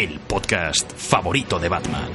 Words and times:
el 0.00 0.18
podcast 0.18 0.90
favorito 0.96 1.58
de 1.58 1.68
Batman. 1.68 2.08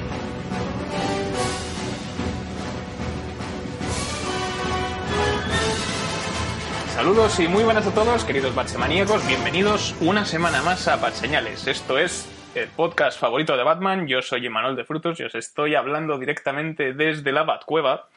Saludos 6.88 7.38
y 7.38 7.46
muy 7.46 7.62
buenas 7.62 7.86
a 7.86 7.94
todos, 7.94 8.24
queridos 8.24 8.56
Batsemaníacos. 8.56 9.24
Bienvenidos 9.28 9.94
una 10.00 10.24
semana 10.24 10.62
más 10.62 10.88
a 10.88 10.96
Batseñales. 10.96 11.68
Esto 11.68 11.96
es 11.96 12.28
el 12.56 12.66
podcast 12.70 13.20
favorito 13.20 13.56
de 13.56 13.62
Batman. 13.62 14.08
Yo 14.08 14.20
soy 14.20 14.46
Emanuel 14.46 14.74
de 14.74 14.84
Frutos 14.84 15.20
y 15.20 15.22
os 15.22 15.36
estoy 15.36 15.76
hablando 15.76 16.18
directamente 16.18 16.92
desde 16.92 17.30
la 17.30 17.44
Batcueva, 17.44 18.08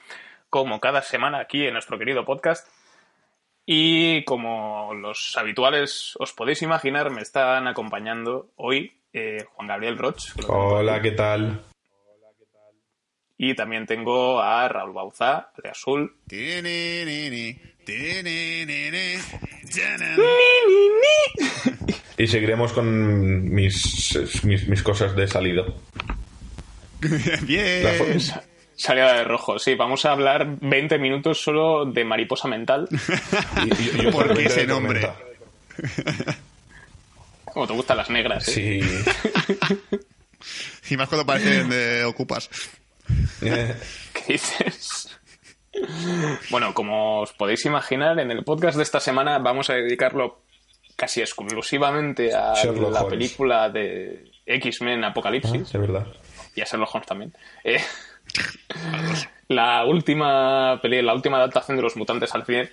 como 0.50 0.80
cada 0.80 1.03
semana 1.03 1.38
aquí 1.42 1.67
en 1.67 1.73
nuestro 1.73 2.00
querido 2.00 2.25
podcast. 2.25 2.67
Y 3.67 4.23
como 4.23 4.95
los 4.95 5.38
habituales 5.38 6.16
os 6.17 6.34
podéis 6.34 6.64
imaginar, 6.64 7.12
me 7.12 7.22
están 7.22 7.67
acompañando 7.67 8.47
hoy 8.56 8.98
eh, 9.14 9.44
Juan 9.54 9.68
Gabriel 9.68 9.98
Roch. 9.98 10.20
Hola. 10.48 11.02
¿qué 11.02 11.12
tal? 11.12 11.64
Y 13.38 13.56
también 13.56 13.86
tengo 13.86 14.42
a 14.42 14.68
Raúl 14.68 14.92
Bauzá, 14.94 15.52
de 15.64 15.70
Azul. 15.70 16.14
Y 22.18 22.28
seguiremos 22.28 22.74
con 22.74 23.50
mis, 23.54 24.44
mis, 24.44 24.68
mis 24.68 24.84
cosas 24.84 25.16
de 25.16 25.28
salido. 25.28 25.76
Bien. 27.44 28.20
Salida 28.76 29.14
de 29.14 29.24
rojo, 29.26 29.58
sí, 29.60 29.76
vamos 29.76 30.06
a 30.06 30.12
hablar 30.12 30.46
20 30.62 31.00
minutos 31.00 31.42
solo 31.42 31.86
de 31.86 32.04
mariposa 32.06 32.48
mental. 32.48 32.88
y- 33.66 34.04
y- 34.04 34.08
y 34.08 34.12
¿Por 34.12 34.34
qué 34.36 34.44
ese 34.46 34.68
nombre? 34.68 35.10
Como 37.53 37.67
te 37.67 37.73
gustan 37.73 37.97
las 37.97 38.09
negras, 38.09 38.47
¿eh? 38.50 38.81
Sí. 38.81 39.97
Y 40.89 40.97
más 40.97 41.09
cuando 41.09 41.25
parecen 41.25 41.69
de 41.69 42.03
ocupas. 42.06 42.50
¿Qué 43.41 43.75
dices? 44.28 45.18
Bueno, 46.50 46.74
como 46.74 47.22
os 47.22 47.34
podéis 47.34 47.66
imaginar, 47.66 48.19
en 48.19 48.31
el 48.31 48.44
podcast 48.44 48.78
de 48.78 48.84
esta 48.84 49.00
semana 49.00 49.38
vamos 49.40 49.69
a 49.69 49.74
dedicarlo 49.74 50.41
casi 50.96 51.22
exclusivamente 51.22 52.34
a 52.34 52.53
Sherlock 52.56 52.91
la 52.94 53.01
Holmes. 53.01 53.09
película 53.18 53.69
de 53.69 54.31
X-Men 54.45 55.03
ah, 55.03 55.07
Apocalipsis 55.09 55.62
es 55.62 55.74
verdad. 55.74 56.07
y 56.56 56.62
a 56.62 56.66
Sherlock 56.66 56.95
Holmes 56.95 57.07
también. 57.07 57.34
Eh, 57.63 57.81
la 59.50 59.85
última 59.85 60.79
peli- 60.81 61.01
la 61.01 61.13
última 61.13 61.38
adaptación 61.38 61.78
de 61.78 61.84
los 61.84 61.95
mutantes 61.97 62.34
al 62.34 62.45
cine 62.45 62.72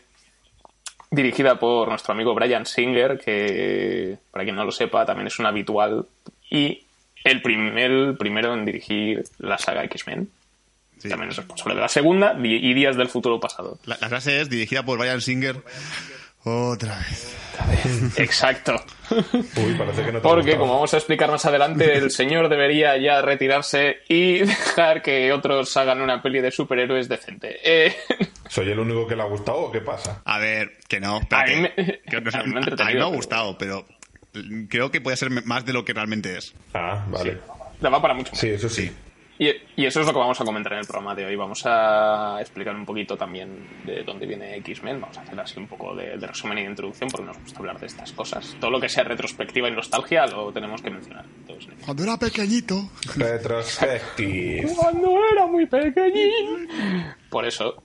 dirigida 1.10 1.58
por 1.58 1.88
nuestro 1.88 2.12
amigo 2.12 2.34
Brian 2.34 2.66
Singer, 2.66 3.18
que 3.18 4.18
para 4.30 4.44
quien 4.44 4.56
no 4.56 4.64
lo 4.64 4.72
sepa 4.72 5.04
también 5.06 5.28
es 5.28 5.38
un 5.38 5.46
habitual 5.46 6.06
y 6.50 6.82
el 7.24 7.42
primer 7.42 8.16
primero 8.16 8.54
en 8.54 8.64
dirigir 8.64 9.24
la 9.38 9.58
saga 9.58 9.84
X-Men. 9.84 10.28
Sí. 10.98 11.08
También 11.08 11.30
es 11.30 11.36
responsable 11.36 11.74
de 11.74 11.80
la 11.82 11.88
segunda 11.88 12.36
y 12.42 12.74
Días 12.74 12.96
del 12.96 13.08
Futuro 13.08 13.38
Pasado. 13.38 13.78
La, 13.84 13.98
la 14.00 14.08
frase 14.08 14.40
es 14.40 14.48
dirigida 14.48 14.82
por 14.82 14.98
Brian 14.98 15.20
Singer. 15.20 15.62
Otra 16.44 16.96
vez. 16.98 17.36
Exacto. 18.16 18.74
Uy, 19.10 19.74
parece 19.76 20.04
que 20.04 20.12
no 20.12 20.18
te 20.18 20.22
Porque, 20.22 20.56
como 20.56 20.74
vamos 20.74 20.92
a 20.94 20.98
explicar 20.98 21.30
más 21.30 21.44
adelante, 21.44 21.96
el 21.96 22.10
señor 22.10 22.48
debería 22.48 22.96
ya 22.98 23.22
retirarse 23.22 23.98
y 24.08 24.38
dejar 24.38 25.02
que 25.02 25.32
otros 25.32 25.76
hagan 25.76 26.00
una 26.00 26.22
peli 26.22 26.40
de 26.40 26.50
superhéroes 26.50 27.08
decente. 27.08 27.58
Eh, 27.64 27.96
¿Soy 28.56 28.70
el 28.70 28.78
único 28.78 29.06
que 29.06 29.14
le 29.14 29.22
ha 29.22 29.26
gustado 29.26 29.58
o 29.58 29.70
qué 29.70 29.82
pasa? 29.82 30.22
A 30.24 30.38
ver, 30.38 30.78
que 30.88 30.98
no. 30.98 31.16
A 31.30 31.44
mí 31.44 31.56
me- 31.60 31.74
Que 31.74 32.20
no- 32.22 32.30
a 32.38 32.42
mí 32.42 32.48
me 32.52 32.54
ha 32.54 32.56
a 32.56 32.62
entretenido, 32.62 32.86
mí 32.86 32.94
me 32.94 33.00
ha 33.00 33.04
pero- 33.04 33.10
gustado, 33.10 33.58
pero 33.58 33.84
creo 34.70 34.90
que 34.90 35.02
puede 35.02 35.18
ser 35.18 35.28
más 35.44 35.66
de 35.66 35.74
lo 35.74 35.84
que 35.84 35.92
realmente 35.92 36.38
es. 36.38 36.54
Ah, 36.72 37.04
vale. 37.10 37.36
la 37.80 37.90
va 37.90 38.00
para 38.00 38.14
mucho. 38.14 38.34
Sí, 38.34 38.48
eso 38.48 38.70
sí. 38.70 38.90
Y, 39.38 39.48
y 39.76 39.84
eso 39.84 40.00
es 40.00 40.06
lo 40.06 40.14
que 40.14 40.18
vamos 40.18 40.40
a 40.40 40.44
comentar 40.46 40.72
en 40.72 40.78
el 40.78 40.86
programa 40.86 41.14
de 41.14 41.26
hoy. 41.26 41.36
Vamos 41.36 41.60
a 41.66 42.38
explicar 42.40 42.74
un 42.74 42.86
poquito 42.86 43.18
también 43.18 43.68
de 43.84 44.02
dónde 44.02 44.24
viene 44.24 44.56
X-Men. 44.56 44.98
Vamos 45.02 45.18
a 45.18 45.20
hacer 45.20 45.38
así 45.38 45.58
un 45.58 45.66
poco 45.68 45.94
de, 45.94 46.16
de 46.16 46.26
resumen 46.26 46.56
y 46.56 46.62
de 46.62 46.70
introducción 46.70 47.10
porque 47.10 47.26
nos 47.26 47.38
gusta 47.38 47.58
hablar 47.58 47.78
de 47.78 47.84
estas 47.84 48.12
cosas. 48.12 48.56
Todo 48.58 48.70
lo 48.70 48.80
que 48.80 48.88
sea 48.88 49.04
retrospectiva 49.04 49.68
y 49.68 49.72
nostalgia 49.72 50.26
lo 50.26 50.50
tenemos 50.54 50.80
que 50.80 50.88
mencionar. 50.88 51.26
Entonces, 51.40 51.74
Cuando 51.84 52.02
era 52.04 52.16
pequeñito. 52.16 52.88
Retrospective. 53.14 54.72
cuando 54.74 55.18
era 55.32 55.46
muy 55.46 55.66
pequeñín. 55.66 56.68
Por 57.28 57.44
eso. 57.46 57.82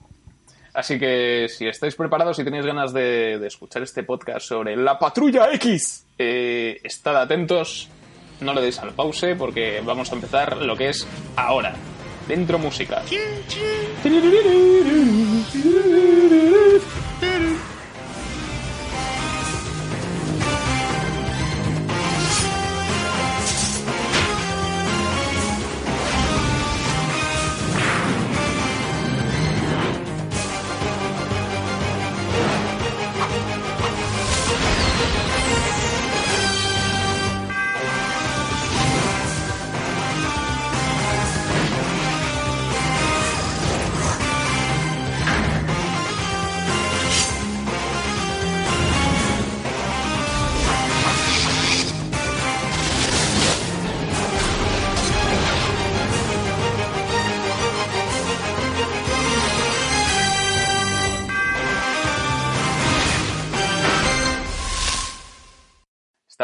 Así 0.73 0.97
que 0.97 1.47
si 1.49 1.67
estáis 1.67 1.95
preparados 1.95 2.39
y 2.39 2.43
tenéis 2.43 2.65
ganas 2.65 2.93
de, 2.93 3.37
de 3.39 3.47
escuchar 3.47 3.83
este 3.83 4.03
podcast 4.03 4.47
sobre 4.47 4.75
la 4.75 4.97
patrulla 4.97 5.51
X, 5.53 6.05
eh, 6.17 6.79
estad 6.83 7.21
atentos, 7.21 7.89
no 8.39 8.53
le 8.53 8.61
deis 8.61 8.79
al 8.79 8.93
pause 8.93 9.35
porque 9.37 9.81
vamos 9.83 10.11
a 10.11 10.15
empezar 10.15 10.57
lo 10.57 10.75
que 10.75 10.89
es 10.89 11.07
ahora. 11.35 11.75
Dentro 12.27 12.57
música. 12.59 13.03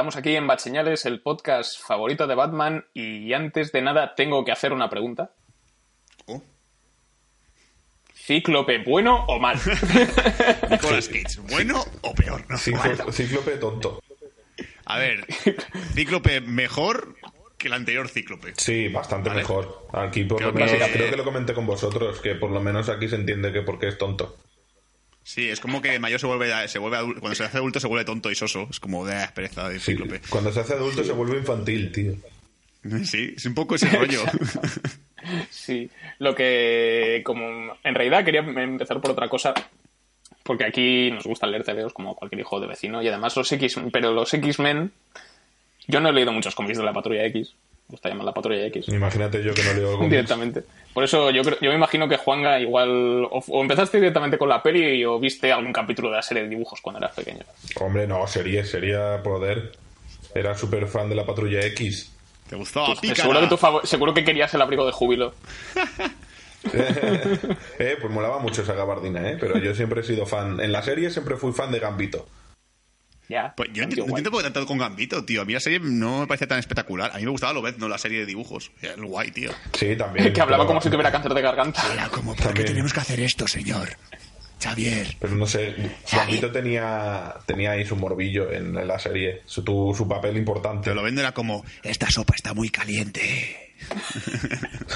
Estamos 0.08 0.26
aquí 0.26 0.38
en 0.38 0.48
Bat 0.48 0.60
Señales, 0.60 1.06
el 1.06 1.20
podcast 1.22 1.82
favorito 1.86 2.28
de 2.28 2.36
Batman, 2.36 2.86
y 2.94 3.34
antes 3.34 3.74
de 3.74 3.82
nada 3.82 4.16
tengo 4.16 4.46
que 4.46 4.54
hacer 4.54 4.72
una 4.72 4.90
pregunta. 4.90 5.32
Oh. 6.28 6.42
¿Cíclope 8.16 8.78
bueno 8.86 9.26
o 9.28 9.38
mal? 9.38 9.58
Nicolas 10.72 11.10
Cage, 11.10 11.42
¿bueno 11.52 11.84
o 12.04 12.16
peor? 12.16 12.42
No. 12.48 12.58
Cíclo- 12.58 13.12
Cíclope 13.12 13.58
tonto. 13.58 14.02
A 14.86 14.98
ver, 14.98 15.26
Cíclope 15.94 16.40
mejor 16.40 17.16
que 17.58 17.68
el 17.68 17.74
anterior 17.74 18.08
Cíclope. 18.08 18.54
Sí, 18.56 18.88
bastante 18.88 19.28
Vale. 19.28 19.42
mejor. 19.42 19.90
Aquí 19.92 20.24
por 20.24 20.38
Creo 20.38 20.52
lo 20.52 20.56
menos, 20.56 20.72
que- 20.72 20.90
creo 20.94 21.10
que 21.10 21.18
lo 21.18 21.26
comenté 21.26 21.54
con 21.54 21.66
vosotros, 21.66 22.22
que 22.22 22.36
por 22.36 22.52
lo 22.52 22.62
menos 22.62 22.88
aquí 22.88 23.10
se 23.10 23.18
entiende 23.18 23.52
que 23.52 23.62
porque 23.62 23.90
es 23.90 23.98
tonto. 23.98 24.38
Sí, 25.28 25.50
es 25.50 25.60
como 25.60 25.82
que 25.82 26.00
mayor 26.00 26.22
se 26.22 26.26
vuelve, 26.26 26.68
se 26.70 26.80
vuelve 26.80 26.96
adulto, 26.96 27.20
cuando 27.20 27.36
se 27.36 27.44
hace 27.44 27.58
adulto 27.58 27.82
se 27.82 27.88
vuelve 27.88 28.06
tonto 28.06 28.32
y 28.32 28.36
soso. 28.36 28.66
Es 28.72 28.80
como 28.80 29.06
de 29.06 29.28
pereza 29.36 29.68
de 29.68 29.78
Sí, 29.78 29.92
cíclope. 29.92 30.22
Cuando 30.30 30.54
se 30.54 30.62
hace 30.62 30.72
adulto 30.74 31.04
se 31.04 31.12
vuelve 31.12 31.38
infantil, 31.40 31.92
tío. 31.92 32.14
Sí, 33.04 33.34
es 33.36 33.46
un 33.46 33.54
poco 33.54 33.76
ese 33.76 33.90
rollo. 33.90 34.24
Sí, 35.50 35.90
lo 36.20 36.34
que 36.34 37.22
como 37.26 37.76
en 37.84 37.96
realidad 37.96 38.24
quería 38.24 38.40
empezar 38.40 39.02
por 39.02 39.12
otra 39.12 39.28
cosa, 39.28 39.54
porque 40.44 40.64
aquí 40.64 41.12
nos 41.12 41.26
gusta 41.26 41.48
leer 41.48 41.66
TVOs 41.66 41.92
como 41.92 42.16
cualquier 42.16 42.40
hijo 42.40 42.62
de 42.62 42.68
vecino 42.68 43.02
y 43.04 43.10
además 43.10 43.36
los 43.36 43.52
X, 43.52 43.76
pero 43.92 44.14
los 44.14 44.34
X-Men, 44.34 44.90
yo 45.88 46.00
no 46.00 46.10
he 46.10 46.14
leído 46.14 46.32
muchos 46.32 46.56
cómics 46.56 46.78
de 46.78 46.86
la 46.86 46.94
Patrulla 46.94 47.26
X, 47.26 47.54
me 47.90 47.94
gusta 47.94 48.08
llamar 48.08 48.26
la 48.26 48.34
Patrulla 48.34 48.66
X 48.68 48.88
Imagínate 48.88 49.44
yo 49.44 49.54
que 49.54 49.64
no 49.64 49.74
leo 49.74 49.92
cómics. 49.98 50.12
directamente. 50.12 50.64
Por 50.98 51.04
eso 51.04 51.30
yo 51.30 51.44
creo, 51.44 51.60
yo 51.62 51.70
me 51.70 51.76
imagino 51.76 52.10
que 52.10 52.18
Juanga 52.18 52.60
igual 52.60 53.26
o, 53.26 53.44
o 53.50 53.62
empezaste 53.62 54.00
directamente 54.00 54.36
con 54.40 54.50
la 54.50 54.64
peli 54.64 55.06
o 55.06 55.20
viste 55.20 55.52
algún 55.54 55.72
capítulo 55.72 56.10
de 56.10 56.16
la 56.16 56.24
serie 56.24 56.42
de 56.42 56.50
dibujos 56.50 56.82
cuando 56.82 56.98
eras 56.98 57.14
pequeño. 57.14 57.44
Hombre, 57.80 58.08
no, 58.08 58.26
sería, 58.26 58.66
sería 58.66 59.22
poder. 59.22 59.74
Era 60.34 60.58
súper 60.58 60.88
fan 60.88 61.08
de 61.08 61.14
la 61.14 61.24
Patrulla 61.24 61.64
X. 61.68 62.12
¿Te 62.50 62.56
gustaba 62.56 62.96
Pues, 63.00 63.16
seguro 63.16 63.42
que 63.42 63.46
tu 63.46 63.58
favor- 63.58 63.86
seguro 63.86 64.12
que 64.16 64.24
querías 64.26 64.52
el 64.56 64.62
abrigo 64.64 64.88
de 64.88 64.92
júbilo. 64.92 65.36
eh, 66.74 67.98
pues 68.02 68.12
molaba 68.12 68.40
mucho 68.40 68.64
esa 68.64 68.74
gabardina, 68.74 69.30
¿eh? 69.30 69.38
Pero 69.40 69.60
yo 69.60 69.76
siempre 69.76 70.02
he 70.02 70.04
sido 70.04 70.26
fan. 70.26 70.60
En 70.60 70.72
la 70.72 70.82
serie 70.82 71.12
siempre 71.12 71.36
fui 71.38 71.54
fan 71.54 71.72
de 71.72 71.78
Gambito. 71.78 72.28
Ya. 73.30 73.54
Pues 73.58 73.70
yo 73.74 73.84
entiendo, 73.84 74.06
no 74.06 74.10
entiendo 74.18 74.32
por 74.32 74.42
qué 74.42 74.50
tanto 74.52 74.66
con 74.66 74.78
Gambito, 74.78 75.24
tío. 75.26 75.42
A 75.42 75.46
mí 75.46 75.54
la 75.54 75.60
serie 75.60 75.80
no 75.82 76.22
me 76.22 76.28
parecía 76.28 76.48
tan 76.48 76.60
espectacular. 76.60 77.12
A 77.14 77.18
mí 77.18 77.26
me 77.26 77.32
gustaba 77.32 77.52
lo 77.54 77.62
no 77.74 77.90
la 77.90 77.98
serie 77.98 78.20
de 78.20 78.26
dibujos. 78.26 78.72
Era 78.82 78.94
el 78.94 79.06
guay, 79.06 79.32
tío. 79.32 79.52
Sí, 79.74 79.96
también. 79.98 80.32
que 80.34 80.42
hablaba 80.42 80.64
pero- 80.64 80.68
como 80.70 80.82
si 80.82 80.90
tuviera 80.90 81.12
cáncer 81.12 81.34
de 81.34 81.42
garganta. 81.42 81.82
Era 81.94 82.08
como, 82.10 82.36
¿por 82.36 82.54
qué 82.54 82.64
tenemos 82.64 82.94
que 82.94 83.00
hacer 83.02 83.20
esto, 83.20 83.48
señor? 83.48 83.90
Xavier. 84.60 85.18
Pero 85.20 85.36
no 85.36 85.46
sé, 85.46 85.76
Gambito 86.12 86.52
tenía, 86.52 87.36
tenía 87.46 87.72
ahí 87.72 87.86
su 87.86 87.96
morbillo 87.96 88.52
en 88.52 88.74
la 88.88 88.98
serie, 88.98 89.44
su, 89.46 89.64
tu- 89.64 89.94
su 89.96 90.08
papel 90.08 90.36
importante. 90.36 90.86
Pero 90.86 90.96
lo 90.96 91.04
vendo 91.04 91.22
era 91.22 91.32
como, 91.34 91.64
esta 91.84 92.10
sopa 92.10 92.34
está 92.36 92.54
muy 92.56 92.70
caliente. 92.70 93.76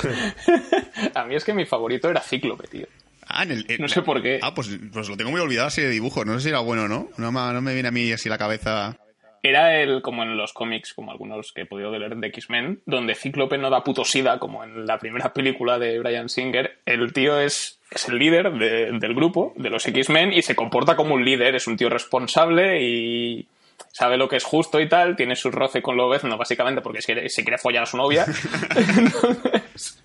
A 1.16 1.26
mí 1.26 1.36
es 1.36 1.44
que 1.44 1.54
mi 1.54 1.66
favorito 1.66 2.10
era 2.10 2.22
Cíclope, 2.22 2.68
tío. 2.68 2.88
Ah, 3.34 3.44
en 3.44 3.52
el, 3.52 3.66
en- 3.70 3.82
No 3.82 3.88
sé 3.88 4.02
por 4.02 4.22
qué. 4.22 4.40
Ah, 4.42 4.54
pues, 4.54 4.70
pues 4.92 5.10
lo 5.10 5.18
tengo 5.18 5.32
muy 5.32 5.42
olvidado 5.42 5.68
así 5.68 5.82
de 5.82 5.90
dibujos. 5.90 6.26
No 6.26 6.34
sé 6.36 6.42
si 6.42 6.50
era 6.50 6.60
bueno 6.60 6.84
o 6.84 6.88
no. 6.88 7.10
No, 7.18 7.32
me- 7.32 7.54
no 7.54 7.62
me 7.62 7.74
viene 7.74 7.90
a 7.90 7.92
mí 7.92 8.12
así 8.12 8.30
la 8.30 8.38
cabeza. 8.38 8.98
Era 9.44 9.82
el, 9.82 10.04
como 10.04 10.22
en 10.22 10.38
los 10.38 10.54
cómics, 10.54 10.94
como 10.94 11.12
algunos 11.12 11.52
que 11.52 11.62
he 11.62 11.66
podido 11.66 11.92
leer 11.98 12.16
de 12.16 12.28
X-Men, 12.28 12.82
donde 12.86 13.16
Cíclope 13.16 13.58
no 13.58 13.72
da 13.72 13.84
puto 13.84 14.06
sida, 14.06 14.38
como 14.38 14.64
en 14.64 14.86
la 14.86 15.00
primera 15.00 15.34
película 15.34 15.80
de 15.80 15.98
Brian 15.98 16.30
Singer. 16.30 16.78
El 16.86 17.12
tío 17.12 17.40
es, 17.40 17.80
es 17.90 18.08
el 18.08 18.20
líder 18.20 18.52
de- 18.54 18.92
del 19.00 19.16
grupo, 19.16 19.54
de 19.58 19.72
los 19.72 19.84
X-Men, 19.88 20.32
y 20.32 20.44
se 20.44 20.56
comporta 20.56 20.96
como 20.96 21.16
un 21.16 21.26
líder. 21.26 21.56
Es 21.56 21.66
un 21.66 21.76
tío 21.76 21.90
responsable 21.90 22.84
y 22.84 23.48
sabe 23.92 24.16
lo 24.18 24.30
que 24.30 24.36
es 24.36 24.44
justo 24.44 24.80
y 24.80 24.88
tal. 24.88 25.16
Tiene 25.16 25.36
su 25.36 25.50
roce 25.50 25.82
con 25.82 25.98
Lobezno, 25.98 26.38
básicamente, 26.38 26.82
porque 26.82 27.02
se 27.02 27.14
quiere, 27.14 27.30
se 27.30 27.42
quiere 27.44 27.58
follar 27.58 27.82
a 27.84 27.88
su 27.88 27.98
novia. 27.98 28.26
Entonces, 28.98 30.04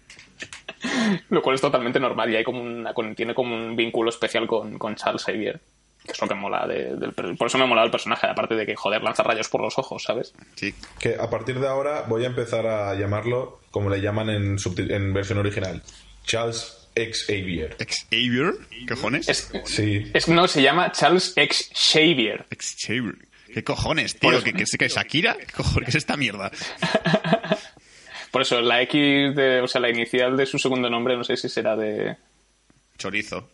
lo 1.31 1.43
cual 1.43 1.55
es 1.55 1.61
totalmente 1.61 2.01
normal 2.01 2.31
y 2.31 2.37
hay 2.37 2.45
como 2.45 2.61
una, 2.63 2.93
con- 2.95 3.15
tiene 3.15 3.35
como 3.35 3.55
un 3.55 3.77
vínculo 3.77 4.11
especial 4.11 4.47
con, 4.47 4.79
con 4.79 4.95
Charles 4.97 5.25
Xavier. 5.25 5.61
Que 6.05 6.13
es 6.13 6.21
lo 6.21 6.29
que 6.29 6.35
mola 6.35 6.67
de- 6.69 6.95
del 6.97 7.13
por 7.37 7.49
eso 7.49 7.59
me 7.59 7.67
mola 7.67 7.83
el 7.83 7.91
personaje, 7.91 8.29
aparte 8.29 8.55
de 8.55 8.65
que, 8.65 8.77
joder, 8.77 9.03
lanza 9.03 9.25
rayos 9.25 9.49
por 9.49 9.61
los 9.61 9.77
ojos, 9.79 10.05
¿sabes? 10.05 10.33
Sí. 10.55 10.73
Que 11.01 11.17
a 11.19 11.29
partir 11.29 11.59
de 11.59 11.67
ahora 11.67 12.03
voy 12.09 12.23
a 12.25 12.29
empezar 12.29 12.65
a 12.67 12.95
llamarlo 12.95 13.61
como 13.73 13.91
le 13.91 14.01
llaman 14.01 14.31
en, 14.31 14.57
en 14.79 15.13
versión 15.13 15.39
original. 15.39 15.83
Charles 16.25 16.89
Xavier. 16.95 17.77
Xavier. 17.79 18.55
¿Qué 18.71 18.95
cojones? 18.95 19.29
Es, 19.29 19.51
Sí. 19.65 20.11
es 20.15 20.29
no, 20.29 20.47
se 20.49 20.63
llama 20.63 20.93
Charles 20.93 21.33
X 21.37 21.71
Xavier. 21.75 22.47
Xavier. 22.57 23.17
¿Qué 23.53 23.65
cojones, 23.65 24.13
tío? 24.15 24.21
Por 24.31 24.35
eso- 24.35 24.45
¿Qué, 24.45 24.53
qué, 24.53 24.63
es- 24.63 24.77
qué 24.79 24.85
es 24.85 24.95
Shakira? 24.95 25.37
¿Qué 25.37 25.47
cojones? 25.53 25.87
¿Qué 25.87 25.91
es 25.91 25.95
esta 25.97 26.17
mierda? 26.17 26.51
Por 28.37 28.43
eso, 28.43 28.61
la 28.61 28.83
X, 28.83 29.35
de, 29.35 29.63
o 29.63 29.67
sea, 29.67 29.81
la 29.81 29.89
inicial 29.89 30.37
de 30.37 30.45
su 30.45 30.59
segundo 30.59 30.91
nombre, 30.91 31.17
no 31.17 31.25
sé 31.25 31.39
si 31.39 31.49
será 31.49 31.75
de. 31.75 32.17
Chorizo. 32.99 33.49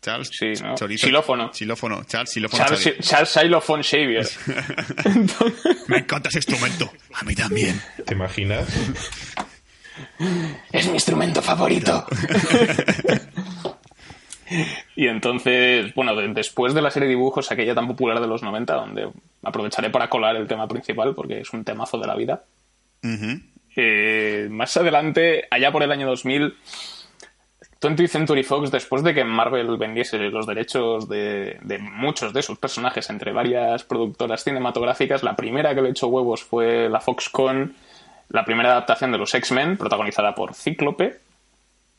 Charles. 0.00 0.30
Sí, 0.32 0.52
¿no? 0.62 0.76
Chorizo. 0.76 1.08
Xilófono. 1.08 1.52
Xilófono. 1.52 2.04
Charles 2.04 2.30
Xilófono. 2.30 2.62
Charles, 2.62 2.84
Xavier. 2.84 3.02
Charles 3.02 3.32
Xavier. 3.84 4.28
Me 5.88 5.96
encanta 5.98 6.28
ese 6.28 6.38
instrumento. 6.38 6.92
A 7.14 7.24
mí 7.24 7.34
también. 7.34 7.82
¿Te 8.06 8.14
imaginas? 8.14 8.68
Es 10.70 10.86
mi 10.86 10.92
instrumento 10.92 11.42
favorito. 11.42 12.06
y 14.94 15.08
entonces, 15.08 15.92
bueno, 15.96 16.14
de- 16.14 16.28
después 16.28 16.74
de 16.74 16.82
la 16.82 16.92
serie 16.92 17.08
de 17.08 17.16
dibujos, 17.16 17.50
aquella 17.50 17.74
tan 17.74 17.88
popular 17.88 18.20
de 18.20 18.28
los 18.28 18.40
90, 18.44 18.72
donde 18.72 19.08
aprovecharé 19.42 19.90
para 19.90 20.08
colar 20.08 20.36
el 20.36 20.46
tema 20.46 20.68
principal, 20.68 21.12
porque 21.16 21.40
es 21.40 21.52
un 21.52 21.64
temazo 21.64 21.98
de 21.98 22.06
la 22.06 22.14
vida. 22.14 22.44
Eh, 23.74 24.48
más 24.50 24.76
adelante, 24.76 25.46
allá 25.50 25.72
por 25.72 25.82
el 25.82 25.92
año 25.92 26.06
2000, 26.06 26.54
20th 27.80 28.08
Century 28.08 28.42
Fox, 28.44 28.70
después 28.70 29.02
de 29.02 29.14
que 29.14 29.24
Marvel 29.24 29.76
vendiese 29.76 30.18
los 30.18 30.46
derechos 30.46 31.08
de, 31.08 31.58
de 31.62 31.78
muchos 31.78 32.32
de 32.32 32.42
sus 32.42 32.58
personajes 32.58 33.10
entre 33.10 33.32
varias 33.32 33.82
productoras 33.84 34.44
cinematográficas, 34.44 35.22
la 35.22 35.34
primera 35.34 35.74
que 35.74 35.82
le 35.82 35.90
echó 35.90 36.06
huevos 36.06 36.44
fue 36.44 36.88
la 36.88 37.00
Foxconn, 37.00 37.74
la 38.28 38.44
primera 38.44 38.70
adaptación 38.70 39.10
de 39.12 39.18
los 39.18 39.34
X-Men, 39.34 39.76
protagonizada 39.76 40.34
por 40.34 40.54
Cíclope, 40.54 41.18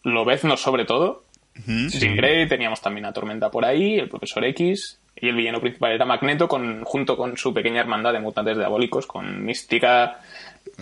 Lobezno 0.04 0.58
sobre 0.58 0.86
todo, 0.86 1.24
Jean 1.66 2.16
Grey, 2.16 2.48
teníamos 2.48 2.82
también 2.82 3.06
a 3.06 3.14
Tormenta 3.14 3.52
por 3.52 3.66
ahí, 3.66 4.00
el 4.00 4.10
Profesor 4.10 4.44
X, 4.46 5.00
y 5.16 5.30
el 5.30 5.36
villano 5.36 5.62
principal 5.62 5.92
era 5.92 6.06
Magneto, 6.06 6.48
con, 6.48 6.84
junto 6.84 7.16
con 7.16 7.38
su 7.38 7.54
pequeña 7.54 7.82
hermandad 7.82 8.14
de 8.14 8.20
mutantes 8.20 8.58
diabólicos, 8.58 9.06
con 9.06 9.46
Mística, 9.46 10.20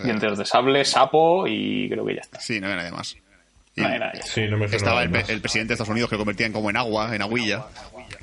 Dientes 0.04 0.38
de 0.38 0.46
Sable, 0.46 0.86
Sapo, 0.86 1.46
y 1.48 1.90
creo 1.90 2.06
que 2.06 2.16
ya 2.16 2.22
está. 2.22 2.40
Sí, 2.40 2.60
no 2.60 2.68
era 2.68 2.78
nada 2.78 2.92
más. 2.92 3.16
Y 3.76 3.82
No, 3.82 3.90
era 3.90 4.12
ya. 4.14 4.24
Sí, 4.24 4.42
no 4.48 4.58
me 4.58 4.66
estaba 4.66 4.92
nada 4.92 5.04
el, 5.04 5.10
más. 5.10 5.30
el 5.30 5.40
presidente 5.42 5.70
de 5.70 5.74
Estados 5.76 5.90
Unidos 5.90 6.10
que 6.10 6.16
lo 6.16 6.20
convertían 6.20 6.52
como 6.52 6.70
en 6.70 6.78
agua, 6.78 7.16
en 7.16 7.22
aguilla. 7.22 7.64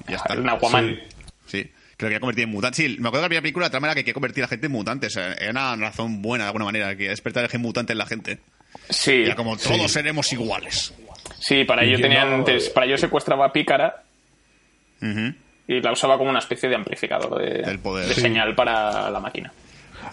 Y 0.07 0.11
ya 0.13 0.17
está. 0.19 0.35
El 0.35 0.49
Aquaman. 0.49 1.01
Sí. 1.47 1.63
Sí. 1.63 1.71
Creo 1.97 2.11
que 2.11 2.15
quería 2.15 2.21
convertir 2.21 2.45
en 2.45 2.51
mutantes. 2.51 2.77
Sí, 2.77 2.97
me 3.01 3.09
acuerdo 3.09 3.23
de 3.23 3.23
la 3.23 3.29
primera 3.29 3.43
película, 3.43 3.67
la 3.67 3.71
trama 3.71 3.87
era 3.89 3.95
que 3.97 4.03
quería 4.03 4.15
convertir 4.15 4.45
a 4.45 4.47
la 4.47 4.49
gente 4.49 4.67
en 4.67 4.73
mutantes. 4.73 5.17
O 5.17 5.21
sea, 5.21 5.33
Era 5.33 5.51
una 5.51 5.77
razón 5.77 6.23
buena, 6.23 6.45
de 6.45 6.49
alguna 6.49 6.67
manera, 6.67 6.95
que 6.97 7.09
despertar 7.09 7.43
el 7.45 7.51
gen 7.51 7.61
mutante 7.63 7.93
en 7.93 7.99
la 7.99 8.07
gente. 8.07 8.39
Sí, 8.91 9.23
Era 9.25 9.35
como, 9.35 9.57
todos 9.57 9.91
seremos 9.91 10.33
iguales. 10.33 10.95
sí, 11.41 11.65
para 11.65 11.83
ello 11.83 11.99
Y 11.99 12.03
tenían, 12.03 12.29
no- 12.31 12.37
antes- 12.37 12.69
para 12.71 12.87
ello 12.87 12.99
secuestraba 12.99 13.47
a 13.47 13.53
Pícara 13.53 14.03
y 15.67 15.81
la 15.81 15.93
usaba 15.93 16.17
como 16.19 16.31
una 16.31 16.39
especie 16.39 16.69
de 16.69 16.75
amplificador 16.77 17.41
de, 17.43 17.63
Del 17.63 17.79
poder. 17.79 18.06
de 18.08 18.15
Sí. 18.15 18.20
señal 18.20 18.55
para 18.55 19.11
la 19.11 19.20
máquina. 19.20 19.53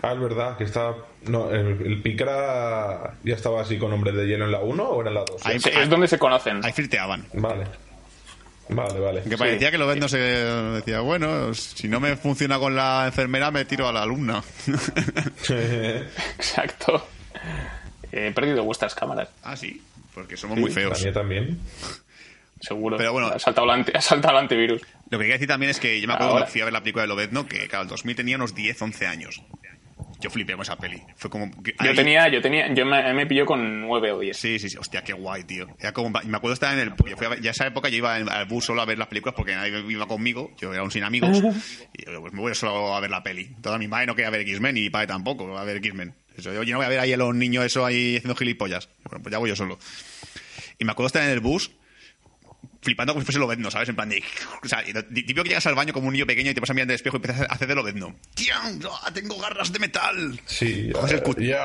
Ah, 0.01 0.13
es 0.13 0.19
verdad, 0.19 0.57
que 0.57 0.63
está. 0.65 0.93
No, 1.27 1.49
el, 1.51 1.81
el 1.85 2.01
Pícara 2.01 3.13
ya 3.23 3.35
estaba 3.35 3.61
así 3.61 3.77
con 3.77 3.91
hombres 3.93 4.15
de 4.15 4.27
hielo 4.27 4.45
en 4.45 4.51
la 4.51 4.59
1 4.59 4.83
o 4.83 5.01
era 5.01 5.09
en 5.09 5.15
la 5.15 5.23
2. 5.25 5.45
Ahí- 5.45 5.59
Sí, 5.59 5.69
es 5.73 5.89
donde 5.89 6.07
se 6.07 6.17
conocen. 6.19 6.63
Ahí 6.63 6.71
flirteaban. 6.71 7.25
Vale. 7.33 7.65
Vale, 8.67 8.99
vale. 8.99 9.21
Que 9.21 9.37
parecía 9.37 9.69
que 9.69 9.77
lo 9.77 9.95
no 9.95 10.07
se 10.07 10.17
decía, 10.17 10.99
bueno, 11.01 11.53
si 11.53 11.87
no 11.87 11.99
me 11.99 12.15
funciona 12.15 12.57
con 12.57 12.75
la 12.75 13.05
enfermera, 13.05 13.51
me 13.51 13.63
tiro 13.65 13.87
a 13.87 13.93
la 13.93 14.01
alumna. 14.01 14.43
Exacto. 15.49 17.07
He 18.11 18.31
perdido 18.31 18.63
vuestras 18.63 18.95
cámaras, 18.95 19.29
ah, 19.43 19.55
sí, 19.55 19.81
porque 20.13 20.37
somos 20.37 20.57
muy 20.57 20.69
La 20.69 20.75
feos. 20.75 21.03
mía 21.03 21.13
también. 21.13 21.59
seguro. 22.61 22.97
Pero 22.97 23.11
bueno. 23.13 23.27
ha 23.27 23.39
saltado, 23.39 23.65
el 23.65 23.71
anti- 23.79 23.91
ha 23.93 24.01
saltado 24.01 24.35
el 24.37 24.43
antivirus. 24.43 24.81
Lo 25.09 25.17
que 25.17 25.23
quería 25.23 25.33
decir 25.35 25.47
también 25.47 25.69
es 25.69 25.79
que 25.79 25.99
yo 25.99 26.07
me 26.07 26.13
acuerdo 26.13 26.31
Ahora. 26.31 26.43
cuando 26.45 26.51
fui 26.51 26.61
a 26.61 26.65
ver 26.65 26.73
la 26.73 26.79
película 26.81 27.03
de 27.03 27.07
Lobezno, 27.09 27.45
que 27.47 27.67
claro, 27.67 27.83
el 27.83 27.89
2000 27.89 28.15
tenía 28.15 28.35
unos 28.37 28.55
10, 28.55 28.81
11 28.81 29.05
años. 29.07 29.41
Yo 30.19 30.29
flipé 30.29 30.53
con 30.53 30.62
esa 30.62 30.77
peli. 30.77 31.01
Fue 31.15 31.29
como... 31.29 31.51
Yo 31.84 31.93
tenía, 31.93 32.27
yo 32.29 32.41
tenía, 32.41 32.74
yo 32.74 32.86
me, 32.86 33.13
me 33.13 33.25
pilló 33.25 33.45
con 33.45 33.81
9 33.81 34.12
o 34.12 34.19
10. 34.19 34.38
Sí, 34.38 34.60
sí, 34.60 34.69
sí. 34.69 34.77
Hostia, 34.77 35.03
qué 35.03 35.13
guay, 35.13 35.43
tío. 35.43 35.67
Era 35.79 35.91
como, 35.93 36.10
me 36.10 36.38
acuerdo 36.38 36.53
estar 36.53 36.74
en 36.74 36.79
el... 36.79 36.89
Yo 37.10 37.17
fui 37.17 37.27
a 37.27 37.39
ya 37.39 37.51
esa 37.51 37.67
época 37.67 37.89
yo 37.89 37.98
iba 37.98 38.15
al 38.15 38.45
bus 38.45 38.65
solo 38.65 38.81
a 38.81 38.86
ver 38.86 38.98
las 38.98 39.07
películas 39.07 39.36
porque 39.36 39.53
nadie 39.55 39.84
iba 39.89 40.07
conmigo. 40.07 40.51
Yo 40.60 40.74
era 40.74 40.84
un 40.84 40.91
sin 40.91 41.03
amigos. 41.03 41.38
y 41.93 42.05
yo, 42.05 42.22
pues 42.22 42.34
me 42.34 42.39
voy 42.39 42.55
solo 42.55 42.95
a 42.95 43.00
ver 43.00 43.10
la 43.10 43.24
peli. 43.24 43.50
Toda 43.62 43.77
mi 43.77 43.88
madre 43.88 44.07
no 44.07 44.15
quería 44.15 44.29
ver 44.29 44.41
X-Men 44.41 44.77
y 44.77 44.81
mi 44.81 44.89
padre 44.89 45.07
tampoco 45.07 45.57
a 45.57 45.63
ver 45.63 45.77
X-Men. 45.77 46.13
Yo, 46.38 46.63
yo 46.63 46.72
no 46.74 46.77
voy 46.77 46.86
a 46.86 46.89
ver 46.89 47.00
ahí 47.00 47.13
a 47.13 47.17
los 47.17 47.34
niños 47.34 47.65
eso 47.65 47.86
ahí 47.86 48.17
haciendo 48.17 48.36
gilipollas. 48.36 48.89
Bueno, 49.03 49.22
pues 49.24 49.31
ya 49.31 49.38
voy 49.38 49.50
yo 49.50 49.55
solo. 49.55 49.77
Y 50.79 50.86
me 50.86 50.91
acuerdo 50.91 51.07
estar 51.07 51.24
en 51.24 51.29
el 51.29 51.39
bus 51.39 51.72
flipando 52.81 53.13
como 53.13 53.22
si 53.22 53.25
fuese 53.25 53.39
Lobezno, 53.39 53.69
¿sabes? 53.72 53.89
En 53.89 53.95
plan 53.95 54.10
de... 54.10 54.24
O 54.63 54.67
sea, 54.67 54.84
típico 54.84 55.43
que 55.43 55.50
llegas 55.50 55.65
al 55.67 55.75
baño 55.75 55.93
como 55.93 56.07
un 56.07 56.13
niño 56.13 56.25
pequeño 56.25 56.51
y 56.51 56.53
te 56.53 56.60
vas 56.60 56.69
a 56.69 56.74
mirar 56.74 56.86
en 56.86 56.91
el 56.91 56.95
espejo 56.95 57.17
y 57.17 57.19
empiezas 57.19 57.41
a 57.50 57.53
hacer 57.53 57.67
de 57.67 57.75
Lobezno. 57.75 58.15
¡Tío! 58.34 58.53
¡ah, 59.03 59.12
¡Tengo 59.13 59.38
garras 59.39 59.72
de 59.72 59.79
metal! 59.79 60.39
Sí. 60.45 60.89
Coges 60.93 61.12
el 61.13 61.24
cu- 61.24 61.36
ya. 61.39 61.60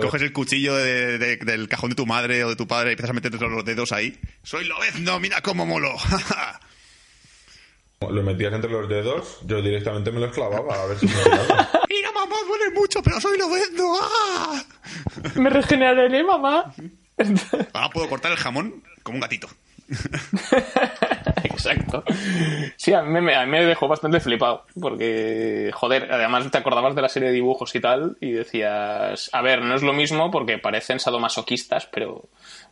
Coges 0.00 0.22
el 0.22 0.32
cuchillo 0.32 0.74
de- 0.76 1.18
de- 1.18 1.36
del 1.36 1.68
cajón 1.68 1.90
de 1.90 1.96
tu 1.96 2.06
madre 2.06 2.44
o 2.44 2.50
de 2.50 2.56
tu 2.56 2.66
padre 2.66 2.90
y 2.90 2.92
empiezas 2.92 3.10
a 3.10 3.14
meterte 3.14 3.38
los 3.38 3.64
dedos 3.64 3.92
ahí. 3.92 4.18
¡Soy 4.42 4.64
Lobezno! 4.66 5.18
¡Mira 5.20 5.40
cómo 5.42 5.66
molo! 5.66 5.94
Lo 8.10 8.22
metías 8.22 8.52
entre 8.54 8.70
los 8.70 8.88
dedos, 8.88 9.40
yo 9.44 9.60
directamente 9.60 10.10
me 10.10 10.20
los 10.20 10.32
clavaba 10.32 10.74
a 10.82 10.86
ver 10.86 10.98
si 10.98 11.06
me 11.06 11.12
daba. 11.12 11.70
¡Mira, 11.88 12.10
mamá! 12.12 12.34
Duele 12.48 12.70
mucho, 12.74 13.02
pero 13.02 13.20
soy 13.20 13.36
Lobezno! 13.38 13.92
¡Ah! 14.00 14.64
Me 15.34 15.50
regeneraré, 15.50 16.24
mamá. 16.24 16.72
Ahora 17.74 17.90
puedo 17.90 18.08
cortar 18.08 18.32
el 18.32 18.38
jamón 18.38 18.82
como 19.02 19.16
un 19.16 19.20
gatito. 19.20 19.50
Exacto. 21.44 22.04
Sí, 22.76 22.92
a 22.92 23.02
mí, 23.02 23.20
me, 23.20 23.34
a 23.34 23.44
mí 23.44 23.50
me 23.50 23.64
dejó 23.64 23.88
bastante 23.88 24.20
flipado, 24.20 24.66
porque, 24.80 25.70
joder, 25.74 26.10
además 26.12 26.50
te 26.50 26.58
acordabas 26.58 26.94
de 26.94 27.02
la 27.02 27.08
serie 27.08 27.28
de 27.28 27.34
dibujos 27.34 27.74
y 27.74 27.80
tal, 27.80 28.16
y 28.20 28.32
decías, 28.32 29.30
a 29.32 29.42
ver, 29.42 29.62
no 29.62 29.74
es 29.74 29.82
lo 29.82 29.92
mismo 29.92 30.30
porque 30.30 30.58
parecen 30.58 31.00
sadomasoquistas, 31.00 31.86
pero 31.86 32.28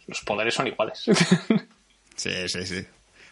los 0.06 0.20
poderes 0.22 0.54
son 0.54 0.66
iguales. 0.66 1.04
Sí, 2.18 2.32
sí, 2.48 2.66
sí. 2.66 2.84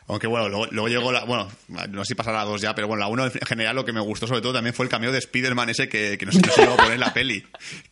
Aunque 0.06 0.28
bueno, 0.28 0.48
luego, 0.48 0.66
luego 0.70 0.88
llegó 0.88 1.10
la. 1.10 1.24
Bueno, 1.24 1.48
no 1.88 2.04
sé 2.04 2.10
si 2.10 2.14
pasará 2.14 2.42
a 2.42 2.44
dos 2.44 2.60
ya, 2.60 2.72
pero 2.76 2.86
bueno, 2.86 3.00
la 3.00 3.08
uno 3.08 3.24
en 3.24 3.32
general 3.32 3.74
lo 3.74 3.84
que 3.84 3.92
me 3.92 3.98
gustó 3.98 4.28
sobre 4.28 4.40
todo 4.40 4.52
también 4.52 4.72
fue 4.72 4.84
el 4.86 4.90
cameo 4.90 5.10
de 5.10 5.18
Spider-Man 5.18 5.70
ese 5.70 5.88
que, 5.88 6.16
que 6.16 6.24
no 6.24 6.30
sé 6.30 6.38
si 6.38 6.62
a 6.62 6.76
poner 6.76 6.92
en 6.92 7.00
la 7.00 7.12
peli. 7.12 7.44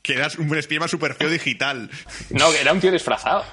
Que 0.03 0.15
era 0.15 0.29
un 0.39 0.57
Spider-Man 0.57 0.89
super 0.89 1.15
feo 1.15 1.29
digital. 1.29 1.91
No, 2.31 2.53
que 2.53 2.61
era 2.61 2.73
un 2.73 2.81
tío 2.81 2.93
disfrazado. 2.93 3.45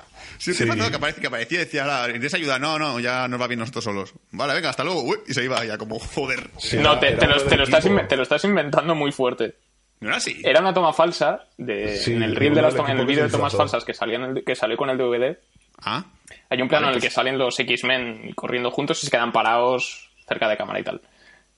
Sí, 0.44 0.54
sí. 0.56 0.66
que, 0.66 0.72
aparecía, 0.96 1.22
que 1.22 1.28
aparecía 1.28 1.58
y 1.62 1.66
decía, 1.66 1.84
ahora, 1.84 2.12
¿tienes 2.12 2.34
ayuda? 2.34 2.58
No, 2.58 2.80
no, 2.80 3.00
ya 3.00 3.28
nos 3.28 3.40
va 3.40 3.48
bien 3.48 3.60
nosotros 3.60 3.84
solos. 3.84 4.14
Vale, 4.32 4.54
venga, 4.56 4.70
hasta 4.70 4.84
luego. 4.84 5.04
Uy, 5.04 5.18
y 5.28 5.34
se 5.34 5.44
iba 5.44 5.64
ya 5.64 5.78
como, 5.78 6.00
joder. 6.00 6.50
Sí, 6.58 6.78
no, 6.78 6.98
te, 7.00 7.12
te 7.12 7.28
lo, 7.28 7.36
te 7.44 7.62
estás, 7.62 7.86
te 8.08 8.16
lo 8.18 8.24
estás 8.24 8.44
inventando 8.46 8.96
muy 8.96 9.12
fuerte. 9.12 9.56
¿No 10.00 10.08
era 10.08 10.18
así? 10.18 10.42
Era 10.44 10.62
una 10.62 10.74
toma 10.74 10.94
falsa 10.94 11.46
de, 11.58 11.96
Sí, 11.98 12.14
en 12.14 12.24
el 12.24 12.36
reel 12.36 12.56
de 12.56 12.64
las 12.64 12.74
en 12.74 13.00
el 13.00 13.06
vídeo 13.06 13.24
de 13.26 13.30
tomas 13.30 13.56
falsas 13.56 13.86
que 13.86 13.94
salía 13.94 14.16
en 14.16 14.24
el- 14.24 14.44
que 14.44 14.56
salió 14.56 14.76
con 14.78 14.90
el 14.90 14.98
DVD. 14.98 15.38
Ah, 15.84 16.06
Hay 16.50 16.60
un 16.62 16.68
plano 16.68 16.88
Vale, 16.88 16.94
en 16.94 16.96
el 16.98 17.02
que 17.02 17.08
pues- 17.08 17.14
salen 17.14 17.38
los 17.38 17.60
X-Men 17.60 18.32
corriendo 18.34 18.72
juntos 18.72 19.02
y 19.04 19.06
se 19.06 19.12
quedan 19.12 19.32
parados 19.32 20.10
cerca 20.28 20.50
de 20.50 20.58
cámara 20.58 20.80
y 20.80 20.84
tal. 20.84 21.02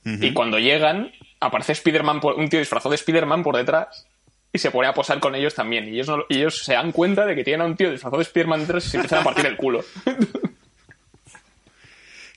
Y 0.04 0.34
cuando 0.34 0.60
llegan, 0.60 1.13
aparece 1.40 1.72
Spider-Man, 1.72 2.20
por- 2.20 2.36
un 2.36 2.50
tío 2.50 2.60
disfrazado 2.60 2.90
de 2.90 2.98
Spider-Man 2.98 3.44
por 3.44 3.56
detrás 3.56 4.06
y 4.53 4.60
se 4.60 4.72
pone 4.72 4.88
a 4.88 4.93
posar 4.93 5.19
con 5.19 5.33
ellos 5.36 5.53
también. 5.55 5.88
Y 5.88 5.95
ellos, 5.95 6.07
no- 6.07 6.25
y 6.29 6.38
ellos 6.38 6.63
se 6.63 6.74
dan 6.74 6.91
cuenta 6.91 7.25
de 7.25 7.36
que 7.36 7.43
tienen 7.43 7.62
a 7.62 7.65
un 7.65 7.75
tío 7.75 7.91
disfrazado 7.91 8.17
de 8.17 8.24
Spider-Man 8.24 8.62
detrás 8.62 8.86
y 8.86 8.89
se 8.91 8.98
empiezan 8.98 9.19
a 9.19 9.24
partir 9.24 9.45
el 9.48 9.57
culo. 9.57 9.83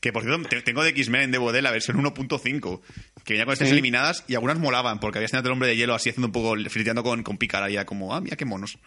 que 0.01 0.13
por 0.13 0.23
cierto, 0.23 0.49
te- 0.49 0.63
tengo 0.63 0.83
de 0.83 0.91
X-Men 0.91 1.23
en 1.23 1.33
DVD 1.33 1.61
la 1.63 1.71
versión 1.71 1.97
1.5, 2.03 2.81
que 3.25 3.33
venía 3.35 3.45
con 3.45 3.53
estas 3.55 3.69
Sí. 3.69 3.73
eliminadas 3.75 4.25
y 4.29 4.35
algunas 4.35 4.59
molaban, 4.59 5.01
porque 5.01 5.19
había 5.19 5.27
escenas 5.27 5.43
del 5.43 5.53
hombre 5.53 5.69
de 5.69 5.77
hielo 5.77 5.95
así 5.95 6.11
haciendo 6.11 6.27
un 6.29 6.33
poco, 6.33 6.55
flirteando 6.71 7.03
con, 7.03 7.23
con 7.23 7.39
Pícara 7.39 7.71
y 7.71 7.75
era 7.75 7.87
como, 7.87 8.15
ah, 8.15 8.21
mira 8.21 8.37
qué 8.37 8.45
monos. 8.45 8.79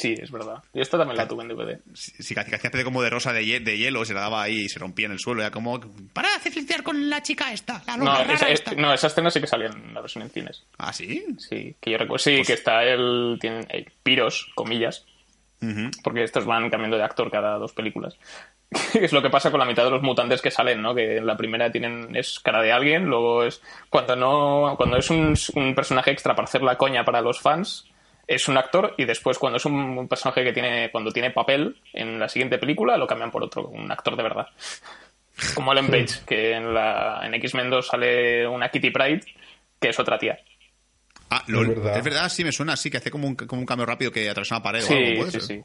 Sí, 0.00 0.14
es 0.16 0.30
verdad. 0.30 0.62
Y 0.72 0.80
esta 0.80 0.96
también 0.96 1.16
la 1.16 1.26
tuve 1.26 1.42
en 1.42 1.48
DVD. 1.48 1.80
Sí, 1.92 2.32
que 2.34 2.40
hacía 2.40 2.56
especie 2.56 2.84
como 2.84 3.02
de 3.02 3.10
rosa 3.10 3.32
de, 3.32 3.42
hie- 3.42 3.62
de 3.62 3.76
hielo, 3.76 4.04
se 4.04 4.14
la 4.14 4.20
daba 4.20 4.42
ahí 4.42 4.60
y 4.60 4.68
se 4.68 4.78
rompía 4.78 5.06
en 5.06 5.12
el 5.12 5.18
suelo, 5.18 5.40
era 5.42 5.50
como, 5.50 5.80
para 6.12 6.28
hacer 6.36 6.52
flirtear 6.52 6.82
con 6.84 7.10
la 7.10 7.20
chica 7.22 7.52
esta, 7.52 7.82
la 7.86 7.96
No, 7.96 8.04
rara 8.04 8.32
esa, 8.32 8.48
esta. 8.48 8.70
es- 8.70 8.76
no, 8.76 8.94
esa 8.94 9.08
escena 9.08 9.30
sí 9.30 9.40
que 9.40 9.46
salía 9.48 9.66
en 9.66 9.92
la 9.94 10.00
versión 10.00 10.22
en 10.22 10.30
cines. 10.30 10.64
¿Ah, 10.78 10.92
sí? 10.92 11.24
Sí, 11.38 11.74
que 11.80 11.90
yo 11.90 11.98
recuerdo. 11.98 12.22
Sí, 12.22 12.42
que 12.46 12.52
está 12.52 12.84
el. 12.84 13.38
Tienen 13.40 13.66
eh, 13.70 13.86
piros, 14.04 14.50
comillas, 14.54 15.04
porque 16.04 16.22
estos 16.22 16.44
van 16.46 16.70
cambiando 16.70 16.96
de 16.96 17.02
actor 17.02 17.30
cada 17.30 17.58
dos 17.58 17.72
películas. 17.72 18.16
Que 18.92 18.98
es 19.06 19.12
lo 19.12 19.22
que 19.22 19.30
pasa 19.30 19.50
con 19.50 19.58
la 19.58 19.66
mitad 19.66 19.82
de 19.84 19.90
los 19.90 20.02
mutantes 20.02 20.40
que 20.42 20.50
salen, 20.52 20.80
¿no? 20.82 20.94
Que 20.94 21.16
en 21.16 21.26
la 21.26 21.36
primera 21.36 21.72
tienen 21.72 22.14
es 22.14 22.38
cara 22.38 22.62
de 22.62 22.70
alguien, 22.70 23.06
luego 23.06 23.42
es 23.42 23.60
cuando 23.90 24.14
no 24.14 24.74
cuando 24.76 24.96
es 24.98 25.10
un, 25.10 25.34
un 25.54 25.74
personaje 25.74 26.10
extra 26.12 26.36
para 26.36 26.44
hacer 26.46 26.62
la 26.62 26.76
coña 26.76 27.04
para 27.04 27.20
los 27.22 27.40
fans 27.40 27.86
es 28.28 28.46
un 28.46 28.56
actor 28.58 28.94
y 28.98 29.04
después 29.06 29.38
cuando 29.38 29.56
es 29.56 29.64
un, 29.64 29.74
un 29.74 30.06
personaje 30.06 30.44
que 30.44 30.52
tiene 30.52 30.90
cuando 30.92 31.10
tiene 31.10 31.30
papel 31.30 31.80
en 31.94 32.18
la 32.20 32.28
siguiente 32.28 32.58
película 32.58 32.96
lo 32.96 33.06
cambian 33.06 33.30
por 33.30 33.42
otro, 33.42 33.66
un 33.68 33.90
actor 33.90 34.14
de 34.16 34.22
verdad. 34.22 34.46
Como 35.54 35.72
Ellen 35.72 35.86
Page, 35.88 36.20
que 36.26 36.52
en 36.52 36.74
la 36.74 37.22
en 37.24 37.34
X-Men 37.34 37.70
2 37.70 37.86
sale 37.86 38.46
una 38.46 38.68
Kitty 38.68 38.90
Pride 38.90 39.22
que 39.80 39.88
es 39.88 39.98
otra 39.98 40.18
tía. 40.18 40.38
Ah, 41.30 41.42
lol. 41.46 41.70
Es 41.70 41.76
verdad. 41.76 41.98
Es 41.98 42.04
verdad, 42.04 42.28
sí, 42.28 42.44
me 42.44 42.52
suena 42.52 42.72
así, 42.74 42.90
que 42.90 42.96
hace 42.98 43.10
como 43.10 43.26
un, 43.28 43.34
como 43.34 43.60
un 43.60 43.66
cambio 43.66 43.86
rápido 43.86 44.10
que 44.12 44.28
atraviesa 44.28 44.56
una 44.56 44.62
pared 44.62 44.82
o 44.82 44.86
Sí, 44.86 44.94
algo, 44.94 45.16
¿puede 45.18 45.30
sí, 45.32 45.40
ser? 45.40 45.64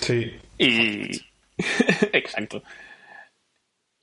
Sí. 0.00 0.40
Y. 0.58 1.22
Exacto. 2.12 2.62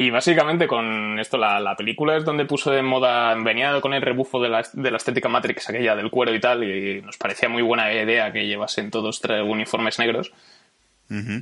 Y 0.02 0.12
básicamente 0.12 0.66
con 0.66 1.20
esto, 1.20 1.38
la, 1.38 1.60
la 1.60 1.76
película 1.76 2.16
es 2.16 2.24
donde 2.24 2.46
puso 2.46 2.72
de 2.72 2.82
moda, 2.82 3.36
venía 3.36 3.82
con 3.82 3.94
el 3.94 4.02
rebufo 4.02 4.40
de 4.40 4.48
la, 4.48 4.66
de 4.72 4.92
la 4.92 4.96
estética 4.96 5.28
Matrix, 5.28 5.68
aquella 5.68 5.94
del 5.94 6.10
cuero 6.10 6.34
y 6.34 6.40
tal, 6.40 6.64
y 6.64 7.02
nos 7.02 7.18
parecía 7.18 7.50
muy 7.50 7.62
buena 7.64 7.92
idea 7.92 8.32
que 8.32 8.48
llevasen 8.48 8.92
todos 8.92 9.20
tres 9.20 9.44
uniformes 9.44 10.00
negros. 10.00 10.32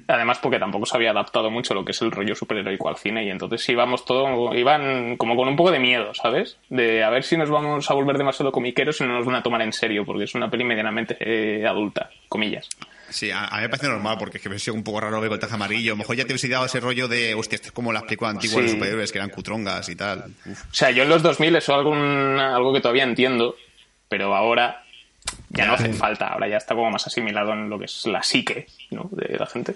Además, 0.07 0.39
porque 0.41 0.59
tampoco 0.59 0.85
se 0.85 0.95
había 0.95 1.11
adaptado 1.11 1.51
mucho 1.51 1.73
lo 1.73 1.83
que 1.83 1.91
es 1.91 2.01
el 2.01 2.11
rollo 2.11 2.35
superheroico 2.35 2.87
al 2.87 2.95
cine, 2.97 3.25
y 3.25 3.29
entonces 3.29 3.67
íbamos 3.67 4.05
todo, 4.05 4.55
iban 4.55 5.17
como 5.17 5.35
con 5.35 5.47
un 5.47 5.55
poco 5.57 5.71
de 5.71 5.79
miedo, 5.79 6.13
¿sabes? 6.13 6.57
De 6.69 7.03
a 7.03 7.09
ver 7.09 7.23
si 7.23 7.35
nos 7.35 7.49
vamos 7.49 7.89
a 7.91 7.93
volver 7.93 8.17
demasiado 8.17 8.51
comiqueros 8.51 9.01
y 9.01 9.03
no 9.03 9.13
nos 9.13 9.25
van 9.25 9.35
a 9.35 9.43
tomar 9.43 9.61
en 9.61 9.73
serio, 9.73 10.05
porque 10.05 10.23
es 10.23 10.35
una 10.35 10.49
peli 10.49 10.63
medianamente 10.63 11.17
eh, 11.19 11.67
adulta, 11.67 12.09
comillas. 12.29 12.69
Sí, 13.09 13.31
a, 13.31 13.45
a 13.45 13.55
mí 13.57 13.61
me 13.63 13.69
parece 13.69 13.87
normal, 13.87 14.17
porque 14.19 14.37
es 14.37 14.43
que 14.43 14.49
me 14.49 14.59
sido 14.59 14.73
un 14.75 14.83
poco 14.83 14.99
raro 15.01 15.19
ver 15.21 15.29
con 15.29 15.35
el 15.35 15.39
traje 15.39 15.55
amarillo. 15.55 15.91
A 15.91 15.95
lo 15.95 15.97
mejor 15.99 16.15
ya 16.17 16.25
te 16.25 16.33
hubiese 16.33 16.49
dado 16.49 16.65
ese 16.65 16.79
rollo 16.81 17.07
de, 17.07 17.35
hostia, 17.35 17.55
esto 17.55 17.67
es 17.69 17.71
como 17.73 17.93
las 17.93 18.03
películas 18.03 18.35
antiguas 18.35 18.63
de 18.63 18.67
Sí. 18.69 18.73
superhéroes 18.75 19.11
que 19.13 19.17
eran 19.17 19.29
cutrongas 19.29 19.87
y 19.89 19.95
tal. 19.95 20.25
Uf. 20.45 20.61
O 20.61 20.73
sea, 20.73 20.91
yo 20.91 21.03
en 21.03 21.09
los 21.09 21.23
2000 21.23 21.55
eso 21.55 21.71
es 21.73 21.77
algo 21.77 22.73
que 22.73 22.81
todavía 22.81 23.03
entiendo, 23.05 23.55
pero 24.09 24.35
ahora 24.35 24.83
ya 25.49 25.65
no 25.65 25.73
hace 25.73 25.93
falta, 25.93 26.27
ahora 26.27 26.47
ya 26.47 26.57
está 26.57 26.75
como 26.75 26.91
más 26.91 27.05
asimilado 27.07 27.53
en 27.53 27.69
lo 27.69 27.79
que 27.79 27.85
es 27.85 28.05
la 28.05 28.21
psique 28.23 28.67
¿no? 28.91 29.09
de 29.11 29.37
la 29.37 29.45
gente. 29.45 29.75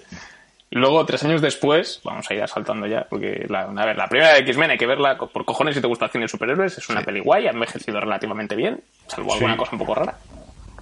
Luego, 0.70 1.04
tres 1.04 1.22
años 1.24 1.42
después, 1.42 2.00
vamos 2.02 2.30
a 2.30 2.34
ir 2.34 2.48
saltando 2.48 2.86
ya, 2.86 3.06
porque 3.08 3.44
la, 3.48 3.62
a 3.64 3.86
ver, 3.86 3.96
la 3.96 4.08
primera 4.08 4.32
de 4.32 4.40
X-Men 4.40 4.70
hay 4.70 4.78
que 4.78 4.86
verla 4.86 5.18
por 5.18 5.44
cojones 5.44 5.74
si 5.74 5.82
te 5.82 5.86
gusta 5.86 6.06
el 6.06 6.10
cine 6.10 6.24
de 6.24 6.28
superhéroes, 6.28 6.78
es 6.78 6.88
una 6.88 7.02
peli 7.02 7.20
guay, 7.20 7.46
ha 7.46 7.50
envejecido 7.50 8.00
relativamente 8.00 8.56
bien, 8.56 8.80
salvo 9.06 9.34
alguna 9.34 9.56
cosa 9.56 9.72
un 9.72 9.78
poco 9.78 9.94
rara. 9.94 10.16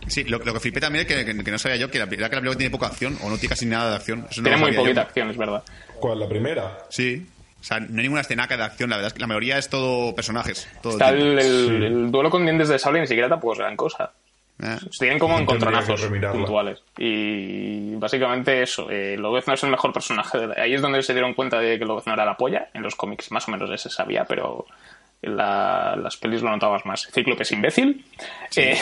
Sí, 0.06 0.24
lo, 0.24 0.38
lo 0.38 0.52
que 0.54 0.60
flipé 0.60 0.80
también 0.80 1.06
es 1.06 1.12
que, 1.12 1.24
que- 1.24 1.44
que 1.44 1.50
no 1.50 1.58
sabía 1.58 1.76
yo 1.76 1.90
que 1.90 1.98
la, 1.98 2.08
que 2.08 2.16
la 2.16 2.28
película 2.28 2.56
tiene 2.56 2.70
poca 2.70 2.86
acción 2.86 3.18
o 3.22 3.28
no 3.28 3.36
tiene 3.36 3.50
casi 3.50 3.66
nada 3.66 3.90
de 3.90 3.96
acción. 3.96 4.26
Eso 4.30 4.40
no 4.42 4.48
Tiene 4.48 4.56
muy 4.62 4.72
poquita 4.72 4.94
yo. 4.94 5.00
acción, 5.08 5.30
es 5.30 5.36
verdad. 5.36 5.62
¿Cuál? 5.98 6.20
¿La 6.20 6.28
primera? 6.28 6.78
Sí. 6.88 7.26
O 7.60 7.62
sea, 7.62 7.80
no 7.80 7.86
hay 7.96 8.02
ninguna 8.04 8.22
escenaca 8.22 8.56
de 8.56 8.62
acción, 8.62 8.88
la 8.90 8.96
verdad 8.96 9.08
es 9.08 9.12
que 9.14 9.20
la 9.20 9.26
mayoría 9.26 9.58
es 9.58 9.68
todo 9.68 10.14
personajes. 10.14 10.68
Todo 10.82 10.92
Está 10.94 11.10
el 11.10 12.10
duelo 12.10 12.30
con 12.30 12.44
dientes 12.44 12.68
de 12.68 12.78
sable 12.78 12.98
y 12.98 13.02
ni 13.02 13.06
siquiera 13.08 13.28
tampoco 13.28 13.52
es 13.54 13.58
gran 13.58 13.76
cosa. 13.76 14.12
Se 14.90 14.98
tienen 15.00 15.18
como 15.18 15.38
encontronazos 15.38 16.00
puntuales. 16.32 16.82
Y 16.98 17.94
básicamente 17.96 18.62
eso. 18.62 18.90
Eh, 18.90 19.16
Lobezno 19.18 19.54
es 19.54 19.62
el 19.64 19.70
mejor 19.70 19.92
personaje. 19.92 20.38
de 20.38 20.46
la- 20.48 20.54
Ahí 20.62 20.74
es 20.74 20.82
donde 20.82 21.02
se 21.02 21.12
dieron 21.12 21.34
cuenta 21.34 21.58
de 21.58 21.78
que 21.78 21.84
Lobezno 21.84 22.12
era 22.12 22.24
la 22.24 22.36
polla. 22.36 22.68
En 22.74 22.82
los 22.82 22.94
cómics 22.94 23.30
más 23.32 23.48
o 23.48 23.50
menos 23.52 23.80
se 23.80 23.88
sabía, 23.90 24.24
pero 24.24 24.66
en 25.22 25.36
la- 25.36 25.96
las 26.02 26.16
pelis 26.16 26.42
lo 26.42 26.50
notabas 26.50 26.84
más. 26.86 27.08
Cíclope 27.12 27.42
es 27.42 27.52
imbécil. 27.52 28.04
Eh, 28.56 28.76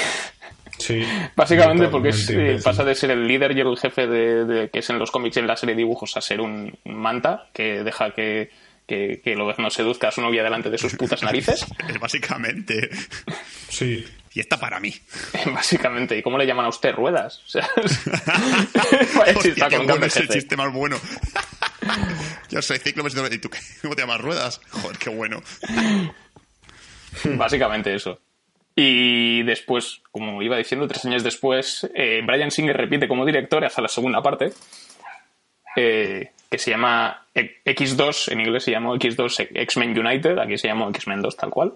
Sí. 0.78 1.02
básicamente 1.36 1.88
porque 1.88 2.10
es, 2.10 2.30
eh, 2.30 2.58
pasa 2.62 2.84
de 2.84 2.94
ser 2.94 3.10
el 3.10 3.26
líder 3.26 3.56
y 3.56 3.60
el 3.60 3.76
jefe 3.76 4.06
de, 4.06 4.44
de- 4.44 4.70
que 4.70 4.78
es 4.78 4.90
en 4.90 4.98
los 5.00 5.10
cómics 5.10 5.36
y 5.36 5.40
en 5.40 5.46
la 5.48 5.56
serie 5.56 5.74
de 5.74 5.78
dibujos 5.80 6.16
a 6.16 6.20
ser 6.20 6.40
un, 6.40 6.72
manta 6.84 7.48
que 7.52 7.82
deja 7.82 8.12
que, 8.12 8.50
que, 8.86 9.20
que 9.22 9.34
Lobezno 9.34 9.70
seduzca 9.70 10.08
a 10.08 10.12
su 10.12 10.20
novia 10.22 10.44
delante 10.44 10.70
de 10.70 10.78
sus 10.78 10.94
putas 10.94 11.22
narices. 11.24 11.66
Es 11.88 11.98
básicamente. 12.00 12.90
Sí. 13.68 14.04
Y 14.38 14.40
está 14.40 14.56
para 14.56 14.78
mí. 14.78 14.94
Básicamente, 15.52 16.16
¿y 16.16 16.22
cómo 16.22 16.38
le 16.38 16.46
llaman 16.46 16.66
a 16.66 16.68
usted? 16.68 16.94
Ruedas. 16.94 17.42
O 17.44 17.48
sea, 17.48 17.68
Hostia, 19.34 19.68
qué 19.68 19.78
bueno 19.78 19.94
es 20.06 20.14
el 20.16 20.22
envejece. 20.22 20.28
chiste 20.28 20.56
más 20.56 20.72
bueno. 20.72 20.96
Yo 22.48 22.62
soy 22.62 22.78
Cíclope 22.78 23.10
y 23.34 23.38
tú. 23.38 23.50
¿cómo 23.82 23.96
te 23.96 24.02
llamas 24.02 24.20
Ruedas? 24.20 24.60
Joder, 24.70 24.96
qué 24.96 25.10
bueno. 25.10 25.42
Básicamente 27.36 27.92
eso. 27.94 28.20
Y 28.76 29.42
después, 29.42 30.02
como 30.12 30.40
iba 30.40 30.56
diciendo, 30.56 30.86
tres 30.86 31.04
años 31.04 31.24
después, 31.24 31.90
eh, 31.96 32.20
Brian 32.24 32.52
Singer 32.52 32.76
repite 32.76 33.08
como 33.08 33.26
director 33.26 33.64
hace 33.64 33.82
la 33.82 33.88
segunda 33.88 34.22
parte, 34.22 34.52
eh, 35.74 36.30
que 36.48 36.58
se 36.58 36.70
llama 36.70 37.26
E- 37.34 37.60
X2, 37.64 38.30
en 38.30 38.40
inglés 38.40 38.62
se 38.62 38.70
llamó 38.70 38.94
X2 38.94 39.48
X-Men 39.52 39.98
United, 39.98 40.38
aquí 40.38 40.56
se 40.58 40.68
llamó 40.68 40.90
X-Men 40.90 41.22
2 41.22 41.36
tal 41.36 41.50
cual, 41.50 41.72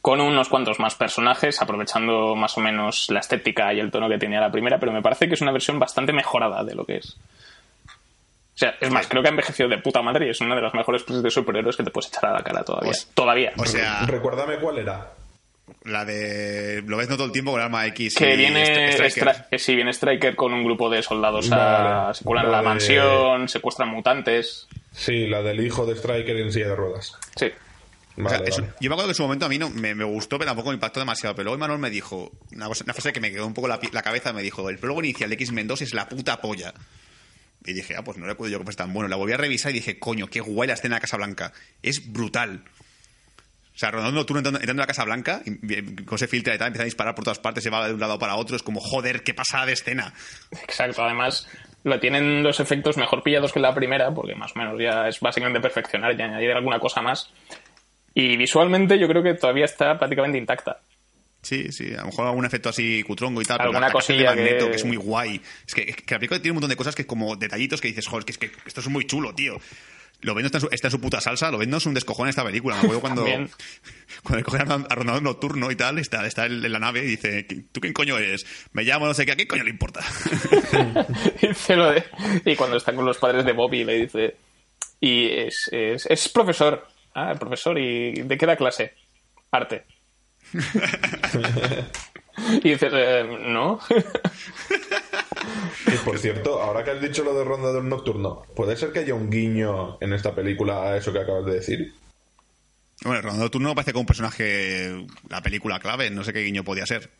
Con 0.00 0.20
unos 0.20 0.48
cuantos 0.48 0.80
más 0.80 0.94
personajes, 0.96 1.62
aprovechando 1.62 2.34
más 2.34 2.58
o 2.58 2.60
menos 2.60 3.06
la 3.10 3.20
estética 3.20 3.72
y 3.72 3.78
el 3.80 3.90
tono 3.92 4.08
que 4.08 4.18
tenía 4.18 4.40
la 4.40 4.50
primera, 4.50 4.78
pero 4.78 4.90
me 4.92 5.02
parece 5.02 5.28
que 5.28 5.34
es 5.34 5.40
una 5.40 5.52
versión 5.52 5.78
bastante 5.78 6.12
mejorada 6.12 6.64
de 6.64 6.74
lo 6.74 6.84
que 6.84 6.96
es. 6.96 7.16
O 8.54 8.58
sea, 8.58 8.74
es 8.80 8.90
más, 8.90 9.06
creo 9.06 9.22
que 9.22 9.28
ha 9.28 9.30
envejecido 9.30 9.68
de 9.68 9.78
puta 9.78 10.00
madre 10.02 10.26
y 10.26 10.30
es 10.30 10.40
una 10.40 10.56
de 10.56 10.62
las 10.62 10.72
mejores 10.74 11.02
pelis 11.04 11.22
de 11.22 11.30
superhéroes 11.30 11.76
que 11.76 11.84
te 11.84 11.90
puedes 11.90 12.08
echar 12.10 12.26
a 12.26 12.32
la 12.32 12.42
cara 12.42 12.64
todavía. 12.64 12.88
Pues- 12.90 13.06
todavía. 13.14 13.52
O 13.58 13.66
sea, 13.66 14.04
Recuérdame 14.06 14.56
cuál 14.56 14.78
era. 14.78 15.12
la 15.84 16.04
de. 16.04 16.82
Lo 16.86 16.96
ves 16.96 17.08
no 17.08 17.16
todo 17.16 17.26
el 17.26 17.32
tiempo 17.32 17.50
con 17.52 17.60
el 17.60 17.66
arma 17.66 17.86
X. 17.88 18.14
que 18.16 18.32
y 18.34 18.36
viene 18.36 18.64
Stri- 18.64 19.08
Striker. 19.10 19.44
Que 19.50 19.58
sí, 19.58 19.74
viene 19.76 19.90
Striker 19.92 20.34
con 20.34 20.54
un 20.54 20.64
grupo 20.64 20.88
de 20.88 21.02
soldados 21.02 21.50
a 21.52 22.12
secuestran 22.14 22.50
la 22.50 22.62
mansión, 22.62 23.48
secuestran 23.48 23.90
mutantes. 23.90 24.66
Sí, 24.92 25.26
la 25.26 25.42
del 25.42 25.60
hijo 25.64 25.84
de 25.84 25.94
Striker 25.94 26.36
en 26.38 26.50
silla 26.50 26.68
de 26.68 26.76
ruedas. 26.76 27.16
Sí. 27.36 27.50
O 28.18 28.22
Vale, 28.22 28.36
sea, 28.38 28.46
eso- 28.46 28.62
vale. 28.62 28.74
yo 28.80 28.88
me 28.90 28.94
acuerdo 28.94 29.08
que 29.08 29.12
en 29.12 29.14
su 29.16 29.22
momento 29.22 29.46
a 29.46 29.48
mí 29.48 29.58
no, 29.58 29.68
me, 29.70 29.94
me 29.94 30.04
gustó, 30.04 30.38
pero 30.38 30.48
tampoco 30.50 30.70
me 30.70 30.74
impactó 30.74 31.00
demasiado. 31.00 31.34
Pero 31.34 31.44
luego 31.44 31.58
Manuel 31.58 31.78
me 31.78 31.90
dijo 31.90 32.32
una, 32.52 32.66
cosa- 32.66 32.84
una 32.84 32.94
frase 32.94 33.12
que 33.12 33.20
me 33.20 33.30
quedó 33.30 33.46
un 33.46 33.54
poco 33.54 33.68
la, 33.68 33.78
cabeza. 34.02 34.32
Me 34.32 34.42
dijo: 34.42 34.68
el 34.70 34.78
prólogo 34.78 35.00
inicial 35.00 35.28
de 35.30 35.34
X-Men 35.34 35.66
2 35.68 35.82
es 35.82 35.94
la 35.94 36.08
puta 36.08 36.40
polla. 36.40 36.72
Y 37.64 37.72
dije: 37.74 37.94
Ah, 37.96 38.02
pues 38.04 38.16
no 38.16 38.26
recuerdo 38.26 38.52
yo 38.52 38.58
que 38.58 38.64
fue 38.64 38.74
tan 38.74 38.92
bueno. 38.92 39.08
La 39.08 39.16
volví 39.16 39.32
a 39.32 39.36
revisar 39.36 39.70
y 39.72 39.74
dije: 39.74 39.98
Coño, 39.98 40.28
qué 40.28 40.40
guay 40.40 40.68
la 40.68 40.74
escena 40.74 40.96
de 40.96 41.00
Casa 41.02 41.16
Blanca. 41.16 41.52
Es 41.82 42.10
brutal. 42.12 42.64
O 43.74 43.78
sea, 43.78 43.90
Rodando 43.90 44.24
tú 44.24 44.34
entrando, 44.34 44.58
entrando 44.58 44.82
a 44.82 44.84
la 44.84 44.86
Casa 44.86 45.04
Blanca, 45.04 45.42
y, 45.44 45.50
y, 45.74 45.96
con 46.06 46.14
ese 46.16 46.26
filtro 46.28 46.54
y 46.54 46.56
tal, 46.56 46.68
empieza 46.68 46.84
a 46.84 46.86
disparar 46.86 47.14
por 47.14 47.24
todas 47.24 47.38
partes, 47.38 47.62
se 47.62 47.68
va 47.68 47.86
de 47.86 47.92
un 47.92 48.00
lado 48.00 48.18
para 48.18 48.36
otro. 48.36 48.56
Es 48.56 48.62
como, 48.62 48.80
joder, 48.80 49.22
qué 49.22 49.34
pasada 49.34 49.66
de 49.66 49.74
escena. 49.74 50.14
Exacto, 50.62 51.04
además 51.04 51.46
lo 51.84 52.00
tienen 52.00 52.42
los 52.42 52.58
efectos 52.58 52.96
mejor 52.96 53.22
pillados 53.22 53.52
que 53.52 53.60
la 53.60 53.74
primera, 53.74 54.12
porque 54.14 54.34
más 54.34 54.52
o 54.56 54.58
menos 54.58 54.80
ya 54.80 55.06
es 55.08 55.20
básicamente 55.20 55.60
perfeccionar 55.60 56.18
y 56.18 56.22
añadir 56.22 56.52
alguna 56.52 56.80
cosa 56.80 57.02
más. 57.02 57.30
Y 58.18 58.38
visualmente 58.38 58.98
yo 58.98 59.06
creo 59.08 59.22
que 59.22 59.34
todavía 59.34 59.66
está 59.66 59.98
prácticamente 59.98 60.38
intacta. 60.38 60.78
Sí, 61.42 61.70
sí, 61.70 61.92
a 61.92 61.98
lo 62.00 62.06
mejor 62.06 62.26
algún 62.26 62.46
efecto 62.46 62.70
así 62.70 63.02
cutrongo 63.02 63.42
y 63.42 63.44
tal. 63.44 63.58
pero 63.58 63.72
la 63.72 63.86
de 63.86 63.92
cosilla 63.92 64.30
Magneto, 64.34 64.64
que- 64.64 64.70
que... 64.70 64.76
es 64.78 64.84
muy 64.86 64.96
guay. 64.96 65.40
Es 65.66 65.74
que, 65.74 65.84
que 65.84 66.14
la 66.14 66.18
película 66.18 66.40
tiene 66.40 66.52
un 66.52 66.56
montón 66.56 66.70
de 66.70 66.76
cosas 66.76 66.94
que 66.94 67.02
es 67.02 67.06
como 67.08 67.36
detallitos 67.36 67.78
que 67.78 67.88
dices, 67.88 68.06
joder, 68.06 68.24
que, 68.24 68.32
es 68.32 68.38
que 68.38 68.50
esto 68.64 68.80
es 68.80 68.88
muy 68.88 69.06
chulo, 69.06 69.34
tío. 69.34 69.60
Lo 70.22 70.34
vendo 70.34 70.46
está 70.46 70.56
en, 70.56 70.62
su, 70.62 70.68
está 70.72 70.86
en 70.86 70.92
su 70.92 71.00
puta 71.00 71.20
salsa, 71.20 71.50
lo 71.50 71.58
vendo 71.58 71.76
es 71.76 71.84
un 71.84 71.92
descojón 71.92 72.26
esta 72.30 72.42
película. 72.42 72.76
Me 72.76 72.80
acuerdo 72.80 73.00
cuando, 73.02 73.24
cuando 74.22 74.44
cogen 74.46 74.72
a, 74.72 74.78
Rondador 74.94 75.22
Nocturno 75.22 75.70
y 75.70 75.76
tal, 75.76 75.98
está, 75.98 76.26
está 76.26 76.46
en, 76.46 76.72
la 76.72 76.78
nave 76.78 77.04
y 77.04 77.08
dice, 77.08 77.42
¿tú 77.70 77.82
quién 77.82 77.92
coño 77.92 78.16
eres? 78.16 78.46
Me 78.72 78.82
llamo 78.84 79.04
no 79.06 79.12
sé 79.12 79.26
qué, 79.26 79.32
¿a 79.32 79.36
qué 79.36 79.46
coño 79.46 79.62
le 79.62 79.70
importa? 79.70 80.00
Lo 81.68 81.90
de- 81.90 82.04
y 82.46 82.56
cuando 82.56 82.78
está 82.78 82.94
con 82.94 83.04
los 83.04 83.18
padres 83.18 83.44
de 83.44 83.52
Bobby 83.52 83.84
le 83.84 84.06
dice 84.06 84.36
y 85.00 85.26
es, 85.28 85.68
es, 85.70 86.06
es 86.06 86.28
profesor 86.30 86.88
ah 87.16 87.34
profesor 87.38 87.78
y 87.78 88.22
de 88.22 88.36
qué 88.38 88.46
da 88.46 88.56
clase 88.56 88.92
arte 89.50 89.84
y 92.62 92.68
dices 92.68 92.92
eh, 92.94 93.24
no 93.48 93.80
Y 95.86 95.96
por 96.04 96.18
cierto, 96.18 96.60
ahora 96.60 96.84
que 96.84 96.90
has 96.90 97.00
dicho 97.00 97.22
lo 97.22 97.32
de 97.32 97.44
Rondador 97.44 97.84
Nocturno, 97.84 98.42
¿puede 98.54 98.76
ser 98.76 98.92
que 98.92 99.00
haya 99.00 99.14
un 99.14 99.30
guiño 99.30 99.98
en 100.00 100.12
esta 100.12 100.34
película 100.34 100.82
a 100.82 100.96
eso 100.96 101.12
que 101.12 101.20
acabas 101.20 101.46
de 101.46 101.54
decir? 101.54 101.94
bueno, 103.04 103.22
Rondador 103.22 103.44
Nocturno 103.44 103.74
parece 103.74 103.92
como 103.92 104.00
un 104.00 104.06
personaje, 104.06 105.06
la 105.28 105.42
película 105.42 105.78
clave, 105.78 106.10
no 106.10 106.24
sé 106.24 106.32
qué 106.32 106.40
guiño 106.40 106.64
podía 106.64 106.86
ser. 106.86 107.10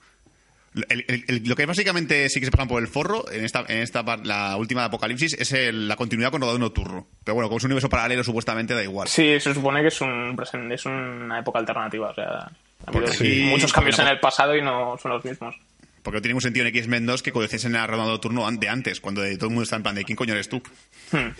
El- 0.89 1.05
el- 1.09 1.25
el- 1.29 1.43
lo 1.49 1.57
que 1.57 1.65
básicamente 1.67 2.29
sí 2.29 2.39
que 2.41 2.47
se 2.47 2.53
pasan 2.53 2.69
por 2.69 2.83
el 2.83 2.89
forro 2.89 3.25
en 3.33 3.45
esta, 3.45 3.65
en 3.69 3.79
esta 3.79 4.03
la 4.25 4.57
última 4.57 4.83
de 4.83 4.87
Apocalipsis 4.89 5.35
es 5.39 5.53
el- 5.53 5.89
la 5.89 5.97
continuidad 5.97 6.31
con 6.31 6.41
Rodado 6.43 6.59
Nocturno. 6.59 7.07
Pero 7.25 7.35
bueno, 7.35 7.49
como 7.49 7.59
es 7.59 7.65
un 7.65 7.69
universo 7.69 7.89
paralelo, 7.89 8.23
supuestamente 8.23 8.75
da 8.75 8.83
igual. 8.83 9.09
sí 9.09 9.41
se 9.41 9.55
supone 9.55 9.81
que 9.81 9.89
es 9.89 10.01
un 10.01 10.37
presen- 10.37 10.71
es 10.73 10.85
una 10.87 11.39
época 11.39 11.59
alternativa 11.59 12.11
o 12.11 12.15
sea 12.15 12.29
ha 12.29 12.51
habido 12.87 13.07
aquí- 13.07 13.45
muchos 13.49 13.73
cambios 13.73 13.99
en 13.99 14.09
el 14.09 14.21
pasado 14.21 14.55
y 14.57 14.61
no 14.63 14.97
son 14.99 15.13
los 15.13 15.25
mismos 15.25 15.57
Porque 16.03 16.19
no 16.19 16.23
tiene 16.23 16.33
ningún 16.33 16.43
sentido 16.43 16.67
en 16.67 16.75
X-Men 16.77 17.07
2 17.07 17.23
que 17.23 17.33
conociesen 17.33 17.75
a 17.75 17.87
Rodado 17.87 18.11
Nocturno 18.11 18.49
de 18.51 18.69
antes, 18.69 19.01
cuando 19.01 19.23
de- 19.23 19.37
todo 19.39 19.47
el 19.47 19.55
mundo 19.55 19.63
está 19.65 19.77
en 19.77 19.83
plan 19.83 19.95
de 19.95 20.05
¿quién 20.05 20.15
coño 20.17 20.35
eres 20.35 20.49
tú? 20.49 20.63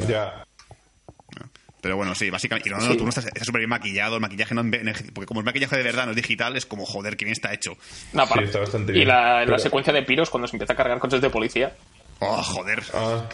Ya. 0.09 0.45
Pero 1.87 1.97
bueno, 1.97 2.17
sí, 2.17 2.31
básicamente. 2.31 2.69
Y 2.69 2.73
Rodado 2.73 2.89
Nocturno 2.89 3.11
está 3.11 3.21
está 3.21 3.45
súper 3.45 3.61
bien 3.61 3.71
maquillado, 3.71 4.17
el 4.17 4.21
maquillaje 4.21 4.57
no 4.57 4.65
Porque 5.15 5.27
como 5.27 5.39
es 5.39 5.47
maquillaje 5.47 5.77
de 5.77 5.85
verdad, 5.85 6.05
no 6.07 6.11
es 6.11 6.17
digital, 6.17 6.57
es 6.57 6.67
como 6.67 6.85
joder, 6.85 7.17
que 7.17 7.25
bien 7.25 7.33
está 7.33 7.53
hecho. 7.55 7.77
No, 8.13 8.27
Sí, 8.27 8.33
está 8.43 8.59
bastante 8.59 8.91
y 8.91 8.97
bien. 8.97 9.07
la, 9.09 9.39
la 9.41 9.45
Pero- 9.47 9.59
secuencia 9.61 9.93
de 9.93 10.03
piros 10.03 10.29
cuando 10.29 10.49
se 10.49 10.57
empieza 10.57 10.73
a 10.73 10.77
cargar 10.77 10.99
coches 10.99 11.21
de 11.21 11.31
policía 11.31 11.77
Oh, 12.19 12.43
joder. 12.43 12.83
Ah, 12.93 13.29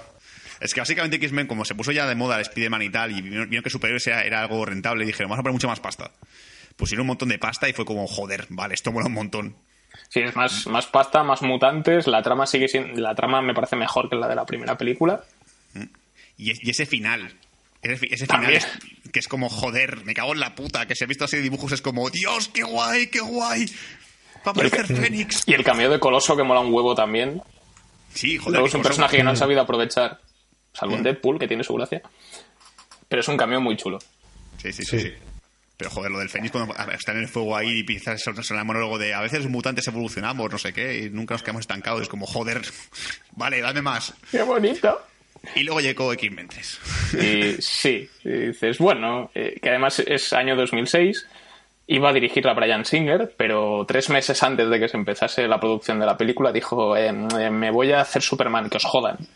Es 0.60 0.74
que 0.74 0.80
básicamente 0.80 1.16
X-Men, 1.16 1.46
como 1.46 1.64
se 1.64 1.74
puso 1.74 1.92
ya 1.92 2.06
de 2.06 2.14
moda 2.14 2.36
el 2.36 2.42
Spider-Man 2.42 2.82
y 2.82 2.90
tal, 2.90 3.10
y 3.16 3.22
vieron, 3.22 3.48
vieron 3.48 3.64
que 3.64 3.70
superhéroes 3.70 4.06
era, 4.06 4.22
era 4.22 4.42
algo 4.42 4.66
rentable, 4.66 5.06
dijeron, 5.06 5.30
vamos 5.30 5.40
a 5.40 5.42
poner 5.44 5.54
mucha 5.54 5.68
más 5.68 5.80
pasta. 5.80 6.10
Pusieron 6.76 7.04
un 7.04 7.06
montón 7.08 7.30
de 7.30 7.38
pasta 7.38 7.70
y 7.70 7.72
fue 7.72 7.86
como, 7.86 8.06
joder, 8.06 8.44
vale, 8.50 8.74
esto 8.74 8.92
mola 8.92 9.06
un 9.06 9.14
montón. 9.14 9.56
Sí, 10.10 10.20
es 10.20 10.36
más, 10.36 10.66
más 10.66 10.86
pasta, 10.88 11.22
más 11.24 11.40
mutantes. 11.40 12.06
La 12.06 12.22
trama 12.22 12.44
sigue 12.46 12.68
siendo. 12.68 13.00
La 13.00 13.14
trama 13.14 13.40
me 13.40 13.54
parece 13.54 13.76
mejor 13.76 14.10
que 14.10 14.16
la 14.16 14.28
de 14.28 14.34
la 14.34 14.44
primera 14.44 14.76
película. 14.76 15.22
Y, 16.36 16.50
es- 16.50 16.62
y 16.62 16.70
ese 16.70 16.86
final, 16.86 17.32
ese, 17.82 17.96
fi- 17.96 18.08
ese 18.12 18.26
final 18.26 18.52
es- 18.54 18.66
que 19.12 19.18
es 19.18 19.28
como, 19.28 19.48
joder, 19.48 20.04
me 20.04 20.14
cago 20.14 20.32
en 20.32 20.40
la 20.40 20.54
puta, 20.54 20.86
que 20.86 20.94
se 20.94 21.04
ha 21.04 21.06
visto 21.06 21.24
así 21.24 21.36
de 21.36 21.42
dibujos, 21.42 21.72
es 21.72 21.82
como, 21.82 22.08
Dios, 22.10 22.48
qué 22.48 22.62
guay, 22.62 23.08
qué 23.08 23.20
guay. 23.20 23.66
Va 24.36 24.42
a 24.46 24.50
aparecer 24.50 24.86
Fénix. 24.86 25.42
Y 25.46 25.54
el 25.54 25.62
cameo 25.64 25.90
de 25.90 26.00
Coloso 26.00 26.36
que 26.36 26.42
mola 26.42 26.60
un 26.60 26.72
huevo 26.72 26.94
también. 26.94 27.40
Sí, 28.14 28.36
joder. 28.38 28.52
Luego 28.52 28.66
es 28.68 28.74
un 28.74 28.82
personaje 28.82 29.16
que 29.18 29.22
no 29.22 29.30
han 29.30 29.36
sabido 29.36 29.60
aprovechar. 29.60 30.20
Salvo 30.72 30.96
en 30.96 31.02
Deadpool, 31.02 31.38
que 31.38 31.46
tiene 31.46 31.62
su 31.64 31.74
gracia. 31.74 32.02
Pero 33.08 33.20
es 33.20 33.28
un 33.28 33.36
cameo 33.36 33.60
muy 33.60 33.76
chulo. 33.76 33.98
Sí, 34.60 34.72
sí, 34.72 34.84
sí. 34.84 34.98
Sí. 34.98 35.00
sí. 35.00 35.12
Pero 35.76 35.90
joder, 35.90 36.10
lo 36.12 36.18
del 36.18 36.28
Fénix 36.28 36.52
cuando 36.52 36.74
está 36.92 37.12
en 37.12 37.18
el 37.18 37.28
fuego 37.28 37.56
ahí 37.56 37.70
y 37.70 37.80
empieza 37.80 38.12
a 38.12 38.18
sonar 38.18 38.44
el 38.60 38.64
monólogo 38.64 38.98
de 38.98 39.14
a 39.14 39.20
veces 39.20 39.40
los 39.42 39.50
mutantes 39.50 39.86
evolucionamos, 39.88 40.50
no 40.50 40.58
sé 40.58 40.72
qué, 40.72 40.98
y 41.04 41.10
nunca 41.10 41.34
nos 41.34 41.42
quedamos 41.42 41.60
estancados. 41.62 42.02
Es 42.02 42.08
como, 42.08 42.26
joder, 42.26 42.62
vale, 43.32 43.60
dame 43.60 43.82
más. 43.82 44.14
¡Qué 44.30 44.42
bonito! 44.42 45.00
Y 45.54 45.62
luego 45.64 45.80
llegó 45.80 46.12
X-Men 46.12 46.48
3. 46.48 46.80
Y 47.14 47.62
sí, 47.62 48.08
y 48.24 48.30
dices, 48.30 48.78
bueno, 48.78 49.30
eh, 49.34 49.58
que 49.60 49.68
además 49.68 49.98
es 50.00 50.32
año 50.32 50.56
2006. 50.56 51.26
Iba 51.88 52.10
a 52.10 52.12
dirigirla 52.12 52.54
Brian 52.54 52.84
Singer, 52.84 53.34
pero 53.36 53.84
tres 53.86 54.08
meses 54.08 54.42
antes 54.42 54.70
de 54.70 54.78
que 54.78 54.88
se 54.88 54.96
empezase 54.96 55.48
la 55.48 55.58
producción 55.58 55.98
de 55.98 56.06
la 56.06 56.16
película 56.16 56.52
dijo, 56.52 56.96
eh, 56.96 57.08
eh, 57.08 57.50
me 57.50 57.70
voy 57.70 57.92
a 57.92 58.02
hacer 58.02 58.22
Superman, 58.22 58.70
que 58.70 58.76
os 58.76 58.84
jodan. 58.84 59.18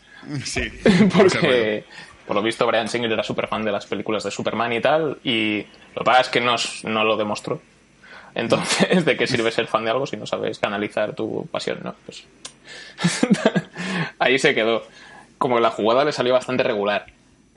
Sí. 0.43 0.69
porque 1.17 1.85
por 2.25 2.35
lo 2.35 2.41
visto 2.41 2.67
Brian 2.67 2.89
Singer 2.89 3.11
era 3.11 3.23
súper 3.23 3.47
fan 3.47 3.63
de 3.63 3.71
las 3.71 3.85
películas 3.85 4.23
de 4.25 4.31
Superman 4.31 4.73
y 4.73 4.81
tal, 4.81 5.17
y 5.23 5.65
lo 5.95 6.01
que 6.01 6.05
pasa 6.05 6.21
es 6.21 6.29
que 6.29 6.41
no, 6.41 6.55
no 6.83 7.03
lo 7.05 7.15
demostró. 7.15 7.61
Entonces, 8.35 9.05
¿de 9.05 9.15
qué 9.15 9.25
sirve 9.25 9.51
ser 9.51 9.67
fan 9.67 9.85
de 9.85 9.91
algo 9.91 10.05
si 10.05 10.17
no 10.17 10.25
sabes 10.27 10.59
canalizar 10.59 11.15
tu 11.15 11.47
pasión, 11.47 11.79
no? 11.83 11.95
Pues... 12.05 12.25
Ahí 14.19 14.37
se 14.37 14.53
quedó. 14.53 14.83
Como 15.37 15.55
que 15.55 15.61
la 15.61 15.71
jugada 15.71 16.03
le 16.05 16.11
salió 16.11 16.33
bastante 16.33 16.63
regular. 16.63 17.05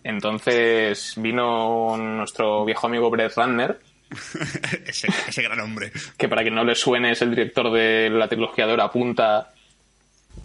Entonces 0.04 1.14
vino 1.16 1.96
nuestro 1.96 2.64
viejo 2.64 2.86
amigo 2.86 3.10
Brett 3.10 3.34
Ratner, 3.36 3.80
ese, 4.86 5.08
ese 5.28 5.42
gran 5.42 5.60
hombre. 5.60 5.92
que 6.16 6.28
para 6.28 6.42
quien 6.42 6.54
no 6.54 6.64
le 6.64 6.74
suene 6.74 7.12
es 7.12 7.22
el 7.22 7.30
director 7.30 7.70
de 7.70 8.10
la 8.10 8.28
trilogía 8.28 8.66
de 8.66 8.72
Hora 8.72 8.90
Punta. 8.90 9.52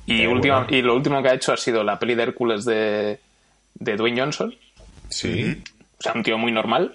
Y, 0.05 0.19
Qué 0.19 0.27
última- 0.27 0.59
bueno. 0.63 0.77
y 0.77 0.81
lo 0.81 0.95
último 0.95 1.21
que 1.23 1.29
ha 1.29 1.33
hecho 1.33 1.53
ha 1.53 1.57
sido 1.57 1.83
la 1.83 1.97
peli 1.97 2.15
de 2.15 2.23
Hércules 2.23 2.63
de, 2.65 3.19
de 3.75 3.95
Dwayne 3.95 4.21
Johnson. 4.21 4.53
sí. 5.09 5.61
O 5.97 6.03
sea, 6.03 6.11
un 6.13 6.23
tío 6.23 6.37
muy 6.37 6.51
normal. 6.51 6.93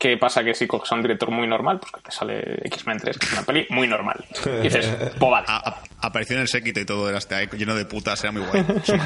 ¿Qué 0.00 0.16
pasa 0.16 0.42
que 0.42 0.54
si 0.54 0.66
coges 0.66 0.90
a 0.90 0.94
un 0.94 1.02
director 1.02 1.30
muy 1.30 1.46
normal? 1.46 1.78
Pues 1.78 1.92
que 1.92 2.00
te 2.00 2.10
sale 2.10 2.58
X-Men 2.64 2.96
3, 2.98 3.18
que 3.18 3.26
es 3.26 3.32
una 3.34 3.42
peli 3.42 3.66
muy 3.68 3.86
normal. 3.86 4.24
Y 4.46 4.62
dices, 4.62 4.86
pues 5.18 5.30
vale. 5.30 5.46
Apareció 6.00 6.36
en 6.36 6.42
el 6.42 6.48
séquito 6.48 6.80
y 6.80 6.86
todo, 6.86 7.06
era 7.10 7.18
hasta 7.18 7.44
lleno 7.44 7.74
de 7.74 7.84
putas, 7.84 8.22
era 8.24 8.32
muy 8.32 8.40
guay. 8.40 8.64
Su 8.82 8.96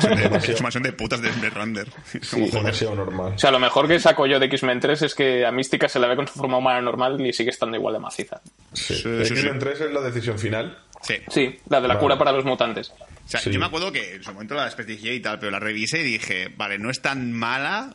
mansión 0.62 0.84
de, 0.84 0.90
de 0.90 0.96
putas 0.96 1.20
de, 1.20 1.32
de 1.32 1.50
Rander. 1.50 1.88
Es 2.14 2.30
como, 2.30 2.46
Sí, 2.46 2.52
demasiado 2.52 2.94
normal. 2.94 3.32
O 3.34 3.38
sea, 3.38 3.50
lo 3.50 3.58
mejor 3.58 3.88
que 3.88 3.98
saco 3.98 4.24
yo 4.26 4.38
de 4.38 4.46
X-Men 4.46 4.78
3 4.78 5.02
es 5.02 5.14
que 5.16 5.44
a 5.44 5.50
Mística 5.50 5.88
se 5.88 5.98
la 5.98 6.06
ve 6.06 6.14
con 6.14 6.28
su 6.28 6.34
forma 6.34 6.58
humana 6.58 6.80
normal 6.80 7.20
y 7.20 7.32
sigue 7.32 7.50
estando 7.50 7.76
igual 7.76 7.94
de 7.94 7.98
maciza. 8.00 8.40
Sí. 8.72 8.94
Sí, 8.94 9.02
sí, 9.02 9.32
X-Men 9.34 9.54
sí. 9.54 9.58
3 9.58 9.80
es 9.80 9.92
la 9.92 10.00
decisión 10.00 10.38
final. 10.38 10.78
Sí. 11.02 11.16
Sí, 11.28 11.58
la 11.68 11.80
de 11.80 11.88
la 11.88 11.94
Vale. 11.94 12.00
cura 12.04 12.16
para 12.18 12.30
los 12.30 12.44
mutantes. 12.44 12.90
O 12.90 13.28
sea, 13.28 13.40
Sí. 13.40 13.50
yo 13.50 13.58
me 13.58 13.66
acuerdo 13.66 13.90
que 13.90 14.14
en 14.14 14.22
su 14.22 14.32
momento 14.32 14.54
la 14.54 14.66
desprestigié 14.66 15.14
y 15.14 15.20
tal, 15.20 15.40
pero 15.40 15.50
la 15.50 15.58
revisé 15.58 15.98
y 16.00 16.04
dije, 16.04 16.52
vale, 16.56 16.78
no 16.78 16.88
es 16.90 17.02
tan 17.02 17.32
mala 17.32 17.94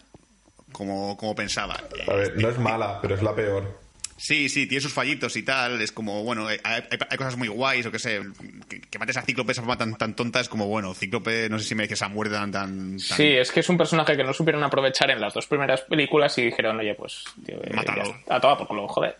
como, 0.71 1.15
como 1.17 1.35
pensaba. 1.35 1.77
A 2.07 2.13
ver, 2.13 2.37
no 2.37 2.49
es 2.49 2.57
mala, 2.59 2.99
pero 3.01 3.15
es 3.15 3.21
la 3.23 3.35
peor. 3.35 3.79
Sí, 4.21 4.49
sí, 4.49 4.67
tiene 4.67 4.81
sus 4.81 4.91
fallitos 4.91 5.37
y 5.37 5.43
tal. 5.43 5.81
Es 5.81 5.93
como, 5.93 6.25
bueno, 6.25 6.45
hay, 6.45 6.57
hay- 6.65 6.83
hay 7.09 7.17
cosas 7.17 7.37
muy 7.37 7.47
guays, 7.47 7.85
o 7.85 7.91
qué 7.91 7.99
sé. 7.99 8.19
Que, 8.67 8.81
que 8.81 8.99
mates 8.99 9.15
a 9.15 9.21
Cíclope 9.21 9.47
de 9.47 9.51
esa 9.53 9.61
forma 9.61 9.77
tan, 9.77 9.95
tan 9.95 10.13
tonta 10.13 10.41
es 10.41 10.49
como, 10.49 10.67
bueno, 10.67 10.93
Cíclope 10.93 11.47
no 11.49 11.57
sé 11.57 11.63
si 11.63 11.73
merece 11.73 11.93
esa 11.93 12.09
muerte 12.09 12.35
tan. 12.51 12.99
Sí, 12.99 13.23
es 13.23 13.49
que 13.49 13.61
es 13.61 13.69
un 13.69 13.77
personaje 13.77 14.17
que 14.17 14.23
no 14.25 14.33
supieron 14.33 14.61
aprovechar 14.61 15.09
en 15.09 15.21
las 15.21 15.33
dos 15.33 15.47
primeras 15.47 15.79
películas 15.83 16.37
y 16.37 16.41
dijeron, 16.47 16.77
oye, 16.77 16.95
pues, 16.95 17.23
tío, 17.45 17.55
eh, 17.63 17.71
Mátalo. 17.73 18.13
ya, 18.27 18.35
a 18.35 18.41
toda 18.41 18.57
por 18.57 18.67
culo, 18.67 18.89
joder. 18.89 19.15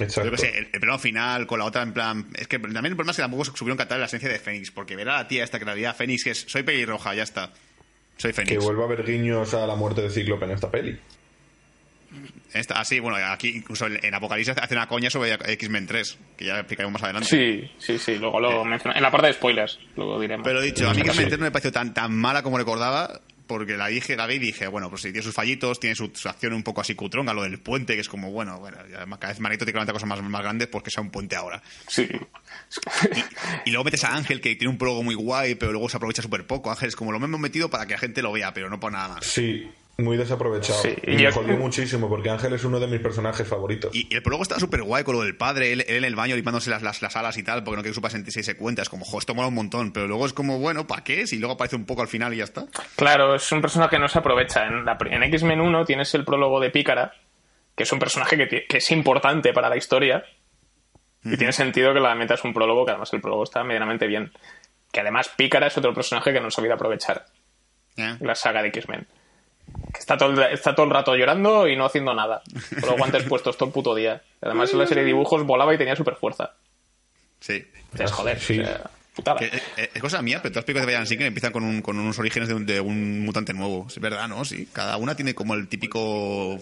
Exacto. 0.00 0.24
Yo 0.24 0.30
qué 0.32 0.38
sé, 0.38 0.58
el, 0.58 0.68
el 0.72 0.80
plano 0.80 0.98
final 0.98 1.46
con 1.46 1.60
la 1.60 1.66
otra 1.66 1.82
en 1.82 1.92
plan. 1.92 2.26
Es 2.34 2.48
que 2.48 2.58
también 2.58 2.86
el 2.86 2.96
problema 2.96 3.12
es 3.12 3.16
que 3.18 3.22
tampoco 3.22 3.44
supieron 3.44 3.76
cantar 3.78 4.00
la 4.00 4.06
esencia 4.06 4.28
de 4.28 4.40
Fénix, 4.40 4.72
porque 4.72 4.96
ver 4.96 5.10
a 5.10 5.18
la 5.18 5.28
tía 5.28 5.44
esta 5.44 5.60
que 5.60 5.64
la 5.64 5.74
realidad 5.74 5.94
Fénix 5.94 6.24
que 6.24 6.30
es 6.30 6.44
soy 6.48 6.64
pelirroja, 6.64 7.14
ya 7.14 7.22
está. 7.22 7.52
Soy 8.16 8.32
Que 8.32 8.44
Fénix. 8.44 8.64
vuelva 8.64 8.82
a 8.82 8.86
haber 8.86 9.04
guiños 9.04 9.54
a 9.54 9.66
la 9.66 9.74
muerte 9.74 10.02
de 10.02 10.10
Cíclope 10.10 10.44
en 10.44 10.50
esta 10.52 10.70
peli. 10.70 10.98
Esta, 12.52 12.78
así, 12.80 13.00
bueno, 13.00 13.16
aquí 13.16 13.48
incluso 13.48 13.86
en, 13.86 14.14
Apocalipsis 14.14 14.54
hace 14.56 14.74
una 14.74 14.86
coña 14.86 15.10
sobre 15.10 15.32
X-Men 15.32 15.86
3, 15.88 16.18
que 16.36 16.44
ya 16.44 16.58
explicaremos 16.60 16.92
más 16.92 17.02
adelante. 17.02 17.28
Sí, 17.28 17.68
sí, 17.78 17.98
sí, 17.98 18.16
luego 18.16 18.38
lo 18.38 18.64
menciono. 18.64 18.96
En 18.96 19.02
la 19.02 19.10
parte 19.10 19.26
de 19.26 19.32
spoilers, 19.32 19.80
luego 19.96 20.20
diremos. 20.20 20.46
Pero 20.46 20.60
dicho, 20.60 20.88
a 20.88 20.94
mí. 20.94 21.00
X-Men 21.00 21.26
3 21.26 21.38
no 21.40 21.44
me 21.46 21.50
pareció 21.50 21.72
tan, 21.72 21.92
tan 21.92 22.14
mala 22.16 22.44
como 22.44 22.56
recordaba, 22.56 23.20
porque 23.46 23.76
la 23.76 23.88
dije, 23.88 24.16
la 24.16 24.26
vi 24.26 24.36
y 24.36 24.38
dije, 24.38 24.66
bueno, 24.66 24.88
pues 24.90 25.02
sí, 25.02 25.12
tiene 25.12 25.22
sus 25.22 25.34
fallitos, 25.34 25.80
tiene 25.80 25.96
su, 25.96 26.10
su 26.14 26.28
acción 26.28 26.52
un 26.52 26.62
poco 26.62 26.80
así 26.80 26.94
cutronga, 26.94 27.34
lo 27.34 27.42
del 27.42 27.58
puente, 27.58 27.94
que 27.94 28.00
es 28.00 28.08
como, 28.08 28.30
bueno, 28.30 28.58
bueno, 28.58 28.78
y 28.90 28.94
además 28.94 29.18
cada 29.18 29.32
vez 29.32 29.40
Manito 29.40 29.64
tiene 29.64 29.72
que 29.72 29.76
levantar 29.78 29.94
cosas 29.94 30.08
más, 30.08 30.22
más 30.22 30.42
grandes, 30.42 30.68
pues 30.68 30.84
que 30.84 30.90
sea 30.90 31.02
un 31.02 31.10
puente 31.10 31.36
ahora. 31.36 31.62
Sí. 31.86 32.08
Y 33.64 33.70
luego 33.70 33.84
metes 33.84 34.04
a 34.04 34.14
Ángel, 34.14 34.40
que 34.40 34.54
tiene 34.56 34.70
un 34.70 34.78
prólogo 34.78 35.02
muy 35.02 35.14
guay, 35.14 35.54
pero 35.54 35.72
luego 35.72 35.88
se 35.88 35.96
aprovecha 35.96 36.22
súper 36.22 36.46
poco. 36.46 36.70
Ángel 36.70 36.88
es 36.88 36.96
como 36.96 37.12
lo 37.12 37.18
hemos 37.18 37.40
metido 37.40 37.70
para 37.70 37.86
que 37.86 37.94
la 37.94 37.98
gente 37.98 38.22
lo 38.22 38.32
vea, 38.32 38.52
pero 38.54 38.70
no 38.70 38.80
por 38.80 38.92
nada 38.92 39.08
más. 39.08 39.26
Sí, 39.26 39.70
muy 39.96 40.16
desaprovechado. 40.16 40.82
Sí, 40.82 40.94
y 41.04 41.16
me 41.16 41.30
jodió 41.30 41.56
muchísimo 41.56 42.08
porque 42.08 42.28
Ángel 42.30 42.52
es 42.52 42.64
uno 42.64 42.80
de 42.80 42.86
mis 42.86 43.00
personajes 43.00 43.46
favoritos. 43.46 43.94
Y, 43.94 44.08
y 44.12 44.16
el 44.16 44.22
prólogo 44.22 44.42
estaba 44.42 44.58
súper 44.60 44.82
guay 44.82 45.04
con 45.04 45.14
lo 45.14 45.22
del 45.22 45.36
padre, 45.36 45.72
él, 45.72 45.84
él 45.86 45.98
en 45.98 46.04
el 46.04 46.16
baño 46.16 46.34
limpiándose 46.34 46.70
las, 46.70 46.82
las, 46.82 47.00
las 47.00 47.14
alas 47.16 47.36
y 47.38 47.42
tal, 47.44 47.62
porque 47.62 47.76
no 47.76 47.82
quiere 47.82 47.92
que 47.92 47.94
su 47.94 48.02
padre 48.02 48.28
se, 48.30 48.42
se 48.42 48.56
cuenta. 48.56 48.82
Es 48.82 48.88
como, 48.88 49.04
jo, 49.04 49.18
esto 49.18 49.34
mola 49.34 49.48
un 49.48 49.54
montón, 49.54 49.92
pero 49.92 50.08
luego 50.08 50.26
es 50.26 50.32
como, 50.32 50.58
bueno, 50.58 50.86
¿para 50.86 51.04
qué? 51.04 51.26
Si 51.26 51.38
luego 51.38 51.54
aparece 51.54 51.76
un 51.76 51.86
poco 51.86 52.02
al 52.02 52.08
final 52.08 52.34
y 52.34 52.38
ya 52.38 52.44
está. 52.44 52.64
Claro, 52.96 53.36
es 53.36 53.52
un 53.52 53.60
personaje 53.60 53.90
que 53.90 54.00
no 54.00 54.08
se 54.08 54.18
aprovecha. 54.18 54.66
En, 54.66 54.84
la 54.84 54.98
en 55.10 55.22
X-Men 55.22 55.60
1 55.60 55.84
tienes 55.84 56.12
el 56.14 56.24
prólogo 56.24 56.58
de 56.58 56.70
Pícara, 56.70 57.14
que 57.76 57.84
es 57.84 57.92
un 57.92 57.98
personaje 58.00 58.36
que, 58.36 58.66
que 58.66 58.78
es 58.78 58.90
importante 58.90 59.52
para 59.52 59.68
la 59.68 59.76
historia. 59.76 60.24
Y 61.24 61.36
tiene 61.36 61.52
sentido 61.52 61.94
que 61.94 62.00
la 62.00 62.14
metas 62.14 62.44
un 62.44 62.52
prólogo, 62.52 62.84
que 62.84 62.90
además 62.90 63.12
el 63.14 63.20
prólogo 63.20 63.44
está 63.44 63.64
medianamente 63.64 64.06
bien. 64.06 64.32
Que 64.92 65.00
además 65.00 65.30
Pícara 65.36 65.68
es 65.68 65.78
otro 65.78 65.94
personaje 65.94 66.32
que 66.32 66.40
no 66.40 66.46
han 66.46 66.50
sabido 66.50 66.74
aprovechar. 66.74 67.26
La 67.96 68.34
saga 68.34 68.60
de 68.60 68.68
X-Men. 68.68 69.06
Que 69.94 70.00
Está 70.00 70.18
todo, 70.18 70.30
el, 70.32 70.52
está 70.52 70.74
todo 70.74 70.84
el 70.86 70.92
rato 70.92 71.14
llorando 71.16 71.66
y 71.68 71.76
no 71.76 71.86
haciendo 71.86 72.12
nada. 72.14 72.42
Con 72.80 72.90
los 72.90 72.98
guantes 72.98 73.22
puestos 73.28 73.56
todo 73.56 73.68
el 73.68 73.72
puto 73.72 73.94
día. 73.94 74.20
Además, 74.42 74.70
en 74.72 74.78
la 74.80 74.86
serie 74.86 75.02
de 75.04 75.06
dibujos 75.08 75.44
volaba 75.46 75.72
y 75.74 75.78
tenía 75.78 75.96
super 75.96 76.16
fuerza. 76.16 76.52
Sí. 77.40 77.64
Es 77.98 78.10
joder, 78.12 78.38
Sí. 78.40 78.58
o 78.60 78.64
sea, 78.64 78.90
putada. 79.14 79.38
Que, 79.38 79.46
eh, 79.76 79.90
es 79.94 80.00
cosa 80.02 80.20
mía, 80.20 80.40
pero 80.42 80.52
todas 80.52 80.62
las 80.62 80.64
películas 80.64 80.86
de 80.86 80.92
Brian 80.92 81.06
Singer 81.06 81.26
empiezan 81.28 81.52
con, 81.52 81.62
un- 81.64 81.80
con 81.80 81.98
unos 81.98 82.18
orígenes 82.18 82.48
de 82.48 82.54
un, 82.54 82.66
de 82.66 82.80
un 82.80 83.20
mutante 83.24 83.54
nuevo. 83.54 83.86
Es 83.88 83.98
verdad, 84.00 84.26
¿no? 84.28 84.44
Sí. 84.44 84.68
Cada 84.72 84.96
una 84.96 85.14
tiene 85.14 85.34
como 85.34 85.54
el 85.54 85.68
típico 85.68 86.58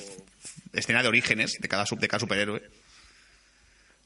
escena 0.74 1.02
de 1.02 1.08
orígenes 1.08 1.56
de 1.58 1.68
cada, 1.68 1.86
sub- 1.86 1.98
de 2.00 2.08
cada 2.08 2.20
superhéroe. 2.20 2.62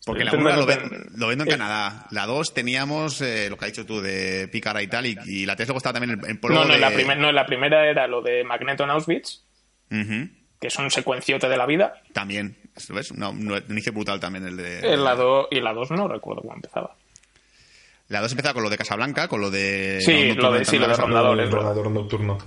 Porque 0.06 0.22
la 0.24 0.30
Pero 0.30 0.42
1 0.44 0.50
lo, 0.50 0.56
no 0.60 0.66
ve- 0.66 0.76
ten- 0.76 1.06
lo 1.16 1.26
vendo 1.26 1.42
en 1.44 1.48
eh. 1.48 1.52
Canadá. 1.52 2.06
La 2.12 2.26
2 2.26 2.54
teníamos 2.54 3.20
eh, 3.22 3.50
lo 3.50 3.56
que 3.58 3.64
has 3.64 3.72
dicho 3.72 3.84
tú 3.84 4.00
de 4.00 4.46
Pícara 4.46 4.80
y 4.80 4.86
tal. 4.86 5.04
Y, 5.04 5.18
y 5.26 5.46
la 5.46 5.56
3 5.56 5.66
luego 5.68 5.78
estaba 5.78 5.94
también 5.98 6.20
en, 6.20 6.24
en 6.30 6.34
No, 6.36 6.40
prólogo 6.40 6.64
no, 6.66 6.74
de... 6.74 6.78
la 6.78 6.90
primer- 6.92 7.18
no, 7.18 7.32
la 7.32 7.44
primera 7.44 7.84
era 7.90 8.06
lo 8.06 8.22
de 8.22 8.44
Magneto 8.44 8.84
en 8.84 8.90
Auschwitz, 8.90 9.42
Ujú. 9.90 10.28
que 10.60 10.68
es 10.68 10.76
un 10.78 10.92
secuenciote 10.92 11.48
de 11.48 11.56
la 11.56 11.66
vida. 11.66 11.94
También. 12.12 12.56
¿Ves? 12.90 13.12
No, 13.14 13.30
un 13.30 13.50
un 13.50 13.62
inicio 13.70 13.92
brutal 13.92 14.20
también 14.20 14.46
el 14.46 14.56
de... 14.56 14.78
En 14.92 15.02
la 15.02 15.16
do- 15.16 15.48
y 15.50 15.60
la 15.60 15.72
2 15.72 15.90
no 15.90 16.06
recuerdo 16.06 16.42
cómo 16.42 16.54
empezaba. 16.54 16.94
La 18.08 18.20
2 18.20 18.30
empezaba 18.30 18.54
con 18.54 18.62
lo 18.62 18.70
de 18.70 18.78
Casablanca, 18.78 19.26
con 19.26 19.40
lo 19.40 19.50
de... 19.50 19.98
Sí, 20.02 20.34
lo 20.34 20.52
de- 20.52 20.64
sí, 20.64 20.78
lo 20.78 20.86
de 20.86 20.94
El. 20.94 21.50
Rondador 21.50 21.90
nocturno. 21.90 22.38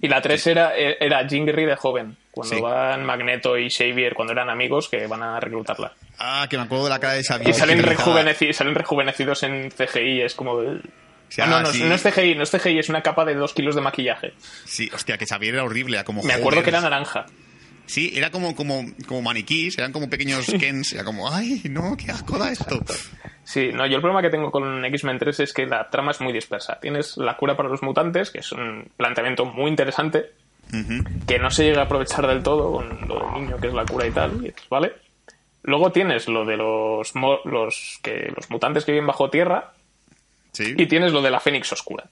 Y 0.00 0.08
la 0.08 0.20
3 0.20 0.46
era, 0.48 0.74
era 0.76 1.26
Jean 1.26 1.46
Grey 1.46 1.64
de 1.64 1.76
joven, 1.76 2.16
cuando 2.32 2.54
Sí. 2.56 2.60
van 2.60 3.04
Magneto 3.04 3.56
y 3.56 3.70
Xavier, 3.70 4.14
cuando 4.14 4.32
eran 4.32 4.50
amigos, 4.50 4.88
que 4.88 5.06
van 5.06 5.22
a 5.22 5.38
reclutarla. 5.40 5.92
Ah, 6.18 6.46
que 6.50 6.56
me 6.56 6.64
acuerdo 6.64 6.84
de 6.84 6.90
la 6.90 6.98
cara 6.98 7.12
de 7.14 7.22
Xavier. 7.22 7.50
Y 7.50 7.52
salen, 7.54 7.82
rejuveneci- 7.84 8.52
salen 8.52 8.74
rejuvenecidos 8.74 9.42
en 9.44 9.70
CGI, 9.70 10.22
es 10.22 10.34
como... 10.34 10.60
de- 10.60 10.80
Sí, 11.28 11.40
Ah, 11.40 11.46
no, 11.46 11.56
ah, 11.56 11.60
no, 11.62 11.72
sí. 11.72 11.82
no 11.82 11.94
es 11.94 12.02
CGI, 12.02 12.36
no 12.36 12.44
es 12.44 12.50
CGI, 12.52 12.78
es 12.78 12.88
una 12.88 13.02
capa 13.02 13.24
de 13.24 13.34
dos 13.34 13.52
kilos 13.52 13.74
de 13.74 13.80
maquillaje. 13.80 14.32
Sí, 14.64 14.88
hostia, 14.94 15.18
que 15.18 15.26
Xavier 15.26 15.54
era 15.54 15.64
horrible, 15.64 15.96
era 15.96 16.04
como 16.04 16.22
Me 16.22 16.32
acuerdo 16.34 16.60
joder. 16.60 16.64
que 16.64 16.70
era 16.70 16.80
naranja. 16.80 17.26
Sí, 17.86 18.12
era 18.14 18.30
como, 18.30 18.54
como, 18.54 18.84
como 19.06 19.22
maniquís, 19.22 19.78
eran 19.78 19.92
como 19.92 20.10
pequeños 20.10 20.46
Kens, 20.58 20.92
era 20.92 21.04
como, 21.04 21.32
ay, 21.32 21.62
no, 21.70 21.96
qué 21.96 22.10
asco 22.10 22.36
da 22.38 22.50
esto. 22.50 22.80
Sí, 23.44 23.70
no, 23.72 23.86
yo 23.86 23.96
el 23.96 24.02
problema 24.02 24.22
que 24.22 24.30
tengo 24.30 24.50
con 24.50 24.84
X-Men 24.84 25.18
3 25.18 25.40
es 25.40 25.52
que 25.52 25.66
la 25.66 25.88
trama 25.88 26.10
es 26.10 26.20
muy 26.20 26.32
dispersa. 26.32 26.80
Tienes 26.80 27.16
la 27.16 27.36
cura 27.36 27.56
para 27.56 27.68
los 27.68 27.82
mutantes, 27.82 28.30
que 28.30 28.40
es 28.40 28.50
un 28.52 28.90
planteamiento 28.96 29.44
muy 29.44 29.70
interesante, 29.70 30.32
que 31.26 31.38
no 31.38 31.50
se 31.50 31.64
llega 31.64 31.82
a 31.82 31.84
aprovechar 31.84 32.26
del 32.26 32.42
todo 32.42 32.72
con 32.72 33.08
lo 33.08 33.20
del 33.20 33.32
niño, 33.34 33.56
que 33.58 33.68
es 33.68 33.74
la 33.74 33.84
cura 33.84 34.06
y 34.06 34.10
tal, 34.10 34.52
¿vale? 34.68 34.92
Luego 35.62 35.92
tienes 35.92 36.28
lo 36.28 36.44
de 36.44 36.56
los, 36.56 37.12
los, 37.44 37.98
que, 38.02 38.32
los 38.34 38.50
mutantes 38.50 38.84
que 38.84 38.92
viven 38.92 39.06
bajo 39.06 39.30
tierra 39.30 39.72
Sí, 40.52 40.74
y 40.76 40.86
tienes 40.86 41.12
lo 41.12 41.20
de 41.20 41.30
la 41.30 41.38
Fénix 41.38 41.70
Oscura. 41.72 42.04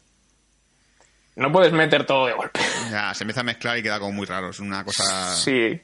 No 1.37 1.51
puedes 1.51 1.73
meter 1.73 2.07
todo 2.07 2.27
de 2.27 2.33
golpe. 2.35 2.61
ya, 2.91 3.13
se 3.15 3.25
empieza 3.25 3.41
a 3.41 3.45
mezclar 3.45 3.77
y 3.79 3.83
queda 3.83 3.99
como 3.99 4.13
muy 4.13 4.27
raro, 4.27 4.51
es 4.51 4.61
una 4.61 4.85
cosa 4.85 5.35
Sí, 5.37 5.81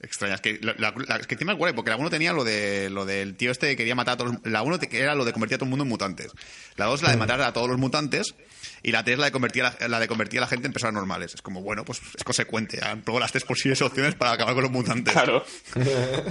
extraña. 0.00 0.34
Es 0.34 0.40
que, 0.40 0.58
la, 0.60 0.74
la- 0.78 0.92
la- 1.06 1.16
es 1.16 1.26
que 1.28 1.34
encima 1.34 1.52
es 1.52 1.58
guay, 1.58 1.72
porque 1.72 1.90
la 1.90 1.96
1 1.96 2.10
tenía 2.10 2.32
lo, 2.32 2.42
de, 2.42 2.90
lo 2.90 3.04
del 3.06 3.36
tío 3.36 3.52
este 3.52 3.68
que 3.68 3.76
quería 3.76 3.94
matar 3.94 4.14
a 4.14 4.16
todos 4.16 4.32
los- 4.32 4.52
La 4.52 4.62
1 4.62 4.78
era 4.90 5.14
lo 5.14 5.24
de 5.24 5.32
convertir 5.32 5.54
a 5.54 5.58
todo 5.58 5.66
el 5.66 5.70
mundo 5.70 5.84
en 5.84 5.88
mutantes. 5.88 6.32
La 6.76 6.86
2 6.86 7.02
la 7.02 7.10
de 7.12 7.16
matar 7.16 7.40
a 7.42 7.52
todos 7.52 7.68
los 7.68 7.78
mutantes. 7.78 8.34
Y 8.82 8.90
la 8.90 9.04
3 9.04 9.16
la 9.20 9.26
de 9.26 9.30
convertir 9.32 9.62
a 9.64 9.76
la, 9.86 10.00
de 10.00 10.08
convertir 10.08 10.40
a 10.40 10.42
la 10.42 10.48
gente 10.48 10.66
en 10.66 10.72
personas 10.72 10.94
normales. 10.94 11.34
Es 11.34 11.42
como, 11.42 11.62
bueno, 11.62 11.84
pues 11.84 12.00
es 12.16 12.24
consecuente. 12.24 12.80
Probó 13.04 13.20
las 13.20 13.30
tres 13.30 13.44
posibles 13.44 13.80
opciones 13.82 14.16
para 14.16 14.32
acabar 14.32 14.54
con 14.54 14.64
los 14.64 14.72
mutantes. 14.72 15.12
claro. 15.12 15.44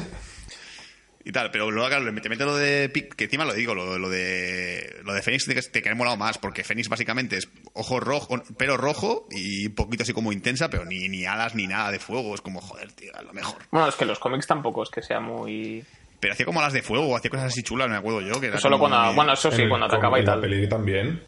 y 1.23 1.31
tal, 1.31 1.51
pero 1.51 1.69
luego 1.71 1.87
claro, 1.89 2.03
le 2.05 2.11
mete, 2.11 2.29
lo 2.35 2.55
de 2.55 2.91
Pic- 2.91 3.15
que 3.15 3.25
encima 3.25 3.45
lo 3.45 3.53
digo, 3.53 3.73
lo, 3.75 3.97
lo 3.99 4.09
de 4.09 4.95
lo 5.03 5.13
de 5.13 5.21
Fénix 5.21 5.45
te, 5.45 5.53
te 5.61 5.81
queda 5.81 5.93
molado 5.95 6.17
más, 6.17 6.37
porque 6.37 6.63
Fénix 6.63 6.89
básicamente 6.89 7.37
es 7.37 7.47
ojo 7.73 7.99
rojo, 7.99 8.41
pelo 8.57 8.77
rojo 8.77 9.27
y 9.31 9.67
un 9.67 9.75
poquito 9.75 10.03
así 10.03 10.13
como 10.13 10.31
intensa, 10.31 10.69
pero 10.69 10.85
ni, 10.85 11.07
ni 11.09 11.25
alas 11.25 11.53
ni 11.55 11.67
nada 11.67 11.91
de 11.91 11.99
fuego, 11.99 12.33
es 12.35 12.41
como 12.41 12.59
joder, 12.61 12.91
tío, 12.93 13.15
a 13.15 13.21
lo 13.21 13.33
mejor. 13.33 13.61
Bueno, 13.71 13.87
es 13.87 13.95
que 13.95 14.05
los 14.05 14.19
cómics 14.19 14.47
tampoco 14.47 14.83
es 14.83 14.89
que 14.89 15.01
sea 15.01 15.19
muy... 15.19 15.83
Pero 16.19 16.33
hacía 16.33 16.45
como 16.45 16.59
alas 16.59 16.73
de 16.73 16.81
fuego, 16.83 17.15
hacía 17.17 17.31
cosas 17.31 17.47
así 17.47 17.63
chulas, 17.63 17.89
me 17.89 17.95
acuerdo 17.97 18.21
yo. 18.21 18.39
Que 18.39 18.47
era 18.47 18.59
Solo 18.59 18.77
cuando... 18.77 18.99
muy- 19.05 19.15
Bueno, 19.15 19.33
eso 19.33 19.51
sí, 19.51 19.67
cuando 19.67 19.87
atacaba 19.87 20.19
y 20.19 20.23
la 20.23 20.33
tal. 20.33 20.41
peli 20.41 20.69
también. 20.69 21.23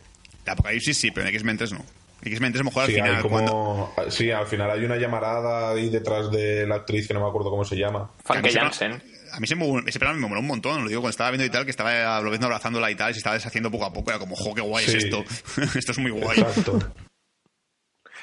La 0.45 0.53
Apocalipsis 0.53 0.97
sí, 0.99 1.09
pero 1.11 1.27
en 1.27 1.33
X-Men 1.33 1.57
3 1.57 1.71
no. 1.73 1.83
X-Men 2.25 2.51
3 2.53 2.63
mejor 2.63 2.83
al 2.83 2.89
final. 2.91 3.15
hay 3.15 3.21
cuando- 3.23 3.51
como... 3.51 3.93
sí, 4.09 4.31
al 4.31 4.45
final 4.47 4.71
hay 4.71 4.83
una 4.85 4.97
llamarada 4.97 5.71
ahí 5.71 5.89
detrás 5.89 6.31
de 6.31 6.65
la 6.67 6.75
actriz 6.75 7.07
que 7.07 7.13
no 7.13 7.21
me 7.21 7.27
acuerdo 7.27 7.49
cómo 7.49 7.63
se 7.65 7.75
llama. 7.75 8.09
me- 8.41 8.51
Jansen. 8.51 9.01
A 9.33 9.39
mí 9.39 9.47
se 9.47 9.55
me, 9.55 9.65
ese 9.87 9.97
plano 9.99 10.19
me 10.19 10.27
moló 10.27 10.41
un 10.41 10.47
montón, 10.47 10.83
lo 10.83 10.89
digo, 10.89 11.01
cuando 11.01 11.09
estaba 11.09 11.31
viendo 11.31 11.45
y 11.45 11.49
tal, 11.49 11.65
que 11.65 11.71
estaba 11.71 12.21
lo 12.21 12.29
viendo 12.29 12.45
abrazándola 12.45 12.91
y 12.91 12.95
tal, 12.95 13.09
y 13.09 13.13
se 13.13 13.17
estaba 13.17 13.33
deshaciendo 13.33 13.71
poco 13.71 13.85
a 13.85 13.91
poco, 13.91 14.11
era 14.11 14.19
como, 14.19 14.35
jo, 14.35 14.53
qué 14.53 14.61
guay 14.61 14.85
Sí. 14.85 14.97
es 14.97 15.05
esto. 15.05 15.23
esto 15.77 15.91
es 15.91 15.97
muy 15.97 16.11
guay. 16.11 16.39
Exacto. 16.39 16.77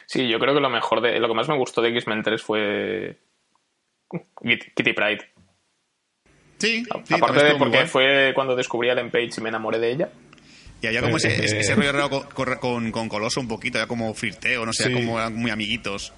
Sí, 0.06 0.28
yo 0.28 0.38
creo 0.38 0.54
que 0.54 0.60
lo 0.60 0.70
mejor 0.70 1.00
de... 1.00 1.18
Lo 1.20 1.28
que 1.28 1.34
más 1.34 1.48
me 1.48 1.56
gustó 1.56 1.82
de 1.82 1.88
X-Men 1.90 2.22
3 2.22 2.42
fue... 2.42 3.18
Kit- 4.42 4.72
Kitty 4.74 4.92
Pride. 4.92 5.30
Sí, 6.58 6.84
sí, 7.04 7.14
Aparte 7.14 7.44
de 7.44 7.54
porque 7.56 7.76
guay. 7.78 7.88
fue 7.88 8.32
cuando 8.34 8.54
descubrí 8.54 8.88
a 8.88 8.92
Ellen 8.92 9.10
Page 9.10 9.30
y 9.38 9.40
me 9.40 9.48
enamoré 9.48 9.78
de 9.78 9.90
ella. 9.92 10.08
Y 10.82 10.86
había 10.86 11.02
como 11.02 11.16
ese, 11.18 11.28
Eh, 11.28 11.44
ese, 11.44 11.56
eh. 11.56 11.60
ese 11.60 11.74
rollo 11.74 11.92
raro 11.92 12.08
con, 12.10 12.58
con, 12.58 12.90
con- 12.92 13.08
Coloso 13.08 13.40
un 13.40 13.48
poquito, 13.48 13.78
era 13.78 13.86
como 13.86 14.14
flirteo, 14.14 14.64
no 14.64 14.72
sé, 14.72 14.84
Sí. 14.84 14.92
como 14.94 15.18
eran 15.18 15.34
muy 15.36 15.50
amiguitos. 15.50 16.12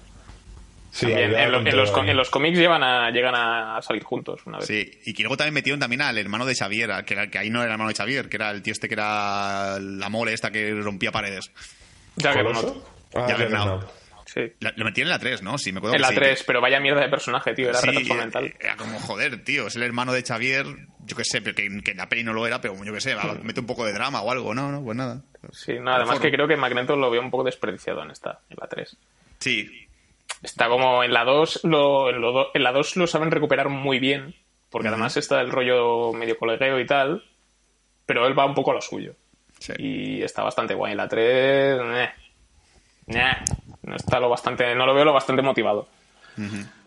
Sí, 0.91 1.07
También, 1.07 1.33
en, 1.35 1.51
lo- 1.51 1.59
en 1.59 1.67
un 1.69 1.75
los, 1.77 1.97
en 1.97 2.15
los 2.15 2.29
cómics 2.29 2.57
llevan 2.57 2.83
a, 2.83 3.09
llegan 3.09 3.33
a 3.35 3.81
salir 3.81 4.03
juntos 4.03 4.41
una 4.45 4.59
vez. 4.59 4.67
Sí, 4.67 4.91
y 5.05 5.13
que 5.13 5.23
luego 5.23 5.35
también 5.37 5.55
metieron 5.55 5.79
también 5.79 6.01
al 6.03 6.17
hermano 6.19 6.45
de 6.45 6.53
Xavier, 6.55 7.03
que, 7.03 7.13
era- 7.15 7.29
que 7.31 7.39
ahí 7.39 7.49
no 7.49 7.59
era 7.59 7.69
el 7.69 7.71
hermano 7.73 7.89
de 7.89 7.95
Xavier, 7.95 8.29
que 8.29 8.37
era 8.37 8.51
el 8.51 8.61
tío 8.61 8.73
este 8.73 8.87
que 8.87 8.93
era 8.93 9.79
la 9.79 10.09
mole 10.09 10.33
esta 10.33 10.51
que 10.51 10.71
rompía 10.75 11.11
paredes. 11.11 11.51
Juggernaut. 12.15 12.55
¿Coloso? 12.55 12.85
Ah, 13.15 13.25
Juggernaut. 13.29 13.91
Juggernaut. 14.33 14.51
Sí. 14.51 14.57
La- 14.59 14.73
lo 14.75 14.85
metieron 14.85 15.07
en 15.11 15.15
la 15.15 15.19
3, 15.19 15.41
¿no? 15.43 15.57
Sí, 15.57 15.71
me 15.71 15.77
acuerdo 15.79 15.95
En 15.95 16.01
la 16.01 16.09
sí, 16.09 16.15
3, 16.15 16.43
pero 16.45 16.61
vaya 16.61 16.79
mierda 16.79 17.01
de 17.01 17.09
personaje, 17.09 17.53
tío. 17.53 17.69
Era 17.69 17.79
Sí, 17.79 17.87
retraso 17.87 18.13
mental. 18.15 18.53
Era 18.59 18.75
como, 18.77 18.99
joder, 18.99 19.43
tío, 19.43 19.67
es 19.67 19.75
el 19.75 19.83
hermano 19.83 20.11
de 20.13 20.23
Xavier, 20.23 20.65
yo 21.05 21.15
qué 21.15 21.23
sé, 21.23 21.41
pero 21.41 21.55
que, 21.55 21.67
que 21.83 21.91
en 21.91 21.97
la 21.97 22.09
peli 22.09 22.23
no 22.23 22.33
lo 22.33 22.45
era, 22.47 22.59
pero 22.61 22.75
yo 22.83 22.93
qué 22.93 23.01
sé, 23.01 23.15
mete 23.43 23.59
un 23.59 23.67
poco 23.67 23.85
de 23.85 23.93
drama 23.93 24.21
o 24.21 24.31
algo, 24.31 24.53
no, 24.55 24.71
no, 24.71 24.83
pues 24.83 24.97
nada. 24.97 25.21
Sí, 25.51 25.73
no, 25.79 25.93
además 25.93 26.19
que 26.19 26.31
creo 26.31 26.47
que 26.47 26.55
Magneto 26.57 26.95
lo 26.95 27.09
veo 27.11 27.21
un 27.21 27.29
poco 27.31 27.43
desperdiciado 27.43 28.01
en 28.03 28.11
esta, 28.11 28.39
en 28.49 28.57
la 28.59 28.67
3. 28.67 28.97
Sí, 29.39 29.79
Está 30.41 30.67
como 30.67 31.03
en 31.03 31.13
la 31.13 31.23
2, 31.23 31.61
lo, 31.63 32.09
en, 32.09 32.19
lo 32.19 32.31
do- 32.33 32.51
en 32.53 32.63
la 32.63 32.71
2 32.73 32.97
lo 32.97 33.07
saben 33.07 33.31
recuperar 33.31 33.69
muy 33.69 33.99
bien, 33.99 34.35
porque 34.69 34.89
además 34.89 35.15
está 35.15 35.39
el 35.39 35.51
rollo 35.51 36.11
medio 36.13 36.37
colegueo 36.37 36.79
y 36.79 36.85
tal, 36.85 37.23
pero 38.05 38.27
él 38.27 38.37
va 38.37 38.45
un 38.45 38.53
poco 38.55 38.71
a 38.71 38.73
lo 38.73 38.81
suyo. 38.81 39.15
sí. 39.59 39.71
Y 39.77 40.21
está 40.21 40.43
bastante 40.43 40.73
guay. 40.73 40.91
En 40.91 40.97
la 40.97 41.07
3, 41.07 41.79
eh, 41.81 42.09
nah, 43.07 43.35
está 43.95 44.19
lo 44.19 44.29
bastante, 44.29 44.73
no 44.75 44.85
lo 44.85 44.93
veo 44.93 45.05
lo 45.05 45.13
bastante 45.13 45.41
motivado. 45.41 45.87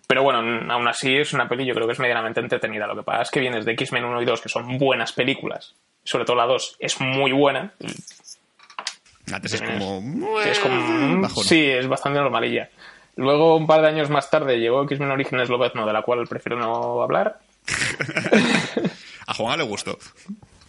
Pero 0.06 0.22
bueno, 0.22 0.38
aún 0.72 0.88
así 0.88 1.16
es 1.16 1.32
una 1.32 1.48
peli, 1.48 1.66
yo 1.66 1.74
creo 1.74 1.87
que 1.87 1.92
es 1.92 1.98
medianamente 1.98 2.40
entretenida. 2.40 2.87
Lo 2.87 2.96
que 2.96 3.02
pasa 3.02 3.22
es 3.22 3.30
que 3.30 3.40
vienes 3.40 3.64
de 3.64 3.72
X-Men 3.72 4.04
1 4.04 4.22
y 4.22 4.24
2, 4.24 4.40
que 4.40 4.48
son 4.48 4.78
buenas 4.78 5.12
películas. 5.12 5.74
Sobre 6.04 6.24
todo 6.24 6.37
la 6.37 6.46
2 6.46 6.76
es 6.78 7.00
muy 7.00 7.32
buena. 7.32 7.72
La 9.26 9.40
3 9.40 9.54
es 9.54 9.62
como... 9.62 10.40
Es 10.40 10.61
como. 10.61 11.22
bajón. 11.22 11.44
Sí, 11.44 11.64
es 11.66 11.88
bastante 11.88 12.20
normalilla. 12.20 12.70
Luego, 13.16 13.56
un 13.56 13.66
par 13.66 13.80
de 13.80 13.88
años 13.88 14.11
más 14.11 14.30
tarde, 14.30 14.61
llegó 14.61 14.85
X-Men 14.85 15.11
Origins 15.11 15.48
Lobezno, 15.48 15.87
de 15.87 15.92
la 15.92 16.02
cual 16.02 16.26
prefiero 16.28 16.59
no 16.59 17.02
hablar. 17.02 17.40
A 19.26 19.35
Juan 19.35 19.59
le 19.59 19.64
gustó. 19.64 19.98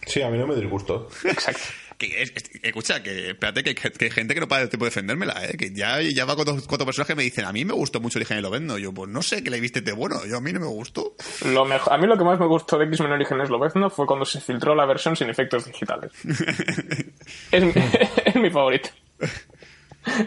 Sí, 0.06 0.22
a 0.22 0.30
mí 0.30 0.38
no 0.38 0.46
me 0.46 0.56
disgustó. 0.56 1.08
Exacto. 1.24 1.62
Que 1.98 2.22
es- 2.22 2.32
es- 2.36 2.50
escucha, 2.62 3.02
que 3.02 3.30
espérate, 3.30 3.64
que, 3.64 3.74
que- 3.74 3.90
que 3.90 4.04
hay 4.04 4.10
gente 4.12 4.32
que 4.32 4.40
no 4.40 4.46
para 4.46 4.62
de 4.62 4.68
tiempo 4.68 4.84
de 4.84 4.90
defendérmela, 4.90 5.44
¿eh? 5.44 5.56
Que 5.56 5.72
ya, 5.72 6.00
ya 6.00 6.24
va 6.24 6.36
cuatro, 6.36 6.56
cuatro 6.68 6.86
personas 6.86 7.08
que 7.08 7.16
me 7.16 7.24
dicen, 7.24 7.44
a 7.44 7.52
mí 7.52 7.64
me 7.64 7.72
gustó 7.74 8.00
mucho 8.00 8.18
Origen 8.20 8.38
y 8.38 8.40
lo 8.40 8.50
vendo. 8.50 8.78
Yo, 8.78 8.94
pues 8.94 9.10
no 9.10 9.20
sé, 9.20 9.42
que 9.42 9.50
le 9.50 9.60
viste 9.60 9.80
de 9.80 9.90
bueno. 9.92 10.24
Yo 10.24 10.36
a 10.36 10.40
mí 10.40 10.52
no 10.52 10.60
me 10.60 10.66
gustó. 10.66 11.16
Lo 11.44 11.64
mejor, 11.64 11.92
a 11.92 11.98
mí 11.98 12.06
lo 12.06 12.16
que 12.16 12.22
más 12.24 12.38
me 12.38 12.46
gustó 12.46 12.78
de 12.78 12.84
X-Men 12.86 13.10
Origins 13.12 13.50
Lobezno 13.50 13.90
fue 13.90 14.06
cuando 14.06 14.24
se 14.24 14.40
filtró 14.40 14.76
la 14.76 14.86
versión 14.86 15.16
sin 15.16 15.28
efectos 15.28 15.64
digitales. 15.66 16.12
es, 17.52 17.64
mi, 17.64 17.72
es 18.24 18.34
mi 18.36 18.50
favorito. 18.50 18.90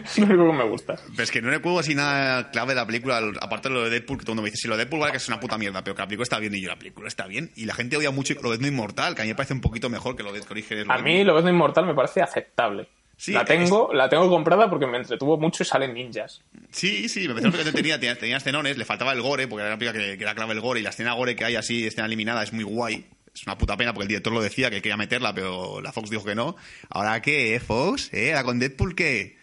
Es 0.04 0.18
lo 0.18 0.26
único 0.26 0.50
que 0.50 0.58
me 0.58 0.64
gusta. 0.64 0.96
Pero 1.10 1.22
es 1.22 1.30
que 1.30 1.42
no 1.42 1.50
recuerdo 1.50 1.80
así 1.80 1.94
nada 1.94 2.50
clave 2.50 2.70
de 2.70 2.80
la 2.80 2.86
película, 2.86 3.20
aparte 3.40 3.68
de 3.68 3.74
lo 3.74 3.84
de 3.84 3.90
Deadpool, 3.90 4.18
que 4.18 4.24
todo 4.24 4.32
el 4.32 4.36
mundo 4.36 4.42
me 4.42 4.50
dice, 4.50 4.62
si 4.62 4.68
lo 4.68 4.76
de 4.76 4.84
Deadpool 4.84 5.00
vale 5.00 5.12
que 5.12 5.18
es 5.18 5.28
una 5.28 5.40
puta 5.40 5.58
mierda, 5.58 5.82
pero 5.82 5.94
que 5.94 6.02
la 6.02 6.06
película 6.06 6.24
está 6.24 6.38
bien 6.38 6.54
y 6.54 6.62
yo 6.62 6.68
la 6.68 6.76
película 6.76 7.08
está 7.08 7.26
bien. 7.26 7.50
Y 7.56 7.64
la 7.64 7.74
gente 7.74 7.96
odia 7.96 8.10
mucho 8.10 8.34
lo 8.42 8.50
de 8.50 8.58
No 8.58 8.66
Inmortal, 8.66 9.14
que 9.14 9.22
a 9.22 9.24
mí 9.24 9.30
me 9.30 9.34
parece 9.34 9.54
un 9.54 9.60
poquito 9.60 9.88
mejor 9.90 10.16
que 10.16 10.22
lo 10.22 10.32
de 10.32 10.42
Orígenes. 10.48 10.86
A 10.88 10.98
mí 10.98 11.24
Lobezno 11.24 11.50
Inmortal 11.50 11.86
me 11.86 11.94
parece 11.94 12.20
aceptable. 12.20 12.88
Sí, 13.16 13.32
la 13.32 13.44
tengo, 13.44 13.92
la 13.92 14.08
tengo 14.08 14.28
comprada 14.28 14.68
porque 14.68 14.86
me 14.86 14.98
entretuvo 14.98 15.38
mucho 15.38 15.62
y 15.62 15.66
salen 15.66 15.94
ninjas. 15.94 16.42
Sí, 16.70 17.08
sí, 17.08 17.28
me 17.28 17.34
pareció 17.34 17.64
que 17.64 17.70
tenía, 17.70 18.00
tenía, 18.00 18.18
tenía 18.18 18.38
escenones, 18.38 18.76
le 18.76 18.84
faltaba 18.84 19.12
el 19.12 19.22
gore, 19.22 19.46
porque 19.46 19.62
era 19.62 19.74
una 19.74 19.78
película 19.78 20.02
que, 20.04 20.18
que 20.18 20.24
era 20.24 20.34
clave 20.34 20.54
el 20.54 20.60
gore, 20.60 20.80
y 20.80 20.82
la 20.82 20.90
escena 20.90 21.12
gore 21.12 21.36
que 21.36 21.44
hay 21.44 21.54
así, 21.54 21.86
escena 21.86 22.06
eliminada, 22.06 22.42
es 22.42 22.52
muy 22.52 22.64
guay. 22.64 23.06
Es 23.34 23.46
una 23.46 23.56
puta 23.56 23.76
pena 23.76 23.94
porque 23.94 24.04
el 24.04 24.08
director 24.08 24.32
lo 24.32 24.42
decía 24.42 24.70
que 24.70 24.82
quería 24.82 24.96
meterla, 24.96 25.32
pero 25.32 25.80
la 25.80 25.92
Fox 25.92 26.10
dijo 26.10 26.24
que 26.24 26.34
no. 26.34 26.56
¿Ahora 26.90 27.22
qué, 27.22 27.54
eh, 27.54 27.60
Fox? 27.60 28.12
¿Eh? 28.12 28.32
¿Ahora 28.32 28.44
con 28.44 28.58
Deadpool 28.58 28.94
qué? 28.94 29.38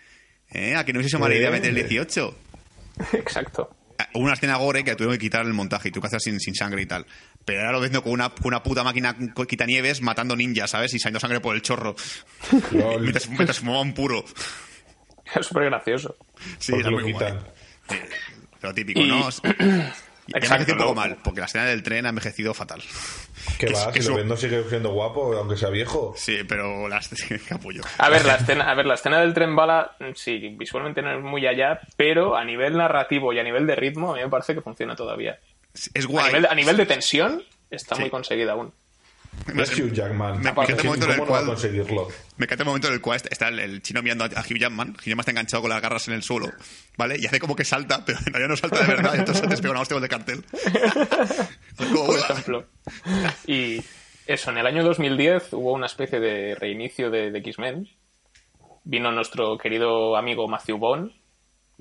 ¿Eh? 0.51 0.75
¿A 0.75 0.83
que 0.85 0.93
no 0.93 0.99
hubiese 0.99 1.17
mala 1.17 1.35
idea 1.35 1.51
meter 1.51 1.69
el 1.69 1.75
18? 1.88 2.38
Exacto. 3.13 3.75
Hubo 4.13 4.23
una 4.23 4.33
escena 4.33 4.55
gore 4.55 4.83
que 4.83 4.95
tuvieron 4.95 5.17
que 5.17 5.19
quitar 5.25 5.45
el 5.45 5.53
montaje 5.53 5.89
y 5.89 5.91
tú 5.91 5.99
que 6.01 6.07
haces 6.07 6.23
sin, 6.23 6.39
sin 6.39 6.55
sangre 6.55 6.81
y 6.81 6.85
tal. 6.85 7.05
Pero 7.45 7.59
ahora 7.59 7.73
lo 7.73 7.79
viendo 7.81 8.01
con 8.01 8.13
una, 8.13 8.29
con 8.29 8.47
una 8.47 8.63
puta 8.63 8.83
máquina 8.83 9.15
quitanieves 9.47 10.01
matando 10.01 10.35
ninjas, 10.35 10.71
¿sabes? 10.71 10.93
Y 10.93 10.99
saliendo 10.99 11.19
sangre 11.19 11.39
por 11.41 11.55
el 11.55 11.62
chorro. 11.62 11.95
Mientras, 12.99 13.27
mientras 13.29 13.59
fumaban 13.59 13.93
puro. 13.93 14.23
Es 15.35 15.45
súper 15.45 15.65
gracioso. 15.65 16.15
Sí, 16.57 16.73
era 16.73 16.89
lo 16.89 16.99
muy 16.99 17.12
guay. 17.12 17.33
Eh, 17.89 18.09
Pero 18.62 18.73
típico, 18.73 18.99
Y- 19.01 19.07
¿no? 19.07 19.29
Y 20.29 20.35
ha 20.35 20.37
Exacto, 20.39 20.53
envejecido 20.55 20.75
un 20.75 20.81
poco 20.83 20.95
mal, 20.95 21.17
porque 21.23 21.39
la 21.39 21.45
escena 21.47 21.65
del 21.65 21.81
tren 21.83 22.05
ha 22.05 22.09
envejecido 22.09 22.53
fatal. 22.53 22.81
¿Qué 23.57 23.65
Que 23.67 23.73
va? 23.73 23.79
es- 23.79 23.85
Si 23.93 23.99
que 23.99 24.05
lo 24.09 24.15
vendo 24.15 24.37
sigue 24.37 24.63
siendo 24.69 24.91
guapo, 24.91 25.33
aunque 25.35 25.57
sea 25.57 25.69
viejo. 25.69 26.13
Sí, 26.15 26.39
pero 26.47 26.87
las 26.87 27.09
capullo. 27.49 27.81
A 27.97 28.09
ver, 28.09 28.25
la 28.25 28.35
escena, 28.35 28.69
a 28.69 28.75
ver, 28.75 28.85
la 28.85 28.93
escena 28.93 29.19
del 29.21 29.33
tren 29.33 29.55
bala, 29.55 29.95
sí, 30.15 30.55
visualmente 30.57 31.01
no 31.01 31.11
es 31.17 31.23
muy 31.23 31.47
allá, 31.47 31.79
pero 31.97 32.35
a 32.37 32.43
nivel 32.45 32.77
narrativo 32.77 33.33
y 33.33 33.39
a 33.39 33.43
nivel 33.43 33.65
de 33.65 33.75
ritmo, 33.75 34.11
a 34.13 34.15
mí 34.17 34.21
me 34.21 34.29
parece 34.29 34.53
que 34.53 34.61
funciona 34.61 34.95
todavía. 34.95 35.39
Es 35.93 36.05
A 36.05 36.07
guay. 36.07 36.27
nivel, 36.27 36.45
a 36.45 36.55
nivel 36.55 36.77
de 36.77 36.85
tensión, 36.85 37.43
está 37.71 37.95
Sí. 37.95 38.01
muy 38.01 38.09
conseguida 38.09 38.51
aún. 38.53 38.71
Me- 39.54 39.63
Es 39.63 39.78
Hugh 39.80 39.91
Jackman. 39.91 40.38
me- 40.38 40.43
me 40.43 40.49
¿Cómo 40.54 40.63
encanta 40.63 40.82
el 40.82 40.86
momento 40.88 41.06
en 41.06 41.12
el 41.19 41.25
cual- 41.25 41.45
conseguirlo? 41.45 42.08
Me 42.38 42.45
encanta 42.45 42.63
el 42.63 42.67
momento 42.67 42.88
en 42.88 42.93
el 42.93 43.02
cual 43.02 43.21
está 43.30 43.47
el, 43.47 43.60
el 43.60 43.82
chino 43.82 44.02
mirando 44.04 44.25
a, 44.25 44.28
Hugh 44.28 44.58
Jackman. 44.60 44.89
Hugh 44.91 44.97
Jackman 45.06 45.19
está 45.19 45.32
enganchado 45.32 45.62
con 45.62 45.69
las 45.71 45.82
garras 45.82 46.08
en 46.08 46.13
el 46.13 46.23
suelo, 46.23 46.52
¿vale? 46.97 47.17
Y 47.19 47.25
hace 47.25 47.39
como 47.39 47.56
que 47.56 47.65
salta, 47.65 48.04
pero 48.06 48.19
en 48.19 48.25
realidad 48.34 48.49
no 48.49 48.58
salta 48.58 48.80
de 48.82 48.88
verdad. 48.88 49.15
Y 49.15 49.19
entonces 49.19 49.43
antes 49.43 49.60
pega 49.62 49.71
una 49.71 49.82
hostia 49.82 49.95
con 49.95 50.04
el 50.04 50.10
cartel. 50.10 50.45
Como, 51.78 52.08
por 52.08 52.19
ejemplo. 52.19 52.65
Y 53.47 53.82
eso, 54.28 54.52
en 54.52 54.58
el 54.58 54.67
año 54.67 54.84
2010 54.84 55.54
hubo 55.54 55.73
una 55.73 55.86
especie 55.86 56.19
de 56.19 56.56
reinicio 56.56 57.10
de, 57.10 57.32
de 57.32 57.39
X-Men. 57.39 57.88
Vino 58.84 59.12
nuestro 59.12 59.58
querido 59.58 60.15
amigo 60.17 60.47
Matthew 60.47 60.78
Vaughn. 60.78 61.13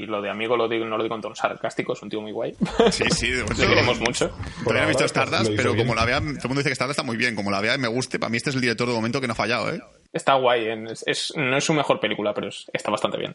Y 0.01 0.07
lo 0.07 0.23
de 0.23 0.31
amigo 0.31 0.57
lo 0.57 0.69
digo, 0.69 0.85
no 0.87 0.97
lo 0.97 1.03
digo 1.03 1.17
en 1.17 1.21
tono 1.21 1.35
sarcástico, 1.35 1.93
es 1.93 2.01
un 2.03 2.09
tío 2.09 2.21
muy 2.21 2.33
guay. 2.33 2.55
Sí, 2.93 3.05
sí, 3.11 3.31
de 3.31 3.43
momento- 3.43 3.63
Le 3.63 3.69
queremos 3.69 3.99
mucho. 4.01 4.29
Todavía 4.63 4.83
no 4.83 4.85
he 4.85 4.89
visto 4.89 5.05
Stardust, 5.05 5.51
pero 5.57 5.73
bien. 5.75 5.85
como 5.87 5.95
la 5.97 6.05
vea, 6.07 6.19
todo 6.21 6.29
el 6.29 6.35
mundo 6.49 6.55
dice 6.61 6.69
que 6.71 6.73
Stardust 6.75 6.99
está 6.99 7.03
muy 7.07 7.17
bien. 7.17 7.35
Como 7.35 7.51
la 7.51 7.61
vea 7.61 7.75
y 7.75 7.79
me 7.79 7.89
guste, 7.89 8.19
para 8.19 8.31
mí 8.31 8.37
este 8.37 8.51
es 8.51 8.57
el 8.57 8.63
director 8.63 8.87
de 8.89 8.95
momento 8.95 9.21
que 9.21 9.27
no 9.27 9.33
ha 9.33 9.37
fallado, 9.37 9.71
¿eh? 9.75 9.81
Está 10.13 10.35
guay, 10.35 10.69
en- 10.69 10.87
es, 10.87 11.03
es- 11.07 11.33
no 11.37 11.57
es 11.57 11.65
su 11.65 11.75
mejor 11.75 11.99
película, 12.01 12.33
pero 12.33 12.49
es- 12.49 12.71
está 12.73 12.91
bastante 12.93 13.19
bien. 13.19 13.35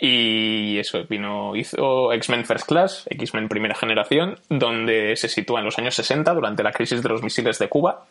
Y 0.00 0.78
eso, 0.78 1.02
vino, 1.08 1.56
hizo 1.56 2.12
X-Men 2.12 2.44
First 2.44 2.68
Class, 2.68 3.04
X-Men 3.10 3.48
Primera 3.48 3.74
Generación, 3.74 4.38
donde 4.48 5.16
se 5.16 5.28
sitúa 5.28 5.58
en 5.58 5.64
los 5.64 5.78
años 5.78 5.94
60, 5.94 6.34
durante 6.34 6.62
la 6.62 6.70
crisis 6.72 7.02
de 7.02 7.08
los 7.08 7.22
misiles 7.22 7.58
de 7.58 7.68
Cuba. 7.68 8.06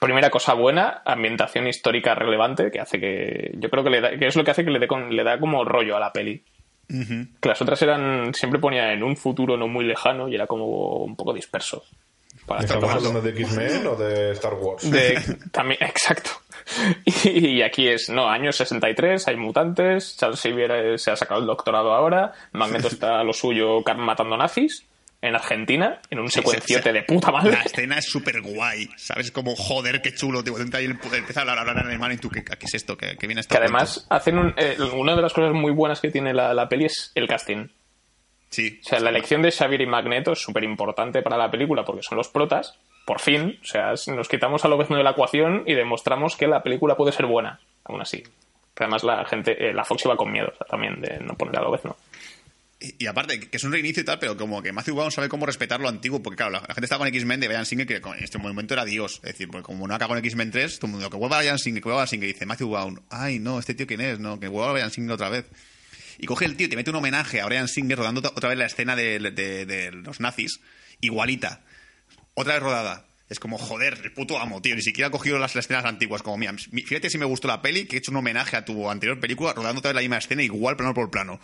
Primera 0.00 0.30
cosa 0.30 0.52
buena, 0.54 1.02
ambientación 1.04 1.66
histórica 1.66 2.14
relevante, 2.14 2.70
que 2.70 2.80
hace 2.80 3.00
que. 3.00 3.52
Yo 3.54 3.70
creo 3.70 3.82
que, 3.82 3.90
le 3.90 4.00
da, 4.00 4.16
que 4.18 4.26
es 4.26 4.36
lo 4.36 4.44
que 4.44 4.50
hace 4.50 4.64
que 4.64 4.70
le 4.70 4.78
dé 4.78 4.86
con- 4.86 5.14
le 5.14 5.24
da 5.24 5.38
como 5.40 5.64
rollo 5.64 5.96
a 5.96 6.00
la 6.00 6.12
peli. 6.12 6.42
Que 6.88 7.48
las 7.48 7.60
otras 7.60 7.80
eran. 7.82 8.32
Siempre 8.32 8.58
ponía 8.58 8.92
en 8.92 9.02
un 9.02 9.16
futuro 9.16 9.56
no 9.56 9.68
muy 9.68 9.84
lejano 9.84 10.28
y 10.28 10.34
era 10.34 10.46
como 10.46 11.04
un 11.04 11.16
poco 11.16 11.34
disperso. 11.34 11.84
Para 12.46 12.60
¿Estamos 12.60 12.90
hablando 12.90 13.20
de 13.20 13.30
X-Men 13.30 13.86
o 13.86 13.94
de 13.94 14.32
Star 14.32 14.54
Wars? 14.54 14.90
de, 14.90 15.20
también, 15.52 15.80
exacto. 15.84 16.30
Y, 17.04 17.62
aquí 17.62 17.88
es, 17.88 18.08
no, 18.08 18.28
año 18.28 18.52
63, 18.52 19.28
hay 19.28 19.36
mutantes, 19.36 20.16
Charles 20.16 20.40
Xavier 20.40 20.70
eh, 20.70 20.98
se 20.98 21.10
ha 21.10 21.16
sacado 21.16 21.40
el 21.40 21.46
doctorado 21.46 21.92
ahora, 21.92 22.32
Magneto 22.52 22.88
está 22.92 23.20
a 23.20 23.24
lo 23.24 23.32
suyo 23.32 23.82
matando 23.96 24.36
nazis 24.36 24.84
en 25.20 25.34
Argentina, 25.34 26.00
en 26.10 26.20
un 26.20 26.30
secuenciote 26.30 26.82
se- 26.84 26.92
de 26.92 27.02
puta 27.02 27.32
madre. 27.32 27.50
La 27.52 27.62
escena 27.62 27.98
es 27.98 28.04
súper 28.06 28.40
guay, 28.40 28.88
¿sabes? 28.96 29.32
Como, 29.32 29.56
joder, 29.56 30.00
qué 30.00 30.14
chulo. 30.14 30.44
Tío, 30.44 30.58
entra 30.58 30.78
ahí 30.78 30.84
el- 30.86 30.92
empieza 30.92 31.40
a 31.40 31.42
hablar, 31.42 31.58
a 31.58 31.60
hablar 31.62 31.78
en 31.78 31.86
alemán 31.86 32.12
y 32.12 32.18
tú, 32.18 32.30
¿qué, 32.30 32.44
qué 32.44 32.56
es 32.66 32.74
esto? 32.74 32.96
¿Qué, 32.96 33.16
qué 33.18 33.26
viene 33.26 33.40
esto? 33.40 33.52
Que 33.52 33.58
además 33.60 34.06
hacen 34.10 34.38
un, 34.38 34.54
eh, 34.56 34.76
una 34.94 35.16
de 35.16 35.22
las 35.22 35.32
cosas 35.32 35.52
muy 35.52 35.72
buenas 35.72 36.00
que 36.00 36.10
tiene 36.10 36.32
la, 36.32 36.54
la 36.54 36.68
peli 36.68 36.84
es 36.86 37.10
el 37.14 37.26
casting. 37.26 37.66
Sí. 38.50 38.80
O 38.84 38.88
sea, 38.88 39.00
la 39.00 39.10
elección 39.10 39.42
de 39.42 39.50
Xavier 39.50 39.82
y 39.82 39.86
Magneto 39.86 40.32
es 40.32 40.38
súper 40.38 40.64
importante 40.64 41.20
para 41.22 41.36
la 41.36 41.50
película 41.50 41.84
porque 41.84 42.02
son 42.02 42.16
los 42.16 42.28
protas, 42.28 42.78
por 43.04 43.20
fin. 43.20 43.58
O 43.62 43.66
sea, 43.66 43.92
nos 44.14 44.28
quitamos 44.28 44.64
a 44.64 44.68
Lobezno 44.68 44.96
de 44.96 45.02
la 45.04 45.10
ecuación 45.10 45.64
y 45.66 45.74
demostramos 45.74 46.36
que 46.36 46.46
la 46.46 46.62
película 46.62 46.96
puede 46.96 47.12
ser 47.12 47.26
buena, 47.26 47.60
aún 47.84 48.00
así. 48.00 48.22
Que 48.74 48.84
además 48.84 49.02
la 49.04 49.24
gente, 49.26 49.68
eh, 49.68 49.74
la 49.74 49.84
Fox 49.84 50.04
iba 50.04 50.16
con 50.16 50.30
miedo 50.32 50.48
o 50.52 50.56
sea, 50.56 50.66
también 50.66 51.00
de 51.02 51.18
no 51.20 51.34
poner 51.34 51.58
a 51.58 51.62
Lobezno. 51.62 51.96
Y, 52.80 53.06
aparte, 53.06 53.40
que 53.40 53.56
es 53.56 53.64
un 53.64 53.72
reinicio 53.72 54.02
y 54.02 54.04
tal, 54.04 54.20
pero 54.20 54.36
como 54.36 54.62
que 54.62 54.72
Matthew 54.72 54.94
Vaughn 54.94 55.10
sabe 55.10 55.28
cómo 55.28 55.46
respetar 55.46 55.80
lo 55.80 55.88
antiguo, 55.88 56.22
porque 56.22 56.36
claro, 56.36 56.52
la, 56.52 56.60
gente 56.60 56.84
está 56.84 56.96
con 56.96 57.08
X-Men 57.08 57.40
de 57.40 57.48
Brian 57.48 57.66
Singer, 57.66 57.86
que 57.88 57.96
en 57.96 58.22
este 58.24 58.38
momento 58.38 58.74
era 58.74 58.84
Dios. 58.84 59.16
Es 59.24 59.32
decir, 59.32 59.48
porque 59.48 59.64
como 59.64 59.88
no 59.88 59.94
acaba 59.96 60.10
con 60.14 60.18
X-Men 60.18 60.52
3, 60.52 60.78
todo 60.78 60.86
el 60.86 60.92
mundo, 60.92 61.10
que 61.10 61.16
vuelva 61.16 61.38
Brian 61.38 61.58
Singer, 61.58 61.82
que 61.82 61.88
vuelva 61.88 62.02
Brian 62.02 62.08
Singer, 62.10 62.32
dice 62.32 62.46
Matthew 62.46 62.70
Vaughn, 62.70 63.02
ay, 63.10 63.40
no, 63.40 63.58
este 63.58 63.74
tío 63.74 63.86
quién 63.88 64.00
es, 64.00 64.20
no, 64.20 64.38
que 64.38 64.46
vuelva 64.46 64.74
Brian 64.74 64.92
Singer 64.92 65.10
otra 65.10 65.28
vez. 65.28 65.46
Y 66.18 66.26
coge 66.26 66.44
el 66.44 66.56
tío 66.56 66.66
y 66.66 66.70
te 66.70 66.76
mete 66.76 66.90
un 66.90 66.96
homenaje 66.96 67.40
a 67.40 67.46
Brian 67.46 67.66
Singer 67.66 67.98
rodando 67.98 68.20
otra- 68.20 68.48
vez 68.48 68.58
la 68.58 68.66
escena 68.66 68.94
de, 68.94 69.90
los 70.04 70.20
nazis, 70.20 70.60
igualita, 71.00 71.64
otra 72.34 72.54
vez 72.54 72.62
rodada. 72.62 73.06
Es 73.28 73.40
como, 73.40 73.58
joder, 73.58 74.00
el 74.04 74.12
puto 74.12 74.38
amo, 74.38 74.62
tío. 74.62 74.74
Ni 74.76 74.82
siquiera 74.82 75.08
ha 75.08 75.10
cogido 75.10 75.38
las 75.38 75.54
escenas 75.54 75.84
antiguas. 75.84 76.22
Como, 76.22 76.38
mira, 76.38 76.54
mi- 76.70 76.82
fíjate 76.82 77.10
si 77.10 77.18
me 77.18 77.24
gustó 77.26 77.46
la 77.48 77.60
peli, 77.60 77.86
que 77.86 77.96
he 77.96 77.98
hecho 77.98 78.10
un 78.12 78.16
homenaje 78.18 78.56
a 78.56 78.64
tu 78.64 78.88
anterior 78.88 79.18
película, 79.20 79.52
rodando 79.52 79.80
otra 79.80 79.90
vez 79.90 79.96
la 79.96 80.00
misma 80.00 80.18
escena, 80.18 80.42
igual 80.44 80.76
plano 80.76 80.94
por 80.94 81.10
plano. 81.10 81.40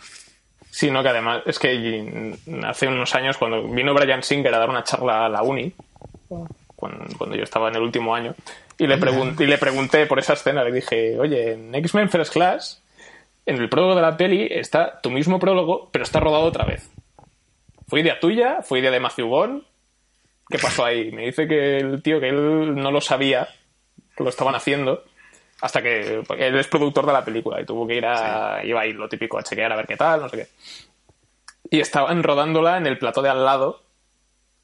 Sí, 0.75 0.91
no, 0.91 1.01
que 1.01 1.07
además 1.07 1.41
es 1.45 1.57
que 1.57 2.35
hace 2.65 2.89
unos 2.89 3.15
años 3.15 3.37
cuando 3.37 3.65
vino 3.65 3.93
Brian 3.93 4.21
Singer 4.21 4.53
a 4.53 4.59
dar 4.59 4.69
una 4.69 4.83
charla 4.83 5.25
a 5.25 5.29
la 5.29 5.41
uni, 5.41 5.71
cuando, 6.75 7.33
yo 7.33 7.43
estaba 7.43 7.69
en 7.69 7.77
el 7.77 7.81
último 7.81 8.13
año, 8.13 8.35
y 8.77 8.85
le, 8.85 8.97
pregunté 8.97 10.05
por 10.05 10.19
esa 10.19 10.33
escena, 10.33 10.65
le 10.65 10.73
dije, 10.73 11.17
oye, 11.17 11.53
en 11.53 11.73
X-Men 11.75 12.09
First 12.09 12.33
Class, 12.33 12.83
en 13.45 13.55
el 13.55 13.69
prólogo 13.69 13.95
de 13.95 14.01
la 14.01 14.17
peli 14.17 14.49
está 14.51 14.99
tu 14.99 15.11
mismo 15.11 15.39
prólogo, 15.39 15.87
pero 15.93 16.03
está 16.03 16.19
rodado 16.19 16.43
otra 16.43 16.65
vez. 16.65 16.89
¿Fue 17.87 18.01
idea 18.01 18.19
tuya? 18.19 18.61
¿Fue 18.61 18.79
idea 18.79 18.91
de 18.91 18.99
Matthew 18.99 19.29
Vaughn? 19.29 19.63
¿Qué 20.49 20.59
pasó 20.59 20.83
ahí? 20.83 21.09
Me 21.13 21.27
dice 21.27 21.47
que 21.47 21.77
el 21.77 22.03
tío, 22.03 22.19
que 22.19 22.27
él 22.27 22.75
no 22.75 22.91
lo 22.91 22.99
sabía, 22.99 23.47
que 24.17 24.25
lo 24.25 24.29
estaban 24.29 24.55
haciendo, 24.55 25.05
hasta 25.61 25.81
que 25.81 26.21
él 26.37 26.55
es 26.57 26.67
productor 26.67 27.05
de 27.05 27.13
la 27.13 27.23
película 27.25 27.61
y 27.61 27.65
tuvo 27.65 27.87
que 27.87 27.95
ir 27.95 28.05
a, 28.05 28.63
iba 28.65 28.81
a 28.81 28.85
ir 28.85 28.95
lo 28.95 29.07
típico 29.09 29.37
a 29.37 29.43
chequear 29.43 29.71
a 29.71 29.75
ver 29.77 29.87
qué 29.87 29.95
tal, 29.97 30.21
no 30.21 30.29
sé 30.29 30.37
qué. 30.37 30.47
Y 31.69 31.79
estaban 31.79 32.23
rodándola 32.23 32.77
en 32.77 32.85
el 32.87 32.97
plató 32.97 33.21
de 33.21 33.29
al 33.29 33.43
lado 33.45 33.81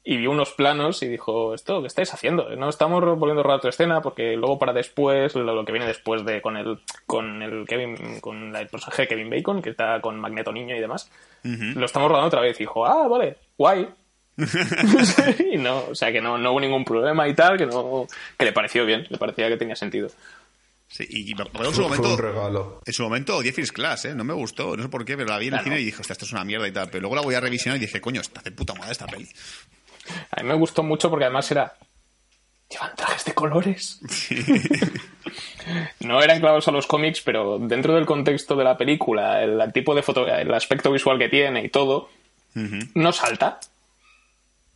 y 0.04 0.16
vio 0.16 0.30
unos 0.32 0.50
planos 0.52 1.02
y 1.02 1.08
dijo, 1.08 1.54
¿esto 1.54 1.80
qué 1.80 1.86
estáis 1.86 2.12
haciendo? 2.12 2.48
No 2.56 2.68
estamos 2.68 3.02
volviendo 3.18 3.40
a 3.40 3.44
rodar 3.44 3.60
tu 3.60 3.68
escena 3.68 4.02
porque 4.02 4.36
luego 4.36 4.58
para 4.58 4.72
después, 4.72 5.34
lo, 5.34 5.42
lo 5.54 5.64
que 5.64 5.72
viene 5.72 5.86
después 5.86 6.24
de 6.24 6.42
con 6.42 6.56
el 6.56 6.80
con 7.06 7.40
el 7.42 7.66
Kevin 7.66 8.20
con 8.20 8.52
la- 8.52 8.60
el 8.60 8.68
personaje 8.68 9.02
de 9.02 9.08
Kevin 9.08 9.30
Bacon, 9.30 9.62
que 9.62 9.70
está 9.70 10.00
con 10.00 10.18
Magneto 10.20 10.52
Niño 10.52 10.76
y 10.76 10.80
demás, 10.80 11.10
lo 11.78 11.86
estamos 11.86 12.08
rodando 12.08 12.28
otra 12.28 12.40
vez. 12.40 12.56
Y 12.60 12.64
dijo, 12.64 12.84
ah, 12.86 13.06
vale, 13.08 13.36
guay. 13.56 13.88
y 15.52 15.56
no, 15.58 15.84
o 15.90 15.94
sea 15.94 16.10
que 16.12 16.20
no, 16.20 16.38
no 16.38 16.52
hubo 16.52 16.60
ningún 16.60 16.84
problema 16.84 17.28
y 17.28 17.34
tal, 17.34 17.56
que 17.58 17.66
no, 17.66 18.06
que 18.38 18.44
le 18.44 18.52
pareció 18.52 18.84
bien, 18.86 19.06
le 19.08 19.18
parecía 19.18 19.48
que 19.48 19.56
tenía 19.56 19.76
sentido. 19.76 20.08
Sí, 20.92 21.06
y 21.08 21.32
en 21.32 21.38
su 21.38 21.72
Fue 21.72 21.84
momento. 21.84 22.12
un 22.12 22.18
regalo. 22.18 22.82
En 22.84 22.92
su 22.92 23.02
momento 23.02 23.36
odié 23.38 23.52
First 23.52 23.72
Class, 23.72 24.04
¿eh? 24.04 24.14
No 24.14 24.24
me 24.24 24.34
gustó, 24.34 24.76
no 24.76 24.82
sé 24.82 24.88
por 24.90 25.04
qué, 25.06 25.16
pero 25.16 25.30
la 25.30 25.38
vi 25.38 25.46
en 25.48 25.54
el 25.54 25.60
Claro. 25.60 25.64
cine 25.64 25.80
y 25.80 25.84
dije, 25.86 25.98
hostia, 26.00 26.12
esto 26.12 26.26
es 26.26 26.32
una 26.32 26.44
mierda 26.44 26.68
y 26.68 26.72
tal. 26.72 26.90
Pero 26.90 27.00
luego 27.00 27.16
la 27.16 27.22
voy 27.22 27.34
a 27.34 27.40
revisionar 27.40 27.78
y 27.78 27.86
dije, 27.86 28.00
coño, 28.00 28.20
está 28.20 28.42
de 28.42 28.52
puta 28.52 28.74
madre 28.74 28.92
esta 28.92 29.06
peli. 29.06 29.26
A 30.32 30.42
mí 30.42 30.48
me 30.48 30.54
gustó 30.54 30.82
mucho 30.82 31.08
porque 31.08 31.24
además 31.24 31.50
era. 31.50 31.72
Llevan 32.68 32.94
trajes 32.96 33.24
de 33.24 33.34
colores. 33.34 34.00
no 36.00 36.22
eran 36.22 36.40
clavados 36.40 36.68
a 36.68 36.72
los 36.72 36.86
cómics, 36.86 37.20
pero 37.22 37.58
dentro 37.58 37.94
del 37.94 38.06
contexto 38.06 38.54
de 38.56 38.64
la 38.64 38.76
película, 38.76 39.42
el, 39.42 39.60
el 39.60 39.72
tipo 39.72 39.94
de 39.94 40.02
foto, 40.02 40.26
el 40.26 40.52
aspecto 40.52 40.90
visual 40.92 41.18
que 41.18 41.28
tiene 41.28 41.64
y 41.64 41.68
todo, 41.68 42.10
no 42.94 43.12
salta. 43.12 43.60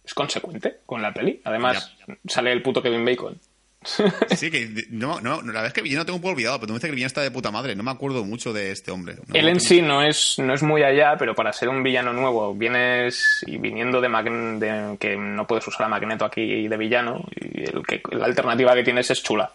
Es 0.05 0.15
consecuente 0.15 0.79
con 0.87 1.03
la 1.03 1.13
peli. 1.13 1.41
Además, 1.45 1.93
sale 2.29 2.53
el 2.53 2.63
puto 2.63 2.81
Kevin 2.81 3.05
Bacon. 3.05 3.39
Sí, 4.37 4.51
que 4.51 4.87
no, 4.91 5.21
no, 5.21 5.43
la 5.43 5.63
verdad 5.63 5.67
es 5.67 5.73
que 5.73 5.89
yo 5.89 5.99
no 5.99 6.05
tengo 6.05 6.17
un 6.17 6.23
poco 6.23 6.33
olvidado, 6.33 6.59
pero 6.59 6.69
tú 6.69 6.73
me 6.73 6.79
dices 6.79 6.89
que 6.89 6.91
el 6.91 6.95
villano 6.97 7.07
está 7.07 7.23
de 7.23 7.31
puta 7.31 7.51
madre. 7.51 7.75
No 7.75 7.83
me 7.83 7.91
acuerdo 7.91 8.25
mucho 8.25 8.53
de 8.53 8.71
este 8.71 8.91
hombre. 8.91 9.17
No, 9.27 9.35
Él 9.35 9.49
en 9.49 9.61
sí 9.61 9.81
no 9.83 10.03
es, 10.03 10.39
no 10.39 10.53
es 10.55 10.63
muy 10.63 10.83
allá, 10.83 11.17
pero 11.19 11.35
para 11.35 11.53
ser 11.53 11.69
un 11.69 11.83
villano 11.83 12.13
nuevo, 12.13 12.55
vienes 12.55 13.45
y 13.47 13.59
viniendo 13.59 14.01
de, 14.01 14.97
que 14.99 15.17
no 15.17 15.47
puedes 15.47 15.67
usar 15.67 15.87
a 15.87 15.89
Magneto 15.89 16.25
aquí 16.25 16.69
de 16.69 16.77
villano, 16.77 17.25
y 17.35 17.63
el 17.63 17.83
que, 17.87 18.03
la 18.11 18.27
alternativa 18.27 18.75
que 18.75 18.85
tienes 18.85 19.11
es 19.11 19.23
chula. 19.23 19.51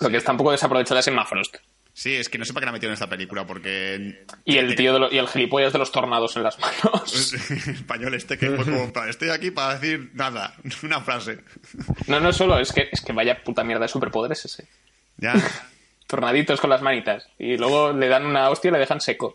Lo 0.00 0.10
que 0.10 0.18
está 0.18 0.32
un 0.32 0.38
poco 0.38 0.52
desaprovechada 0.52 1.00
es 1.00 1.08
Emma 1.08 1.24
Frost. 1.24 1.56
Sí, 1.98 2.14
es 2.14 2.28
que 2.28 2.36
no 2.36 2.44
sé 2.44 2.52
para 2.52 2.64
qué 2.64 2.66
la 2.66 2.72
metieron 2.72 2.90
en 2.90 2.94
esta 2.94 3.08
película, 3.08 3.46
porque. 3.46 4.26
Y 4.44 4.58
el 4.58 4.74
tío 4.76 4.92
de 4.92 4.98
lo- 4.98 5.10
y 5.10 5.16
el 5.16 5.28
gilipollas 5.28 5.72
de 5.72 5.78
los 5.78 5.90
tornados 5.90 6.36
en 6.36 6.42
las 6.42 6.58
manos. 6.58 7.32
español 7.68 8.12
este 8.12 8.36
que 8.36 8.50
fue 8.50 8.66
como, 8.66 8.92
"Pa, 8.92 9.08
estoy 9.08 9.30
aquí 9.30 9.50
para 9.50 9.78
decir 9.78 10.10
nada, 10.12 10.54
una 10.82 11.00
frase. 11.00 11.38
No, 12.06 12.20
no 12.20 12.34
solo, 12.34 12.58
es 12.58 12.70
que, 12.74 12.90
es 12.92 13.00
que 13.00 13.14
vaya 13.14 13.42
puta 13.42 13.64
mierda 13.64 13.84
de 13.84 13.88
superpoderes 13.88 14.44
ese. 14.44 14.68
Ya. 15.16 15.32
Tornaditos 16.06 16.60
con 16.60 16.68
las 16.68 16.82
manitas. 16.82 17.28
Y 17.38 17.56
luego 17.56 17.94
le 17.94 18.08
dan 18.08 18.26
una 18.26 18.50
hostia 18.50 18.68
y 18.68 18.72
le 18.72 18.78
dejan 18.78 19.00
seco. 19.00 19.34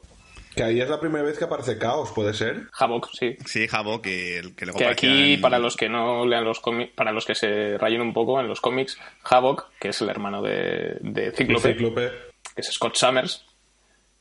Que 0.55 0.63
ahí 0.63 0.79
es 0.81 0.87
la 0.89 0.99
primera 0.99 1.23
vez 1.25 1.39
que 1.39 1.45
aparece 1.45 1.79
Caos, 1.79 2.11
¿puede 2.11 2.35
ser? 2.35 2.67
Havok, 2.77 3.09
sí. 3.17 3.37
Sí, 3.45 3.67
Jabo, 3.67 4.01
que, 4.03 4.41
que 4.55 4.65
luego 4.65 4.77
Que 4.77 4.85
aparecía 4.85 5.11
aquí, 5.11 5.33
en- 5.33 5.41
para 5.41 5.57
los 5.57 5.75
que 5.75 5.89
no 5.89 6.27
lean 6.27 6.43
los 6.43 6.59
cómics, 6.59 6.91
para 6.93 7.11
los 7.11 7.25
que 7.25 7.33
se 7.33 7.77
rayen 7.79 8.01
un 8.01 8.13
poco 8.13 8.39
en 8.39 8.47
los 8.47 8.61
cómics, 8.61 8.99
Havok, 9.23 9.65
que 9.79 9.89
es 9.89 10.01
el 10.01 10.09
hermano 10.09 10.41
de, 10.43 10.97
de 11.01 11.31
Cíclope, 11.31 11.73
Cíclope. 11.73 12.30
Que 12.55 12.61
es 12.61 12.67
Scott 12.67 12.95
Summers, 12.95 13.43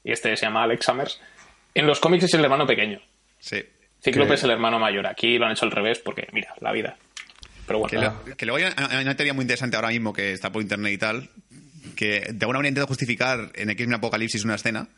y 0.05 0.13
este 0.13 0.37
se 0.37 0.47
llama 0.47 0.63
Alex 0.65 0.85
Summers, 0.85 1.21
en 1.75 1.87
los 1.87 2.01
cómics 2.01 2.25
es 2.25 2.35
el 2.35 2.43
hermano 2.45 2.67
pequeño. 2.67 3.01
Sí. 3.39 3.63
Cíclope 4.03 4.29
Que- 4.31 4.35
es 4.35 4.45
el 4.45 4.51
hermano 4.51 4.79
mayor. 4.79 5.07
Aquí 5.07 5.39
lo 5.39 5.47
han 5.47 5.53
hecho 5.53 5.65
al 5.67 5.71
revés 5.73 5.99
porque, 5.99 6.27
mira, 6.33 6.55
la 6.61 6.73
vida. 6.73 6.97
Pero 7.67 7.83
Que, 7.85 7.97
bueno, 7.97 8.21
lo- 8.27 8.37
que 8.37 8.47
luego 8.47 8.67
hay 8.77 9.01
una, 9.03 9.15
teoría 9.17 9.35
muy 9.35 9.43
interesante 9.45 9.77
ahora 9.77 9.89
mismo 9.89 10.13
que 10.13 10.33
está 10.33 10.51
por 10.51 10.63
internet 10.63 10.93
y 10.93 10.99
tal, 10.99 11.31
que 11.97 12.21
de 12.21 12.39
alguna 12.41 12.59
manera 12.59 12.71
intenta 12.71 12.87
justificar 12.89 13.53
en 13.55 13.71
X-Men 13.71 13.95
Apocalipsis 13.95 14.45
una 14.45 14.55
escena 14.57 14.89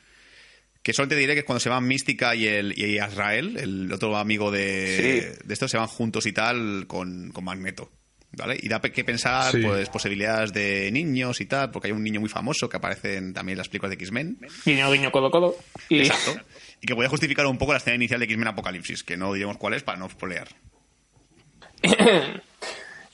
Que 0.83 0.92
solo 0.92 1.07
te 1.09 1.14
diré 1.16 1.35
que 1.37 1.45
cuando 1.45 1.61
se 1.61 1.68
van 1.68 1.87
Mística 1.87 2.35
y, 2.35 2.47
el, 2.49 2.77
y 2.77 2.99
Azrael, 2.99 3.57
el 3.57 3.92
otro 3.92 4.16
amigo 4.16 4.51
de, 4.51 5.37
de 5.45 5.55
estos, 5.55 5.71
se 5.71 5.77
van 5.79 5.87
juntos 5.87 6.27
y 6.27 6.33
tal 6.33 6.87
con, 6.88 7.31
con 7.33 7.45
Magneto. 7.45 7.88
¿Vale? 8.35 8.57
Y 8.62 8.68
da 8.68 8.81
que 8.81 9.05
pensar, 9.05 9.53
Sí. 9.53 9.61
pues, 9.62 9.90
posibilidades 9.90 10.53
de 10.55 10.90
niños 10.90 11.40
y 11.42 11.47
tal, 11.47 11.71
porque 11.71 11.88
hay 11.88 11.92
un 11.92 12.03
niño 12.03 12.18
muy 12.18 12.31
famoso 12.31 12.66
que 12.68 12.79
aparece 12.79 13.16
en 13.18 13.35
también 13.35 13.59
las 13.59 13.68
películas 13.68 13.90
de 13.90 13.95
X-Men. 13.97 14.38
Guiño, 14.64 14.90
guiño, 14.90 15.12
codo, 15.12 15.31
codo. 15.31 15.57
Y 15.90 16.01
Exacto. 16.01 16.40
Y 16.81 16.87
que 16.87 16.95
puede 16.95 17.11
justificar 17.11 17.45
un 17.47 17.59
poco 17.59 17.73
la 17.73 17.79
escena 17.79 17.97
inicial 17.97 18.21
de 18.21 18.25
X-Men 18.25 18.49
Apocalipsis, 18.49 19.03
que 19.05 19.16
no 19.18 19.35
diremos 19.35 19.59
cuál 19.59 19.75
es 19.75 19.83
para 19.83 19.99
no 19.99 20.09
spoilear. 20.09 20.49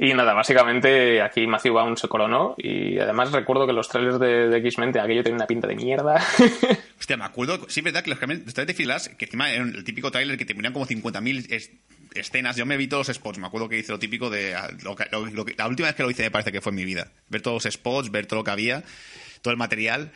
Y 0.00 0.14
nada, 0.14 0.32
básicamente 0.32 1.20
aquí 1.20 1.46
Matthew 1.46 1.74
Vaughn 1.74 1.96
se 1.96 2.06
coronó 2.06 2.54
y 2.56 2.98
además 3.00 3.32
recuerdo 3.32 3.66
que 3.66 3.72
los 3.72 3.88
trailers 3.88 4.20
de, 4.20 4.48
de 4.48 4.58
X-Men 4.58 4.96
aquello 4.96 5.24
tenían 5.24 5.38
una 5.40 5.46
pinta 5.46 5.66
de 5.66 5.74
mierda. 5.74 6.24
Hostia, 7.00 7.16
me 7.16 7.24
acuerdo, 7.24 7.66
sí 7.68 7.80
verdad 7.80 8.04
que 8.04 8.11
los 8.11 8.18
trailers 8.20 8.54
de 8.54 8.74
Flash, 8.74 9.06
que 9.16 9.24
encima 9.24 9.50
era 9.52 9.64
el 9.64 9.82
típico 9.84 10.11
trailer 10.12 10.38
que 10.38 10.44
te 10.44 10.54
ponían 10.54 10.72
como 10.72 10.87
50.000 10.87 11.46
es- 11.50 11.70
escenas. 12.14 12.54
Yo 12.56 12.64
me 12.64 12.76
vi 12.76 12.87
todos 12.87 13.08
los 13.08 13.16
spots, 13.16 13.38
me 13.38 13.48
acuerdo 13.48 13.68
que 13.68 13.78
hice 13.78 13.90
lo 13.90 13.98
típico 13.98 14.30
de. 14.30 14.54
lo 14.82 14.94
lo- 15.11 15.26
lo 15.26 15.44
la 15.56 15.66
última 15.66 15.88
vez 15.88 15.96
que 15.96 16.02
lo 16.04 16.11
hice 16.11 16.22
me 16.22 16.30
parece 16.30 16.52
que 16.52 16.61
fue 16.61 16.70
en 16.70 16.76
mi 16.76 16.84
vida. 16.84 17.08
Ver 17.28 17.42
todos 17.42 17.64
los 17.64 17.72
spots, 17.74 18.11
ver 18.12 18.26
todo 18.26 18.38
lo 18.40 18.44
que 18.44 18.50
había, 18.52 18.84
todo 19.42 19.50
el 19.50 19.58
material. 19.58 20.12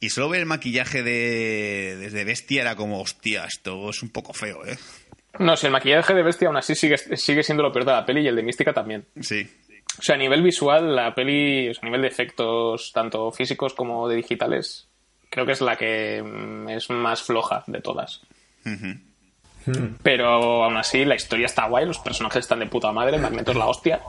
Y 0.00 0.10
solo 0.10 0.28
ver 0.30 0.40
el 0.40 0.46
maquillaje 0.46 1.02
de, 1.02 1.96
desde 1.98 2.24
Bestia 2.24 2.62
era 2.62 2.76
como, 2.76 3.00
hostia, 3.00 3.44
esto 3.46 3.88
es 3.90 4.02
un 4.02 4.10
poco 4.10 4.32
feo, 4.34 4.64
¿eh? 4.66 4.78
No, 5.38 5.56
si 5.56 5.66
el 5.66 5.72
maquillaje 5.72 6.14
de 6.14 6.22
Bestia 6.22 6.48
aún 6.48 6.56
así 6.56 6.74
sigue, 6.74 6.96
sigue 6.98 7.42
siendo 7.42 7.62
lo 7.62 7.72
peor 7.72 7.84
de 7.84 7.92
la 7.92 8.06
peli 8.06 8.22
y 8.22 8.28
el 8.28 8.36
de 8.36 8.42
Mística 8.42 8.72
también. 8.72 9.04
Sí. 9.20 9.48
O 9.98 10.02
sea, 10.02 10.14
a 10.14 10.18
nivel 10.18 10.42
visual, 10.42 10.94
la 10.94 11.14
peli, 11.14 11.68
o 11.68 11.74
sea, 11.74 11.82
a 11.82 11.86
nivel 11.86 12.02
de 12.02 12.08
efectos, 12.08 12.92
tanto 12.92 13.30
físicos 13.32 13.74
como 13.74 14.08
de 14.08 14.16
digitales, 14.16 14.88
creo 15.30 15.46
que 15.46 15.52
es 15.52 15.60
la 15.60 15.76
que 15.76 16.22
mm, 16.22 16.68
es 16.70 16.90
más 16.90 17.22
floja 17.22 17.64
de 17.66 17.80
todas. 17.80 18.20
Pero 20.02 20.64
aún 20.64 20.76
así, 20.76 21.04
la 21.04 21.14
historia 21.14 21.46
está 21.46 21.66
guay, 21.66 21.86
los 21.86 21.98
personajes 21.98 22.40
están 22.40 22.60
de 22.60 22.66
puta 22.66 22.92
madre, 22.92 23.18
Magneto 23.18 23.52
es 23.52 23.56
la 23.56 23.66
hostia. 23.66 24.00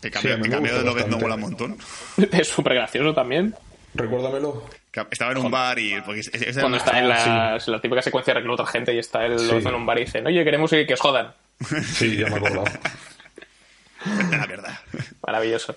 Que 0.00 0.10
cambio, 0.10 0.36
Sí, 0.36 0.42
que 0.42 0.72
de 0.72 0.84
lo 0.84 0.94
que 0.94 1.04
no 1.04 1.18
mola 1.18 1.34
un 1.36 1.40
montón. 1.40 1.78
Es 2.32 2.48
súper 2.48 2.74
gracioso 2.74 3.14
también. 3.14 3.54
Recuérdamelo. 3.94 4.62
Estaba 5.10 5.32
en 5.32 5.38
un 5.38 5.50
bar 5.50 5.78
y. 5.78 6.00
Porque 6.02 6.20
es- 6.20 6.30
es- 6.32 6.42
es- 6.42 6.58
Cuando 6.58 6.78
está 6.78 6.98
en 6.98 7.08
la, 7.08 7.58
la 7.66 7.80
típica 7.80 8.02
secuencia 8.02 8.32
de 8.34 8.40
reclutar 8.40 8.66
gente 8.66 8.94
y 8.94 8.98
está 8.98 9.24
él 9.26 9.38
Sí. 9.38 9.50
en 9.50 9.74
un 9.74 9.84
bar 9.86 9.98
y 9.98 10.04
dicen, 10.04 10.26
oye, 10.26 10.44
queremos 10.44 10.70
que, 10.70 10.86
que 10.86 10.94
os 10.94 11.00
jodan. 11.00 11.32
Sí, 11.84 12.16
ya 12.16 12.28
me 12.28 12.36
acuerdo. 12.36 12.64
La 14.30 14.46
verdad. 14.46 14.78
Maravilloso. 15.26 15.76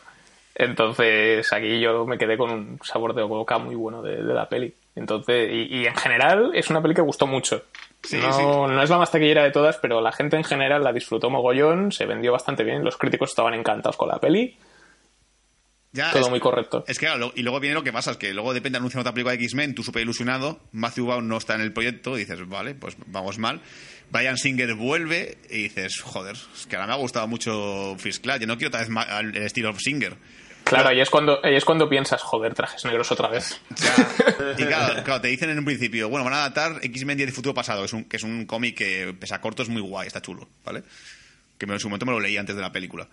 Entonces, 0.56 1.54
aquí 1.54 1.80
yo 1.80 2.06
me 2.06 2.18
quedé 2.18 2.36
con 2.38 2.50
un 2.50 2.80
sabor 2.84 3.14
de 3.14 3.22
boca 3.24 3.58
muy 3.60 3.76
bueno 3.76 4.02
de, 4.02 4.24
de 4.24 4.34
la 4.34 4.50
peli. 4.50 4.74
Entonces, 4.96 5.50
y, 5.52 5.78
y 5.82 5.86
en 5.86 5.96
general 5.96 6.52
es 6.56 6.70
una 6.70 6.82
peli 6.82 6.96
que 6.96 7.02
gustó 7.02 7.28
mucho. 7.28 7.64
Sí, 8.04 8.18
no, 8.18 8.34
sí. 8.34 8.42
no 8.44 8.82
es 8.82 8.90
la 8.90 8.98
más 8.98 9.12
taquillera 9.12 9.44
de 9.44 9.52
todas, 9.52 9.78
pero 9.78 10.02
la 10.02 10.12
gente 10.12 10.36
en 10.36 10.44
general 10.44 10.84
la 10.84 10.94
disfrutó 10.94 11.30
mogollón, 11.30 11.92
se 11.92 12.06
vendió 12.06 12.32
bastante 12.32 12.64
bien, 12.64 12.84
los 12.84 12.98
críticos 12.98 13.30
estaban 13.30 13.54
encantados 13.54 13.98
con 13.98 14.08
la 14.10 14.18
peli, 14.20 14.58
Ya, 15.98 16.12
todo 16.12 16.22
es- 16.24 16.30
muy 16.30 16.40
correcto. 16.40 16.86
Es 16.88 16.98
que 17.00 17.08
claro, 17.08 17.34
y 17.36 17.42
luego 17.42 17.60
viene 17.60 17.74
lo 17.74 17.84
que 17.84 17.92
pasa, 17.92 18.12
es 18.12 18.18
que 18.18 18.34
luego 18.34 18.54
depende 18.54 18.78
de 18.78 18.80
anunciar 18.80 19.02
otra 19.02 19.14
película 19.14 19.36
de 19.36 19.44
X-Men, 19.44 19.76
tú 19.76 19.84
súper 19.84 20.04
ilusionado, 20.04 20.62
Matthew 20.72 21.08
Vaughn 21.08 21.28
no 21.28 21.38
está 21.38 21.56
en 21.56 21.62
el 21.62 21.74
proyecto, 21.74 22.16
y 22.18 22.22
dices, 22.22 22.48
vale, 22.48 22.76
pues 22.76 22.96
vamos 23.08 23.38
mal. 23.38 23.60
Brian 24.10 24.38
Singer 24.38 24.74
vuelve 24.76 25.38
y 25.50 25.64
dices, 25.64 26.00
joder, 26.02 26.36
es 26.56 26.66
que 26.68 26.76
ahora 26.78 26.88
me 26.88 26.94
ha 26.94 26.98
gustado 26.98 27.28
mucho 27.28 27.96
First 27.98 28.24
Class, 28.24 28.40
yo 28.40 28.48
no 28.48 28.58
quiero 28.58 28.70
otra 28.70 28.82
vez 28.82 28.90
el 29.20 29.36
estilo 29.44 29.74
Singer. 29.78 30.16
Claro, 30.64 30.90
ahí 30.90 31.00
es, 31.00 31.10
cuando, 31.10 31.40
ahí 31.46 31.56
es 31.56 31.64
cuando 31.64 31.88
piensas, 31.88 32.22
joder, 32.22 32.54
trajes 32.54 32.84
negros 32.84 33.10
otra 33.12 33.30
vez. 33.30 33.60
Y 34.58 34.64
claro, 34.66 35.02
claro, 35.04 35.22
te 35.22 35.30
dicen 35.30 35.50
en 35.50 35.60
un 35.60 35.66
principio, 35.66 36.10
bueno, 36.10 36.26
van 36.26 36.34
a 36.34 36.38
adaptar 36.46 36.80
X-Men 36.84 37.18
10 37.18 37.28
de 37.30 37.34
Futuro 37.34 37.54
Pasado, 37.54 37.82
que 37.82 37.86
es 37.86 37.94
un, 37.94 38.04
que 38.06 38.18
es 38.18 38.24
un 38.24 38.46
cómic 38.46 38.76
que, 38.78 39.16
pese 39.18 39.34
a 39.34 39.42
corto, 39.42 39.64
es 39.64 39.70
muy 39.70 39.82
guay, 39.82 40.08
está 40.08 40.22
chulo, 40.22 40.48
¿vale? 40.66 40.84
Que 41.58 41.66
en 41.66 41.80
su 41.80 41.88
momento 41.90 42.06
me 42.06 42.12
lo 42.12 42.20
leí 42.20 42.36
antes 42.38 42.56
de 42.56 42.62
la 42.62 42.72
película. 42.72 43.08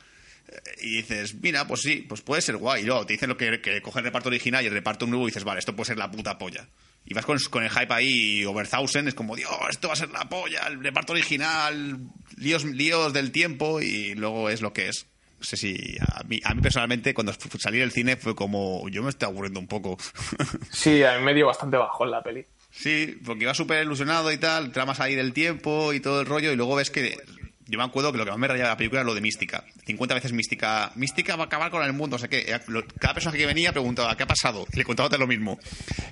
Y 0.80 0.96
dices, 0.96 1.34
mira, 1.34 1.66
pues 1.66 1.80
sí, 1.80 2.04
pues 2.08 2.20
puede 2.20 2.42
ser 2.42 2.56
guay. 2.56 2.82
Y 2.82 2.86
luego 2.86 3.06
te 3.06 3.14
dicen 3.14 3.28
lo 3.28 3.36
que, 3.36 3.60
que 3.60 3.80
coge 3.82 4.00
el 4.00 4.04
reparto 4.04 4.28
original 4.28 4.62
y 4.62 4.68
el 4.68 4.72
reparto 4.72 5.06
nuevo 5.06 5.24
y 5.24 5.30
dices, 5.30 5.44
vale, 5.44 5.58
esto 5.58 5.74
puede 5.74 5.88
ser 5.88 5.98
la 5.98 6.10
puta 6.10 6.38
polla. 6.38 6.68
Y 7.06 7.12
vas 7.12 7.26
con, 7.26 7.38
con 7.50 7.62
el 7.62 7.70
hype 7.70 7.92
ahí, 7.92 8.44
over 8.44 8.66
thousand, 8.66 9.08
es 9.08 9.14
como, 9.14 9.36
Dios, 9.36 9.50
esto 9.68 9.88
va 9.88 9.94
a 9.94 9.96
ser 9.96 10.10
la 10.10 10.28
polla, 10.28 10.66
el 10.68 10.82
reparto 10.82 11.12
original, 11.12 11.98
líos, 12.36 12.64
líos 12.64 13.12
del 13.12 13.30
tiempo, 13.30 13.80
y 13.80 14.14
luego 14.14 14.48
es 14.48 14.62
lo 14.62 14.72
que 14.72 14.88
es. 14.88 15.06
No 15.38 15.44
sé 15.44 15.58
si 15.58 15.98
a 16.00 16.22
mí, 16.24 16.40
a 16.42 16.54
mí 16.54 16.62
personalmente 16.62 17.12
cuando 17.12 17.34
salí 17.58 17.78
del 17.78 17.92
cine 17.92 18.16
fue 18.16 18.34
como, 18.34 18.88
yo 18.88 19.02
me 19.02 19.10
estoy 19.10 19.28
aburriendo 19.28 19.60
un 19.60 19.66
poco. 19.66 19.98
Sí, 20.70 21.02
a 21.02 21.18
mí 21.18 21.24
me 21.24 21.34
dio 21.34 21.46
bastante 21.46 21.76
bajo 21.76 22.04
en 22.04 22.10
la 22.10 22.22
peli. 22.22 22.44
Sí, 22.70 23.18
porque 23.24 23.44
iba 23.44 23.54
súper 23.54 23.84
ilusionado 23.84 24.32
y 24.32 24.38
tal, 24.38 24.72
tramas 24.72 25.00
ahí 25.00 25.14
del 25.14 25.32
tiempo 25.32 25.92
y 25.92 26.00
todo 26.00 26.22
el 26.22 26.26
rollo, 26.26 26.52
y 26.52 26.56
luego 26.56 26.76
ves 26.76 26.90
que. 26.90 27.18
Yo 27.66 27.78
me 27.78 27.84
acuerdo 27.84 28.12
que 28.12 28.18
lo 28.18 28.24
que 28.26 28.30
más 28.30 28.38
me 28.38 28.46
rayaba 28.46 28.68
de 28.68 28.72
la 28.74 28.76
película 28.76 29.00
era 29.00 29.06
lo 29.06 29.14
de 29.14 29.22
Mística. 29.22 29.64
50 29.86 30.14
veces 30.14 30.32
Mística. 30.32 30.92
Mística 30.96 31.34
va 31.36 31.44
a 31.44 31.46
acabar 31.46 31.70
con 31.70 31.82
el 31.82 31.94
mundo, 31.94 32.16
no 32.16 32.18
sé 32.18 32.28
qué. 32.28 32.60
Lo- 32.68 32.84
Cada 33.00 33.14
personaje 33.14 33.38
que 33.38 33.46
venía 33.46 33.72
preguntaba, 33.72 34.14
¿qué 34.16 34.24
ha 34.24 34.26
pasado? 34.26 34.66
Y 34.72 34.76
le 34.76 34.84
contaba 34.84 35.16
lo 35.16 35.26
mismo. 35.26 35.58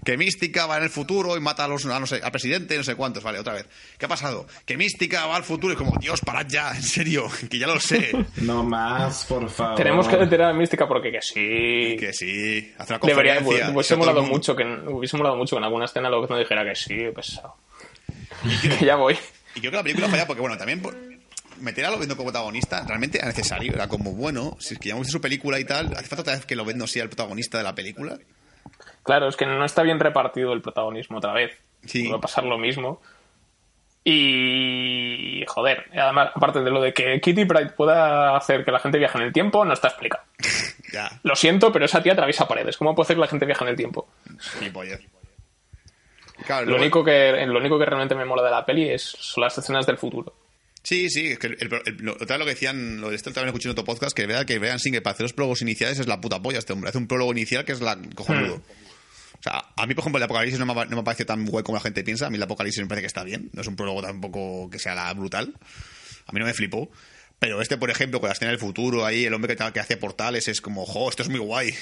Que 0.05 0.17
Mística 0.17 0.65
va 0.65 0.79
en 0.79 0.85
el 0.85 0.89
futuro 0.91 1.37
y 1.37 1.41
mata 1.41 1.65
a 1.65 1.69
los, 1.69 1.85
a 1.85 2.01
no 2.01 2.07
sé, 2.07 2.21
al 2.23 2.31
presidente, 2.33 2.77
no 2.79 2.83
sé 2.85 2.95
cuántos. 2.95 3.23
Vale, 3.23 3.39
otra 3.39 3.53
vez. 3.53 3.67
¿Qué 3.99 4.07
ha 4.07 4.09
pasado? 4.09 4.47
Que 4.65 4.79
Mística 4.79 5.27
va 5.27 5.37
al 5.37 5.45
futuro 5.45 5.75
y 5.75 5.77
como, 5.77 5.93
Dios, 6.01 6.21
parad 6.23 6.47
ya, 6.49 6.71
en 6.75 6.83
serio, 6.83 7.29
que 7.51 7.59
ya 7.59 7.67
lo 7.67 7.79
sé. 7.79 8.13
No 8.39 8.65
más, 8.65 9.27
por 9.27 9.49
favor. 9.51 9.77
Tenemos 9.77 10.09
que 10.09 10.17
detener 10.17 10.47
a 10.47 10.53
Mística 10.55 10.89
porque 10.89 11.13
que 11.13 11.21
sí. 11.21 11.97
que 11.99 12.13
sí, 12.15 12.73
hace 12.79 12.95
una 12.95 13.01
Debería, 13.07 13.35
conferencia. 13.37 13.71
hubiese 13.75 13.97
molado 13.97 14.23
mucho 14.23 14.57
que 14.57 14.65
hubiese 14.65 15.17
molado 15.19 15.37
mucho 15.37 15.57
que 15.57 15.59
en 15.59 15.65
alguna 15.65 15.85
escena 15.85 16.09
lo 16.09 16.27
no 16.27 16.39
dijera 16.39 16.65
que 16.65 16.75
sí, 16.75 16.97
pesado. 17.15 17.57
Que 18.79 18.85
ya 18.87 18.97
voy. 18.97 19.19
Y 19.55 19.61
creo 19.61 19.71
que 19.71 19.77
la 19.77 19.83
película 19.83 20.09
falla 20.09 20.27
porque, 20.27 20.41
bueno, 20.41 20.57
también 20.57 20.81
por 20.81 20.97
meter 21.63 21.85
a 21.87 21.91
Lobezno 21.91 22.17
como 22.17 22.31
protagonista 22.31 22.85
realmente 22.87 23.19
era 23.19 23.27
necesario. 23.29 23.73
Era 23.73 23.89
como, 23.89 24.13
bueno, 24.13 24.57
si 24.61 24.75
es 24.75 24.81
que 24.81 24.89
ya 24.89 24.95
hemos 24.95 25.07
visto 25.07 25.19
su 25.19 25.23
película 25.23 25.59
y 25.59 25.65
tal, 25.65 25.87
¿hace 25.97 26.07
falta 26.07 26.23
otra 26.23 26.35
vez 26.35 26.45
que 26.47 26.57
Lobezno 26.57 26.87
sea 26.87 27.03
el 27.05 27.09
protagonista 27.09 27.59
de 27.59 27.65
la 27.65 27.75
película? 27.75 28.19
Claro, 29.03 29.29
es 29.29 29.37
que 29.37 29.47
no 29.47 29.65
está 29.65 29.83
bien 29.83 29.99
repartido 30.01 30.53
el 30.53 30.63
protagonismo 30.63 31.19
otra 31.19 31.33
vez. 31.33 31.53
Sí. 31.85 32.09
Va 32.09 32.17
a 32.19 32.21
pasar 32.21 32.45
lo 32.45 32.59
mismo. 32.59 33.01
Y. 34.05 35.45
Joder, 35.47 35.85
además, 35.97 36.31
aparte 36.35 36.61
de 36.61 36.71
lo 36.71 36.81
de 36.81 36.93
que 36.93 37.21
Kitty 37.21 37.45
Pride 37.45 37.71
pueda 37.71 38.37
hacer 38.37 38.65
que 38.65 38.73
la 38.73 38.79
gente 38.81 38.99
viaje 38.99 39.19
en 39.19 39.25
el 39.25 39.33
tiempo, 39.33 39.65
no 39.65 39.73
está 39.73 39.89
explicado. 39.89 40.25
Ya, 40.93 41.09
Lo 41.23 41.35
siento, 41.35 41.73
pero 41.73 41.87
esa 41.87 42.03
tía 42.03 42.13
atraviesa 42.13 42.47
paredes. 42.47 42.77
¿Cómo 42.77 42.95
puede 42.95 43.07
hacer 43.07 43.17
que 43.17 43.21
la 43.23 43.27
gente 43.27 43.47
viaje 43.47 43.65
en 43.65 43.71
el 43.71 43.77
tiempo? 43.77 44.09
Claro, 46.45 46.67
Lo 46.67 46.73
luego- 46.73 46.83
único, 46.83 47.03
que, 47.05 47.47
lo 47.47 47.59
único 47.59 47.79
que 47.79 47.87
realmente 47.87 48.15
me 48.15 48.27
mola 48.27 48.43
de 48.43 48.51
la 48.51 48.67
peli 48.67 48.91
es, 48.91 49.03
son 49.03 49.43
las 49.43 49.57
escenas 49.57 49.87
del 49.87 49.97
futuro. 49.97 50.35
Sí, 50.85 51.09
sí, 51.11 51.29
es 51.29 51.39
que 51.39 51.47
el, 51.49 51.57
el- 51.61 51.83
el- 51.87 51.97
lo, 51.99 52.13
otra 52.15 52.27
vez 52.37 52.39
lo 52.41 52.45
que 52.45 52.51
decían, 52.55 53.01
lo 53.01 53.11
de 53.11 53.17
esto 53.17 53.31
también 53.33 53.49
escuché 53.51 53.69
en 53.69 53.73
otro 53.73 53.85
podcast, 53.85 54.15
que 54.17 54.23
es 54.23 54.29
verdad 54.29 54.45
que 54.45 54.59
Brian 54.59 54.79
Singer 54.81 55.03
para 55.03 55.15
hacer 55.15 55.25
los 55.25 55.33
prólogos 55.33 55.63
iniciales 55.63 55.99
es 55.99 56.07
la 56.09 56.21
puta 56.21 56.43
polla 56.43 56.59
este 56.59 56.73
hombre. 56.73 56.89
Hace 56.91 56.99
un 56.99 57.07
prólogo 57.07 57.31
inicial 57.33 57.65
que 57.65 57.73
es 57.73 57.81
la 57.81 57.97
cojonudo. 58.15 58.57
O 58.57 59.43
sea, 59.43 59.65
a 59.77 59.87
mí, 59.87 59.95
por 59.95 60.03
ejemplo, 60.03 60.19
el 60.19 60.23
Apocalipsis 60.25 60.59
no 60.59 60.67
me, 60.67 60.75
no 60.87 60.97
me 60.97 61.03
parece 61.03 61.25
tan 61.25 61.45
guay 61.47 61.65
como 61.65 61.77
la 61.77 61.83
gente 61.83 62.03
piensa. 62.05 62.27
A 62.27 62.31
mí 62.31 62.37
el 62.37 62.43
Apocalipsis 62.43 62.81
me 62.83 62.89
parece 62.89 63.03
que 63.03 63.07
está 63.09 63.25
bien. 63.25 63.51
No 63.53 63.63
es 63.63 63.67
un 63.69 63.75
prólogo 63.77 64.03
tampoco 64.03 64.71
que 64.71 64.79
sea 64.79 64.95
la 64.95 65.13
brutal. 65.15 65.55
A 66.27 66.33
mí 66.33 66.39
no 66.41 66.47
me 66.47 66.55
flipó. 66.55 66.91
Pero 67.41 67.61
este, 67.61 67.77
por 67.77 67.91
ejemplo, 67.91 68.21
con 68.21 68.29
la 68.29 68.35
escena 68.35 68.51
del 68.53 68.61
futuro, 68.61 69.05
ahí 69.05 69.25
el 69.25 69.35
hombre 69.35 69.57
que, 69.57 69.73
que 69.73 69.81
hace 69.81 69.97
portales 69.97 70.47
es 70.47 70.61
como, 70.61 70.87
jo, 70.87 71.11
esto 71.11 71.23
es 71.25 71.29
muy 71.29 71.41
guay. 71.41 71.75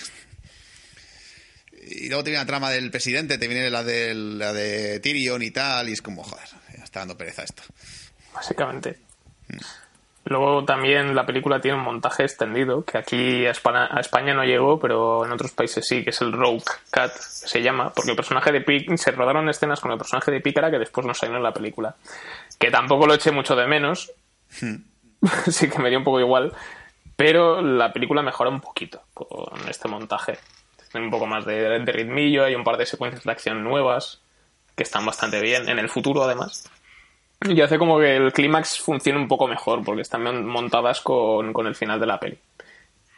Y 1.86 2.08
luego 2.08 2.22
te 2.24 2.30
viene 2.30 2.42
la 2.42 2.46
trama 2.46 2.70
del 2.70 2.90
presidente, 2.90 3.38
te 3.38 3.48
viene 3.48 3.68
la, 3.70 3.82
del, 3.82 4.38
la 4.38 4.52
de 4.52 5.00
Tyrion 5.00 5.42
y 5.42 5.50
tal, 5.50 5.88
y 5.88 5.92
es 5.92 6.02
como, 6.02 6.22
joder, 6.22 6.46
está 6.82 7.00
dando 7.00 7.16
pereza 7.18 7.42
esto. 7.42 7.62
Básicamente. 8.34 8.98
Luego 10.24 10.64
también 10.64 11.14
la 11.14 11.24
película 11.24 11.60
tiene 11.60 11.78
un 11.78 11.84
montaje 11.84 12.24
extendido, 12.24 12.84
que 12.84 12.98
aquí 12.98 13.46
a 13.46 13.50
España, 13.50 14.34
no 14.34 14.44
llegó, 14.44 14.78
pero 14.78 15.24
en 15.24 15.32
otros 15.32 15.52
países 15.52 15.86
sí, 15.86 16.04
que 16.04 16.10
es 16.10 16.20
el 16.20 16.32
Rogue 16.32 16.62
Cat, 16.90 17.12
se 17.16 17.62
llama, 17.62 17.90
porque 17.92 18.10
el 18.10 18.16
personaje 18.16 18.52
de 18.52 18.60
Pic 18.60 18.96
se 18.96 19.12
rodaron 19.12 19.48
escenas 19.48 19.81
con 19.81 19.90
el 19.92 19.98
personaje 19.98 20.31
de 20.31 20.40
Pícara 20.40 20.70
que 20.70 20.78
después 20.78 21.06
no 21.06 21.14
salió 21.14 21.37
en 21.37 21.42
la 21.42 21.52
película. 21.52 21.96
Que 22.58 22.70
tampoco 22.70 23.06
lo 23.06 23.14
eché 23.14 23.31
mucho 23.31 23.56
de 23.56 23.66
menos, 23.66 24.12
sí 24.50 25.70
que 25.70 25.78
me 25.78 25.88
dio 25.88 25.98
un 25.98 26.04
poco 26.04 26.20
igual, 26.20 26.52
pero 27.16 27.62
la 27.62 27.92
película 27.92 28.22
mejora 28.22 28.50
un 28.50 28.60
poquito 28.60 29.02
con 29.14 29.68
este 29.68 29.88
montaje. 29.88 30.38
Tiene 30.92 31.06
un 31.06 31.10
poco 31.10 31.26
más 31.26 31.46
de, 31.46 31.81
de 31.81 31.92
ritmillo, 31.92 32.44
hay 32.44 32.54
un 32.54 32.64
par 32.64 32.76
de 32.76 32.85
secuencias 32.85 33.24
de 33.24 33.33
acción 33.33 33.64
nuevas 33.64 34.20
que 34.76 34.83
están 34.83 35.06
bastante 35.06 35.40
bien, 35.40 35.68
en 35.68 35.78
el 35.78 35.88
futuro 35.88 36.24
además. 36.24 36.70
Y 37.48 37.60
hace 37.62 37.78
como 37.78 37.98
que 37.98 38.16
el 38.16 38.32
clímax 38.32 38.78
funcione 38.80 39.18
un 39.18 39.28
poco 39.28 39.46
mejor, 39.48 39.82
porque 39.84 40.02
están 40.02 40.22
mon- 40.22 40.46
montadas 40.46 41.00
con, 41.00 41.52
con 41.52 41.66
el 41.66 41.74
final 41.74 41.98
de 41.98 42.06
la 42.06 42.20
peli. 42.20 42.38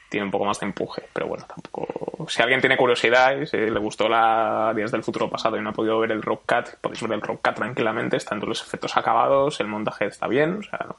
Tiene 0.09 0.27
un 0.27 0.31
poco 0.31 0.45
más 0.45 0.61
de 0.61 0.67
empuje, 0.67 1.03
pero 1.13 1.27
bueno, 1.27 1.45
tampoco. 1.47 2.29
Si 2.29 2.41
alguien 2.43 2.61
tiene 2.61 2.77
curiosidad 2.77 3.37
y 3.41 3.47
si 3.47 3.57
le 3.57 3.79
gustó 3.81 4.09
la 4.09 4.73
Días 4.77 4.93
del 4.93 5.03
futuro 5.03 5.29
pasado 5.29 5.57
y 5.57 5.63
no 5.63 5.71
ha 5.71 5.73
podido 5.73 5.99
ver 5.99 6.13
el 6.13 6.23
Rock 6.23 6.43
Cat, 6.47 6.77
podéis 6.81 7.03
ver 7.03 7.13
el 7.15 7.21
Rock 7.23 7.41
Cat 7.43 7.57
tranquilamente, 7.57 8.17
están 8.19 8.39
todos 8.39 8.51
los 8.51 8.63
efectos 8.63 8.97
acabados, 8.97 9.59
el 9.61 9.67
montaje 9.69 10.05
está 10.07 10.29
bien, 10.29 10.53
o 10.59 10.63
sea, 10.63 10.79
no. 10.87 10.97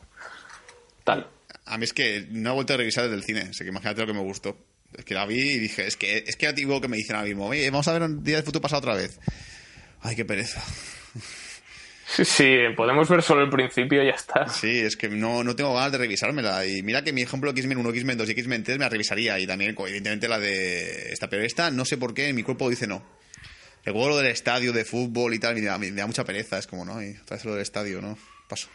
Tal. 1.03 1.27
A 1.65 1.77
mí 1.77 1.83
es 1.85 1.93
que 1.93 2.25
no 2.31 2.51
he 2.51 2.53
vuelto 2.55 2.73
a 2.73 2.77
revisar 2.77 3.03
desde 3.03 3.15
el 3.17 3.23
cine, 3.23 3.41
así 3.51 3.63
que 3.63 3.69
imagínate 3.69 4.01
lo 4.01 4.07
que 4.07 4.13
me 4.13 4.19
gustó. 4.21 4.57
Es 4.97 5.05
que 5.05 5.13
la 5.13 5.25
vi 5.25 5.39
y 5.39 5.59
dije, 5.59 5.87
es 5.87 5.95
que 5.95 6.23
es 6.27 6.35
que 6.35 6.51
digo 6.53 6.81
que 6.81 6.87
me 6.87 6.97
dicen 6.97 7.15
ahora 7.15 7.27
mismo, 7.27 7.47
"Oye, 7.47 7.69
vamos 7.69 7.87
a 7.87 7.93
ver 7.93 8.01
un 8.01 8.23
día 8.23 8.35
del 8.37 8.45
futuro 8.45 8.61
pasado 8.61 8.79
otra 8.79 8.95
vez. 8.95 9.19
Ay, 10.01 10.15
qué 10.15 10.25
pereza. 10.25 10.61
Sí, 12.05 12.25
sí, 12.25 12.57
podemos 12.75 13.09
ver 13.09 13.21
solo 13.23 13.43
el 13.43 13.49
principio 13.49 14.03
y 14.03 14.07
ya 14.07 14.13
está. 14.13 14.47
Sí, 14.47 14.79
es 14.79 14.97
que 14.97 15.09
no, 15.09 15.43
no 15.43 15.55
tengo 15.55 15.73
ganas 15.73 15.91
de 15.91 15.97
revisármela. 15.97 16.65
Y 16.65 16.83
mira 16.83 17.03
que 17.03 17.13
mi 17.13 17.21
ejemplo 17.21 17.49
X-Men 17.51 17.77
1, 17.77 17.89
X-Men 17.89 18.17
2 18.17 18.29
y 18.29 18.31
X-Men 18.31 18.63
3 18.63 18.77
me 18.77 18.85
la 18.85 18.89
revisaría. 18.89 19.39
Y 19.39 19.47
también, 19.47 19.75
evidentemente, 19.77 20.27
la 20.27 20.39
de 20.39 21.11
esta. 21.13 21.29
Pero 21.29 21.43
esta, 21.43 21.71
no 21.71 21.85
sé 21.85 21.97
por 21.97 22.13
qué, 22.13 22.31
mi 22.33 22.43
cuerpo 22.43 22.69
dice 22.69 22.87
no. 22.87 23.03
El 23.83 23.93
juego 23.93 24.17
del 24.17 24.27
estadio 24.27 24.71
de 24.73 24.85
fútbol 24.85 25.33
y 25.33 25.39
tal, 25.39 25.55
me 25.55 25.61
da, 25.61 25.77
me 25.77 25.91
da 25.91 26.07
mucha 26.07 26.23
pereza. 26.23 26.57
Es 26.57 26.67
como, 26.67 26.85
¿no? 26.85 27.03
Y 27.03 27.17
otra 27.21 27.37
vez 27.37 27.45
lo 27.45 27.53
del 27.53 27.61
estadio, 27.61 28.01
¿no? 28.01 28.17
Paso. 28.47 28.69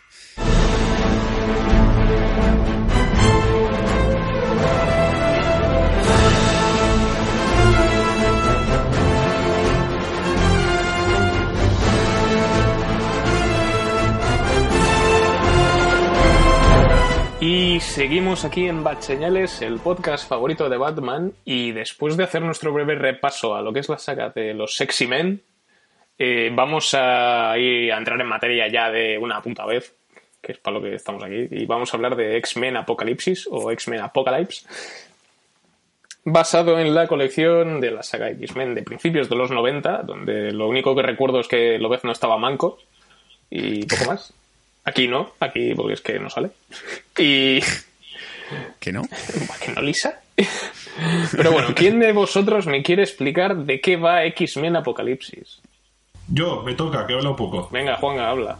Y 17.50 17.80
seguimos 17.80 18.44
aquí 18.44 18.66
en 18.66 18.84
Bat 18.84 19.00
Señales, 19.00 19.62
el 19.62 19.78
podcast 19.78 20.28
favorito 20.28 20.68
de 20.68 20.76
Batman. 20.76 21.32
Y 21.46 21.72
después 21.72 22.18
de 22.18 22.24
hacer 22.24 22.42
nuestro 22.42 22.74
breve 22.74 22.94
repaso 22.94 23.54
a 23.54 23.62
lo 23.62 23.72
que 23.72 23.80
es 23.80 23.88
la 23.88 23.96
saga 23.96 24.28
de 24.28 24.52
los 24.52 24.76
Sexy 24.76 25.06
Men, 25.06 25.40
eh, 26.18 26.50
vamos 26.52 26.92
a, 26.92 27.56
ir 27.56 27.90
a 27.90 27.96
entrar 27.96 28.20
en 28.20 28.26
materia 28.26 28.68
ya 28.68 28.90
de 28.90 29.16
una 29.16 29.40
punta 29.40 29.64
vez, 29.64 29.94
que 30.42 30.52
es 30.52 30.58
para 30.58 30.76
lo 30.76 30.82
que 30.82 30.94
estamos 30.94 31.24
aquí. 31.24 31.48
Y 31.50 31.64
vamos 31.64 31.90
a 31.90 31.96
hablar 31.96 32.16
de 32.16 32.36
X-Men 32.36 32.76
Apocalipsis 32.76 33.48
o 33.50 33.70
X-Men 33.70 34.02
Apocalypse, 34.02 34.66
basado 36.24 36.78
en 36.78 36.94
la 36.94 37.06
colección 37.06 37.80
de 37.80 37.92
la 37.92 38.02
saga 38.02 38.28
X-Men 38.28 38.74
de 38.74 38.82
principios 38.82 39.30
de 39.30 39.36
los 39.36 39.50
90, 39.50 40.02
donde 40.02 40.52
lo 40.52 40.68
único 40.68 40.94
que 40.94 41.00
recuerdo 41.00 41.40
es 41.40 41.48
que 41.48 41.78
Lobezno 41.78 42.12
estaba 42.12 42.36
manco 42.36 42.76
y 43.48 43.86
poco 43.86 44.04
más. 44.04 44.34
Aquí 44.88 45.06
no, 45.06 45.32
aquí 45.38 45.74
porque 45.74 45.94
es 45.94 46.00
que 46.00 46.18
no 46.18 46.30
sale. 46.30 46.50
Y. 47.18 47.60
¿Que 48.80 48.90
no? 48.90 49.02
¿Que 49.64 49.72
no, 49.72 49.82
Lisa? 49.82 50.22
Pero 51.32 51.52
bueno, 51.52 51.74
¿quién 51.74 52.00
de 52.00 52.12
vosotros 52.12 52.66
me 52.66 52.82
quiere 52.82 53.02
explicar 53.02 53.54
de 53.54 53.82
qué 53.82 53.96
va 53.96 54.24
X-Men 54.24 54.76
Apocalipsis? 54.76 55.60
Yo, 56.28 56.62
me 56.62 56.74
toca, 56.74 57.06
que 57.06 57.12
hablo 57.12 57.36
poco. 57.36 57.68
Venga, 57.70 57.96
Juan, 57.98 58.18
habla. 58.18 58.58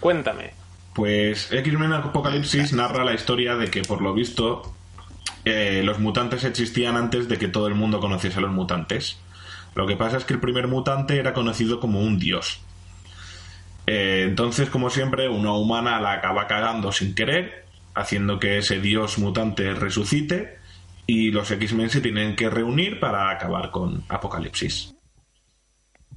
Cuéntame. 0.00 0.50
Pues 0.94 1.50
X-Men 1.50 1.94
Apocalipsis 1.94 2.74
narra 2.74 3.02
la 3.02 3.14
historia 3.14 3.56
de 3.56 3.70
que, 3.70 3.80
por 3.82 4.02
lo 4.02 4.12
visto, 4.12 4.74
eh, 5.46 5.80
los 5.82 5.98
mutantes 5.98 6.44
existían 6.44 6.96
antes 6.96 7.26
de 7.26 7.38
que 7.38 7.48
todo 7.48 7.68
el 7.68 7.74
mundo 7.74 8.00
conociese 8.00 8.38
a 8.38 8.42
los 8.42 8.52
mutantes. 8.52 9.18
Lo 9.74 9.86
que 9.86 9.96
pasa 9.96 10.18
es 10.18 10.26
que 10.26 10.34
el 10.34 10.40
primer 10.40 10.68
mutante 10.68 11.16
era 11.18 11.32
conocido 11.32 11.80
como 11.80 12.00
un 12.00 12.18
dios. 12.18 12.60
Eh, 13.86 14.24
entonces, 14.28 14.70
como 14.70 14.88
siempre, 14.90 15.28
una 15.28 15.52
humana 15.52 16.00
la 16.00 16.12
acaba 16.14 16.46
cagando 16.46 16.90
sin 16.92 17.14
querer, 17.14 17.64
haciendo 17.94 18.38
que 18.40 18.58
ese 18.58 18.80
dios 18.80 19.18
mutante 19.18 19.74
resucite 19.74 20.58
y 21.06 21.30
los 21.30 21.50
X-Men 21.50 21.90
se 21.90 22.00
tienen 22.00 22.34
que 22.34 22.48
reunir 22.48 22.98
para 22.98 23.30
acabar 23.30 23.70
con 23.70 24.04
Apocalipsis. 24.08 24.94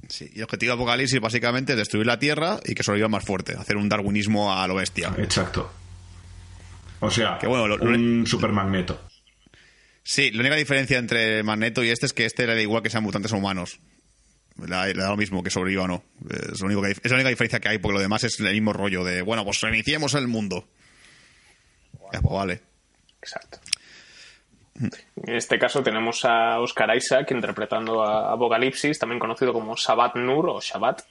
Sí, 0.08 0.30
y 0.32 0.38
el 0.38 0.44
objetivo 0.44 0.70
de 0.70 0.74
Apocalipsis 0.82 1.20
básicamente 1.20 1.72
es 1.72 1.78
destruir 1.78 2.06
la 2.06 2.18
Tierra 2.18 2.58
y 2.64 2.74
que 2.74 2.82
sobreviva 2.82 3.08
más 3.08 3.24
fuerte, 3.24 3.54
hacer 3.58 3.76
un 3.76 3.90
darwinismo 3.90 4.54
a 4.54 4.66
lo 4.66 4.76
bestia. 4.76 5.12
Exacto. 5.18 5.70
O 7.00 7.10
sea, 7.10 7.38
Que 7.38 7.46
bueno, 7.46 7.68
lo- 7.68 7.84
un 7.84 8.26
supermagneto. 8.26 8.98
Sí, 10.02 10.30
la 10.30 10.40
única 10.40 10.56
diferencia 10.56 10.96
entre 10.98 11.42
Magneto 11.42 11.84
y 11.84 11.90
este 11.90 12.06
es 12.06 12.14
que 12.14 12.24
este 12.24 12.46
le 12.46 12.54
da 12.54 12.62
igual 12.62 12.82
que 12.82 12.88
sean 12.88 13.02
mutantes 13.04 13.30
o 13.32 13.36
humanos. 13.36 13.78
Le 14.58 14.66
da, 14.66 14.86
le 14.86 14.94
da 14.94 15.10
lo 15.10 15.16
mismo 15.16 15.42
que 15.42 15.50
sobreviva 15.50 15.84
o 15.84 15.88
no. 15.88 16.02
Es, 16.28 16.60
lo 16.60 16.66
único 16.66 16.82
que, 16.82 16.90
es 16.90 17.10
la 17.10 17.14
única 17.14 17.28
diferencia 17.30 17.60
que 17.60 17.68
hay, 17.68 17.78
porque 17.78 17.94
lo 17.94 18.00
demás 18.00 18.24
es 18.24 18.38
el 18.40 18.52
mismo 18.52 18.72
rollo 18.72 19.04
de, 19.04 19.22
bueno, 19.22 19.44
pues 19.44 19.60
reiniciemos 19.60 20.14
el 20.14 20.26
mundo. 20.28 20.66
Ya, 22.12 22.20
pues 22.20 22.34
vale. 22.34 22.62
Exacto. 23.22 23.58
En 24.80 25.34
este 25.34 25.58
caso 25.58 25.82
tenemos 25.82 26.24
a 26.24 26.60
Oscar 26.60 26.96
Isaac 26.96 27.30
interpretando 27.32 28.02
a 28.02 28.32
Apocalipsis, 28.32 28.98
también 28.98 29.18
conocido 29.18 29.52
como 29.52 29.76
Sabat 29.76 30.14
Nur 30.16 30.48
o 30.48 30.60
Shabbat. 30.60 31.02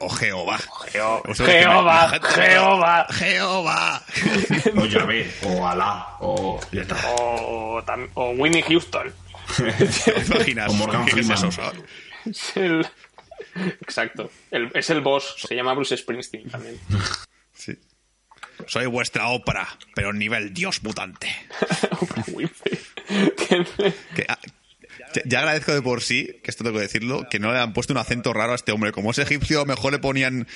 O 0.00 0.08
Jehová. 0.10 0.58
Geo- 0.92 1.22
Jehová, 1.34 2.20
Jehová. 2.22 3.06
Jehová. 3.10 4.02
O 4.76 4.84
Yahvé, 4.86 5.30
o 5.44 5.66
Alá, 5.66 6.16
o... 6.20 6.60
o 8.14 8.30
Winnie 8.32 8.62
Houston. 8.62 9.12
¿Te 9.56 10.20
imaginas? 10.26 10.72
Morgan 10.74 11.04
¿Qué 11.04 11.10
es 11.20 11.26
Freeman. 11.26 11.38
eso, 11.38 11.52
sabes? 11.52 11.80
Es 12.24 12.56
el... 12.56 12.86
Exacto. 13.80 14.30
El- 14.50 14.70
es 14.74 14.90
el 14.90 15.00
boss. 15.00 15.36
Se 15.46 15.54
llama 15.54 15.74
Bruce 15.74 15.96
Springsteen 15.96 16.48
también. 16.50 16.78
Sí. 17.58 17.72
Soy 18.66 18.84
vuestra 18.86 19.28
ópera, 19.28 19.66
pero 19.94 20.12
nivel 20.12 20.52
dios 20.52 20.82
mutante. 20.82 21.34
Que, 24.14 24.26
ah, 24.28 24.38
ya- 25.14 25.22
ya 25.24 25.38
agradezco 25.38 25.72
de 25.72 25.80
por 25.82 26.02
sí, 26.02 26.38
que 26.42 26.50
esto 26.50 26.64
tengo 26.64 26.76
que 26.76 26.82
decirlo, 26.82 27.26
que 27.30 27.38
no 27.38 27.52
le 27.52 27.58
han 27.58 27.72
puesto 27.72 27.92
un 27.92 27.98
acento 27.98 28.32
raro 28.32 28.52
a 28.52 28.56
este 28.56 28.72
hombre. 28.72 28.92
Como 28.92 29.10
es 29.10 29.18
egipcio, 29.18 29.58
a 29.58 29.62
lo 29.62 29.66
mejor 29.66 29.92
le 29.92 29.98
ponían, 29.98 30.46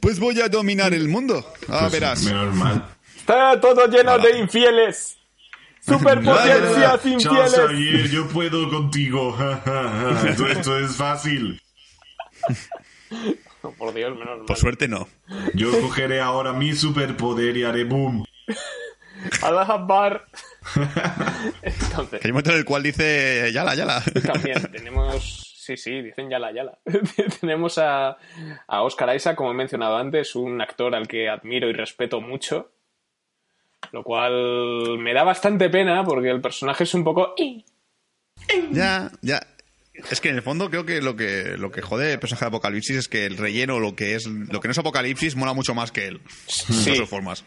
pues 0.00 0.18
voy 0.18 0.38
a 0.40 0.48
dominar 0.48 0.92
el 0.92 1.08
mundo. 1.08 1.50
Ah, 1.68 1.80
Pues, 1.88 1.92
verás. 1.92 2.22
Menos 2.24 2.54
mal. 2.54 2.84
Está 3.16 3.60
todo 3.60 3.86
lleno 3.86 4.18
de 4.18 4.38
infieles. 4.38 5.16
Superpotencias 5.98 7.02
Chao, 7.02 7.12
infieles. 7.12 7.54
Xavier, 7.54 8.08
yo 8.08 8.28
puedo 8.28 8.68
contigo. 8.70 9.36
esto, 10.28 10.46
esto 10.46 10.78
es 10.78 10.96
fácil. 10.96 11.60
Por 13.78 13.92
Dios, 13.92 14.16
menos 14.18 14.38
mal. 14.38 14.46
Por 14.46 14.56
suerte 14.56 14.88
no. 14.88 15.06
Yo 15.54 15.70
cogeré 15.82 16.20
ahora 16.20 16.52
mi 16.52 16.72
superpoder 16.72 17.56
y 17.56 17.64
haré 17.64 17.84
boom. 17.84 18.24
Allah 19.42 19.62
Akbar. 19.62 20.24
Entonces, 21.62 22.20
Que 22.20 22.28
hay 22.28 22.30
un 22.30 22.32
momento 22.32 22.50
en 22.52 22.56
el 22.58 22.64
cual 22.64 22.82
dice, 22.82 23.50
yala, 23.52 23.74
yala. 23.74 24.02
también 24.24 24.62
tenemos. 24.72 25.46
Sí, 25.58 25.76
sí, 25.76 26.00
dicen 26.00 26.30
yala, 26.30 26.52
yala. 26.52 26.78
tenemos 27.40 27.76
a, 27.78 28.16
a 28.66 28.82
Oscar 28.82 29.14
Isaac, 29.14 29.36
como 29.36 29.50
he 29.50 29.54
mencionado 29.54 29.96
antes, 29.98 30.34
un 30.34 30.60
actor 30.60 30.94
al 30.94 31.06
que 31.06 31.28
admiro 31.28 31.68
y 31.68 31.72
respeto 31.74 32.20
mucho. 32.20 32.72
Lo 33.92 34.04
cual 34.04 34.98
me 34.98 35.12
da 35.12 35.24
bastante 35.24 35.68
pena 35.68 36.04
porque 36.04 36.30
el 36.30 36.40
personaje 36.40 36.84
es 36.84 36.94
un 36.94 37.04
poco. 37.04 37.34
Ya, 38.70 39.10
ya. 39.22 39.40
Es 40.10 40.20
que 40.20 40.30
en 40.30 40.36
el 40.36 40.42
fondo 40.42 40.70
creo 40.70 40.86
que 40.86 41.02
lo 41.02 41.16
que 41.16 41.56
lo 41.58 41.70
que 41.70 41.82
jode 41.82 42.12
el 42.12 42.18
personaje 42.18 42.44
de 42.44 42.48
Apocalipsis 42.48 42.96
es 42.96 43.08
que 43.08 43.26
el 43.26 43.36
relleno, 43.36 43.80
lo 43.80 43.94
que 43.96 44.14
es 44.14 44.26
lo 44.26 44.60
que 44.60 44.68
no 44.68 44.72
es 44.72 44.78
Apocalipsis, 44.78 45.36
mola 45.36 45.52
mucho 45.52 45.74
más 45.74 45.92
que 45.92 46.06
él. 46.06 46.20
Sí. 46.46 46.90
De 46.90 46.96
sus 46.96 47.08
formas. 47.08 47.44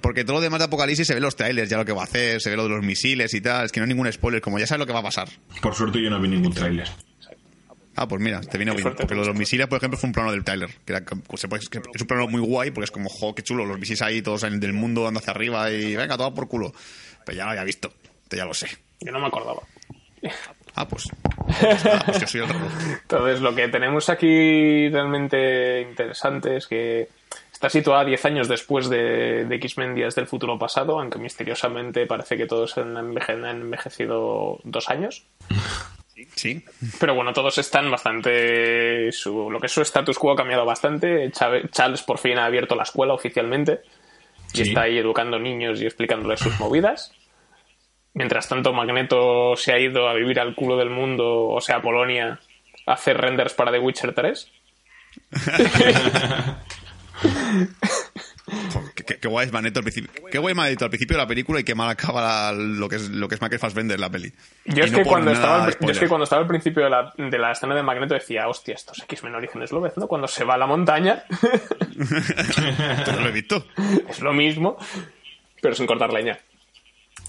Porque 0.00 0.24
todo 0.24 0.36
lo 0.36 0.42
demás 0.42 0.58
de 0.58 0.64
Apocalipsis 0.66 1.06
se 1.06 1.14
ve 1.14 1.20
los 1.20 1.36
trailers, 1.36 1.70
ya 1.70 1.76
lo 1.76 1.84
que 1.84 1.92
va 1.92 2.02
a 2.02 2.04
hacer, 2.04 2.40
se 2.40 2.50
ve 2.50 2.56
lo 2.56 2.64
de 2.64 2.70
los 2.70 2.84
misiles 2.84 3.32
y 3.34 3.40
tal. 3.40 3.66
Es 3.66 3.72
que 3.72 3.80
no 3.80 3.84
hay 3.84 3.88
ningún 3.88 4.10
spoiler, 4.12 4.40
como 4.40 4.58
ya 4.58 4.66
sabes 4.66 4.80
lo 4.80 4.86
que 4.86 4.92
va 4.92 5.00
a 5.00 5.04
pasar. 5.04 5.28
Por 5.62 5.74
suerte 5.74 6.02
yo 6.02 6.10
no 6.10 6.20
vi 6.20 6.28
ningún 6.28 6.52
tráiler. 6.52 6.88
Ah, 7.96 8.08
pues 8.08 8.20
mira, 8.20 8.40
te 8.40 8.58
viene 8.58 8.72
bien. 8.72 8.82
Porque 8.96 9.14
lo 9.14 9.20
de 9.22 9.28
los 9.28 9.36
misiles, 9.36 9.66
por 9.68 9.78
ejemplo, 9.78 9.98
fue 9.98 10.08
un 10.08 10.12
plano 10.14 10.32
del 10.32 10.42
trailer. 10.44 10.68
Que, 10.84 10.92
era, 10.94 11.04
se 11.36 11.48
puede- 11.48 11.62
que 11.70 11.78
es 11.94 12.00
un 12.00 12.06
plano 12.06 12.26
muy 12.28 12.40
guay, 12.40 12.70
porque 12.70 12.84
es 12.86 12.90
como, 12.90 13.08
jo, 13.08 13.34
qué 13.34 13.42
chulo, 13.42 13.64
los 13.64 13.78
misiles 13.78 14.02
ahí 14.02 14.20
todos 14.22 14.42
del 14.42 14.72
mundo 14.72 15.04
dando 15.04 15.20
hacia 15.20 15.32
arriba 15.32 15.70
y 15.70 15.94
venga, 15.96 16.16
todo 16.16 16.34
por 16.34 16.48
culo. 16.48 16.72
Pero 17.24 17.38
ya 17.38 17.44
lo 17.44 17.50
había 17.50 17.64
visto, 17.64 17.92
ya 18.30 18.44
lo 18.44 18.52
sé. 18.54 18.68
Yo 19.00 19.12
no 19.12 19.20
me 19.20 19.26
acordaba. 19.26 19.62
Ah, 20.74 20.88
pues. 20.88 21.04
Pues, 21.60 21.84
nada, 21.84 22.02
pues 22.06 22.20
yo 22.20 22.26
soy 22.26 22.40
el 22.40 22.48
raro. 22.48 22.66
Entonces, 23.02 23.40
lo 23.40 23.54
que 23.54 23.68
tenemos 23.68 24.08
aquí 24.08 24.88
realmente 24.88 25.82
interesante 25.82 26.56
es 26.56 26.66
que 26.66 27.08
está 27.52 27.70
situada 27.70 28.04
10 28.04 28.24
años 28.24 28.48
después 28.48 28.88
de, 28.88 29.44
de 29.44 29.54
X-Men 29.56 29.94
Días 29.94 30.14
del 30.16 30.26
Futuro 30.26 30.58
Pasado, 30.58 30.98
aunque 30.98 31.18
misteriosamente 31.18 32.06
parece 32.06 32.36
que 32.36 32.46
todos 32.46 32.76
han, 32.78 32.94
enveje- 32.96 33.34
han 33.34 33.44
envejecido 33.62 34.58
dos 34.64 34.90
años. 34.90 35.24
Sí. 36.36 36.64
Pero 37.00 37.14
bueno, 37.14 37.32
todos 37.32 37.58
están 37.58 37.90
bastante. 37.90 39.10
Su, 39.12 39.50
lo 39.50 39.58
que 39.60 39.66
es 39.66 39.72
su 39.72 39.82
status 39.82 40.18
quo 40.18 40.32
ha 40.32 40.36
cambiado 40.36 40.64
bastante. 40.64 41.30
Chave- 41.32 41.68
Charles 41.70 42.02
por 42.02 42.18
fin 42.18 42.38
ha 42.38 42.46
abierto 42.46 42.74
la 42.76 42.84
escuela 42.84 43.14
oficialmente 43.14 43.80
y 44.52 44.58
Sí. 44.58 44.62
está 44.62 44.82
ahí 44.82 44.98
educando 44.98 45.38
niños 45.38 45.80
y 45.80 45.86
explicándoles 45.86 46.40
sus 46.40 46.58
movidas. 46.60 47.12
Mientras 48.14 48.48
tanto, 48.48 48.72
Magneto 48.72 49.56
se 49.56 49.72
ha 49.72 49.78
ido 49.80 50.08
a 50.08 50.14
vivir 50.14 50.38
al 50.38 50.54
culo 50.54 50.76
del 50.76 50.90
mundo, 50.90 51.46
o 51.48 51.60
sea, 51.60 51.76
a 51.76 51.82
Polonia, 51.82 52.38
a 52.86 52.92
hacer 52.92 53.16
renders 53.16 53.54
para 53.54 53.72
The 53.72 53.80
Witcher 53.80 54.14
3. 54.14 54.52
Qué, 59.06 59.28
guay 59.28 59.46
es 59.46 59.52
Magneto 59.52 59.80
al 59.80 59.84
principio. 59.84 60.10
Qué 60.30 60.38
guay 60.38 60.54
Magneto 60.54 60.84
al 60.84 60.90
principio 60.90 61.16
de 61.16 61.22
la 61.22 61.26
película 61.28 61.60
y 61.60 61.64
qué 61.64 61.74
mal 61.74 61.90
acaba 61.90 62.20
la- 62.22 62.52
lo 62.52 62.88
que 62.88 62.96
es 62.96 63.10
lo 63.10 63.28
que 63.28 63.34
es 63.34 63.40
Michael 63.42 63.58
Fassbender 63.60 63.96
en 63.96 64.00
la 64.00 64.10
peli. 64.10 64.32
Yo 64.64 64.76
Y 64.76 64.80
es, 64.86 64.92
no 64.92 64.98
que 64.98 65.04
cuando 65.04 65.30
estaba, 65.32 65.56
al- 65.56 65.62
yo 65.64 65.68
es 65.68 65.74
spoiler. 65.74 65.98
que 66.00 66.08
cuando 66.08 66.24
estaba 66.24 66.42
al 66.42 66.48
principio 66.48 66.84
de 66.84 66.90
la, 66.90 67.12
de 67.16 67.38
la 67.38 67.52
escena 67.52 67.74
de 67.74 67.82
Magneto 67.82 68.14
decía, 68.14 68.48
hostia, 68.48 68.74
estos 68.74 68.98
X-Men 69.02 69.34
Orígenes 69.34 69.72
lo 69.72 69.80
ves, 69.80 69.96
¿no? 69.96 70.06
Cuando 70.08 70.26
se 70.28 70.44
va 70.44 70.54
a 70.54 70.58
la 70.58 70.66
montaña, 70.66 71.24
no 73.06 73.20
lo 73.20 73.28
he 73.28 73.32
visto. 73.32 73.64
es 74.08 74.20
lo 74.20 74.32
mismo, 74.32 74.76
pero 75.60 75.74
sin 75.74 75.86
cortar 75.86 76.12
leña. 76.12 76.38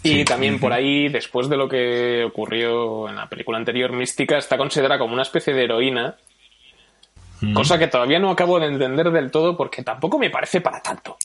Y 0.04 0.20
Sí. 0.20 0.26
también 0.26 0.60
por 0.60 0.72
ahí, 0.72 1.10
después 1.10 1.50
de 1.50 1.58
lo 1.58 1.68
que 1.68 2.24
ocurrió 2.24 3.10
en 3.10 3.16
la 3.16 3.28
película 3.28 3.58
anterior, 3.58 3.92
Mística 3.92 4.38
está 4.38 4.58
considerada 4.58 5.00
como 5.00 5.14
una 5.14 5.24
especie 5.24 5.54
de 5.54 5.64
heroína, 5.64 6.16
cosa 7.54 7.78
que 7.80 7.88
todavía 7.88 8.20
no 8.20 8.30
acabo 8.32 8.60
de 8.60 8.68
entender 8.68 9.10
del 9.12 9.30
todo 9.32 9.58
porque 9.58 9.84
tampoco 9.84 10.18
me 10.20 10.30
parece 10.30 10.62
para 10.62 10.82
tanto. 10.82 11.18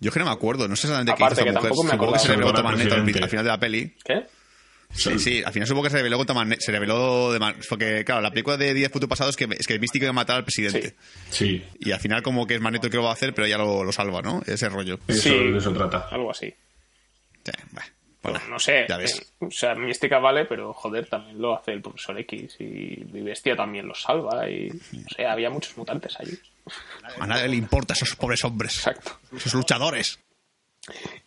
Yo 0.00 0.08
es 0.08 0.12
que 0.12 0.18
no 0.20 0.26
me 0.26 0.32
acuerdo, 0.32 0.68
no 0.68 0.76
sé 0.76 0.86
exactamente 0.86 1.14
qué 1.16 1.24
hizo 1.24 1.32
esta 1.32 1.44
mujer. 1.44 1.60
tampoco 1.62 1.84
me 1.84 1.90
Supongo 1.90 2.12
que 2.12 2.18
se 2.18 2.28
reveló 2.28 2.52
Magneto 2.62 2.94
al, 2.94 3.28
final 3.28 3.44
de 3.44 3.50
la 3.50 3.58
peli. 3.58 3.94
¿Qué? 4.04 4.26
Sí, 4.92 5.18
sí, 5.18 5.42
al 5.44 5.52
final 5.52 5.66
supongo 5.66 5.84
que 5.84 5.90
se 5.90 5.96
reveló. 5.96 6.24
Se 6.58 6.72
reveló 6.72 7.32
de 7.32 7.40
Porque, 7.68 8.04
claro, 8.04 8.20
la 8.20 8.30
película 8.30 8.56
de 8.56 8.74
10 8.74 8.92
futuro 8.92 9.08
pasado 9.08 9.30
es 9.30 9.36
que, 9.36 9.48
es 9.58 9.66
que 9.66 9.78
Místico 9.78 10.04
iba 10.04 10.10
a 10.10 10.12
matar 10.12 10.36
al 10.36 10.44
presidente. 10.44 10.94
Sí, 11.30 11.64
Y 11.80 11.90
al 11.92 12.00
final, 12.00 12.22
como 12.22 12.46
que 12.46 12.54
es 12.54 12.60
Magneto 12.60 12.86
el 12.86 12.90
que 12.90 12.96
lo 12.98 13.04
va 13.04 13.10
a 13.10 13.14
hacer, 13.14 13.34
pero 13.34 13.46
ya 13.46 13.58
lo, 13.58 13.82
lo 13.82 13.92
salva, 13.92 14.22
¿no? 14.22 14.42
Ese 14.46 14.68
rollo. 14.68 14.98
eso, 15.08 15.22
Sí. 15.22 15.30
de 15.30 15.58
eso 15.58 15.72
trata. 15.72 16.08
Algo 16.10 16.30
así. 16.30 16.46
Sí, 17.44 17.52
bueno, 17.72 17.88
bueno, 18.22 18.38
Pues 18.38 18.48
no 18.48 18.58
sé. 18.58 18.86
Ya 18.88 18.96
ves. 18.96 19.18
eh, 19.20 19.44
O 19.46 19.50
sea, 19.50 19.74
Mística 19.74 20.18
vale, 20.18 20.44
pero 20.44 20.72
joder, 20.72 21.06
también 21.06 21.40
lo 21.40 21.58
hace 21.58 21.72
el 21.72 21.82
profesor 21.82 22.18
X 22.20 22.56
y 22.60 22.96
bestia 23.22 23.56
también 23.56 23.86
lo 23.88 23.94
salva 23.94 24.48
y... 24.48 24.70
O 24.70 25.14
sea, 25.14 25.32
había 25.32 25.50
muchos 25.50 25.76
mutantes 25.76 26.14
allí. 26.20 26.38
A 27.20 27.26
nadie 27.26 27.48
le 27.48 27.56
importa 27.56 27.92
a 27.92 27.96
esos 27.96 28.14
pobres 28.16 28.44
hombres. 28.44 28.76
Exacto. 28.78 29.18
Esos 29.36 29.54
luchadores. 29.54 30.18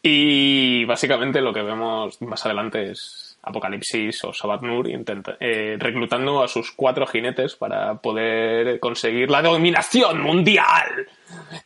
Y 0.02 0.86
básicamente 0.86 1.42
lo 1.42 1.54
que 1.54 1.64
vemos 1.64 2.22
más 2.22 2.46
adelante 2.46 2.92
es 2.92 3.40
Apocalipsis 3.42 4.24
o 4.26 4.34
Sabat 4.34 4.62
Nur 4.62 4.88
intenta- 4.90 5.38
eh, 5.40 5.78
reclutando 5.80 6.44
a 6.44 6.48
sus 6.48 6.72
cuatro 6.72 7.08
jinetes 7.08 7.56
para 7.56 7.96
poder 7.96 8.80
conseguir 8.80 9.32
la 9.32 9.42
dominación 9.42 10.22
mundial. 10.22 11.08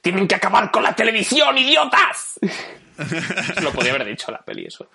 Tienen 0.02 0.28
que 0.28 0.36
acabar 0.36 0.72
con 0.72 0.84
la 0.84 0.96
televisión, 0.96 1.58
idiotas. 1.58 2.40
lo 3.62 3.72
podía 3.72 3.92
haber 3.92 4.06
dicho 4.06 4.32
la 4.32 4.40
peli 4.40 4.66
eso. 4.66 4.90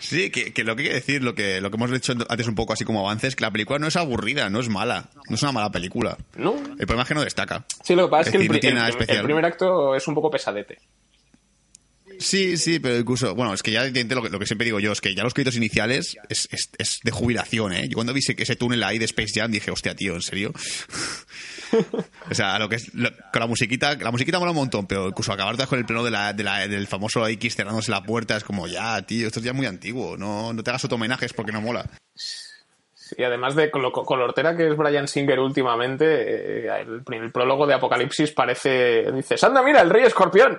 Sí, 0.00 0.30
que, 0.30 0.52
que 0.52 0.64
lo 0.64 0.76
que 0.76 0.84
que 0.84 0.92
decir, 0.92 1.22
lo 1.22 1.34
que, 1.34 1.60
lo 1.60 1.70
que 1.70 1.76
hemos 1.76 1.92
hecho 1.92 2.14
antes 2.28 2.46
un 2.48 2.54
poco 2.54 2.72
así 2.72 2.84
como 2.84 3.00
avances, 3.00 3.36
que 3.36 3.42
la 3.42 3.50
película 3.50 3.78
no 3.78 3.86
es 3.86 3.96
aburrida, 3.96 4.50
no 4.50 4.60
es 4.60 4.68
mala. 4.68 5.08
No 5.28 5.36
es 5.36 5.42
una 5.42 5.52
mala 5.52 5.70
película. 5.70 6.16
¿No? 6.36 6.54
El 6.56 6.86
problema 6.86 7.02
es 7.02 7.08
que 7.08 7.14
no 7.14 7.22
destaca. 7.22 7.64
Sí, 7.82 7.94
lo 7.94 8.06
que 8.06 8.10
pasa 8.10 8.20
es, 8.22 8.26
Es 8.26 8.32
que 8.32 8.48
no 8.74 8.86
el 9.08 9.22
primer 9.22 9.44
acto 9.44 9.94
es 9.94 10.06
un 10.08 10.14
poco 10.14 10.30
pesadete. 10.30 10.78
Sí, 12.18 12.56
sí, 12.56 12.78
pero 12.78 12.96
incluso, 12.98 13.34
bueno, 13.34 13.52
es 13.54 13.62
que 13.62 13.70
ya 13.70 13.84
lo 13.84 13.92
que, 14.22 14.28
lo 14.30 14.38
que 14.38 14.46
siempre 14.46 14.64
digo 14.64 14.80
yo, 14.80 14.92
es 14.92 15.00
que 15.00 15.14
ya 15.14 15.22
los 15.22 15.34
créditos 15.34 15.56
iniciales 15.56 16.16
es, 16.28 16.48
de 17.02 17.10
jubilación, 17.10 17.72
¿eh? 17.72 17.88
Yo 17.88 17.94
cuando 17.94 18.12
vi 18.12 18.20
ese, 18.20 18.34
ese 18.36 18.56
túnel 18.56 18.82
ahí 18.82 18.98
de 18.98 19.04
Space 19.06 19.32
Jam 19.40 19.50
dije, 19.50 19.70
hostia, 19.70 19.94
tío, 19.94 20.14
¿en 20.14 20.22
serio? 20.22 20.52
o 22.30 22.34
sea, 22.34 22.58
lo 22.58 22.68
que 22.68 22.76
es, 22.76 22.92
lo- 22.94 23.10
con 23.32 23.40
la 23.40 23.46
musiquita, 23.46 23.94
la 23.96 24.10
musiquita 24.10 24.38
mola 24.38 24.52
un 24.52 24.56
montón, 24.58 24.86
pero 24.86 25.08
incluso 25.08 25.32
acabar 25.32 25.56
con 25.66 25.78
el 25.78 25.84
pleno 25.86 26.04
de 26.04 26.10
del 26.68 26.86
famoso 26.86 27.26
X 27.26 27.56
cerrándose 27.56 27.90
la 27.90 28.02
puerta 28.02 28.36
es 28.36 28.44
como, 28.44 28.66
ya, 28.66 29.00
tío, 29.02 29.26
esto 29.26 29.40
es 29.40 29.44
ya 29.46 29.52
muy 29.52 29.66
antiguo, 29.66 30.16
no, 30.16 30.52
no 30.52 30.62
te 30.62 30.70
hagas 30.70 30.84
homenajes 30.84 31.32
porque 31.32 31.52
no 31.52 31.60
mola. 31.60 31.88
Y 33.18 33.22
además 33.22 33.54
de 33.54 33.70
con 33.70 33.82
lo 33.82 33.92
co- 33.92 34.04
colortera 34.04 34.56
que 34.56 34.68
es 34.68 34.76
Brian 34.76 35.06
Singer 35.06 35.38
últimamente, 35.38 36.04
eh, 36.06 36.68
el, 36.80 37.02
el 37.14 37.30
prólogo 37.32 37.66
de 37.66 37.74
Apocalipsis 37.74 38.32
parece... 38.32 39.10
Dices, 39.12 39.44
anda, 39.44 39.62
mira, 39.62 39.82
el 39.82 39.90
rey 39.90 40.04
escorpión. 40.04 40.58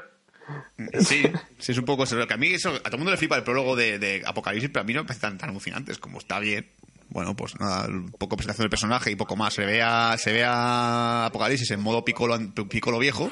Sí, 1.00 1.24
sí, 1.60 1.72
es 1.72 1.78
un 1.78 1.86
poco 1.86 2.04
eso. 2.04 2.28
Que 2.28 2.34
a 2.34 2.38
mí 2.38 2.48
eso, 2.54 2.70
a 2.70 2.80
todo 2.80 2.94
el 2.94 2.98
mundo 3.00 3.12
le 3.12 3.18
flipa 3.18 3.36
el 3.36 3.44
prólogo 3.44 3.76
de, 3.76 4.00
de 4.00 4.22
Apocalipsis, 4.26 4.70
pero 4.72 4.82
a 4.82 4.84
mí 4.86 4.94
no 4.94 5.02
me 5.02 5.08
parece 5.08 5.22
tan, 5.22 5.38
tan 5.38 5.50
alucinante. 5.50 5.92
Es 5.92 5.98
como 5.98 6.20
está 6.20 6.40
bien. 6.40 6.68
Bueno, 7.10 7.36
pues 7.36 7.58
nada, 7.60 7.88
un 7.88 8.12
poco 8.12 8.36
presentación 8.36 8.64
del 8.64 8.70
personaje 8.70 9.12
y 9.12 9.16
poco 9.16 9.36
más. 9.36 9.54
Se 9.54 9.66
ve 9.66 9.82
a, 9.82 10.18
se 10.18 10.34
ve 10.34 10.44
a 10.44 11.26
Apocalipsis 11.28 11.72
en 11.72 11.82
modo 11.82 12.04
Piccolo, 12.04 12.38
Piccolo 12.70 13.00
viejo 13.00 13.30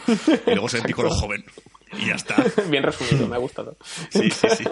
y 0.48 0.52
luego 0.52 0.70
se 0.70 0.78
ve 0.78 0.84
Piccolo 0.84 1.10
joven. 1.10 1.44
Y 1.94 2.08
ya 2.08 2.16
está. 2.16 2.36
Bien 2.70 2.84
resumido, 2.84 3.28
me 3.28 3.36
ha 3.36 3.40
gustado. 3.40 3.76
Sí, 4.10 4.30
sí, 4.32 4.48
sí. 4.58 4.64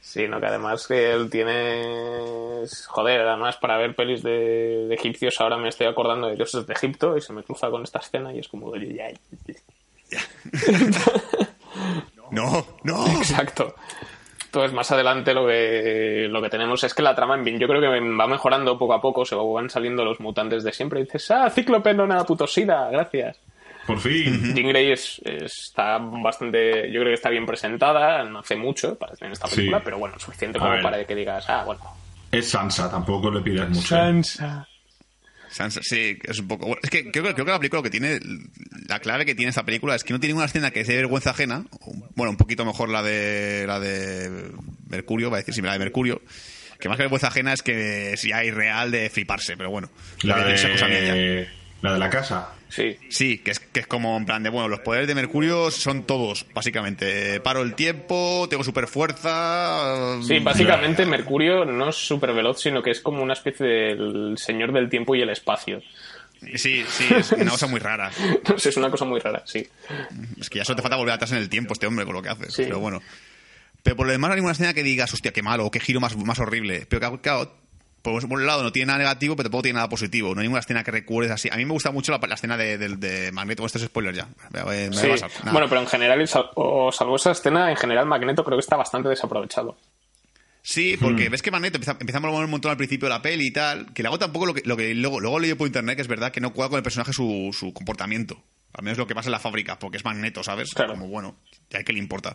Sí, 0.00 0.28
no, 0.28 0.40
que 0.40 0.46
además 0.46 0.86
que 0.86 1.12
él 1.12 1.28
tiene... 1.30 2.62
Joder, 2.86 3.20
además 3.20 3.56
para 3.56 3.78
ver 3.78 3.94
pelis 3.94 4.22
de, 4.22 4.86
de 4.88 4.94
egipcios 4.94 5.34
ahora 5.40 5.58
me 5.58 5.68
estoy 5.68 5.86
acordando 5.86 6.28
de 6.28 6.36
dioses 6.36 6.66
de 6.66 6.72
Egipto 6.72 7.16
y 7.16 7.20
se 7.20 7.32
me 7.32 7.42
cruza 7.42 7.68
con 7.68 7.82
esta 7.82 7.98
escena 7.98 8.32
y 8.32 8.38
es 8.38 8.48
como... 8.48 8.74
ya, 8.76 9.10
Ya. 10.10 10.20
No, 12.34 12.66
no. 12.82 13.06
Exacto. 13.18 13.74
Entonces, 14.44 14.72
más 14.72 14.90
adelante 14.92 15.34
lo 15.34 15.46
que, 15.48 16.26
lo 16.30 16.40
que 16.40 16.48
tenemos 16.48 16.84
es 16.84 16.94
que 16.94 17.02
la 17.02 17.14
trama, 17.14 17.34
en 17.34 17.44
fin, 17.44 17.58
yo 17.58 17.66
creo 17.66 17.80
que 17.80 17.88
va 17.88 18.26
mejorando 18.28 18.78
poco 18.78 18.94
a 18.94 19.00
poco, 19.00 19.24
se 19.24 19.34
van 19.34 19.68
saliendo 19.68 20.04
los 20.04 20.20
mutantes 20.20 20.62
de 20.62 20.72
siempre 20.72 21.00
y 21.00 21.04
dices, 21.04 21.28
ah, 21.32 21.50
Cíclope 21.50 21.92
no 21.92 22.06
nada 22.06 22.24
puto 22.24 22.46
sida, 22.46 22.88
gracias. 22.90 23.40
Por 23.84 23.98
fin. 23.98 24.54
Jean 24.54 24.68
Grey 24.68 24.92
es- 24.92 25.20
está 25.24 25.98
bastante, 25.98 26.90
yo 26.90 27.00
creo 27.00 27.10
que 27.10 27.14
está 27.14 27.30
bien 27.30 27.44
presentada, 27.46 28.22
no 28.22 28.38
hace 28.38 28.54
mucho 28.56 28.94
para 28.96 29.14
tener 29.16 29.32
esta 29.32 29.48
película, 29.48 29.78
Sí. 29.78 29.82
pero 29.84 29.98
bueno, 29.98 30.18
suficiente 30.20 30.58
como 30.58 30.80
para 30.80 31.04
que 31.04 31.14
digas, 31.16 31.44
ah, 31.50 31.64
bueno. 31.66 31.80
Es 32.30 32.48
Sansa, 32.50 32.88
tampoco 32.90 33.30
le 33.32 33.40
pidas 33.40 33.68
mucho. 33.68 33.80
¿eh? 33.96 33.98
Sansa. 33.98 34.68
Sansa, 35.54 35.80
sí, 35.84 36.18
es 36.24 36.40
un 36.40 36.48
poco. 36.48 36.66
bueno, 36.66 36.80
es 36.82 36.90
que 36.90 37.12
creo, 37.12 37.22
que- 37.24 37.34
creo 37.34 37.44
que 37.46 37.52
la 37.52 37.58
película 37.60 37.78
lo 37.78 37.82
que 37.84 37.90
tiene. 37.90 38.18
La 38.88 38.98
clave 38.98 39.24
que 39.24 39.36
tiene 39.36 39.50
esta 39.50 39.64
película 39.64 39.94
es 39.94 40.02
que 40.02 40.12
no 40.12 40.18
tiene 40.18 40.34
una 40.34 40.46
escena 40.46 40.72
que 40.72 40.80
es 40.80 40.88
de 40.88 40.96
vergüenza 40.96 41.30
ajena. 41.30 41.64
Bueno, 42.16 42.32
un 42.32 42.36
poquito 42.36 42.64
mejor 42.64 42.88
la 42.88 43.02
de. 43.04 43.64
La 43.66 43.78
de 43.78 44.50
Mercurio, 44.88 45.30
va 45.30 45.36
a 45.36 45.40
decir, 45.40 45.54
sí, 45.54 45.62
la 45.62 45.72
de 45.74 45.78
Mercurio. 45.78 46.20
Que 46.80 46.88
más 46.88 46.96
que 46.96 47.04
vergüenza 47.04 47.28
ajena 47.28 47.52
es 47.52 47.62
que 47.62 48.16
si 48.16 48.32
hay 48.32 48.50
real 48.50 48.90
de 48.90 49.08
fliparse, 49.10 49.56
pero 49.56 49.70
bueno. 49.70 49.88
La 50.22 50.38
decir 50.44 50.70
esa 50.70 50.72
cosa 50.72 50.88
mía 50.88 51.00
ya. 51.04 51.14
de, 51.14 51.48
la 51.82 51.92
de 51.92 51.98
la 52.00 52.10
casa. 52.10 52.48
Sí. 52.74 52.98
Sí, 53.08 53.38
que 53.38 53.52
es, 53.52 53.60
que 53.60 53.80
es 53.80 53.86
como 53.86 54.16
en 54.16 54.26
plan 54.26 54.42
de, 54.42 54.50
bueno, 54.50 54.68
los 54.68 54.80
poderes 54.80 55.06
de 55.06 55.14
Mercurio 55.14 55.70
son 55.70 56.02
todos, 56.02 56.44
básicamente. 56.52 57.38
Paro 57.40 57.62
el 57.62 57.74
tiempo, 57.74 58.48
tengo 58.50 58.64
super 58.64 58.88
fuerza. 58.88 60.20
Sí, 60.22 60.40
básicamente 60.40 61.06
Mercurio 61.06 61.64
no 61.64 61.90
es 61.90 61.96
súper 61.96 62.32
veloz, 62.32 62.60
sino 62.60 62.82
que 62.82 62.90
es 62.90 63.00
como 63.00 63.22
una 63.22 63.34
especie 63.34 63.64
del 63.64 64.34
señor 64.38 64.72
del 64.72 64.90
tiempo 64.90 65.14
y 65.14 65.22
el 65.22 65.30
espacio. 65.30 65.82
Sí, 66.56 66.84
sí, 66.88 67.06
es 67.16 67.30
una 67.32 67.52
cosa 67.52 67.68
muy 67.68 67.78
rara. 67.78 68.10
No 68.48 68.58
sé, 68.58 68.70
es 68.70 68.76
una 68.76 68.90
cosa 68.90 69.04
muy 69.04 69.20
rara, 69.20 69.42
sí. 69.46 69.66
Es 70.40 70.50
que 70.50 70.58
ya 70.58 70.64
solo 70.64 70.76
te 70.76 70.82
falta 70.82 70.96
volver 70.96 71.14
atrás 71.14 71.30
en 71.30 71.38
el 71.38 71.48
tiempo 71.48 71.74
este 71.74 71.86
hombre 71.86 72.04
con 72.04 72.14
lo 72.14 72.22
que 72.22 72.30
hace. 72.30 72.50
Sí. 72.50 72.64
Pero 72.64 72.80
bueno. 72.80 73.00
Pero 73.84 73.96
por 73.96 74.06
lo 74.06 74.12
demás 74.12 74.30
no 74.30 74.32
hay 74.32 74.38
ninguna 74.38 74.52
escena 74.52 74.74
que 74.74 74.82
digas, 74.82 75.12
hostia, 75.12 75.32
qué 75.32 75.42
malo, 75.42 75.70
qué 75.70 75.78
giro 75.78 76.00
más, 76.00 76.16
más 76.16 76.40
horrible. 76.40 76.86
Pero 76.88 77.20
claro, 77.20 77.54
por 78.04 78.22
un 78.22 78.46
lado 78.46 78.62
no 78.62 78.70
tiene 78.70 78.86
nada 78.88 78.98
negativo, 78.98 79.34
pero 79.34 79.48
tampoco 79.48 79.62
tiene 79.62 79.76
nada 79.76 79.88
positivo. 79.88 80.34
No 80.34 80.40
hay 80.40 80.44
ninguna 80.44 80.60
escena 80.60 80.84
que 80.84 80.90
recuerdes 80.90 81.32
así. 81.32 81.48
A 81.50 81.56
mí 81.56 81.64
me 81.64 81.72
gusta 81.72 81.90
mucho 81.90 82.12
la, 82.12 82.20
la 82.24 82.34
escena 82.34 82.56
de, 82.56 82.76
de, 82.78 82.96
de 82.96 83.32
Magneto. 83.32 83.64
Esto 83.64 83.78
es 83.78 83.84
spoiler 83.84 84.14
ya. 84.14 84.28
Me, 84.50 84.62
me 84.62 84.96
a. 85.14 85.50
Bueno, 85.52 85.68
pero 85.68 85.80
en 85.80 85.86
general, 85.86 86.24
o 86.54 86.92
salvo 86.92 87.16
esa 87.16 87.30
escena, 87.32 87.70
en 87.70 87.76
general 87.76 88.06
Magneto 88.06 88.44
creo 88.44 88.58
que 88.58 88.62
está 88.62 88.76
bastante 88.76 89.08
desaprovechado. 89.08 89.76
Sí, 90.62 90.96
Hmm. 90.96 91.00
porque 91.04 91.28
ves 91.28 91.42
que 91.42 91.50
Magneto 91.50 91.76
empieza, 91.76 91.92
empieza 91.92 92.18
a 92.18 92.20
mover 92.20 92.44
un 92.44 92.50
montón 92.50 92.70
al 92.70 92.76
principio 92.76 93.06
de 93.08 93.14
la 93.14 93.20
peli 93.22 93.48
y 93.48 93.50
tal, 93.52 93.92
que 93.92 94.02
luego 94.02 94.18
tampoco 94.18 94.46
lo 94.46 94.54
que, 94.54 94.62
lo 94.64 94.76
que 94.76 94.94
luego, 94.94 95.20
luego 95.20 95.38
leí 95.38 95.52
por 95.54 95.66
internet 95.66 95.96
que 95.96 96.02
es 96.02 96.08
verdad 96.08 96.32
que 96.32 96.40
no 96.40 96.52
cuadra 96.54 96.70
con 96.70 96.76
el 96.78 96.82
personaje 96.82 97.12
su, 97.12 97.50
su 97.58 97.72
comportamiento. 97.74 98.42
Al 98.72 98.82
menos 98.82 98.98
lo 98.98 99.06
que 99.06 99.14
pasa 99.14 99.28
en 99.28 99.32
la 99.32 99.40
fábrica, 99.40 99.78
porque 99.78 99.98
es 99.98 100.04
Magneto, 100.04 100.42
¿sabes? 100.42 100.72
Claro. 100.74 100.92
Como 100.94 101.06
bueno, 101.08 101.36
ya 101.70 101.82
que 101.84 101.92
le 101.92 101.98
importa. 101.98 102.34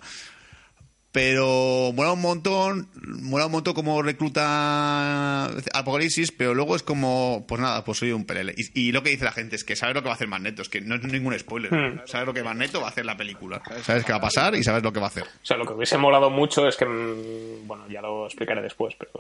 Pero 1.12 1.92
mola 1.96 2.12
un 2.12 2.22
montón, 2.22 2.88
mola 2.94 3.48
un 3.48 3.52
montón 3.52 3.74
como 3.74 4.00
recluta 4.04 5.46
Apocalipsis, 5.74 6.32
pero 6.32 6.54
luego 6.54 6.76
es 6.76 6.84
como, 6.84 7.46
pues 7.48 7.60
nada, 7.60 7.84
pues 7.84 7.98
soy 7.98 8.12
un 8.12 8.26
pelele. 8.26 8.54
Y, 8.56 8.80
y 8.80 8.92
lo 8.92 9.02
que 9.02 9.10
dice 9.10 9.26
la 9.26 9.32
gente 9.32 9.56
es 9.56 9.64
que 9.64 9.76
sabes 9.76 9.96
lo 9.96 10.04
que 10.04 10.06
va 10.06 10.14
a 10.14 10.16
hacer 10.16 10.28
Magneto, 10.28 10.62
es 10.62 10.70
que 10.70 10.82
no 10.82 10.96
es 10.96 11.04
ningún 11.04 11.38
spoiler. 11.40 11.74
Hmm. 11.74 12.02
Sabes 12.06 12.28
lo 12.28 12.34
que 12.34 12.44
Magneto 12.44 12.80
va 12.80 12.88
a 12.88 12.90
hacer 12.92 13.02
en 13.02 13.08
la 13.08 13.18
película. 13.18 13.60
Sabes 13.82 14.06
qué 14.06 14.12
va 14.12 14.20
a 14.20 14.22
pasar 14.22 14.54
y 14.54 14.64
sabes 14.64 14.84
lo 14.84 14.94
que 14.94 15.00
va 15.00 15.08
a 15.08 15.10
hacer. 15.10 15.24
O 15.24 15.46
sea, 15.46 15.58
lo 15.58 15.66
que 15.66 15.74
hubiese 15.74 15.98
molado 15.98 16.30
mucho 16.30 16.68
es 16.68 16.76
que, 16.76 16.86
mm, 16.86 17.66
bueno, 17.68 17.88
ya 17.90 18.02
lo 18.02 18.28
explicaré 18.28 18.62
después, 18.62 18.96
pero 18.96 19.12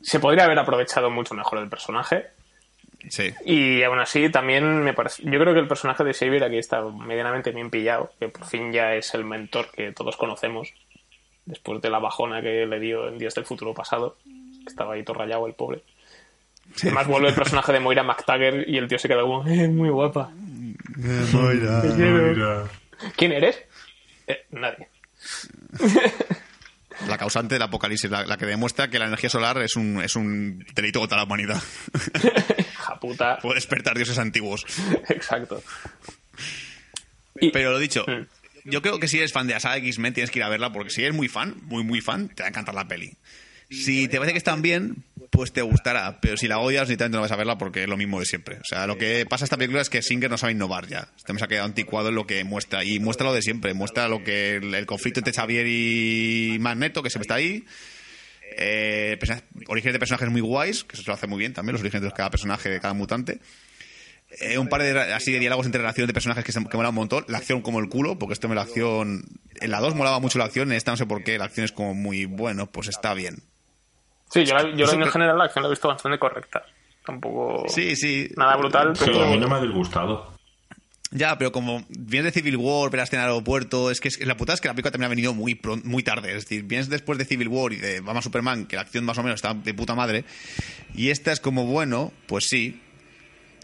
se 0.00 0.20
podría 0.20 0.44
haber 0.44 0.58
aprovechado 0.58 1.10
mucho 1.10 1.34
mejor 1.34 1.58
el 1.58 1.68
personaje. 1.68 2.28
Sí. 3.08 3.32
Y 3.44 3.82
aún 3.82 3.98
así 3.98 4.28
también 4.30 4.82
me 4.82 4.94
parece, 4.94 5.22
yo 5.24 5.38
creo 5.40 5.52
que 5.54 5.60
el 5.60 5.68
personaje 5.68 6.04
de 6.04 6.14
Xavier 6.14 6.44
aquí 6.44 6.58
está 6.58 6.82
medianamente 6.82 7.50
bien 7.50 7.70
pillado, 7.70 8.12
que 8.20 8.28
por 8.28 8.46
fin 8.46 8.72
ya 8.72 8.94
es 8.94 9.12
el 9.14 9.24
mentor 9.24 9.70
que 9.72 9.92
todos 9.92 10.16
conocemos, 10.16 10.72
después 11.44 11.82
de 11.82 11.90
la 11.90 11.98
bajona 11.98 12.40
que 12.40 12.64
le 12.66 12.78
dio 12.80 13.08
en 13.08 13.18
Días 13.18 13.34
del 13.34 13.44
Futuro 13.44 13.74
pasado, 13.74 14.16
que 14.24 14.68
estaba 14.68 14.94
ahí 14.94 15.02
todo 15.02 15.18
rayado 15.18 15.46
el 15.46 15.54
pobre. 15.54 15.82
Además 16.82 17.06
vuelve 17.08 17.28
el 17.28 17.34
personaje 17.34 17.72
de 17.72 17.80
Moira 17.80 18.02
McTaggart 18.04 18.66
y 18.68 18.78
el 18.78 18.86
tío 18.88 18.98
se 18.98 19.08
queda 19.08 19.22
como, 19.22 19.46
eh, 19.46 19.68
muy 19.68 19.90
guapa. 19.90 20.30
Mira. 20.96 21.82
¿Quién 23.16 23.32
eres? 23.32 23.60
"Eh, 24.28 24.44
nadie. 24.52 24.86
La 27.08 27.18
causante 27.18 27.56
del 27.56 27.62
apocalipsis, 27.62 28.08
la, 28.08 28.24
la 28.24 28.36
que 28.36 28.46
demuestra 28.46 28.88
que 28.88 28.98
la 29.00 29.06
energía 29.06 29.28
solar 29.28 29.60
es 29.60 29.74
un, 29.74 30.00
es 30.00 30.14
un 30.14 30.64
delito 30.72 31.00
contra 31.00 31.16
la 31.18 31.24
humanidad. 31.24 31.60
Japuta. 33.02 33.38
Puede 33.42 33.56
despertar 33.56 33.96
dioses 33.96 34.18
antiguos. 34.18 34.64
Exacto. 35.08 35.62
Y- 37.40 37.50
Pero 37.50 37.72
lo 37.72 37.78
dicho, 37.78 38.04
Mm. 38.06 38.26
yo 38.70 38.82
creo 38.82 38.98
que 39.00 39.08
si 39.08 39.18
eres 39.18 39.32
fan 39.32 39.46
de 39.46 39.54
la 39.54 39.60
saga 39.60 39.76
X-Men 39.78 40.14
tienes 40.14 40.30
que 40.30 40.38
ir 40.38 40.44
a 40.44 40.48
verla 40.48 40.72
porque 40.72 40.90
si 40.90 41.02
eres 41.02 41.14
muy 41.14 41.28
fan, 41.28 41.56
muy 41.62 41.82
muy 41.84 42.00
fan, 42.00 42.28
te 42.28 42.42
va 42.42 42.46
a 42.46 42.50
encantar 42.50 42.74
la 42.74 42.86
peli. 42.86 43.12
Si 43.70 44.06
te 44.06 44.18
parece 44.18 44.32
que 44.32 44.38
están 44.38 44.60
bien, 44.60 44.96
pues 45.30 45.50
te 45.54 45.62
gustará. 45.62 46.20
Pero 46.20 46.36
si 46.36 46.46
la 46.46 46.58
odias, 46.58 46.90
ni 46.90 46.98
tanto 46.98 47.16
no 47.16 47.22
vas 47.22 47.32
a 47.32 47.36
verla 47.36 47.56
porque 47.56 47.84
es 47.84 47.88
lo 47.88 47.96
mismo 47.96 48.20
de 48.20 48.26
siempre. 48.26 48.56
O 48.58 48.64
sea, 48.64 48.86
lo 48.86 48.98
que 48.98 49.24
pasa 49.24 49.44
esta 49.44 49.56
película 49.56 49.80
es 49.80 49.88
que 49.88 50.02
Singer 50.02 50.30
no 50.30 50.36
sabe 50.36 50.52
innovar 50.52 50.88
ya. 50.88 51.08
Este 51.16 51.32
se 51.38 51.42
ha 51.44 51.48
quedado 51.48 51.64
anticuado 51.64 52.10
en 52.10 52.14
lo 52.16 52.26
que 52.26 52.44
muestra. 52.44 52.84
Y 52.84 53.00
muestra 53.00 53.28
lo 53.28 53.32
de 53.32 53.40
siempre. 53.40 53.72
Muestra 53.72 54.08
lo 54.08 54.22
que 54.22 54.56
el, 54.56 54.74
el 54.74 54.84
conflicto 54.84 55.20
entre 55.20 55.32
Xavier 55.32 55.66
y 55.66 56.58
Magneto, 56.60 57.02
que 57.02 57.08
siempre 57.08 57.24
está 57.24 57.36
ahí. 57.36 57.64
Eh, 58.58 59.18
orígenes 59.68 59.92
de 59.94 59.98
personajes 59.98 60.28
muy 60.30 60.40
guays, 60.40 60.84
que 60.84 60.94
eso 60.94 61.02
se 61.02 61.10
lo 61.10 61.14
hace 61.14 61.26
muy 61.26 61.38
bien 61.38 61.52
también, 61.54 61.72
los 61.74 61.80
orígenes 61.82 62.04
de 62.04 62.12
cada 62.12 62.30
personaje, 62.30 62.68
de 62.68 62.80
cada 62.80 62.94
mutante. 62.94 63.40
Eh, 64.40 64.56
un 64.56 64.68
par 64.68 64.82
de 64.82 64.98
así 65.12 65.30
de 65.32 65.38
diálogos 65.38 65.66
entre 65.66 65.80
relaciones 65.82 66.06
de 66.08 66.14
personajes 66.14 66.42
que, 66.44 66.52
se, 66.52 66.64
que 66.64 66.76
mola 66.76 66.88
un 66.88 66.94
montón. 66.94 67.24
La 67.28 67.38
acción 67.38 67.60
como 67.60 67.80
el 67.80 67.88
culo, 67.90 68.18
porque 68.18 68.32
esto 68.32 68.48
me 68.48 68.54
la 68.54 68.62
acción. 68.62 69.24
En 69.60 69.70
la 69.70 69.80
2 69.80 69.94
molaba 69.94 70.20
mucho 70.20 70.38
la 70.38 70.46
acción, 70.46 70.70
en 70.70 70.76
esta 70.78 70.90
no 70.90 70.96
sé 70.96 71.04
por 71.06 71.22
qué. 71.22 71.36
La 71.38 71.44
acción 71.44 71.64
es 71.64 71.72
como 71.72 71.94
muy 71.94 72.24
bueno, 72.24 72.66
pues 72.70 72.88
está 72.88 73.12
bien. 73.14 73.42
Sí, 74.30 74.44
yo, 74.46 74.54
la- 74.54 74.74
yo 74.74 74.86
Eso 74.86 74.94
en 74.94 75.04
general 75.10 75.36
la 75.36 75.44
acción 75.44 75.62
la 75.62 75.68
he 75.68 75.72
visto 75.72 75.88
bastante 75.88 76.18
correcta. 76.18 76.62
Tampoco. 77.04 77.68
Sí, 77.68 77.94
sí. 77.96 78.30
Nada 78.36 78.56
brutal, 78.56 78.92
Pero 78.98 79.22
a 79.22 79.26
mí 79.26 79.36
no 79.36 79.48
me 79.48 79.56
ha 79.56 79.60
disgustado. 79.60 80.32
Ya, 81.14 81.36
pero 81.36 81.52
como 81.52 81.84
vienes 81.90 82.32
de 82.32 82.40
Civil 82.40 82.56
War, 82.56 82.92
la 82.94 83.02
escena 83.02 83.22
del 83.22 83.32
aeropuerto, 83.32 83.90
es 83.90 84.00
que 84.00 84.08
es, 84.08 84.24
la 84.26 84.36
putada 84.36 84.54
es 84.54 84.62
que 84.62 84.68
la 84.68 84.74
película 84.74 84.92
también 84.92 85.06
ha 85.06 85.10
venido 85.10 85.34
muy 85.34 85.60
muy 85.84 86.02
tarde. 86.02 86.30
Es 86.30 86.44
decir, 86.44 86.62
vienes 86.62 86.88
después 86.88 87.18
de 87.18 87.26
Civil 87.26 87.48
War 87.48 87.72
y 87.72 87.76
de 87.76 88.00
Batman 88.00 88.22
Superman, 88.22 88.66
que 88.66 88.76
la 88.76 88.82
acción 88.82 89.04
más 89.04 89.18
o 89.18 89.22
menos 89.22 89.36
está 89.36 89.52
de 89.52 89.74
puta 89.74 89.94
madre, 89.94 90.24
y 90.94 91.10
esta 91.10 91.30
es 91.30 91.40
como, 91.40 91.66
bueno, 91.66 92.12
pues 92.26 92.46
sí. 92.48 92.80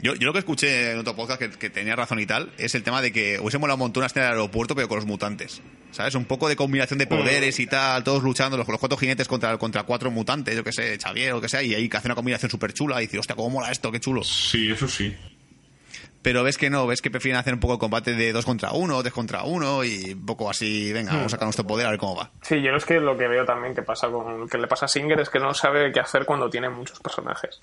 Yo, 0.01 0.15
yo 0.15 0.27
lo 0.27 0.33
que 0.33 0.39
escuché 0.39 0.93
en 0.93 0.99
otro 0.99 1.17
podcast 1.17 1.41
que, 1.41 1.51
que 1.51 1.71
tenía 1.71 1.97
razón 1.97 2.21
y 2.21 2.27
tal, 2.27 2.53
es 2.57 2.77
el 2.77 2.85
tema 2.85 3.03
de 3.03 3.11
que 3.11 3.41
hubiese 3.41 3.59
molado 3.59 3.75
un 3.77 3.81
montón 3.81 4.03
una 4.03 4.07
escena 4.07 4.27
del 4.27 4.35
aeropuerto, 4.35 4.77
pero 4.77 4.87
con 4.87 4.97
los 4.97 5.07
mutantes. 5.07 5.61
¿Sabes? 5.91 6.15
Un 6.15 6.27
poco 6.27 6.49
de 6.49 6.55
combinación 6.55 6.99
de 6.99 7.07
poderes 7.07 7.59
y 7.59 7.67
tal, 7.67 8.05
todos 8.05 8.23
luchando, 8.23 8.59
los, 8.59 8.69
los 8.69 8.79
cuatro 8.79 8.99
jinetes 8.99 9.27
contra, 9.27 9.57
contra 9.57 9.85
cuatro 9.85 10.11
mutantes, 10.11 10.55
yo 10.55 10.63
que 10.63 10.71
sé, 10.71 10.99
Xavier 11.03 11.33
o 11.33 11.41
que 11.41 11.49
sea, 11.49 11.63
y 11.63 11.75
ahí 11.75 11.89
que 11.89 11.97
hace 11.97 12.09
una 12.09 12.15
combinación 12.15 12.51
súper 12.51 12.75
chula 12.75 13.03
y 13.03 13.07
dice, 13.07 13.19
hostia, 13.19 13.35
cómo 13.35 13.51
mola 13.51 13.73
esto, 13.73 13.91
qué 13.91 13.99
chulo. 13.99 14.23
Sí, 14.23 14.71
eso 14.71 14.87
sí. 14.87 15.17
Pero 16.23 16.43
ves 16.43 16.59
que 16.59 16.69
no, 16.69 16.87
ves 16.87 17.01
que 17.01 17.11
prefieren 17.11 17.39
hacer 17.39 17.55
un 17.55 17.61
poco 17.61 17.75
el 17.75 17.79
combate 17.79 18.15
de 18.15 18.33
dos 18.33 18.45
contra 18.45 18.73
uno, 18.73 19.01
tres 19.03 19.13
contra 19.13 19.45
uno 19.45 19.85
y 19.85 20.13
un 20.13 20.27
poco 20.27 20.51
así, 20.51 20.93
venga, 20.93 21.13
vamos 21.13 21.27
a 21.27 21.37
sacar 21.37 21.47
nuestro 21.47 21.67
poder 21.67 21.87
a 21.87 21.91
ver 21.91 21.99
cómo 21.99 22.17
va. 22.17 22.31
Sí, 22.43 22.61
yo 22.61 22.73
es 22.73 22.85
que 22.85 23.01
lo 23.01 23.17
que 23.17 23.29
veo 23.29 23.45
también 23.45 23.75
que 23.75 23.83
pasa 23.83 24.09
con 24.09 24.49
que 24.49 24.59
le 24.59 24.67
pasa 24.67 24.87
a 24.87 24.89
Singer 24.89 25.21
es 25.21 25.31
que 25.31 25.39
no 25.39 25.55
sabe 25.55 25.93
qué 25.93 26.01
hacer 26.01 26.25
cuando 26.25 26.51
tiene 26.51 26.69
muchos 26.69 26.99
personajes. 27.01 27.61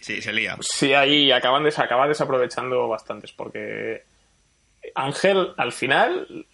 Sí, 0.00 0.22
se 0.22 0.32
lía. 0.32 0.56
Sí, 0.60 0.94
ahí 0.94 1.30
acaban 1.30 1.62
de, 1.62 1.74
acaba 1.76 2.08
desaprovechando 2.08 2.88
bastantes 2.88 3.32
porque 3.32 4.04
Ángel 4.94 5.52
al 5.58 5.72
final 5.72 6.46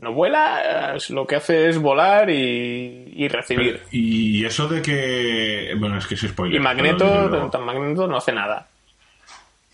no 0.00 0.14
vuela, 0.14 0.96
lo 1.10 1.26
que 1.26 1.36
hace 1.36 1.68
es 1.68 1.78
volar 1.78 2.30
y, 2.30 3.12
y 3.14 3.28
recibir. 3.28 3.82
Y 3.90 4.44
eso 4.44 4.66
de 4.66 4.80
que. 4.80 5.74
Bueno, 5.78 5.98
es 5.98 6.06
que 6.06 6.14
es 6.14 6.22
spoiler. 6.22 6.58
Y 6.58 6.62
Magneto, 6.62 7.28
pero 7.30 7.50
tan 7.50 7.64
Magneto 7.64 8.06
no 8.06 8.16
hace 8.16 8.32
nada. 8.32 8.66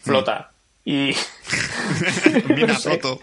Flota. 0.07 0.51
Y, 0.85 1.13
Bien 2.55 2.71
a 2.71 2.75
floto. 2.75 3.21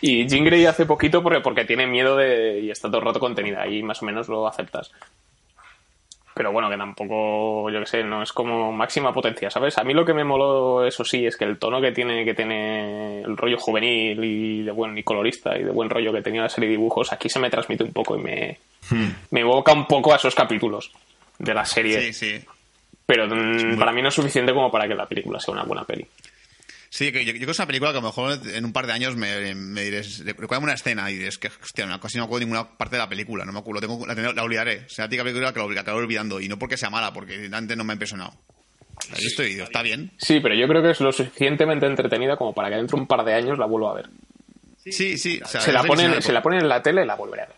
y 0.00 0.26
Jean 0.26 0.44
Grey 0.44 0.64
hace 0.64 0.86
poquito 0.86 1.22
porque, 1.22 1.40
porque 1.40 1.64
tiene 1.66 1.86
miedo 1.86 2.16
de, 2.16 2.60
y 2.60 2.70
está 2.70 2.88
todo 2.88 2.98
el 3.00 3.04
rato 3.06 3.20
contenida 3.20 3.66
y 3.66 3.82
más 3.82 4.02
o 4.02 4.06
menos 4.06 4.28
lo 4.28 4.46
aceptas. 4.46 4.90
Pero 6.34 6.50
bueno, 6.50 6.68
que 6.68 6.76
tampoco, 6.76 7.70
yo 7.70 7.78
que 7.80 7.86
sé, 7.86 8.02
no 8.02 8.22
es 8.22 8.32
como 8.32 8.72
máxima 8.72 9.12
potencia, 9.12 9.50
¿sabes? 9.50 9.78
A 9.78 9.84
mí 9.84 9.92
lo 9.94 10.04
que 10.04 10.14
me 10.14 10.24
moló, 10.24 10.84
eso 10.84 11.04
sí, 11.04 11.24
es 11.26 11.36
que 11.36 11.44
el 11.44 11.58
tono 11.58 11.80
que 11.80 11.92
tiene, 11.92 12.24
que 12.24 12.34
tiene 12.34 13.20
el 13.20 13.36
rollo 13.36 13.56
juvenil 13.58 14.24
y 14.24 14.62
de 14.62 14.72
buen 14.72 14.98
y 14.98 15.02
colorista 15.04 15.56
y 15.56 15.62
de 15.62 15.70
buen 15.70 15.90
rollo 15.90 16.12
que 16.12 16.22
tenía 16.22 16.42
la 16.42 16.48
serie 16.48 16.70
de 16.70 16.76
dibujos, 16.76 17.12
aquí 17.12 17.28
se 17.28 17.38
me 17.38 17.50
transmite 17.50 17.84
un 17.84 17.92
poco 17.92 18.16
y 18.16 18.22
me, 18.22 18.58
Hmm. 18.90 19.08
me 19.30 19.40
evoca 19.40 19.72
un 19.72 19.86
poco 19.86 20.12
a 20.12 20.16
esos 20.16 20.34
capítulos 20.34 20.90
de 21.38 21.54
la 21.54 21.64
serie. 21.64 22.00
Sí, 22.00 22.12
sí. 22.12 22.44
Pero 23.06 23.26
mm, 23.26 23.78
para 23.78 23.92
mí 23.92 24.02
no 24.02 24.08
es 24.08 24.14
suficiente 24.14 24.52
como 24.52 24.70
para 24.70 24.88
que 24.88 24.94
la 24.94 25.06
película 25.06 25.38
sea 25.38 25.52
una 25.52 25.64
buena 25.64 25.84
peli. 25.84 26.06
Sí, 26.94 27.10
yo, 27.10 27.20
yo 27.20 27.32
creo 27.32 27.46
que 27.46 27.50
es 27.50 27.58
una 27.58 27.66
película 27.66 27.90
que 27.90 27.98
a 27.98 28.00
lo 28.00 28.06
mejor 28.06 28.38
en 28.54 28.64
un 28.64 28.72
par 28.72 28.86
de 28.86 28.92
años 28.92 29.16
me, 29.16 29.54
me 29.56 29.82
diréis, 29.82 30.24
recuerda 30.24 30.60
una 30.60 30.74
escena 30.74 31.10
y 31.10 31.14
diréis 31.14 31.38
que, 31.38 31.48
hostia, 31.48 31.86
no, 31.86 31.98
casi 31.98 32.18
no 32.18 32.24
acuerdo 32.24 32.46
ninguna 32.46 32.68
parte 32.68 32.94
de 32.94 33.02
la 33.02 33.08
película, 33.08 33.44
no 33.44 33.52
me 33.52 33.58
acuerdo, 33.58 33.80
tengo, 33.80 34.06
la, 34.06 34.42
olvidaré. 34.44 34.84
O 34.86 34.88
sea, 34.88 35.06
la 35.06 35.08
típica 35.08 35.24
película 35.24 35.52
que 35.52 35.74
la, 35.74 35.80
acabo 35.80 35.98
olvidando 35.98 36.40
y 36.40 36.48
no 36.48 36.56
porque 36.56 36.76
sea 36.76 36.90
mala, 36.90 37.12
porque 37.12 37.50
antes 37.52 37.76
no 37.76 37.82
me 37.82 37.92
ha 37.92 37.94
impresionado. 37.94 38.32
La 39.10 39.18
he 39.18 39.20
visto 39.20 39.42
y 39.42 39.54
digo, 39.54 39.64
está 39.64 39.82
bien. 39.82 40.12
Sí, 40.18 40.38
pero 40.40 40.54
yo 40.54 40.68
creo 40.68 40.82
que 40.82 40.90
es 40.90 41.00
lo 41.00 41.10
suficientemente 41.10 41.86
entretenida 41.86 42.36
como 42.36 42.54
para 42.54 42.68
que 42.68 42.76
dentro 42.76 42.96
de 42.96 43.02
un 43.02 43.08
par 43.08 43.24
de 43.24 43.34
años 43.34 43.58
la 43.58 43.66
vuelva 43.66 43.90
a 43.90 43.94
ver. 43.94 44.08
Sí, 44.84 45.18
sí. 45.18 45.40
O 45.42 45.48
sea, 45.48 45.60
Se 45.62 45.72
la, 45.72 45.82
ponen, 45.82 46.22
se 46.22 46.32
la 46.32 46.42
ponen 46.42 46.60
en 46.60 46.68
la 46.68 46.80
tele 46.80 47.02
y 47.02 47.06
la 47.06 47.16
volveré 47.16 47.42
a 47.42 47.46
ver. 47.46 47.56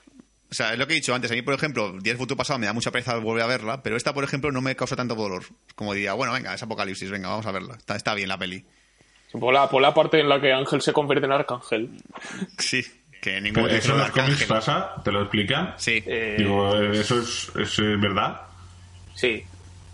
O 0.51 0.55
sea, 0.55 0.73
es 0.73 0.79
lo 0.79 0.87
que 0.87 0.93
he 0.93 0.97
dicho 0.97 1.15
antes. 1.15 1.31
A 1.31 1.35
mí, 1.35 1.43
por 1.43 1.55
ejemplo, 1.55 1.93
Día 1.93 2.13
del 2.13 2.19
Futuro 2.19 2.37
Pasado 2.39 2.59
me 2.59 2.67
da 2.67 2.73
mucha 2.73 2.91
pereza 2.93 3.17
volver 3.17 3.43
a 3.43 3.47
verla, 3.49 3.83
pero 3.83 3.97
esta, 3.97 4.15
por 4.15 4.23
ejemplo, 4.25 4.53
no 4.53 4.61
me 4.61 4.77
causa 4.77 4.95
tanto 4.97 5.15
dolor. 5.17 5.45
Como 5.75 5.93
diría, 5.93 6.13
bueno, 6.13 6.33
venga, 6.33 6.55
es 6.55 6.63
Apocalipsis, 6.63 7.11
venga, 7.11 7.29
vamos 7.29 7.47
a 7.47 7.53
verla. 7.53 7.75
Está, 7.77 7.97
está 7.97 8.15
bien 8.15 8.29
la 8.29 8.39
peli. 8.39 8.65
Por 9.33 9.53
la, 9.53 9.69
por 9.69 9.83
la 9.83 9.93
parte 9.93 10.21
en 10.21 10.29
la 10.29 10.41
que 10.41 10.53
Ángel 10.53 10.81
se 10.81 10.93
convierte 10.93 11.27
en 11.27 11.33
Arcángel. 11.33 11.91
Sí, 12.59 12.85
que 13.21 13.41
ningún 13.41 13.69
¿Eso 13.69 13.93
en 13.93 13.99
los 13.99 14.11
cómics 14.11 14.45
pasa? 14.45 14.95
¿Te 15.05 15.11
lo 15.11 15.23
explican? 15.23 15.75
Sí, 15.79 16.03
Eh, 16.07 16.37
Digo, 16.39 16.81
¿eso 16.93 17.19
es, 17.21 17.51
es 17.57 17.77
verdad? 18.01 18.41
sí. 19.15 19.45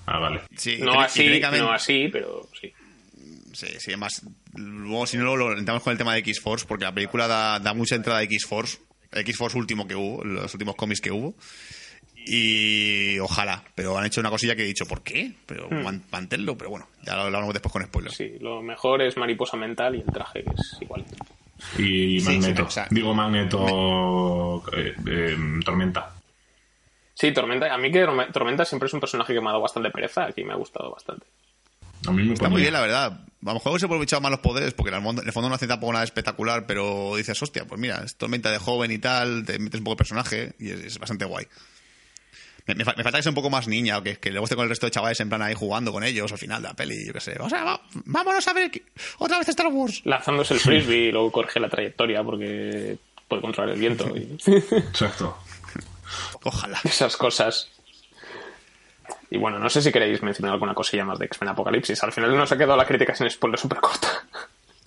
Ah, 0.05 0.19
vale. 0.19 0.41
sí. 0.57 0.79
No 0.81 1.01
así, 1.01 1.41
no 1.41 1.71
así, 1.73 2.09
pero 2.13 2.49
sí. 2.61 2.73
Sí, 3.55 3.67
sí, 3.79 3.91
además, 3.93 4.23
luego 4.55 5.07
si 5.07 5.17
no 5.17 5.37
lo 5.37 5.57
entramos 5.57 5.83
con 5.83 5.93
el 5.93 5.99
tema 5.99 6.13
de 6.15 6.19
X-Force, 6.21 6.67
porque 6.67 6.85
la 6.85 6.93
película 6.93 7.29
da, 7.29 7.59
da 7.61 7.73
mucha 7.73 7.95
entrada 7.95 8.19
a 8.19 8.23
X-Force, 8.25 8.79
X-Force 9.13 9.57
último 9.59 9.87
que 9.87 9.95
hubo, 9.95 10.25
los 10.25 10.53
últimos 10.55 10.75
cómics 10.77 11.01
que 11.01 11.11
hubo. 11.11 11.35
Y 12.25 13.19
ojalá, 13.19 13.65
pero 13.75 13.99
han 13.99 14.07
hecho 14.07 14.21
una 14.21 14.31
cosilla 14.31 14.55
que 14.55 14.63
he 14.63 14.67
dicho, 14.67 14.87
¿por 14.87 15.03
qué? 15.03 15.33
Pero 15.47 15.69
man- 15.69 16.05
manténlo, 16.13 16.57
pero 16.57 16.71
bueno, 16.71 16.87
ya 17.05 17.17
lo 17.17 17.23
hablamos 17.23 17.53
después 17.53 17.73
con 17.73 17.83
spoilers. 17.83 18.15
Sí, 18.17 18.35
lo 18.41 18.63
mejor 18.63 19.03
es 19.03 19.17
mariposa 19.17 19.57
mental 19.57 19.97
y 19.97 20.01
el 20.01 20.07
traje 20.07 20.45
que 20.45 20.51
es 20.51 20.77
igual. 20.81 21.05
Y 21.79 22.21
Magneto. 22.23 22.57
sí, 22.57 22.63
o 22.63 22.71
sea- 22.71 22.87
Digo 22.91 23.13
Magneto. 23.15 24.63
eh, 24.73 24.95
eh, 25.07 25.37
Tormenta. 25.65 26.15
Sí, 27.15 27.33
Tormenta, 27.33 27.73
a 27.73 27.79
mí 27.79 27.91
que 27.91 28.05
Torme- 28.05 28.31
Tormenta 28.33 28.65
siempre 28.65 28.87
es 28.87 28.95
un 28.95 29.01
personaje 29.01 29.35
que 29.35 29.41
me 29.41 29.47
ha 29.49 29.51
dado 29.51 29.63
bastante 29.63 29.91
pereza, 29.91 30.25
aquí 30.27 30.45
me 30.45 30.53
ha 30.53 30.57
gustado 30.57 30.93
bastante. 30.93 31.27
A 32.07 32.11
mí 32.13 32.23
me 32.25 32.35
Está 32.35 32.45
ponía. 32.45 32.53
muy 32.53 32.61
bien, 32.63 32.73
la 32.73 32.81
verdad. 32.81 33.21
A 33.43 33.49
lo 33.49 33.55
mejor 33.55 33.79
se 33.81 33.87
aprovechado 33.87 34.21
más 34.23 34.31
los 34.31 34.41
poderes, 34.41 34.73
porque 34.75 34.91
en 34.91 34.97
el, 34.97 35.03
fondo, 35.03 35.23
en 35.23 35.27
el 35.29 35.33
fondo 35.33 35.49
no 35.49 35.55
hace 35.57 35.67
tampoco 35.67 35.93
nada 35.93 36.05
espectacular, 36.05 36.65
pero 36.67 37.17
dices, 37.17 37.41
hostia, 37.43 37.65
pues 37.65 37.81
mira, 37.81 38.03
es 38.05 38.15
tormenta 38.15 38.51
de 38.53 38.59
joven 38.59 38.91
y 38.93 38.99
tal, 38.99 39.45
te 39.45 39.59
metes 39.59 39.79
un 39.81 39.85
poco 39.85 39.95
de 39.95 39.99
personaje 39.99 40.53
y 40.61 40.71
es, 40.71 40.81
es 40.81 40.99
bastante 40.99 41.25
guay. 41.25 41.47
Me, 42.67 42.77
me 42.77 42.85
fa- 42.85 42.95
me 42.97 43.03
falta 43.03 43.19
que 43.19 43.25
sea 43.25 43.31
un 43.31 43.35
poco 43.35 43.51
más 43.51 43.67
niña, 43.67 43.99
o 43.99 44.03
que, 44.05 44.17
que 44.19 44.31
luego 44.31 44.45
esté 44.45 44.55
con 44.55 44.63
el 44.63 44.69
resto 44.69 44.87
de 44.87 44.93
chavales 44.93 45.19
en 45.19 45.29
plan 45.29 45.43
ahí 45.43 45.55
jugando 45.55 45.91
con 45.91 46.05
ellos 46.05 46.31
al 46.31 46.39
final 46.39 46.63
de 46.63 46.69
la 46.69 46.75
peli, 46.75 47.05
yo 47.05 47.13
qué 47.13 47.19
sé. 47.21 47.37
O 47.41 47.49
sea, 47.49 47.65
va- 47.65 47.83
vámonos 48.05 48.47
a 48.47 48.53
ver 48.53 48.71
que- 48.71 48.85
otra 49.19 49.39
vez 49.39 49.49
Star 49.49 49.67
Wars. 49.67 50.03
Lanzándose 50.05 50.55
el 50.55 50.61
frisbee 50.61 51.09
y 51.09 51.11
luego 51.13 51.33
corrige 51.33 51.59
la 51.59 51.69
trayectoria 51.69 52.23
porque 52.23 52.97
puede 53.27 53.43
controlar 53.43 53.75
el 53.75 53.81
viento 53.81 54.07
y 54.17 54.39
Exacto. 54.47 55.37
Ojalá. 56.45 56.79
esas 56.85 57.17
cosas. 57.17 57.69
Y 59.31 59.39
bueno, 59.39 59.59
no 59.59 59.69
sé 59.71 59.81
si 59.83 59.91
queréis 59.93 60.23
mencionar 60.23 60.55
alguna 60.55 60.75
cosilla 60.75 61.05
más 61.05 61.19
de 61.19 61.27
X-Men 61.27 61.51
Apocalipsis. 61.51 62.03
Al 62.03 62.13
final 62.13 62.37
nos 62.37 62.53
ha 62.53 62.57
quedado 62.59 62.77
la 62.77 62.85
crítica 62.85 63.15
sin 63.15 63.29
spoiler 63.31 63.59
súper 63.59 63.79
corta. 63.81 64.09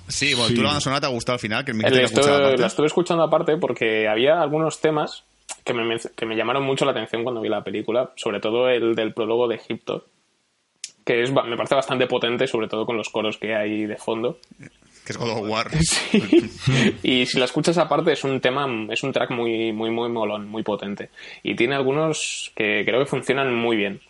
Sí, 0.07 0.33
bueno, 0.33 0.49
Sí. 0.49 0.55
tú 0.55 0.61
la 0.61 0.67
banda 0.67 0.81
sonora 0.81 1.01
te 1.01 1.07
ha 1.07 1.09
gustado 1.09 1.33
al 1.33 1.39
final, 1.39 1.65
que 1.65 1.73
me 1.73 1.89
La 1.89 2.01
estuve, 2.03 2.57
la 2.57 2.67
escuchando 2.67 3.23
aparte 3.23 3.57
porque 3.57 4.07
había 4.07 4.39
algunos 4.39 4.79
temas 4.79 5.23
que 5.63 5.73
me, 5.73 5.97
que 6.15 6.25
me 6.27 6.35
llamaron 6.35 6.63
mucho 6.63 6.85
la 6.85 6.91
atención 6.91 7.23
cuando 7.23 7.41
vi 7.41 7.49
la 7.49 7.63
película, 7.63 8.11
sobre 8.15 8.39
todo 8.39 8.69
el 8.69 8.93
del 8.95 9.13
prólogo 9.13 9.47
de 9.47 9.55
Egipto, 9.55 10.05
que 11.03 11.23
es, 11.23 11.31
me 11.31 11.57
parece 11.57 11.75
bastante 11.75 12.05
potente, 12.07 12.45
sobre 12.47 12.67
todo 12.67 12.85
con 12.85 12.97
los 12.97 13.09
coros 13.09 13.37
que 13.37 13.55
hay 13.55 13.85
de 13.87 13.97
fondo. 13.97 14.37
Que 15.05 15.11
es 15.11 15.17
God 15.17 15.29
of 15.31 15.49
War. 15.49 15.69
Sí. 15.81 16.99
y 17.03 17.25
si 17.25 17.39
la 17.39 17.45
escuchas 17.45 17.77
aparte 17.77 18.11
es 18.11 18.23
un 18.23 18.39
tema, 18.41 18.67
es 18.89 19.03
un 19.03 19.11
track 19.11 19.31
muy, 19.31 19.71
muy, 19.71 19.89
muy 19.91 20.09
molón, 20.09 20.47
muy 20.47 20.61
potente. 20.63 21.09
Y 21.43 21.55
tiene 21.55 21.75
algunos 21.75 22.51
que 22.55 22.83
creo 22.85 22.99
que 22.99 23.05
funcionan 23.05 23.53
muy 23.55 23.75
bien. 23.75 24.01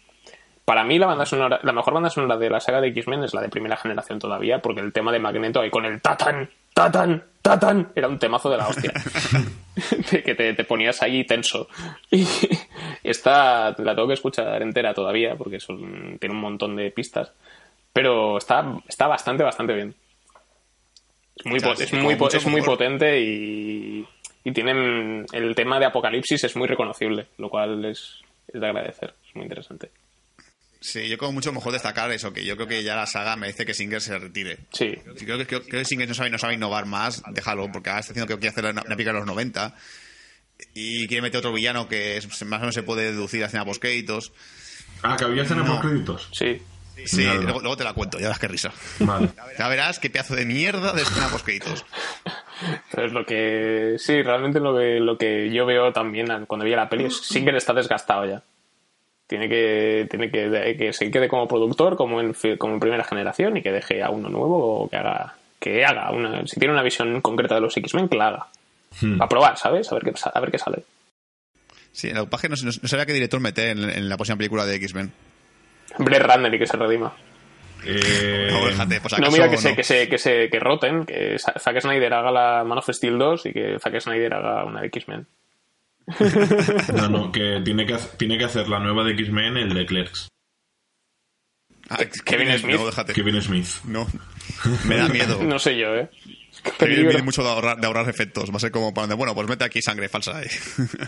Para 0.65 0.83
mí 0.83 0.97
la 0.97 1.05
banda 1.05 1.25
sonora, 1.27 1.59
la 1.61 1.71
mejor 1.71 1.93
banda 1.93 2.09
sonora 2.09 2.37
de 2.37 2.49
la 2.49 2.59
saga 2.59 2.81
de 2.81 2.87
X-Men 2.87 3.23
es 3.23 3.33
la 3.35 3.41
de 3.41 3.49
primera 3.49 3.77
generación 3.77 4.17
todavía, 4.17 4.59
porque 4.59 4.81
el 4.81 4.91
tema 4.91 5.11
de 5.11 5.19
Magneto 5.19 5.61
ahí 5.61 5.69
con 5.69 5.85
el 5.85 6.01
tatan, 6.01 6.49
tatan, 6.73 7.23
tatan, 7.43 7.89
era 7.95 8.07
un 8.07 8.17
temazo 8.17 8.49
de 8.49 8.57
la 8.57 8.67
hostia. 8.67 8.91
De 10.11 10.23
que 10.23 10.33
te, 10.35 10.53
te 10.55 10.63
ponías 10.63 11.01
ahí 11.03 11.23
tenso. 11.23 11.67
Y 12.09 12.25
esta 13.03 13.75
la 13.77 13.93
tengo 13.95 14.07
que 14.07 14.15
escuchar 14.15 14.59
entera 14.63 14.93
todavía, 14.95 15.35
porque 15.35 15.59
son, 15.59 16.17
tiene 16.19 16.33
un 16.33 16.41
montón 16.41 16.75
de 16.75 16.89
pistas. 16.89 17.31
Pero 17.93 18.37
está, 18.39 18.65
está 18.87 19.05
bastante, 19.07 19.43
bastante 19.43 19.73
bien. 19.73 19.93
Es 21.37 21.45
muy, 21.45 21.59
es 21.59 21.93
muy, 21.93 22.15
po- 22.15 22.29
es 22.29 22.45
muy 22.47 22.61
potente 22.61 23.21
y, 23.21 24.05
y 24.43 24.51
tienen 24.51 25.25
el 25.31 25.53
tema 25.53 25.79
de 25.79 25.85
Apocalipsis 25.85 26.43
es 26.43 26.55
muy 26.55 26.67
reconocible, 26.67 27.27
lo 27.37 27.49
cual 27.49 27.85
es, 27.85 28.21
es 28.47 28.59
de 28.59 28.65
agradecer, 28.67 29.13
es 29.29 29.35
muy 29.35 29.43
interesante. 29.43 29.91
Sí, 30.87 31.07
yo 31.09 31.17
como 31.17 31.31
mucho 31.31 31.51
mejor 31.51 31.73
destacar 31.73 32.11
eso, 32.11 32.31
que 32.31 32.45
yo 32.45 32.55
creo 32.55 32.67
que 32.67 32.83
ya 32.83 32.95
la 32.95 33.07
saga 33.07 33.35
merece 33.35 33.65
que 33.65 33.73
Singer 33.73 33.99
se 34.01 34.19
retire. 34.19 34.57
Sí, 34.71 34.93
Sí, 35.17 35.25
creo 35.25 35.37
que, 35.39 35.47
creo, 35.47 35.63
creo 35.63 35.79
que 35.81 35.85
Singer 35.85 36.07
no 36.07 36.13
sabe, 36.13 36.29
no 36.29 36.37
sabe 36.37 36.53
innovar 36.53 36.85
más, 36.85 37.23
déjalo, 37.31 37.71
porque 37.71 37.89
ahora 37.89 38.01
está 38.01 38.11
haciendo 38.13 38.27
que 38.27 38.39
quiere 38.39 38.51
hacer 38.51 38.65
una, 38.65 38.83
una 38.85 38.95
pica 38.95 39.11
de 39.11 39.17
los 39.17 39.25
90. 39.25 39.73
y 40.75 41.07
quiere 41.07 41.21
meter 41.23 41.39
otro 41.39 41.51
villano 41.51 41.87
que 41.89 42.17
es- 42.17 42.27
más 42.45 42.57
o 42.59 42.61
menos 42.61 42.75
se 42.75 42.83
puede 42.83 43.11
deducir 43.11 43.43
a 43.43 43.47
escena 43.47 43.65
post-créditos. 43.65 44.31
Ah, 45.03 45.15
que 45.17 45.25
había 45.25 45.41
escena 45.43 45.63
No. 45.63 45.73
por 45.81 45.89
créditos. 45.89 46.29
Sí. 46.31 46.61
Sí, 47.05 47.23
luego, 47.25 47.59
luego 47.59 47.75
te 47.75 47.83
la 47.83 47.93
cuento, 47.93 48.19
ya 48.19 48.29
das 48.29 48.39
que 48.39 48.47
risa. 48.47 48.71
Vale. 48.99 49.29
Ya 49.59 49.67
verás 49.67 49.99
qué 49.99 50.09
pedazo 50.09 50.33
de 50.35 50.45
mierda 50.45 50.93
de 50.93 51.01
escena 51.01 51.27
post-créditos. 51.29 51.83
Pero 52.91 53.05
es 53.07 53.11
lo 53.11 53.25
que. 53.25 53.95
Sí, 53.97 54.21
realmente 54.21 54.59
lo 54.61 54.77
que, 54.77 54.99
lo 55.01 55.17
que 55.17 55.51
yo 55.51 55.65
veo 55.65 55.91
también 55.91 56.27
cuando 56.45 56.63
veía 56.63 56.77
la 56.77 56.89
peli 56.89 57.05
es 57.05 57.17
Singer 57.17 57.55
está 57.55 57.73
desgastado 57.73 58.25
ya. 58.25 58.43
Tiene 59.27 59.49
que, 59.49 60.07
tiene 60.09 60.29
que, 60.29 60.75
que 60.77 60.93
se 60.93 61.09
quede 61.09 61.27
como 61.27 61.47
productor, 61.47 61.95
como 61.95 62.21
en, 62.21 62.35
como 62.57 62.73
en 62.75 62.79
primera 62.79 63.03
generación, 63.03 63.57
y 63.57 63.61
que 63.63 63.71
deje 63.71 64.03
a 64.03 64.09
uno 64.11 64.29
nuevo 64.29 64.83
o 64.83 64.89
que 64.89 64.97
haga. 64.97 65.35
Que 65.59 65.83
haga 65.83 66.11
una. 66.11 66.45
Si 66.45 66.59
tiene 66.59 66.73
una 66.73 66.83
visión 66.83 67.21
concreta 67.21 67.55
de 67.55 67.61
los 67.61 67.75
X-Men, 67.75 68.07
que 68.07 68.17
la 68.17 68.27
haga. 68.27 68.47
Hmm. 69.01 69.21
A 69.21 69.27
probar, 69.27 69.57
¿sabes? 69.57 69.91
A 69.91 69.95
ver 69.95 70.03
qué, 70.03 70.13
a 70.31 70.39
ver 70.39 70.51
qué 70.51 70.57
sale. 70.59 70.83
Sí, 71.91 72.09
en 72.09 72.15
la 72.15 72.25
página 72.25 72.55
no, 72.61 72.65
no, 72.65 72.87
sabía 72.87 73.05
qué 73.05 73.13
director 73.13 73.39
meter 73.39 73.69
en, 73.69 73.89
en 73.89 74.09
la 74.09 74.15
próxima 74.17 74.37
película 74.37 74.65
de 74.65 74.75
X-Men. 74.75 75.11
Brett 75.97 76.23
Runner 76.23 76.53
y 76.53 76.59
que 76.59 76.67
se 76.67 76.77
redima. 76.77 77.13
Eh, 77.85 78.49
No, 78.51 78.65
déjate, 78.67 78.99
pues 79.01 79.19
No, 79.19 79.31
mira 79.31 79.49
que 79.49 79.57
se, 79.57 79.69
no. 79.69 79.75
que 79.75 79.83
se, 79.83 80.09
que 80.09 80.17
se, 80.17 80.49
que 80.49 80.59
roten, 80.59 81.05
que 81.05 81.37
Zack 81.39 81.81
Snyder 81.81 82.13
haga 82.13 82.31
la 82.31 82.63
Man 82.63 82.77
of 82.79 82.89
Steel 82.89 83.17
2 83.17 83.45
y 83.47 83.53
que 83.53 83.79
Zack 83.79 83.99
Snyder 84.01 84.33
haga 84.33 84.65
una 84.65 84.81
de 84.81 84.87
X-Men. 84.87 85.25
No, 86.93 87.09
no, 87.09 87.31
que 87.31 87.61
tiene 87.63 87.85
que, 87.85 87.97
tiene 88.17 88.37
que 88.37 88.45
hacer 88.45 88.67
la 88.69 88.79
nueva 88.79 89.03
de 89.03 89.11
X-Men, 89.13 89.57
el 89.57 89.73
de 89.73 89.85
Clerks. 89.85 90.27
Ah, 91.89 91.99
Kevin 92.25 92.57
Smith. 92.59 92.75
No, 92.79 92.85
déjate. 92.87 93.13
Kevin 93.13 93.41
Smith. 93.41 93.67
No, 93.85 94.07
me 94.85 94.97
da 94.97 95.07
miedo. 95.07 95.41
No 95.43 95.59
sé 95.59 95.77
yo, 95.77 95.95
¿eh? 95.95 96.09
Kevin. 96.79 97.11
Smith 97.11 97.23
mucho 97.23 97.43
de 97.43 97.49
ahorrar, 97.49 97.77
de 97.77 97.85
ahorrar 97.85 98.09
efectos. 98.09 98.51
Va 98.51 98.57
a 98.57 98.59
ser 98.59 98.71
como 98.71 98.93
para 98.93 99.03
donde, 99.03 99.15
bueno, 99.15 99.35
pues 99.35 99.47
mete 99.47 99.65
aquí 99.65 99.81
sangre 99.81 100.09
falsa. 100.09 100.41
eh. 100.41 100.49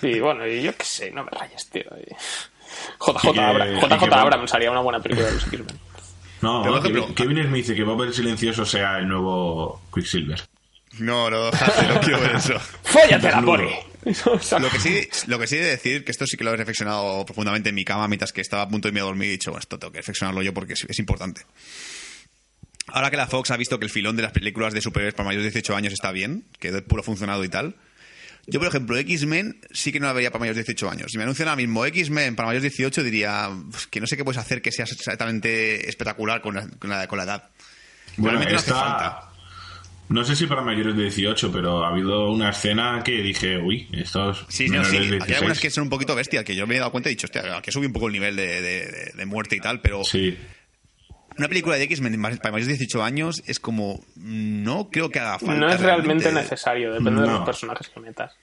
Y 0.03 0.19
bueno, 0.19 0.45
y 0.47 0.61
yo 0.61 0.75
qué 0.75 0.83
sé, 0.85 1.11
no 1.11 1.23
me 1.23 1.31
rayes, 1.31 1.67
tío. 1.69 1.83
Y- 1.99 2.13
JJ, 2.99 3.29
Y 3.29 3.33
que- 3.33 3.39
Abra- 3.41 3.71
y 3.71 3.75
JJ 3.79 3.97
que 4.09 4.15
Abrams 4.15 4.53
haría 4.53 4.69
una 4.71 4.81
buena 4.81 4.99
película 4.99 5.27
de 5.27 5.33
los 5.33 5.47
X-Men. 5.47 5.67
No, 6.41 6.61
por 6.61 6.81
Kevin, 6.83 6.97
ejemplo- 6.97 7.15
Kevin 7.15 7.37
Smith 7.43 7.55
dice 7.65 7.75
que 7.75 7.83
Bob 7.83 8.03
el 8.03 8.13
Silencioso 8.13 8.65
sea 8.65 8.99
el 8.99 9.07
nuevo 9.07 9.81
Quicksilver. 9.91 10.39
No, 10.99 11.29
no, 11.31 11.45
no 11.45 11.99
quiero 12.01 12.19
ver 12.21 12.35
eso. 12.35 12.53
¡Fóllatela, 12.83 13.41
Pori! 13.41 13.69
O 14.25 14.39
sea, 14.39 14.59
Lo 14.59 14.69
que 14.69 14.79
sí, 14.79 15.07
lo 15.27 15.39
que 15.39 15.47
sí 15.47 15.55
he 15.55 15.59
de 15.63 15.71
decir, 15.71 16.03
que 16.03 16.11
esto 16.11 16.25
sí 16.25 16.37
que 16.37 16.43
lo 16.43 16.53
he 16.53 16.57
reflexionado 16.57 17.25
profundamente 17.25 17.69
en 17.69 17.75
mi 17.75 17.85
cama 17.85 18.07
mientras 18.07 18.31
que 18.31 18.41
estaba 18.41 18.63
a 18.63 18.69
punto 18.69 18.87
de 18.87 18.89
irme 18.91 19.01
a 19.01 19.03
dormir 19.03 19.27
y 19.27 19.29
he 19.29 19.31
dicho, 19.33 19.51
bueno, 19.51 19.61
esto 19.61 19.77
tengo 19.77 19.91
que 19.91 19.99
reflexionarlo 19.99 20.41
yo 20.41 20.53
porque 20.53 20.73
es, 20.73 20.85
es 20.87 20.99
importante. 20.99 21.41
Ahora 22.87 23.09
que 23.11 23.17
la 23.17 23.27
Fox 23.27 23.51
ha 23.51 23.57
visto 23.57 23.79
que 23.79 23.85
el 23.85 23.91
filón 23.91 24.15
de 24.15 24.23
las 24.23 24.31
películas 24.31 24.73
de 24.73 24.81
superhéroes 24.81 25.13
para 25.13 25.27
mayores 25.27 25.45
de 25.45 25.51
18 25.51 25.75
años 25.75 25.93
está 25.93 26.11
bien, 26.11 26.45
que 26.59 26.71
Deadpool 26.71 27.01
ha 27.01 27.03
funcionado 27.03 27.43
y 27.43 27.49
tal, 27.49 27.75
yo, 28.49 28.59
por 28.61 28.69
ejemplo, 28.69 28.97
X-Men 28.97 29.59
sí 29.71 29.91
que 29.91 29.99
no 29.99 30.07
la 30.07 30.13
vería 30.13 30.31
para 30.31 30.39
mayores 30.39 30.55
de 30.55 30.63
18 30.63 30.89
años. 30.89 31.11
Si 31.11 31.17
me 31.17 31.23
anuncian 31.23 31.49
ahora 31.49 31.57
mismo 31.57 31.85
X-Men 31.85 32.37
para 32.37 32.47
mayores 32.47 32.63
de 32.63 32.69
18, 32.69 33.03
diría 33.03 33.51
pues, 33.69 33.87
que 33.87 33.99
no 33.99 34.07
sé 34.07 34.15
qué 34.15 34.23
puedes 34.23 34.39
hacer 34.39 34.61
que 34.61 34.71
sea 34.71 34.85
exactamente 34.85 35.89
espectacular 35.89 36.41
con 36.41 36.55
la, 36.55 36.65
con 36.65 36.89
la, 36.89 37.07
con 37.07 37.17
la 37.17 37.25
edad. 37.25 37.49
Bueno, 38.15 38.39
Realmente 38.39 38.53
no 38.53 38.59
hace 38.59 38.69
esta... 38.71 38.81
falta. 38.81 39.26
No 40.09 40.23
sé 40.23 40.35
si 40.37 40.47
para 40.47 40.61
mayores 40.61 40.95
de 40.95 41.03
18, 41.03 41.51
pero 41.51 41.83
ha 41.83 41.89
habido 41.89 42.31
una 42.31 42.49
escena 42.51 43.01
que 43.03 43.11
dije, 43.21 43.57
uy, 43.57 43.89
estos 43.91 44.45
Sí, 44.47 44.69
no, 44.69 44.83
sí. 44.85 44.91
de 44.91 44.97
Hay 45.03 45.09
16. 45.09 45.37
algunas 45.37 45.59
que 45.59 45.69
son 45.69 45.83
un 45.83 45.89
poquito 45.89 46.15
bestias, 46.15 46.45
que 46.45 46.55
yo 46.55 46.65
me 46.65 46.75
he 46.75 46.79
dado 46.79 46.91
cuenta 46.91 47.09
y 47.09 47.11
he 47.11 47.15
dicho, 47.15 47.27
hostia, 47.27 47.61
que 47.61 47.71
subí 47.73 47.87
un 47.87 47.93
poco 47.93 48.07
el 48.07 48.13
nivel 48.13 48.35
de, 48.37 48.61
de- 49.13 49.25
muerte 49.25 49.57
y 49.57 49.59
tal, 49.59 49.81
pero 49.81 50.03
Sí. 50.05 50.37
una 51.37 51.49
película 51.49 51.75
de 51.75 51.83
X-Men 51.83 52.17
más- 52.19 52.37
para 52.39 52.53
mayores 52.53 52.67
de 52.67 52.73
18 52.77 53.03
años 53.03 53.43
es 53.47 53.59
como. 53.59 53.99
No 54.15 54.89
creo 54.89 55.09
que 55.09 55.19
haga 55.19 55.39
falta. 55.39 55.55
no 55.55 55.69
es 55.69 55.79
realmente 55.81 56.23
realmente. 56.23 56.41
necesario, 56.41 56.93
depende 56.93 57.21
de 57.21 57.27
los 57.27 57.41
personajes 57.45 57.89
que 57.89 57.99
metas. 57.99 58.33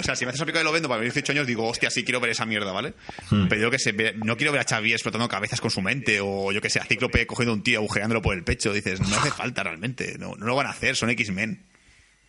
O 0.00 0.02
sea, 0.02 0.16
si 0.16 0.24
me 0.24 0.30
haces 0.30 0.40
una 0.40 0.46
película 0.46 0.60
de 0.60 0.64
lo 0.64 0.72
vendo 0.72 0.88
para 0.88 1.00
de 1.00 1.06
18 1.06 1.32
años, 1.32 1.46
digo, 1.46 1.68
hostia, 1.68 1.90
sí 1.90 2.04
quiero 2.04 2.20
ver 2.20 2.30
esa 2.30 2.46
mierda, 2.46 2.72
¿vale? 2.72 2.94
Hmm. 3.30 3.46
Pero 3.48 3.62
yo 3.62 3.70
que 3.70 3.78
sé, 3.78 3.92
no 4.14 4.36
quiero 4.36 4.52
ver 4.52 4.62
a 4.62 4.64
Xavier 4.64 4.94
explotando 4.94 5.28
cabezas 5.28 5.60
con 5.60 5.70
su 5.70 5.80
mente, 5.80 6.20
o 6.20 6.52
yo 6.52 6.60
que 6.60 6.70
sé, 6.70 6.80
a 6.80 6.84
Cíclope 6.84 7.26
cogiendo 7.26 7.52
a 7.52 7.54
un 7.54 7.62
tío 7.62 7.78
agujerándolo 7.78 8.22
por 8.22 8.34
el 8.34 8.42
pecho. 8.42 8.72
Dices, 8.72 9.00
no 9.00 9.16
hace 9.16 9.30
falta 9.30 9.62
realmente, 9.62 10.16
no, 10.18 10.34
no 10.36 10.46
lo 10.46 10.56
van 10.56 10.66
a 10.66 10.70
hacer, 10.70 10.96
son 10.96 11.10
X-Men. 11.10 11.62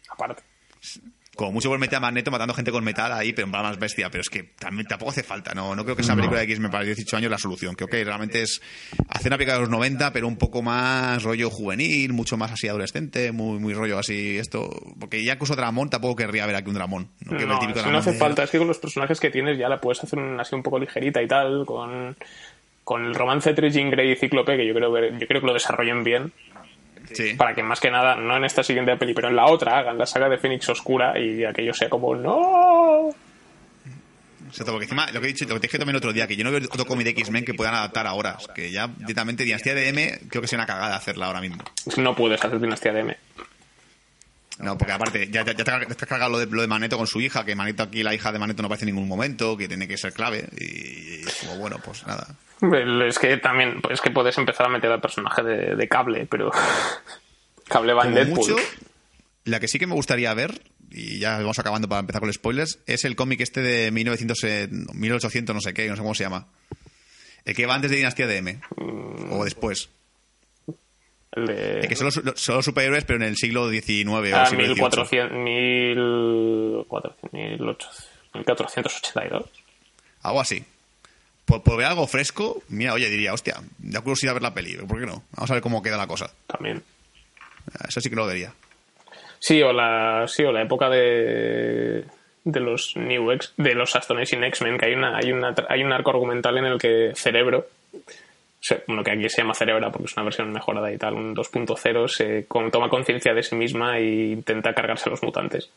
Aparte. 0.09 0.43
Como 1.41 1.53
mucho 1.53 1.69
por 1.69 1.79
meter 1.79 1.97
a 1.97 1.99
Magneto 1.99 2.29
matando 2.29 2.53
gente 2.53 2.71
con 2.71 2.83
metal 2.83 3.11
ahí, 3.11 3.33
pero 3.33 3.45
en 3.47 3.51
plan 3.51 3.63
más 3.63 3.79
bestia. 3.79 4.09
Pero 4.11 4.21
es 4.21 4.29
que 4.29 4.43
también 4.59 4.87
tampoco 4.87 5.11
hace 5.11 5.23
falta. 5.23 5.53
No, 5.55 5.75
no 5.75 5.83
creo 5.83 5.95
que 5.95 6.03
esa 6.03 6.15
película 6.15 6.39
de 6.39 6.45
X-Men 6.45 6.69
para 6.71 6.83
18 6.83 7.17
años 7.17 7.31
la 7.31 7.37
solución. 7.39 7.73
Creo 7.75 7.87
que 7.87 8.03
realmente 8.03 8.41
es 8.43 8.61
hacer 9.09 9.27
una 9.31 9.37
película 9.37 9.55
de 9.55 9.61
los 9.61 9.69
90, 9.69 10.13
pero 10.13 10.27
un 10.27 10.37
poco 10.37 10.61
más 10.61 11.23
rollo 11.23 11.49
juvenil, 11.49 12.13
mucho 12.13 12.37
más 12.37 12.51
así 12.51 12.67
adolescente, 12.67 13.31
muy, 13.31 13.57
muy 13.59 13.73
rollo 13.73 13.97
así 13.97 14.37
esto. 14.37 14.69
Porque 14.99 15.23
ya 15.23 15.33
incluso 15.33 15.55
Dramón 15.55 15.89
tampoco 15.89 16.15
querría 16.15 16.45
ver 16.45 16.55
aquí 16.55 16.69
un 16.69 16.75
Dramón. 16.75 17.09
No, 17.25 17.31
ver 17.37 17.47
No, 17.47 17.53
el 17.55 17.59
típico 17.59 17.79
si 17.79 17.85
no 17.85 17.91
Dramón 17.91 17.95
hace 18.09 18.13
falta, 18.13 18.43
es 18.43 18.51
que 18.51 18.57
con 18.59 18.67
los 18.67 18.77
personajes 18.77 19.19
que 19.19 19.29
tienes 19.31 19.57
ya 19.57 19.67
la 19.67 19.81
puedes 19.81 20.03
hacer 20.03 20.19
así 20.39 20.53
un 20.55 20.61
poco 20.63 20.77
ligerita 20.77 21.21
y 21.23 21.27
tal, 21.27 21.65
con, 21.65 22.15
con 22.83 23.05
el 23.05 23.15
romance 23.15 23.49
entre 23.49 23.71
Jean 23.71 23.89
Grey 23.89 24.11
y 24.11 24.15
Cíclope, 24.15 24.57
que 24.57 24.67
yo 24.67 24.73
creo, 24.73 24.91
ver- 24.91 25.17
yo 25.17 25.27
creo 25.27 25.41
que 25.41 25.47
lo 25.47 25.53
desarrollen 25.53 26.03
bien, 26.03 26.31
Sí. 27.13 27.33
para 27.35 27.53
que 27.53 27.63
más 27.63 27.79
que 27.79 27.91
nada, 27.91 28.15
no 28.15 28.37
en 28.37 28.45
esta 28.45 28.63
siguiente 28.63 28.95
peli, 28.97 29.13
pero 29.13 29.27
en 29.29 29.35
la 29.35 29.45
otra, 29.45 29.77
hagan 29.77 29.97
la 29.97 30.05
saga 30.05 30.29
de 30.29 30.37
Fénix 30.37 30.69
Oscura 30.69 31.17
y 31.19 31.43
aquello 31.43 31.73
sea 31.73 31.89
como 31.89 32.15
¡No! 32.15 33.09
Exacto, 34.47 34.73
porque 34.73 34.83
encima, 34.83 35.09
lo 35.11 35.21
que 35.21 35.27
he 35.27 35.31
dicho, 35.31 35.45
lo 35.45 35.53
que 35.53 35.61
te 35.61 35.67
dije 35.67 35.77
también 35.77 35.95
el 35.95 35.99
otro 35.99 36.11
día, 36.11 36.27
que 36.27 36.35
yo 36.35 36.43
no 36.43 36.51
veo 36.51 36.59
otro 36.69 36.85
cómic 36.85 37.05
de 37.05 37.11
X-Men 37.11 37.45
que 37.45 37.53
puedan 37.53 37.73
adaptar 37.73 38.05
ahora. 38.05 38.37
Que 38.53 38.69
ya 38.69 38.87
directamente 38.87 39.45
Dinastía 39.45 39.73
de 39.73 39.87
M 39.87 40.19
creo 40.29 40.41
que 40.41 40.47
sería 40.49 40.65
una 40.65 40.73
cagada 40.73 40.97
hacerla 40.97 41.27
ahora 41.27 41.39
mismo. 41.39 41.63
No 41.95 42.13
puedes 42.15 42.43
hacer 42.43 42.59
Dinastía 42.59 42.91
de 42.91 42.99
M. 42.99 43.17
No, 44.61 44.77
porque 44.77 44.93
aparte, 44.93 45.27
ya, 45.31 45.43
ya, 45.43 45.53
ya 45.53 45.63
te, 45.63 45.71
has- 45.71 45.95
cargado 46.07 46.31
lo 46.31 46.39
de, 46.39 46.45
lo 46.45 46.61
de 46.61 46.67
Maneto 46.67 46.97
con 46.97 47.07
su 47.07 47.19
hija, 47.19 47.43
que 47.43 47.55
Maneto 47.55 47.83
aquí, 47.83 48.03
la 48.03 48.13
hija 48.13 48.31
de 48.31 48.39
Maneto 48.39 48.61
no 48.61 48.67
aparece 48.67 48.85
en 48.85 48.93
ningún 48.95 49.07
momento, 49.07 49.57
que 49.57 49.67
tiene 49.67 49.87
que 49.87 49.97
ser 49.97 50.13
clave. 50.13 50.47
Y, 50.57 50.63
y 50.63 51.21
es 51.27 51.35
como, 51.41 51.57
bueno, 51.57 51.77
pues 51.83 52.05
nada. 52.05 52.27
Es 53.07 53.17
que 53.17 53.37
también, 53.37 53.81
es 53.89 53.99
que 54.01 54.11
puedes 54.11 54.37
empezar 54.37 54.67
a 54.67 54.69
meter 54.69 54.91
al 54.91 55.01
personaje 55.01 55.41
de, 55.43 55.75
de 55.75 55.87
cable, 55.87 56.27
pero. 56.29 56.51
cable 57.67 57.93
va 57.93 58.05
en 58.05 58.13
Deadpool. 58.13 58.35
mucho, 58.37 58.55
la 59.45 59.59
que 59.59 59.67
sí 59.67 59.79
que 59.79 59.87
me 59.87 59.95
gustaría 59.95 60.33
ver, 60.33 60.61
y 60.91 61.19
ya 61.19 61.37
vamos 61.39 61.57
acabando 61.57 61.87
para 61.89 62.01
empezar 62.01 62.19
con 62.21 62.27
los 62.27 62.35
spoilers, 62.35 62.79
es 62.85 63.05
el 63.05 63.15
cómic 63.15 63.41
este 63.41 63.61
de 63.61 63.89
1900, 63.91 64.43
eh, 64.43 64.67
1800 64.93 65.55
no 65.55 65.61
sé 65.61 65.73
qué, 65.73 65.87
no 65.87 65.95
sé 65.95 66.01
cómo 66.01 66.13
se 66.13 66.23
llama. 66.23 66.47
El 67.45 67.55
que 67.55 67.65
va 67.65 67.73
antes 67.73 67.89
de 67.89 67.97
Dinastía 67.97 68.27
de 68.27 68.37
M. 68.37 68.59
O 69.31 69.43
después. 69.43 69.89
De. 71.35 71.85
Que 71.87 71.95
son 71.95 72.05
los, 72.07 72.21
son 72.35 72.55
los 72.55 72.65
superhéroes, 72.65 73.05
pero 73.05 73.17
en 73.17 73.23
el 73.29 73.37
siglo 73.37 73.69
XIX 73.69 74.07
o 74.07 74.17
Ah, 74.35 74.45
siglo 74.45 74.65
XVIII. 74.65 74.73
1400, 74.75 75.37
1400, 75.37 77.31
1800, 77.31 78.07
1482. 78.33 79.45
Algo 80.23 80.41
así. 80.41 80.63
Por, 81.45 81.63
por 81.63 81.77
ver 81.77 81.87
algo 81.87 82.05
fresco, 82.07 82.61
mira, 82.69 82.93
oye, 82.93 83.09
diría, 83.09 83.33
hostia, 83.33 83.55
da 83.79 84.01
curiosidad 84.01 84.33
ver 84.33 84.41
la 84.43 84.53
peli, 84.53 84.75
¿por 84.77 84.99
qué 84.99 85.05
no? 85.05 85.23
Vamos 85.35 85.49
a 85.51 85.53
ver 85.55 85.63
cómo 85.63 85.81
queda 85.81 85.97
la 85.97 86.07
cosa. 86.07 86.31
También. 86.47 86.83
Eso 87.87 87.99
sí 88.01 88.09
que 88.09 88.15
lo 88.15 88.25
vería. 88.25 88.53
Sí, 89.39 89.61
o 89.61 89.73
la, 89.73 90.25
sí, 90.27 90.43
o 90.43 90.51
la 90.51 90.61
época 90.61 90.89
de, 90.89 92.05
de 92.43 92.59
los 92.59 92.95
New 92.95 93.31
X, 93.31 93.53
de 93.57 93.73
los 93.73 93.95
Astonishing 93.95 94.43
X-Men, 94.43 94.77
que 94.77 94.85
hay, 94.87 94.93
una, 94.93 95.17
hay, 95.17 95.31
una, 95.31 95.55
hay 95.67 95.83
un 95.83 95.91
arco 95.91 96.11
argumental 96.11 96.57
en 96.57 96.65
el 96.65 96.77
que 96.77 97.11
Cerebro, 97.15 97.67
o 98.61 98.63
sea, 98.63 98.77
bueno, 98.87 99.03
que 99.03 99.11
aquí 99.11 99.27
se 99.29 99.41
llama 99.41 99.55
Cerebra 99.55 99.91
porque 99.91 100.05
es 100.05 100.13
una 100.15 100.23
versión 100.25 100.51
mejorada 100.51 100.91
y 100.93 100.97
tal, 100.97 101.15
un 101.15 101.35
2.0, 101.35 102.07
se 102.07 102.45
con- 102.47 102.69
toma 102.69 102.89
conciencia 102.89 103.33
de 103.33 103.41
sí 103.41 103.55
misma 103.55 103.97
e 103.97 104.31
intenta 104.33 104.73
cargarse 104.73 105.09
a 105.09 105.11
los 105.11 105.23
mutantes. 105.23 105.69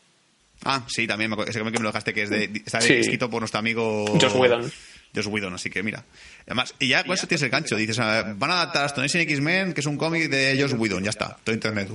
Ah, 0.63 0.83
sí, 0.87 1.05
también 1.07 1.29
me 1.29 1.33
acuerdo, 1.33 1.49
ese 1.51 1.59
que 1.59 1.65
me 1.65 1.71
lo 1.71 1.89
dejaste, 1.89 2.13
que 2.13 2.23
es 2.23 2.29
de, 2.29 2.43
está 2.65 2.79
Sí. 2.81 2.93
escrito 2.93 3.29
por 3.29 3.41
nuestro 3.41 3.59
amigo... 3.59 4.05
Joss 4.21 4.33
Whedon. 4.35 4.71
Joss 5.13 5.27
Whedon, 5.27 5.53
así 5.53 5.69
que 5.69 5.81
mira. 5.83 6.03
Además, 6.45 6.73
y 6.79 6.87
ya 6.89 7.03
con 7.03 7.13
eso 7.13 7.27
tienes 7.27 7.41
el 7.43 7.49
gancho. 7.49 7.75
Dices, 7.75 7.99
ah, 7.99 8.33
van 8.35 8.51
a 8.51 8.61
adaptar 8.61 8.85
Astonishing 8.85 9.21
X-Men, 9.21 9.73
que 9.73 9.81
es 9.81 9.85
un 9.87 9.97
cómic 9.97 10.29
de 10.29 10.57
Joss 10.59 10.73
Whedon, 10.73 11.03
ya 11.03 11.09
está. 11.09 11.37
Todo 11.43 11.53
internet. 11.55 11.89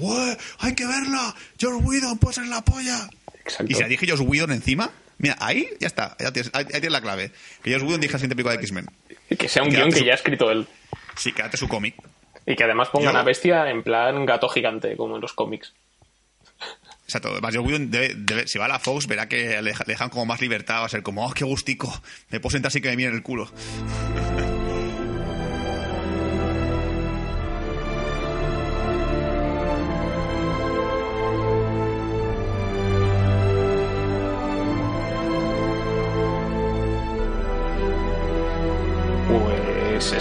¡Hay 0.58 0.74
que 0.74 0.86
verla! 0.86 1.34
¡Joss 1.60 1.82
Whedon, 1.84 2.18
pues 2.18 2.38
es 2.38 2.48
la 2.48 2.62
polla! 2.62 3.08
Exacto. 3.44 3.70
Y 3.70 3.74
si 3.74 3.80
la 3.82 3.88
dije 3.88 4.06
Joss 4.08 4.20
Whedon 4.20 4.52
encima, 4.52 4.90
mira, 5.20 5.36
ahí 5.38 5.68
ya 5.78 5.86
está, 5.86 6.16
ya 6.18 6.32
tienes, 6.32 6.50
ahí, 6.54 6.64
ahí 6.64 6.70
tienes 6.80 6.92
la 6.92 7.00
clave. 7.00 7.30
Que 7.62 7.72
Joss 7.72 7.82
Whedon 7.84 8.00
dije 8.00 8.12
la 8.14 8.18
siguiente 8.18 8.34
película 8.36 8.56
de 8.56 8.60
X-Men. 8.62 8.86
Y 9.30 9.36
que 9.36 9.48
sea 9.48 9.62
un 9.62 9.68
guion 9.70 9.90
que 9.90 9.98
su- 10.00 10.04
ya 10.04 10.12
ha 10.12 10.16
escrito 10.16 10.50
él. 10.50 10.66
Sí, 11.16 11.32
quédate 11.32 11.56
su 11.56 11.68
cómic. 11.68 11.94
Y 12.46 12.56
que 12.56 12.64
además 12.64 12.88
pongan 12.88 13.12
Yo- 13.12 13.18
a 13.20 13.22
Bestia 13.22 13.70
en 13.70 13.82
plan 13.82 14.26
gato 14.26 14.48
gigante, 14.48 14.96
como 14.96 15.14
en 15.16 15.20
los 15.20 15.32
cómics. 15.32 15.72
Exacto. 17.04 17.28
Además, 17.30 17.54
Joss 17.56 17.66
Whedon, 17.66 17.90
debe- 17.90 18.14
debe- 18.16 18.46
si 18.46 18.58
va 18.58 18.64
a 18.64 18.68
la 18.68 18.78
Fox, 18.78 19.06
verá 19.06 19.28
que 19.28 19.60
le, 19.62 19.70
deja- 19.70 19.84
le 19.86 19.92
dejan 19.94 20.10
como 20.10 20.26
más 20.26 20.40
libertad. 20.40 20.80
Va 20.80 20.86
a 20.86 20.88
ser 20.88 21.02
como, 21.02 21.26
¡oh, 21.26 21.32
qué 21.32 21.44
gustico! 21.44 21.92
Me 22.30 22.40
puedo 22.40 22.52
sentar 22.52 22.68
así 22.68 22.80
que 22.80 22.88
me 22.88 22.96
miren 22.96 23.14
el 23.14 23.22
culo. 23.22 23.50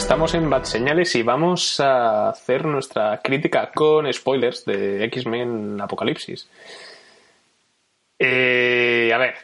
Estamos 0.10 0.34
en 0.34 0.50
Bad 0.50 0.64
Señales 0.64 1.14
y 1.14 1.22
vamos 1.22 1.80
a 1.80 2.30
hacer 2.30 2.66
nuestra 2.66 3.22
crítica 3.24 3.70
con 3.72 4.12
spoilers 4.12 4.66
de 4.66 5.04
X-Men 5.04 5.80
Apocalipsis. 5.80 6.50
Eh, 8.18 9.12
a 9.14 9.20
ver, 9.20 9.36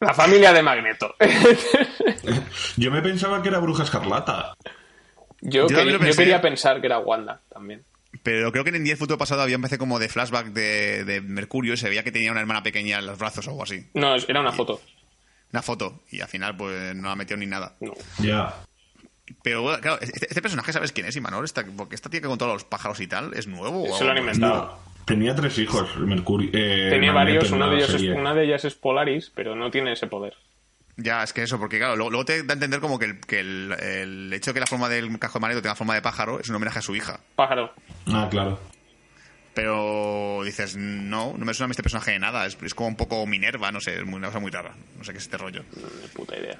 La 0.00 0.14
familia 0.14 0.54
de 0.54 0.62
Magneto. 0.62 1.14
Yo 2.78 2.90
me 2.90 3.02
pensaba 3.02 3.42
que 3.42 3.50
era 3.50 3.58
Bruja 3.58 3.82
Escarlata. 3.82 4.54
yo 5.42 5.68
Yo 5.68 5.76
quería, 5.76 6.38
yo 6.38 6.40
pensar 6.40 6.80
que 6.80 6.86
era 6.86 6.98
Wanda 6.98 7.42
también. 7.52 7.84
Pero 8.22 8.50
creo 8.52 8.64
que 8.64 8.70
en 8.70 8.82
10 8.82 8.98
futuro 8.98 9.18
pasado 9.18 9.42
había 9.42 9.56
empecé 9.56 9.76
como 9.76 9.98
de 9.98 10.08
flashback 10.08 10.54
de, 10.54 11.04
de 11.04 11.20
Mercurio 11.20 11.74
y 11.74 11.76
se 11.76 11.90
veía 11.90 12.02
que 12.02 12.12
tenía 12.12 12.32
una 12.32 12.40
hermana 12.40 12.62
pequeña 12.62 12.98
en 12.98 13.04
los 13.04 13.18
brazos 13.18 13.46
o 13.46 13.50
algo 13.50 13.64
así. 13.64 13.90
No, 13.92 14.16
era 14.16 14.40
una 14.40 14.52
foto. 14.52 14.80
Una 15.52 15.60
foto. 15.60 16.00
Y 16.10 16.22
al 16.22 16.28
final, 16.28 16.56
pues 16.56 16.96
no 16.96 17.10
la 17.10 17.16
metió 17.16 17.36
ni 17.36 17.44
nada. 17.44 17.74
No. 17.80 17.92
Ya. 18.20 18.54
Pero 19.42 19.62
bueno, 19.62 19.80
claro, 19.80 19.98
este, 20.00 20.26
este 20.28 20.42
personaje, 20.42 20.72
¿sabes 20.72 20.92
quién 20.92 21.06
es, 21.06 21.16
Imanol? 21.16 21.44
Esta, 21.44 21.64
porque 21.76 21.94
esta 21.94 22.10
tía 22.10 22.20
que 22.20 22.26
contó 22.28 22.46
los 22.46 22.64
pájaros 22.64 23.00
y 23.00 23.06
tal, 23.06 23.32
¿es 23.34 23.46
nuevo? 23.46 23.86
Se 23.96 24.04
lo 24.04 24.10
han 24.12 24.18
inventado. 24.18 24.78
Tenía 25.04 25.34
tres 25.34 25.58
hijos, 25.58 25.96
Mercurio. 25.98 26.50
eh, 26.52 26.88
Tenía 26.90 27.12
varios, 27.12 27.50
una 27.50 27.68
de, 27.68 27.76
ellos 27.76 27.88
es- 27.90 27.96
serie. 28.00 28.12
una 28.14 28.34
de 28.34 28.44
ellas 28.44 28.64
es 28.64 28.74
Polaris, 28.74 29.30
pero 29.34 29.56
no 29.56 29.70
tiene 29.70 29.92
ese 29.92 30.06
poder. 30.06 30.34
Ya, 30.96 31.22
es 31.22 31.32
que 31.32 31.42
eso, 31.42 31.58
porque 31.58 31.78
claro, 31.78 31.96
luego, 31.96 32.10
luego 32.10 32.24
te 32.26 32.42
da 32.42 32.52
a 32.52 32.54
entender 32.54 32.80
como 32.80 32.98
que, 32.98 33.06
el, 33.06 33.20
que 33.20 33.40
el, 33.40 33.72
el 33.80 34.32
hecho 34.34 34.50
de 34.50 34.54
que 34.54 34.60
la 34.60 34.66
forma 34.66 34.88
del 34.88 35.18
cajo 35.18 35.38
de 35.38 35.40
Magneto 35.40 35.62
tenga 35.62 35.74
forma 35.74 35.94
de 35.94 36.02
pájaro 36.02 36.38
es 36.40 36.48
un 36.50 36.56
homenaje 36.56 36.78
a 36.80 36.82
su 36.82 36.94
hija. 36.94 37.20
Pájaro. 37.36 37.72
Ah, 38.08 38.28
claro. 38.30 38.60
Pero 39.54 40.42
dices, 40.44 40.76
no, 40.76 41.34
no 41.36 41.44
me 41.44 41.54
suena 41.54 41.70
a 41.70 41.72
este 41.72 41.82
personaje 41.82 42.12
de 42.12 42.18
nada. 42.18 42.46
Es, 42.46 42.56
es 42.62 42.74
como 42.74 42.88
un 42.88 42.96
poco 42.96 43.26
Minerva, 43.26 43.72
no 43.72 43.80
sé, 43.80 43.96
es 43.96 44.04
muy- 44.04 44.16
una 44.18 44.28
cosa 44.28 44.38
muy 44.38 44.50
rara. 44.50 44.74
No 44.96 45.04
sé 45.04 45.12
qué 45.12 45.18
es 45.18 45.24
este 45.24 45.38
rollo. 45.38 45.64
Ni 45.74 46.08
puta 46.08 46.36
idea. 46.38 46.56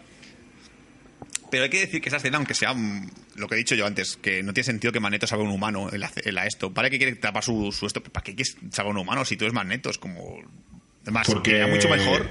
Pero 1.50 1.64
hay 1.64 1.70
que 1.70 1.80
decir 1.80 2.00
que 2.00 2.08
esa 2.08 2.18
escena, 2.18 2.36
aunque 2.38 2.54
sea 2.54 2.72
mm, 2.74 3.10
lo 3.36 3.48
que 3.48 3.54
he 3.54 3.58
dicho 3.58 3.74
yo 3.74 3.86
antes, 3.86 4.16
que 4.16 4.42
no 4.42 4.52
tiene 4.52 4.64
sentido 4.64 4.92
que 4.92 5.00
Magneto 5.00 5.26
salga 5.26 5.44
un 5.44 5.50
humano 5.50 5.88
en 5.92 6.00
la, 6.00 6.10
en 6.16 6.34
la 6.34 6.46
esto. 6.46 6.72
¿Para 6.72 6.90
qué 6.90 6.98
quiere 6.98 7.14
tapar 7.16 7.42
su, 7.44 7.72
su 7.72 7.86
esto? 7.86 8.02
¿Para 8.02 8.22
qué 8.24 8.34
quieres 8.34 8.56
salga 8.72 8.90
un 8.90 8.98
humano 8.98 9.24
si 9.24 9.36
tú 9.36 9.44
eres 9.44 9.54
Magneto? 9.54 9.90
Es 9.90 9.98
como... 9.98 10.38
Además, 11.02 11.26
Porque- 11.26 11.50
quedaría 11.52 11.74
mucho 11.74 11.88
mejor 11.88 12.28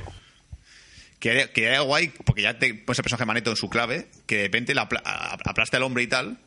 que 1.20 1.50
que 1.54 1.64
era 1.66 1.82
guay, 1.82 2.14
porque 2.26 2.42
ya 2.44 2.58
te 2.58 2.74
pones 2.74 3.00
el 3.00 3.04
personaje 3.04 3.26
Magneto 3.26 3.50
en 3.50 3.58
su 3.58 3.70
clave, 3.70 4.08
que 4.26 4.38
de 4.38 4.44
repente 4.44 4.74
la 4.74 4.84
apla- 4.88 5.02
a- 5.04 5.34
aplaste 5.34 5.76
al 5.76 5.84
hombre 5.84 6.04
y 6.04 6.08
tal, 6.08 6.38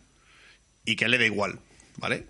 y 0.86 0.96
que 0.96 1.04
a 1.04 1.06
él 1.06 1.10
le 1.10 1.18
da 1.18 1.26
igual, 1.26 1.58
¿vale? 1.98 2.24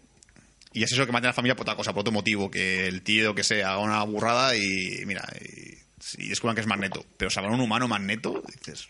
Y 0.72 0.82
es 0.82 0.90
eso 0.90 1.07
que 1.07 1.12
mata 1.12 1.28
a 1.28 1.30
la 1.30 1.34
familia 1.34 1.55
por 1.55 1.62
otra 1.64 1.76
cosa, 1.76 1.93
por 1.93 2.01
otro 2.01 2.12
motivo, 2.12 2.51
que 2.51 2.88
el 2.88 3.03
tío 3.03 3.34
que 3.34 3.45
sea 3.45 3.72
haga 3.74 3.78
una 3.78 4.03
burrada 4.03 4.57
y 4.57 5.05
mira, 5.07 5.22
y, 5.40 5.78
y 6.24 6.28
descubran 6.30 6.55
que 6.57 6.62
es 6.62 6.66
Magneto. 6.66 7.05
Pero 7.16 7.30
salvar 7.30 7.53
un 7.53 7.61
humano 7.61 7.86
Magneto, 7.86 8.43
dices... 8.57 8.88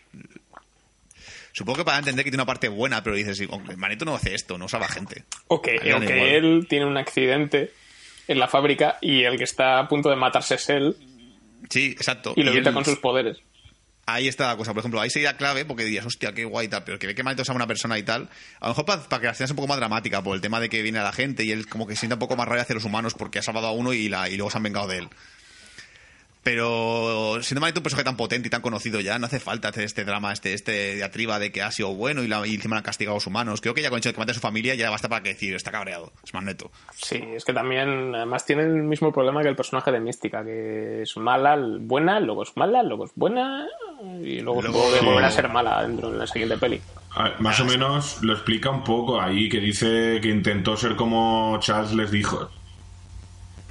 Supongo 1.53 1.77
que 1.77 1.85
para 1.85 1.99
entender 1.99 2.25
que 2.25 2.31
tiene 2.31 2.41
una 2.41 2.47
parte 2.47 2.67
buena, 2.67 3.01
pero 3.03 3.15
dices, 3.15 3.37
sí, 3.37 3.47
Magneto 3.77 4.03
no 4.03 4.15
hace 4.15 4.35
esto, 4.35 4.57
no 4.57 4.67
salva 4.67 4.89
gente. 4.89 5.23
O 5.47 5.61
que, 5.61 5.75
o 5.93 5.99
que 6.01 6.35
él 6.35 6.65
tiene 6.67 6.85
un 6.85 6.97
accidente 6.97 7.71
en 8.27 8.39
la 8.39 8.47
fábrica 8.47 8.97
y 9.01 9.23
el 9.23 9.37
que 9.37 9.43
está 9.45 9.79
a 9.79 9.87
punto 9.87 10.09
de 10.09 10.15
matarse 10.15 10.55
es 10.55 10.69
él 10.69 10.97
Sí, 11.69 11.87
exacto. 11.91 12.33
y 12.35 12.43
lo 12.43 12.51
evita 12.51 12.73
con 12.73 12.85
sus 12.85 12.97
poderes. 12.99 13.37
Ahí 14.05 14.27
está 14.27 14.47
la 14.47 14.57
cosa. 14.57 14.73
Por 14.73 14.81
ejemplo, 14.81 14.99
ahí 14.99 15.09
sería 15.09 15.37
clave 15.37 15.63
porque 15.63 15.85
dirías, 15.85 16.05
hostia, 16.05 16.33
qué 16.33 16.43
guay 16.43 16.67
y 16.67 16.69
tal. 16.69 16.83
Pero 16.83 16.99
que 16.99 17.07
ve 17.07 17.15
que 17.15 17.23
Magneto 17.23 17.45
sea 17.45 17.55
una 17.55 17.67
persona 17.67 17.97
y 17.97 18.03
tal. 18.03 18.29
A 18.59 18.67
lo 18.67 18.71
mejor 18.73 18.85
para, 18.85 19.01
que 19.01 19.25
la 19.25 19.31
escena 19.31 19.47
sea 19.47 19.53
un 19.53 19.57
poco 19.57 19.69
más 19.69 19.77
dramática 19.77 20.21
por 20.21 20.35
el 20.35 20.41
tema 20.41 20.59
de 20.59 20.67
que 20.67 20.81
viene 20.81 20.99
a 20.99 21.03
la 21.03 21.13
gente 21.13 21.45
y 21.45 21.51
él 21.51 21.67
como 21.67 21.87
que 21.87 21.95
sienta 21.95 22.15
un 22.15 22.19
poco 22.19 22.35
más 22.35 22.47
rabia 22.47 22.63
hacia 22.63 22.75
los 22.75 22.83
humanos 22.83 23.13
porque 23.13 23.39
ha 23.39 23.41
salvado 23.41 23.67
a 23.67 23.71
uno 23.71 23.93
y, 23.93 24.09
la, 24.09 24.29
y 24.29 24.35
luego 24.35 24.51
se 24.51 24.57
han 24.57 24.63
vengado 24.63 24.87
de 24.87 24.99
él. 24.99 25.09
Pero 26.43 27.41
siendo 27.41 27.61
Magneto 27.61 27.79
un 27.79 27.83
personaje 27.83 28.03
tan 28.03 28.17
potente 28.17 28.47
y 28.47 28.51
tan 28.51 28.61
conocido 28.61 28.99
ya, 28.99 29.17
no 29.17 29.27
hace 29.27 29.39
falta 29.39 29.69
hacer 29.69 29.85
este 29.85 30.03
drama, 30.03 30.33
este, 30.33 30.53
este 30.53 30.95
diatriba 30.95 31.39
de 31.39 31.51
que 31.53 31.61
ha 31.61 31.71
sido 31.71 31.93
bueno 31.95 32.21
y, 32.21 32.27
la, 32.27 32.45
y 32.45 32.55
encima 32.55 32.75
han 32.77 32.83
castigado 32.83 33.15
a 33.15 33.17
los 33.17 33.27
humanos. 33.27 33.61
Creo 33.61 33.73
que 33.73 33.81
ya 33.81 33.89
con 33.89 33.95
el 33.97 33.99
hecho 34.01 34.09
de 34.09 34.13
que 34.13 34.19
mate 34.19 34.31
a 34.31 34.35
su 34.35 34.41
familia 34.41 34.75
ya 34.75 34.89
basta 34.89 35.07
para 35.07 35.23
que 35.23 35.29
decir, 35.29 35.55
está 35.55 35.71
cabreado. 35.71 36.11
Es 36.23 36.33
Magneto. 36.33 36.69
Sí, 36.95 37.23
es 37.33 37.45
que 37.45 37.53
también, 37.53 38.13
además, 38.13 38.45
tiene 38.45 38.63
el 38.63 38.83
mismo 38.83 39.13
problema 39.13 39.41
que 39.41 39.47
el 39.49 39.55
personaje 39.55 39.91
de 39.91 40.01
Mística, 40.01 40.43
que 40.43 41.03
es 41.03 41.15
mala, 41.15 41.57
buena, 41.79 42.19
luego 42.19 42.43
es 42.43 42.51
mala, 42.57 42.83
luego 42.83 43.05
es 43.05 43.11
buena 43.15 43.65
y 44.21 44.41
luego, 44.41 44.61
Luego- 44.61 44.91
sí. 44.99 45.05
volver 45.05 45.23
a 45.25 45.31
ser 45.31 45.47
mala 45.49 45.81
dentro 45.87 46.09
en 46.09 46.19
la 46.19 46.27
siguiente 46.27 46.57
peli. 46.57 46.81
Ver, 47.17 47.39
más 47.39 47.59
o 47.61 47.65
menos 47.65 48.21
lo 48.21 48.33
explica 48.33 48.69
un 48.69 48.83
poco 48.83 49.21
ahí, 49.21 49.47
que 49.47 49.59
dice 49.61 50.19
que 50.21 50.27
intentó 50.29 50.75
ser 50.75 50.95
como 50.97 51.57
Charles 51.61 51.93
les 51.93 52.11
dijo. 52.11 52.49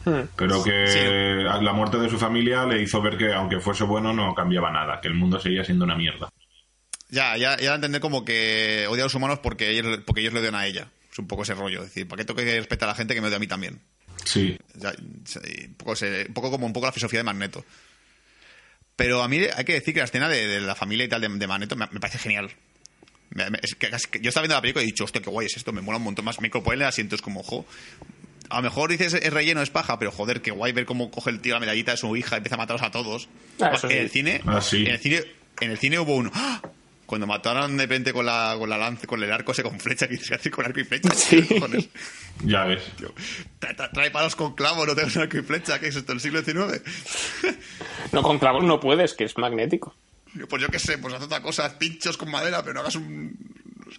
Hmm. 0.05 0.23
Pero 0.37 0.63
que 0.65 0.87
Sí. 0.89 0.99
la 1.65 1.73
muerte 1.73 1.99
de 1.99 2.09
su 2.11 2.19
familia 2.19 2.65
le 2.65 2.83
hizo 2.83 3.01
ver 3.01 3.17
que 3.17 3.33
aunque 3.33 3.61
fuese 3.61 3.85
bueno 3.85 4.13
no 4.13 4.35
cambiaba 4.35 4.71
nada, 4.73 5.01
que 5.01 5.09
el 5.09 5.15
mundo 5.15 5.39
seguía 5.39 5.65
siendo 5.65 5.85
una 5.85 5.95
mierda. 5.97 6.29
Ya, 7.11 7.37
ya, 7.37 7.57
ya 7.59 7.75
entender 7.75 8.01
como 8.01 8.25
que 8.25 8.87
odia 8.89 9.03
a 9.03 9.07
los 9.07 9.15
humanos 9.15 9.39
porque 9.41 9.71
ellos, 9.71 10.01
porque 10.07 10.23
ellos 10.23 10.33
le 10.33 10.41
odian 10.41 10.55
a 10.55 10.67
ella. 10.67 10.89
Es 11.13 11.19
un 11.19 11.27
poco 11.29 11.43
ese 11.43 11.55
rollo. 11.55 11.81
Es 11.83 11.89
decir, 11.89 12.09
¿para 12.09 12.21
qué 12.21 12.25
tengo 12.25 12.41
que 12.41 12.57
respetar 12.59 12.89
a 12.89 12.93
la 12.93 12.97
gente 12.97 13.15
que 13.15 13.21
me 13.21 13.29
odia 13.29 13.37
a 13.37 13.41
mí 13.41 13.47
también? 13.47 13.81
Sí. 14.25 14.57
Ya, 14.75 14.93
un, 14.99 15.75
poco, 15.77 15.95
se- 15.95 16.25
un 16.27 16.35
poco 16.35 16.51
como 16.51 16.65
un 16.67 16.73
poco 16.73 16.87
la 16.87 16.93
filosofía 16.93 17.21
de 17.21 17.25
Magneto. 17.25 17.65
Pero 18.97 19.23
a 19.23 19.29
mí 19.29 19.39
hay 19.55 19.65
que 19.65 19.75
decir 19.75 19.95
que 19.95 20.01
la 20.01 20.05
escena 20.07 20.29
de, 20.29 20.47
de 20.47 20.61
la 20.61 20.75
familia 20.75 21.05
y 21.05 21.09
tal 21.09 21.21
de, 21.21 21.29
de 21.29 21.47
Magneto 21.47 21.77
me, 21.77 21.87
me 21.93 22.01
parece 22.01 22.19
genial. 22.19 22.51
Me- 23.31 23.51
me- 23.51 23.59
es 23.63 23.75
que- 23.75 23.87
es 23.89 24.07
que 24.07 24.21
yo 24.21 24.29
estaba 24.29 24.43
viendo 24.45 24.55
la 24.57 24.63
película 24.63 24.83
y 24.83 24.89
he 24.89 24.91
dicho, 24.93 25.05
hostia, 25.05 25.21
qué 25.21 25.31
guay 25.31 25.47
es 25.47 25.57
esto, 25.57 25.73
me 25.73 25.81
mola 25.83 25.99
un 25.99 26.05
montón 26.05 26.25
más. 26.25 26.41
Me 26.41 26.49
incorporé 26.49 26.77
en 26.77 26.83
el 26.83 26.89
asiento, 26.89 27.15
es 27.15 27.23
como, 27.23 27.41
ojo. 27.41 27.67
A 28.53 28.57
lo 28.57 28.63
mejor 28.63 28.91
dices 28.91 29.15
es 29.15 29.33
relleno, 29.33 29.63
es 29.63 29.71
paja, 29.71 29.99
pero 29.99 30.13
joder, 30.13 30.43
qué 30.43 30.51
guay 30.51 30.73
ver 30.73 30.85
cómo 30.87 31.11
coge 31.11 31.31
el 31.31 31.41
tío 31.41 31.55
la 31.55 31.61
medallita 31.61 31.93
de 31.93 31.97
su 31.97 32.15
hija 32.17 32.37
y 32.37 32.39
empieza 32.39 32.55
a 32.55 32.59
matarlos 32.59 32.83
a 32.83 32.91
todos. 32.91 33.29
Ah, 33.61 33.73
en 33.85 33.91
el 33.93 34.11
cine, 34.11 34.41
Ah, 34.47 34.61
sí. 34.61 34.83
en 34.85 34.93
el 34.93 34.99
cine, 34.99 35.25
en 35.61 35.71
el 35.71 35.79
cine 35.79 35.99
hubo 35.99 36.15
uno. 36.17 36.31
¡Ah! 36.35 36.61
Cuando 37.07 37.27
mataron 37.27 37.77
de 37.77 37.83
repente 37.83 38.13
con 38.13 38.25
la, 38.25 38.55
con 38.59 38.71
la 38.71 38.79
lanza, 38.79 39.07
con 39.07 39.23
el 39.23 39.31
arco 39.31 39.53
ese 39.53 39.63
con 39.63 39.79
flecha, 39.79 40.09
que 40.09 40.17
dice 40.17 40.51
con 40.51 40.65
arco 40.65 40.81
y 40.81 40.85
flecha. 40.85 41.11
Sí. 41.15 41.47
Ya 42.45 42.65
ves. 42.65 42.83
Tío, 42.97 43.15
tra- 43.61 43.77
tra- 43.77 43.91
Trae 43.93 44.11
palos 44.11 44.35
con 44.35 44.55
clavos, 44.55 44.87
no 44.87 44.95
tengo 44.95 45.21
arco 45.21 45.37
y 45.39 45.43
flecha, 45.43 45.79
que 45.79 45.89
es 45.89 45.97
esto, 45.97 46.13
el 46.13 46.21
siglo 46.21 46.43
XIX. 46.43 46.81
No, 48.13 48.23
con 48.23 48.39
clavos 48.39 48.65
no 48.65 48.81
puedes, 48.81 49.15
que 49.15 49.25
es 49.25 49.37
magnético. 49.37 49.95
Pues 50.49 50.63
yo 50.63 50.69
qué 50.69 50.79
sé, 50.79 50.97
pues 50.99 51.13
haz 51.15 51.23
otra 51.23 51.43
cosa, 51.43 51.79
pinchos 51.79 52.17
con 52.17 52.31
madera, 52.31 52.63
pero 52.63 52.75
no 52.75 52.81
hagas 52.81 52.97
un. 52.97 53.37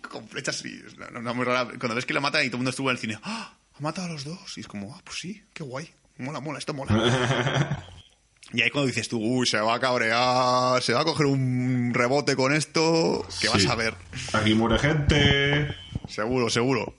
con 0.10 0.28
flechas 0.28 0.64
y. 0.66 0.82
es 0.86 0.93
una- 0.95 1.20
una 1.20 1.34
muy 1.34 1.45
rara. 1.45 1.66
Cuando 1.80 1.93
ves 1.95 2.06
que 2.06 2.14
lo 2.14 2.22
matan 2.22 2.41
y 2.43 2.47
todo 2.47 2.56
el 2.56 2.60
mundo 2.60 2.72
estuvo 2.72 2.89
en 2.89 2.95
el 2.95 2.99
cine, 2.99 3.20
¡Ah! 3.24 3.54
Ha 3.78 3.82
matado 3.82 4.07
a 4.07 4.11
los 4.11 4.24
dos. 4.24 4.57
Y 4.57 4.61
es 4.61 4.67
como, 4.67 4.93
ah, 4.95 5.01
pues 5.03 5.19
sí, 5.19 5.41
qué 5.53 5.63
guay. 5.63 5.89
Mola, 6.17 6.39
mola, 6.39 6.59
esto 6.59 6.74
mola. 6.74 7.84
y 8.53 8.61
ahí 8.61 8.69
cuando 8.69 8.88
dices 8.88 9.09
tú, 9.09 9.17
uy, 9.19 9.47
se 9.47 9.59
va 9.59 9.76
a 9.76 9.80
cabrear, 9.80 10.82
se 10.82 10.93
va 10.93 11.01
a 11.01 11.05
coger 11.05 11.26
un 11.26 11.91
rebote 11.93 12.36
con 12.36 12.53
esto, 12.53 13.26
que 13.41 13.49
vas 13.49 13.61
Sí. 13.61 13.67
a 13.67 13.76
ver. 13.76 13.95
Aquí 14.34 14.53
muere 14.53 14.78
gente. 14.80 15.76
Seguro, 16.07 16.49
seguro. 16.49 16.93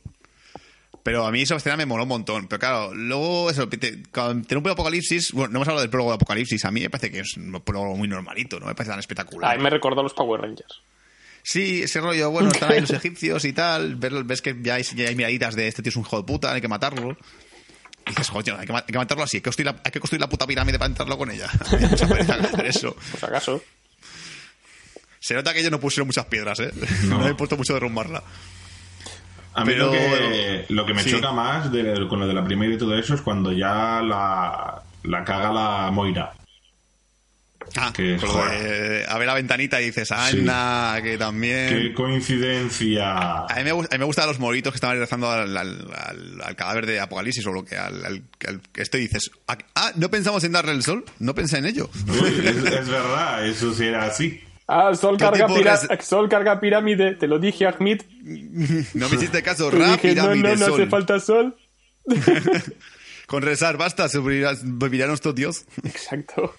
Pero 1.05 1.27
a 1.27 1.31
mí 1.31 1.43
esa 1.43 1.57
escena 1.57 1.77
me 1.77 1.85
moló 1.87 2.05
un 2.05 2.09
montón. 2.09 2.49
Pero 2.49 2.59
claro, 2.59 2.95
luego, 2.95 3.51
eso, 3.51 3.68
te- 3.68 4.03
cuando 4.11 4.47
tiene 4.49 4.62
un 4.64 4.70
apocalipsis. 4.70 5.33
Bueno, 5.33 5.53
no 5.53 5.59
hemos 5.59 5.68
hablado 5.68 5.83
del 5.83 5.91
prólogo 5.91 6.11
de 6.11 6.14
apocalipsis. 6.16 6.64
A 6.64 6.70
mí 6.70 6.81
me 6.81 6.89
parece 6.89 7.11
que 7.11 7.20
es 7.20 7.37
un 7.37 7.53
prólogo 7.61 7.95
muy 7.95 8.09
normalito, 8.09 8.59
no 8.59 8.66
me 8.66 8.75
parece 8.75 8.91
tan 8.91 9.01
espectacular. 9.01 9.53
A 9.53 9.57
mí 9.59 9.62
me 9.62 9.68
recordó 9.70 10.01
a 10.01 10.03
los 10.03 10.14
Power 10.14 10.41
Rangers. 10.41 10.81
Sí, 11.47 11.82
ese 11.82 12.01
rollo, 12.01 12.30
bueno, 12.30 12.51
están 12.51 12.72
ahí 12.72 12.80
los 12.80 12.90
egipcios 12.95 13.45
y 13.45 13.53
tal. 13.53 13.97
Ves 13.97 14.40
que 14.40 14.57
ya 14.62 14.76
hay, 14.76 14.82
ya 14.82 15.09
hay 15.09 15.14
miraditas 15.14 15.55
de 15.55 15.68
este 15.68 15.82
tío 15.82 15.90
es 15.90 15.97
un 15.97 16.03
hijo 16.03 16.16
de 16.16 16.24
puta, 16.24 16.53
hay 16.53 16.61
que 16.62 16.68
matarlo. 16.68 17.16
Y 18.07 18.11
dices, 18.11 18.30
joder, 18.30 18.55
hay 18.59 18.66
que, 18.66 18.72
ma- 18.72 18.78
hay 18.80 18.92
que 18.92 18.99
matarlo 18.99 19.24
así, 19.24 19.36
hay 19.36 19.40
que, 19.42 19.45
construir 19.45 19.66
la, 19.66 19.80
hay 19.84 19.90
que 19.92 20.01
construir 20.01 20.20
la 20.22 20.28
puta 20.28 20.47
pirámide 20.47 20.78
para 20.78 20.88
entrarlo 20.88 21.16
con 21.18 21.30
ella. 21.30 21.49
Hay 21.70 21.86
mucha 21.86 22.07
pereza 22.09 22.36
en 22.36 22.45
hacer 22.47 22.66
eso. 22.66 22.95
Por 22.95 23.20
si 23.20 23.26
acaso. 23.26 23.62
Se 25.20 25.34
nota 25.34 25.53
que 25.55 25.61
ellos 25.61 25.70
no 25.70 25.80
pusieron 25.80 26.07
muchas 26.07 26.26
piedras, 26.26 26.61
¿eh? 26.61 26.70
No. 27.05 27.18
No, 27.18 27.28
he 27.28 27.34
puesto 27.34 27.57
mucho 27.57 27.72
derrumbarla. 27.74 28.22
A 29.55 29.64
mí 29.64 29.72
Pero- 29.72 29.86
lo 29.86 29.92
que, 29.92 30.64
lo 30.68 30.84
que 30.86 30.95
me 30.95 31.03
sí. 31.03 31.11
choca 31.12 31.32
más 31.32 31.70
de- 31.72 32.07
con 32.09 32.20
lo 32.20 32.26
de 32.26 32.34
la 32.34 32.45
primera 32.45 32.74
y 32.74 32.78
todo 32.78 32.97
eso 32.99 33.14
es 33.14 33.20
cuando 33.22 33.53
ya 33.53 34.01
la, 34.03 34.82
la 35.05 35.24
caga 35.24 35.53
la 35.53 35.90
Moira. 35.90 36.32
Ah, 37.77 37.93
Que, 37.95 38.03
de- 38.03 39.05
a 39.09 39.19
ver 39.19 39.27
la 39.27 39.35
ventanita 39.35 39.81
y 39.81 39.87
dices, 39.87 40.09
Sí. 40.09 40.15
Ana, 40.41 40.99
que 41.03 41.17
también. 41.19 41.69
¡Qué 41.69 41.93
coincidencia! 41.95 43.41
A 43.45 43.55
mí, 43.59 43.65
me, 43.65 43.73
gust- 43.73 43.89
a 43.91 43.95
mí 43.95 43.99
me 43.99 44.05
gustan 44.05 44.27
los 44.27 44.39
moritos 44.39 44.73
que 44.73 44.77
estaban 44.77 44.99
rezando 44.99 45.31
al, 45.31 45.57
al- 45.57 45.91
al- 45.95 46.41
al 46.43 46.57
cadáver 46.57 46.87
de 46.87 47.01
Apocalipsis 47.01 47.47
o 47.47 47.53
lo 47.53 47.65
que 47.65 47.77
al, 47.77 48.05
al- 48.05 48.23
al- 48.47 48.61
esto 48.77 48.99
y 48.99 49.03
dices, 49.03 49.31
ah, 49.49 49.59
ah, 49.75 49.93
no 49.97 50.11
pensamos 50.11 50.45
en 50.45 50.53
darle 50.53 50.73
el 50.73 50.83
sol, 50.83 51.05
no 51.19 51.35
pensé 51.35 51.59
en 51.59 51.67
ello. 51.67 51.91
Uy, 52.09 52.29
es, 52.45 52.57
es 52.57 52.89
verdad, 52.89 53.47
eso 53.47 53.73
sí 53.75 53.87
era 53.87 54.05
así. 54.07 54.41
Ah, 54.67 54.95
Sol 54.95 55.19
¿Qué 55.19 55.25
carga, 55.25 55.47
Sol 56.01 56.27
carga 56.29 56.59
pirámide. 56.59 57.17
Te 57.17 57.27
lo 57.29 57.39
dije, 57.39 57.67
Ahmed. 57.67 58.01
No 58.95 59.09
me 59.11 59.17
hiciste 59.17 59.43
caso, 59.43 59.69
Te 59.71 59.77
dije, 59.77 60.15
no, 60.15 60.35
no, 60.35 60.55
no 60.55 60.57
sol. 60.57 60.73
hace 60.81 60.87
falta 60.87 61.21
Sol. 61.21 61.55
Con 63.27 63.43
rezar 63.43 63.77
basta, 63.77 64.09
sobrevivirá 64.09 65.07
nuestro 65.07 65.33
Dios. 65.33 65.65
Exacto. 65.85 66.55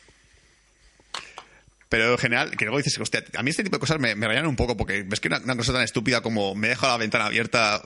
Pero 1.96 2.12
en 2.12 2.18
general, 2.18 2.52
que 2.58 2.66
luego 2.66 2.78
dices, 2.80 3.00
hostia, 3.00 3.24
a 3.38 3.42
mí 3.42 3.52
este 3.52 3.64
tipo 3.64 3.78
de 3.78 3.80
cosas 3.80 4.00
me, 4.00 4.16
me 4.16 4.28
rayan 4.28 4.48
un 4.48 4.58
poco 4.58 4.76
porque 4.76 5.04
ves 5.04 5.22
que 5.22 5.30
una, 5.30 5.38
una 5.40 5.56
cosa 5.56 5.72
tan 5.72 5.82
estúpida 5.82 6.20
como 6.20 6.54
me 6.54 6.68
deja 6.68 6.90
la 6.90 6.98
ventana 6.98 7.28
abierta 7.28 7.76
al 7.76 7.84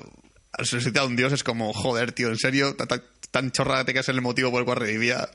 resucitar 0.58 1.04
a 1.04 1.06
un 1.06 1.16
dios 1.16 1.32
es 1.32 1.44
como, 1.44 1.74
joder, 1.74 2.12
tío, 2.12 2.30
en 2.30 2.38
serio, 2.40 2.76
tan, 2.76 2.88
tan, 2.88 3.04
tan 3.30 3.52
chorra 3.52 3.86
te 3.86 3.94
que 3.94 4.00
es 4.00 4.10
el 4.10 4.20
motivo 4.22 4.50
por 4.50 4.62
el 4.62 4.66
cual 4.66 4.78
revivía. 4.80 5.30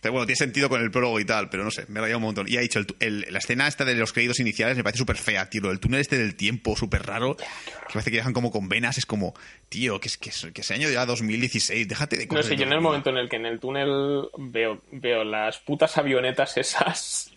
Pero 0.00 0.12
bueno, 0.12 0.26
tiene 0.26 0.36
sentido 0.36 0.68
con 0.68 0.80
el 0.80 0.90
prólogo 0.90 1.18
y 1.20 1.24
tal, 1.24 1.50
pero 1.50 1.64
no 1.64 1.70
sé, 1.70 1.84
me 1.88 2.00
raya 2.00 2.16
un 2.16 2.22
montón. 2.22 2.46
Y 2.48 2.56
ha 2.56 2.60
dicho, 2.60 2.78
el 2.78 2.86
el- 3.00 3.26
la 3.30 3.38
escena 3.40 3.66
esta 3.66 3.84
de 3.84 3.94
los 3.94 4.12
créditos 4.12 4.38
iniciales 4.40 4.76
me 4.76 4.84
parece 4.84 4.98
súper 4.98 5.16
fea, 5.16 5.50
tío. 5.50 5.70
El 5.70 5.80
túnel 5.80 6.00
este 6.00 6.16
del 6.16 6.34
tiempo, 6.36 6.76
súper 6.76 7.04
raro, 7.04 7.36
que 7.36 7.44
parece 7.92 8.10
que 8.10 8.18
dejan 8.18 8.32
como 8.32 8.50
con 8.50 8.68
venas, 8.68 8.96
es 8.98 9.04
como, 9.06 9.34
tío, 9.68 9.98
que 10.00 10.08
es 10.08 10.16
que, 10.16 10.30
que 10.52 10.60
ese 10.62 10.74
año 10.74 10.88
ya 10.90 11.04
2016, 11.06 11.88
déjate 11.88 12.16
de 12.18 12.26
No 12.26 12.42
sé, 12.42 12.56
yo 12.56 12.64
en 12.64 12.72
el 12.72 12.80
momento 12.80 13.10
en 13.10 13.16
el 13.18 13.28
que 13.28 13.36
en 13.36 13.46
el 13.46 13.58
túnel 13.58 14.28
veo, 14.38 14.80
veo 14.92 15.24
las 15.24 15.58
putas 15.58 15.96
avionetas 15.98 16.56
esas 16.56 17.32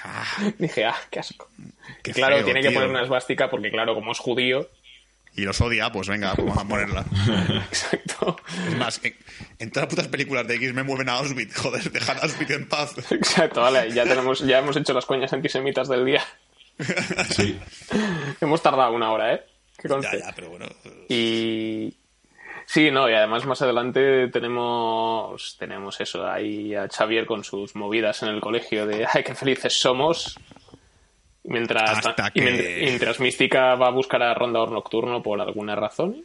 Dije, 0.58 0.84
ah, 0.84 0.96
qué 1.10 1.20
asco. 1.20 1.48
Qué 2.02 2.12
claro, 2.12 2.36
feo, 2.36 2.44
tiene 2.44 2.62
que 2.62 2.70
poner 2.70 2.88
una 2.88 3.02
esvástica 3.02 3.50
porque, 3.50 3.70
claro, 3.70 3.94
como 3.94 4.12
es 4.12 4.18
judío. 4.18 4.68
y 5.34 5.42
los 5.42 5.60
odia, 5.60 5.90
pues 5.92 6.08
venga, 6.08 6.34
pues 6.34 6.46
vamos 6.46 6.64
a 6.64 6.68
ponerla. 6.68 7.04
Exacto. 7.68 8.36
Es 8.68 8.76
más, 8.76 9.00
en, 9.02 9.14
en 9.58 9.70
todas 9.70 9.88
las 9.88 9.94
putas 9.94 10.08
películas 10.08 10.46
de 10.46 10.54
X 10.56 10.72
me 10.74 10.82
mueven 10.82 11.08
a 11.08 11.14
Auschwitz. 11.14 11.56
Joder, 11.56 11.90
dejad 11.90 12.18
a 12.18 12.22
Auschwitz 12.22 12.50
en 12.50 12.68
paz. 12.68 12.94
Exacto, 13.10 13.60
vale, 13.60 13.90
ya 13.92 14.04
tenemos, 14.04 14.40
ya 14.40 14.58
hemos 14.58 14.76
hecho 14.76 14.92
las 14.92 15.06
coñas 15.06 15.32
antisemitas 15.32 15.88
del 15.88 16.04
día. 16.04 16.22
Sí. 17.30 17.58
Hemos 18.40 18.62
tardado 18.62 18.92
una 18.92 19.12
hora, 19.12 19.34
¿eh? 19.34 19.42
Ya, 19.84 20.00
ya, 20.18 20.32
pero 20.34 20.50
bueno. 20.50 20.66
Y 21.08 21.94
sí, 22.72 22.90
no, 22.90 23.08
y 23.08 23.14
además 23.14 23.44
más 23.46 23.60
adelante 23.62 24.28
tenemos 24.28 25.56
tenemos 25.58 26.00
eso 26.00 26.26
ahí 26.26 26.74
a 26.74 26.88
Xavier 26.88 27.26
con 27.26 27.44
sus 27.44 27.74
movidas 27.76 28.22
en 28.22 28.30
el 28.30 28.40
colegio 28.40 28.86
de 28.86 29.06
ay 29.12 29.22
qué 29.24 29.34
felices 29.34 29.76
somos. 29.78 30.36
Mientras, 31.44 32.00
que- 32.32 32.78
y 32.80 32.84
mientras 32.84 33.18
Mística 33.18 33.74
va 33.74 33.88
a 33.88 33.90
buscar 33.90 34.22
a 34.22 34.32
Rondador 34.32 34.70
Nocturno 34.70 35.22
por 35.22 35.40
alguna 35.40 35.74
razón. 35.74 36.24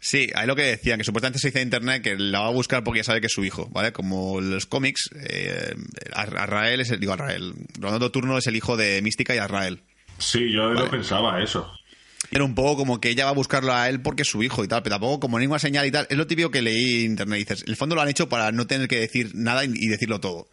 Sí, 0.00 0.30
ahí 0.34 0.46
lo 0.48 0.56
que 0.56 0.62
decían, 0.62 0.98
que 0.98 1.04
supuestamente 1.04 1.38
se 1.38 1.48
dice 1.48 1.60
en 1.60 1.66
internet 1.68 2.02
que 2.02 2.16
la 2.16 2.40
va 2.40 2.46
a 2.48 2.52
buscar 2.52 2.82
porque 2.82 3.00
ya 3.00 3.04
sabe 3.04 3.20
que 3.20 3.26
es 3.28 3.32
su 3.32 3.44
hijo, 3.44 3.68
¿vale? 3.70 3.92
Como 3.92 4.40
los 4.40 4.66
cómics, 4.66 5.10
eh, 5.28 5.74
Arrael 6.14 6.80
es 6.80 6.90
el, 6.90 6.98
digo 6.98 7.12
Arrael, 7.12 7.52
Ronaldo 7.78 8.10
Turno 8.10 8.36
es 8.38 8.46
el 8.48 8.56
hijo 8.56 8.76
de 8.76 9.00
Mística 9.02 9.34
y 9.34 9.38
Arrael. 9.38 9.82
Sí, 10.18 10.50
yo 10.50 10.70
lo 10.72 10.88
pensaba, 10.90 11.40
eso. 11.42 11.70
Era 12.32 12.44
un 12.44 12.54
poco 12.54 12.78
como 12.78 12.98
que 13.00 13.10
ella 13.10 13.24
va 13.26 13.30
a 13.30 13.34
buscarlo 13.34 13.74
a 13.74 13.88
él 13.90 14.00
porque 14.00 14.22
es 14.22 14.28
su 14.28 14.42
hijo 14.42 14.64
y 14.64 14.68
tal, 14.68 14.82
pero 14.82 14.94
tampoco 14.94 15.20
como 15.20 15.38
ninguna 15.38 15.58
señal 15.58 15.86
y 15.86 15.90
tal. 15.90 16.06
Es 16.08 16.16
lo 16.16 16.26
típico 16.26 16.50
que 16.50 16.62
leí 16.62 17.04
en 17.04 17.10
internet. 17.12 17.38
Dices, 17.40 17.62
en 17.62 17.68
el 17.70 17.76
fondo 17.76 17.94
lo 17.94 18.00
han 18.00 18.08
hecho 18.08 18.28
para 18.28 18.50
no 18.52 18.66
tener 18.66 18.88
que 18.88 18.98
decir 18.98 19.32
nada 19.34 19.64
y 19.64 19.88
decirlo 19.88 20.18
todo. 20.18 20.48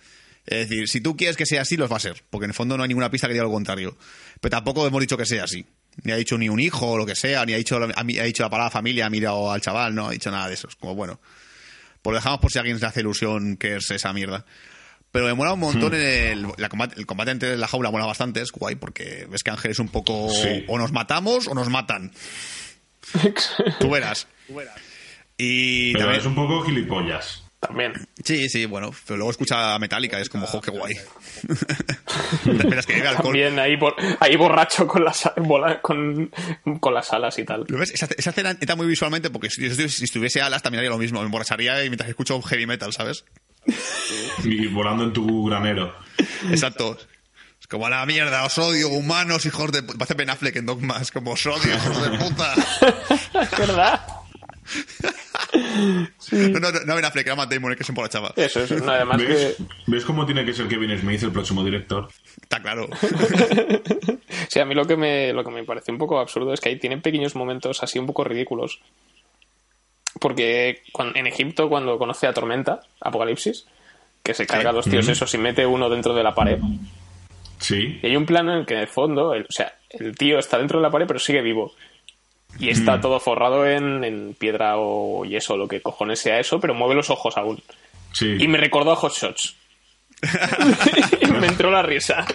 Es 0.45 0.67
decir, 0.69 0.89
si 0.89 0.99
tú 0.99 1.15
quieres 1.15 1.37
que 1.37 1.45
sea 1.45 1.61
así, 1.61 1.77
los 1.77 1.91
va 1.91 1.97
a 1.97 1.99
ser, 2.01 2.23
porque 2.29 2.45
en 2.45 2.51
el 2.51 2.55
fondo 2.55 2.75
no 2.75 2.83
hay 2.83 2.89
ninguna 2.89 3.09
pista 3.09 3.27
que 3.27 3.33
diga 3.33 3.43
lo 3.45 3.51
contrario. 3.51 3.97
Pero 4.41 4.49
tampoco 4.49 4.85
hemos 4.85 4.99
dicho 4.99 5.15
que 5.17 5.25
sea 5.25 5.45
así. 5.45 5.65
Ni 6.03 6.11
ha 6.11 6.15
dicho 6.17 6.37
ni 6.37 6.49
un 6.49 6.59
hijo 6.59 6.91
o 6.91 6.97
lo 6.97 7.05
que 7.05 7.15
sea, 7.15 7.45
ni 7.45 7.53
ha 7.53 7.57
dicho, 7.57 7.79
la- 7.79 7.93
ha 7.95 8.03
dicho 8.03 8.43
la 8.43 8.49
palabra 8.49 8.71
familia, 8.71 9.05
ha 9.05 9.09
mirado 9.09 9.51
al 9.51 9.61
chaval, 9.61 9.95
no 9.95 10.07
ha 10.07 10.11
dicho 10.11 10.31
nada 10.31 10.47
de 10.47 10.55
eso. 10.55 10.67
Es 10.67 10.75
como, 10.75 10.95
bueno, 10.95 11.19
pues 12.01 12.11
lo 12.13 12.17
dejamos 12.17 12.39
por 12.39 12.51
si 12.51 12.59
alguien 12.59 12.77
le 12.79 12.85
hace 12.85 13.01
ilusión 13.01 13.57
que 13.57 13.75
es 13.77 13.89
esa 13.91 14.11
mierda. 14.11 14.45
Pero 15.11 15.25
me 15.25 15.33
mola 15.33 15.53
un 15.53 15.59
montón 15.59 15.93
el, 15.95 16.45
la 16.57 16.69
combate, 16.69 16.99
el 16.99 17.05
combate 17.07 17.31
entre 17.31 17.57
la 17.57 17.67
jaula, 17.67 17.89
mola 17.89 18.05
bastante, 18.05 18.41
es 18.41 18.51
guay, 18.51 18.75
porque 18.75 19.25
ves 19.29 19.41
que 19.43 19.49
Ángel 19.49 19.71
es 19.71 19.79
un 19.79 19.89
poco... 19.89 20.29
Sí. 20.29 20.65
O 20.67 20.77
nos 20.77 20.91
matamos 20.91 21.47
o 21.47 21.55
nos 21.55 21.67
matan. 21.69 22.11
Tú 23.79 23.89
verás. 23.89 24.27
Y 25.37 25.93
Pero 25.93 26.05
también- 26.05 26.21
es 26.21 26.25
un 26.27 26.35
poco 26.35 26.61
gilipollas. 26.61 27.43
También. 27.59 27.91
Sí, 28.23 28.47
sí, 28.47 28.65
bueno, 28.67 28.91
pero 29.05 29.17
luego 29.17 29.31
escucha 29.31 29.77
Metallica 29.79 30.17
es 30.17 30.29
como, 30.29 30.47
jo, 30.47 30.61
qué 30.61 30.71
guay. 30.71 30.93
Te 32.45 32.51
esperas 32.51 32.85
que 32.85 32.93
llegue 32.93 33.07
alcohol. 33.09 33.25
También 33.33 33.59
ahí, 33.59 33.75
bor- 33.75 33.95
ahí 34.21 34.37
borracho 34.37 34.87
con 34.87 35.03
las, 35.03 35.29
con, 35.81 36.31
con 36.79 36.93
las 36.93 37.11
alas 37.11 37.37
y 37.37 37.43
tal. 37.43 37.65
¿Lo 37.67 37.77
ves? 37.79 37.91
Esa, 37.91 38.07
esa 38.17 38.29
escena 38.29 38.51
entra 38.51 38.77
muy 38.77 38.87
visualmente 38.87 39.29
porque 39.29 39.49
si, 39.49 39.69
si- 39.75 39.89
si 39.89 40.03
estuviese 40.05 40.41
alas 40.41 40.61
también 40.63 40.79
haría 40.79 40.91
lo 40.91 40.97
mismo. 40.97 41.19
Me 41.19 41.25
emborracharía 41.25 41.83
y 41.83 41.89
mientras 41.89 42.09
escucho 42.09 42.41
heavy 42.41 42.65
metal, 42.65 42.93
¿sabes? 42.93 43.25
Y 44.43 44.67
volando 44.67 45.03
en 45.03 45.13
tu 45.13 45.45
granero. 45.45 45.95
Exacto. 46.49 46.97
Es 47.59 47.67
como 47.67 47.85
a 47.85 47.89
la 47.89 48.05
mierda, 48.05 48.43
os 48.45 48.57
odio, 48.57 48.89
humanos, 48.89 49.45
hijos 49.45 49.71
de... 49.71 49.83
Parece 49.83 50.13
Ben 50.13 50.29
Affleck 50.29 50.55
en 50.55 50.65
Dogma, 50.65 50.97
es 51.01 51.11
como 51.11 51.31
os 51.31 51.45
odio, 51.45 51.75
hijos 51.75 52.01
de 52.01 52.17
puta. 52.17 52.53
¿Verdad? 53.57 54.01
No, 56.31 56.59
no, 56.59 56.71
no 56.71 56.95
Ben 56.95 57.05
Affleck, 57.05 57.25
era 57.25 57.35
Matt 57.35 57.51
Damon 57.51 57.71
el 57.71 57.77
que 57.77 57.83
se 57.83 57.91
emborrachaba. 57.91 58.33
Eso, 58.35 58.61
eso. 58.63 58.75
No, 58.77 58.91
además 58.91 59.17
que... 59.17 59.27
¿Ves? 59.27 59.57
¿Ves 59.87 60.05
cómo 60.05 60.25
tiene 60.25 60.45
que 60.45 60.53
ser 60.53 60.67
Kevin 60.67 60.95
Smith 60.99 61.23
el 61.23 61.31
próximo 61.31 61.63
director? 61.63 62.07
Está 62.41 62.61
claro. 62.61 62.87
Sí, 64.47 64.59
a 64.59 64.65
mí 64.65 64.73
lo 64.73 64.85
que 64.85 64.95
me, 64.97 65.31
lo 65.31 65.43
que 65.43 65.51
me 65.51 65.63
parece 65.63 65.91
un 65.91 65.99
poco 65.99 66.19
absurdo 66.19 66.53
es 66.53 66.59
que 66.59 66.69
ahí 66.69 66.79
tienen 66.79 67.01
pequeños 67.01 67.35
momentos 67.35 67.83
así 67.83 67.99
un 67.99 68.07
poco 68.07 68.23
ridículos. 68.23 68.79
Porque 70.19 70.81
en 71.15 71.27
Egipto, 71.27 71.69
cuando 71.69 71.97
conoce 71.97 72.27
a 72.27 72.33
Tormenta, 72.33 72.81
Apocalipsis, 73.01 73.65
que 74.23 74.33
se 74.33 74.45
carga 74.45 74.69
a 74.71 74.73
los 74.73 74.85
tíos 74.85 75.07
esos 75.07 75.33
y 75.33 75.37
mete 75.37 75.65
uno 75.65 75.89
dentro 75.89 76.13
de 76.13 76.23
la 76.23 76.35
pared. 76.35 76.59
Sí. 77.59 77.99
Y 78.01 78.05
hay 78.07 78.15
un 78.15 78.25
plano 78.25 78.51
en 78.53 78.59
el 78.59 78.65
que 78.65 78.73
en 78.75 78.81
el 78.81 78.87
fondo, 78.87 79.33
el- 79.33 79.43
o 79.43 79.51
sea, 79.51 79.73
el 79.89 80.15
tío 80.17 80.37
está 80.39 80.57
dentro 80.57 80.79
de 80.79 80.83
la 80.83 80.91
pared 80.91 81.07
pero 81.07 81.19
sigue 81.19 81.41
vivo. 81.41 81.73
Y 82.57 82.69
está 82.69 82.99
todo 82.99 83.19
forrado 83.19 83.65
en, 83.67 84.03
en 84.03 84.33
piedra 84.37 84.73
o 84.77 85.23
yeso, 85.23 85.55
lo 85.55 85.67
que 85.67 85.81
cojones 85.81 86.19
sea 86.19 86.39
eso, 86.39 86.59
pero 86.59 86.73
mueve 86.73 86.95
los 86.95 87.09
ojos 87.09 87.37
aún. 87.37 87.61
Sí. 88.11 88.37
Y 88.39 88.47
me 88.47 88.57
recordó 88.57 88.91
a 88.91 88.95
Hot 88.95 89.13
Shots. 89.13 89.55
y 91.21 91.25
me 91.31 91.47
entró 91.47 91.69
la 91.71 91.81
risa. 91.83 92.25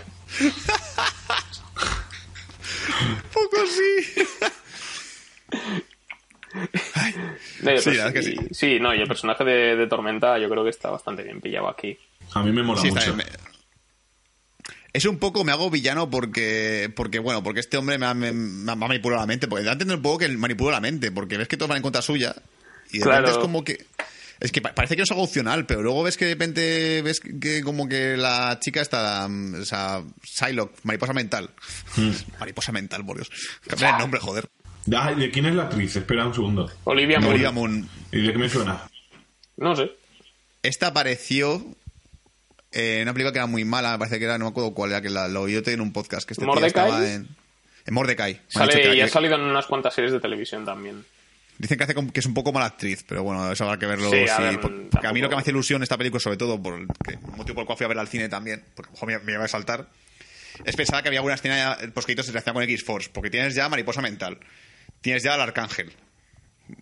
poco 3.32 3.57
sí. 3.66 4.22
No, 7.62 7.70
el 7.70 7.80
Sí, 7.80 7.90
que 8.66 8.80
no, 8.80 8.94
y 8.94 9.00
el 9.00 9.09
personaje 9.09 9.44
de, 9.44 9.76
de 9.76 9.86
Tormenta 9.86 10.38
yo 10.38 10.48
creo 10.48 10.64
que 10.64 10.70
está 10.70 10.90
bastante 10.90 11.22
bien 11.22 11.40
pillado 11.40 11.68
aquí. 11.68 11.96
A 12.32 12.42
mí 12.42 12.52
me 12.52 12.62
mola 12.62 12.80
Sí, 12.80 12.88
está 12.88 13.00
mucho. 13.00 13.14
bien. 13.14 13.26
Me- 13.28 13.55
Es 14.92 15.05
un 15.07 15.18
poco, 15.18 15.42
me 15.44 15.50
hago 15.52 15.70
villano 15.70 16.09
porque, 16.09 16.92
porque 16.94 17.18
bueno, 17.18 17.42
porque 17.42 17.61
este 17.61 17.76
hombre 17.76 17.98
me 17.98 18.07
ha, 18.07 18.14
me, 18.14 18.32
me 18.32 18.70
ha 18.70 18.76
manipulado 18.76 19.22
la 19.22 19.26
mente. 19.26 19.48
Porque 19.48 19.64
da 19.64 19.70
a 19.70 19.72
entender 19.72 19.96
un 19.96 20.02
poco 20.02 20.18
que 20.18 20.24
él 20.26 20.38
manipula 20.38 20.72
la 20.72 20.80
mente, 20.80 21.11
porque 21.11 21.36
ves 21.36 21.48
que 21.48 21.57
todos 21.57 21.68
van 21.68 21.78
en 21.78 21.82
contra 21.82 22.00
suya. 22.02 22.34
Y 22.92 22.98
de 22.98 23.05
Claro. 23.05 23.18
repente 23.22 23.38
es 23.38 23.42
como 23.42 23.64
que. 23.64 23.84
Es 24.40 24.52
que 24.52 24.61
pa- 24.62 24.74
parece 24.74 24.94
que 24.94 25.00
no 25.00 25.05
es 25.05 25.11
algo 25.11 25.24
opcional, 25.24 25.66
pero 25.66 25.82
luego 25.82 26.02
ves 26.05 26.16
que 26.16 26.26
de 26.26 26.32
repente 26.34 27.02
ves 27.02 27.18
que 27.20 27.62
como 27.62 27.88
que 27.88 28.16
la 28.16 28.59
chica 28.61 28.80
está. 28.82 29.26
O 29.26 29.64
sea, 29.64 30.02
Psylocke, 30.22 30.76
mariposa 30.84 31.12
mental. 31.12 31.50
mariposa 32.38 32.70
mental, 32.72 33.05
por 33.05 33.16
Dios. 33.16 33.30
Cambia 33.66 33.90
el 33.90 33.98
nombre, 33.98 34.20
joder. 34.20 34.48
Ay, 34.97 35.14
¿De 35.16 35.30
quién 35.30 35.47
es 35.47 35.55
la 35.55 35.64
actriz? 35.64 35.97
Espera 35.97 36.26
un 36.26 36.35
segundo. 36.35 36.70
Olivia 36.85 37.18
Munn. 37.20 37.30
Olivia 37.30 37.51
Moon. 37.51 37.89
¿Y 38.12 38.26
de 38.26 38.32
qué 38.32 38.39
me 38.39 38.49
suena? 38.49 38.82
No 39.57 39.74
sé. 39.76 39.91
Esta 40.62 40.89
apareció 40.89 41.64
eh, 42.72 42.97
en 42.97 43.03
una 43.03 43.12
película 43.14 43.32
que 43.32 43.39
era 43.39 43.47
muy 43.47 43.64
mala, 43.64 43.93
me 43.93 43.99
parece 43.99 44.18
que 44.18 44.24
era, 44.24 44.37
no 44.39 44.47
me 44.47 44.51
acuerdo 44.51 44.74
cuál 44.74 44.91
era, 44.91 45.01
que 45.01 45.11
la, 45.11 45.28
lo 45.28 45.43
oí 45.43 45.53
yo 45.53 45.61
en 45.64 45.80
un 45.80 45.93
podcast. 45.93 46.26
Que 46.26 46.35
este 46.35 46.43
tío 46.45 46.53
¿Mordecai? 46.53 46.68
estaba 46.68 47.07
en, 47.09 47.28
en 47.87 47.95
Mordecai. 47.95 48.41
Sale, 48.49 48.95
y 48.97 49.01
ha 49.01 49.05
que- 49.05 49.11
salido 49.11 49.35
en 49.37 49.43
unas 49.43 49.66
cuantas 49.66 49.95
series 49.95 50.12
de 50.12 50.20
televisión 50.20 50.64
también. 50.64 51.05
Dicen 51.57 51.78
que, 51.78 51.85
hace 51.85 51.95
como- 51.95 52.12
que 52.12 52.20
es 52.20 52.26
un 52.26 52.35
poco 52.35 52.53
mala 52.53 52.66
actriz, 52.66 53.05
pero 53.09 53.22
bueno, 53.22 53.51
eso 53.53 53.64
habrá 53.64 53.78
que 53.78 53.87
verlo. 53.87 54.11
Sí, 54.11 54.28
a 54.28 54.39
ver, 54.41 54.61
porque 54.61 54.76
tampoco- 54.91 55.07
a 55.09 55.12
mí 55.12 55.20
lo 55.20 55.28
que 55.28 55.37
me 55.37 55.41
hace 55.41 55.51
ilusión 55.51 55.82
esta 55.82 55.97
película, 55.97 56.20
sobre 56.20 56.37
todo, 56.37 56.61
por 56.61 56.74
el 56.80 56.89
que- 57.07 57.16
motivo 57.37 57.55
por 57.55 57.62
el 57.62 57.66
cual 57.66 57.78
fui 57.78 57.85
a 57.85 57.89
ver 57.89 57.99
al 57.99 58.09
cine 58.09 58.28
también, 58.28 58.64
porque 58.74 58.91
ojo, 58.93 59.07
me, 59.07 59.18
me 59.20 59.32
iba 59.32 59.45
a 59.45 59.49
saltar, 59.49 59.87
es 60.64 60.74
pensar 60.76 61.03
que 61.03 61.09
había 61.11 61.20
alguna 61.20 61.35
escena 61.37 61.78
pues, 61.95 62.07
que 62.07 62.14
se 62.22 62.32
relaciona 62.32 62.55
con 62.55 62.62
X-Force, 62.64 63.11
porque 63.12 63.30
tienes 63.30 63.55
ya 63.55 63.68
Mariposa 63.68 64.03
Mental, 64.03 64.39
tienes 65.05 65.22
ya 65.22 65.34
al 65.34 65.40
Arcángel. 65.42 65.92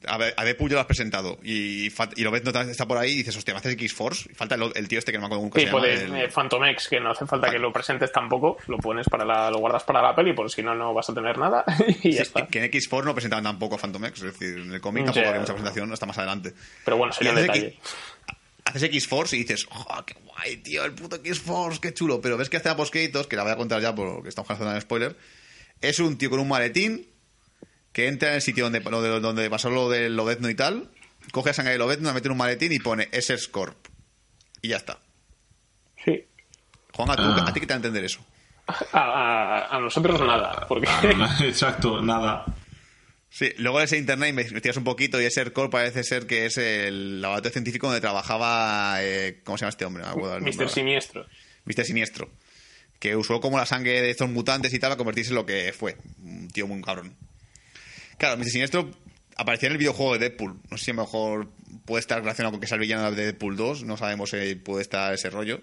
A, 0.07 0.15
a 0.15 0.45
Deadpool 0.45 0.71
ya 0.71 0.75
lo 0.77 0.81
has 0.83 0.87
presentado 0.87 1.41
y, 1.43 1.91
lo 2.19 2.31
ves, 2.31 2.45
no 2.45 2.53
está 2.61 2.87
por 2.87 2.99
ahí 2.99 3.11
y 3.11 3.17
dices, 3.17 3.37
hostia, 3.37 3.53
me 3.53 3.59
haces 3.59 3.73
X-Force. 3.73 4.29
Y 4.31 4.35
falta 4.35 4.55
el, 4.55 4.71
el 4.77 4.87
tío 4.87 5.01
este 5.01 5.11
que 5.11 5.19
no 5.19 5.29
me 5.29 5.35
acuerdo 5.35 5.51
Tipo 5.57 5.79
llama. 5.81 5.87
de 5.89 5.95
el- 6.05 6.15
eh, 6.15 6.29
Phantom 6.29 6.65
X, 6.67 6.87
que 6.89 7.01
no 7.01 7.11
hace 7.11 7.27
falta 7.27 7.51
que 7.51 7.59
lo 7.59 7.73
presentes 7.73 8.13
tampoco. 8.13 8.59
Lo 8.69 8.79
pones 8.79 9.09
para 9.09 9.25
la, 9.25 9.51
lo 9.51 9.59
guardas 9.59 9.83
para 9.83 10.01
la 10.01 10.15
peli, 10.15 10.35
por 10.35 10.49
si 10.53 10.63
no, 10.63 10.73
no 10.77 10.95
vas 10.95 11.11
a 11.11 11.15
tener 11.15 11.37
nada. 11.37 11.65
y 12.03 12.13
ya 12.13 12.19
Sí, 12.19 12.23
está. 12.23 12.47
que 12.47 12.59
en 12.61 12.65
X-Force 12.67 13.05
no 13.07 13.13
presentaban 13.13 13.43
tampoco 13.43 13.75
a 13.75 13.79
Phantom 13.79 14.05
X, 14.05 14.23
es 14.23 14.39
decir, 14.39 14.59
en 14.61 14.73
el 14.73 14.81
cómic 14.81 15.05
tampoco 15.05 15.21
Ya. 15.25 15.29
había 15.31 15.41
mucha 15.41 15.53
presentación, 15.55 15.93
hasta 15.93 16.07
más 16.07 16.17
adelante. 16.19 16.55
Pero 16.85 16.97
bueno, 16.97 17.13
sería 17.13 17.33
un 17.33 17.39
detalle. 17.41 17.67
X- 17.67 17.81
Haces 18.65 18.83
X-Force 18.85 19.35
y 19.37 19.41
dices, 19.41 19.67
¡oh, 19.69 20.05
qué 20.07 20.15
guay, 20.25 20.59
tío! 20.59 20.85
El 20.85 20.93
puto 20.93 21.17
X-Force, 21.17 21.81
qué 21.81 21.93
chulo. 21.93 22.21
Pero 22.21 22.37
ves 22.37 22.49
que 22.49 22.59
hace 22.59 22.73
post 22.77 22.93
créditos, 22.93 23.27
que 23.27 23.35
la 23.35 23.43
voy 23.43 23.51
a 23.51 23.57
contar 23.57 23.83
ya 23.83 23.93
porque 23.93 24.29
estamos 24.29 24.49
haciendo 24.49 24.73
un 24.73 24.81
spoiler, 24.81 25.17
es 25.81 25.99
un 25.99 26.17
tío 26.17 26.31
con 26.31 26.39
un 26.39 26.47
maletín 26.47 27.05
que 27.93 28.09
entra 28.09 28.31
en 28.31 28.35
el 28.37 28.43
sitio 28.43 28.65
donde, 28.65 28.81
donde, 28.81 29.21
donde 29.21 29.51
pasó 29.51 29.71
lo 29.71 29.89
del 29.91 30.17
Lobezno 30.17 30.49
y 30.51 30.55
tal, 30.55 30.89
coge 31.33 31.51
a 31.51 31.55
sangre 31.55 31.73
de 31.73 31.79
Lobezno, 31.79 32.09
la 32.09 32.15
mete 32.15 32.29
en 32.29 32.33
un 32.33 32.39
maletín 32.39 32.73
y 32.73 32.79
pone 32.79 33.09
SS 33.13 33.51
Corp. 33.51 33.77
Y 34.63 34.69
ya 34.69 34.77
está. 34.77 34.99
Sí. 36.05 36.25
Juan, 36.95 37.11
¿a, 37.11 37.17
tú- 37.17 37.23
Ah. 37.23 37.45
¿a 37.49 37.53
ti 37.53 37.61
qué 37.61 37.67
te 37.67 37.73
va 37.73 37.77
a 37.77 37.79
entender 37.79 38.05
eso? 38.05 38.25
A, 38.67 38.77
a- 38.93 39.77
a 39.77 39.81
nosotros 39.81 40.21
nada, 40.21 40.67
porque 40.69 40.87
Ah, 40.89 41.37
Exacto, 41.43 42.01
nada. 42.01 42.45
Sí, 43.29 43.51
luego 43.59 43.79
en 43.81 43.85
ese 43.85 43.97
internet 43.97 44.29
investigas 44.31 44.77
un 44.77 44.85
poquito 44.85 45.21
y 45.21 45.25
ese 45.25 45.51
Corp 45.53 45.73
parece 45.73 46.05
ser 46.05 46.27
que 46.27 46.45
es 46.47 46.59
el 46.59 47.23
laboratorio 47.23 47.53
científico 47.53 47.87
donde 47.87 48.01
trabajaba, 48.03 48.97
eh, 49.01 49.41
¿cómo 49.43 49.57
se 49.57 49.63
llama 49.63 49.71
este 49.71 49.85
hombre? 49.87 50.03
No 50.05 50.11
ahora. 50.11 50.69
Siniestro. 50.69 51.27
Mr. 51.65 51.85
Siniestro. 51.85 52.31
Que 52.99 53.17
usó 53.17 53.41
como 53.41 53.57
la 53.59 53.65
sangre 53.67 54.01
de 54.03 54.11
estos 54.11 54.29
mutantes 54.29 54.73
y 54.75 54.79
tal 54.79 54.93
a 54.93 54.97
convertirse 54.97 55.31
en 55.31 55.37
lo 55.37 55.47
que 55.47 55.73
fue. 55.73 55.97
Un 56.23 56.49
tío 56.49 56.67
muy 56.67 56.81
cabrón. 56.83 57.17
Claro, 58.19 58.37
Mr. 58.39 58.47
Siniestro 58.51 58.91
aparecía 59.37 59.67
en 59.69 59.73
el 59.73 59.79
videojuego 59.79 60.13
de 60.15 60.19
Deadpool. 60.29 60.61
No 60.71 60.77
sé 60.79 60.85
si 60.87 60.91
a 60.91 60.95
lo 60.95 61.03
mejor 61.03 61.49
puede 61.85 62.01
estar 62.01 62.21
relacionado 62.21 62.53
con 62.53 62.61
que 62.61 62.67
es 62.67 62.73
el 62.73 62.79
villano 62.79 63.11
de 63.13 63.25
Deadpool 63.25 63.57
2. 63.57 63.85
No 63.85 63.97
sabemos 63.97 64.31
si 64.31 64.55
puede 64.57 64.83
estar 64.83 65.13
ese 65.15 65.31
rollo. 65.31 65.61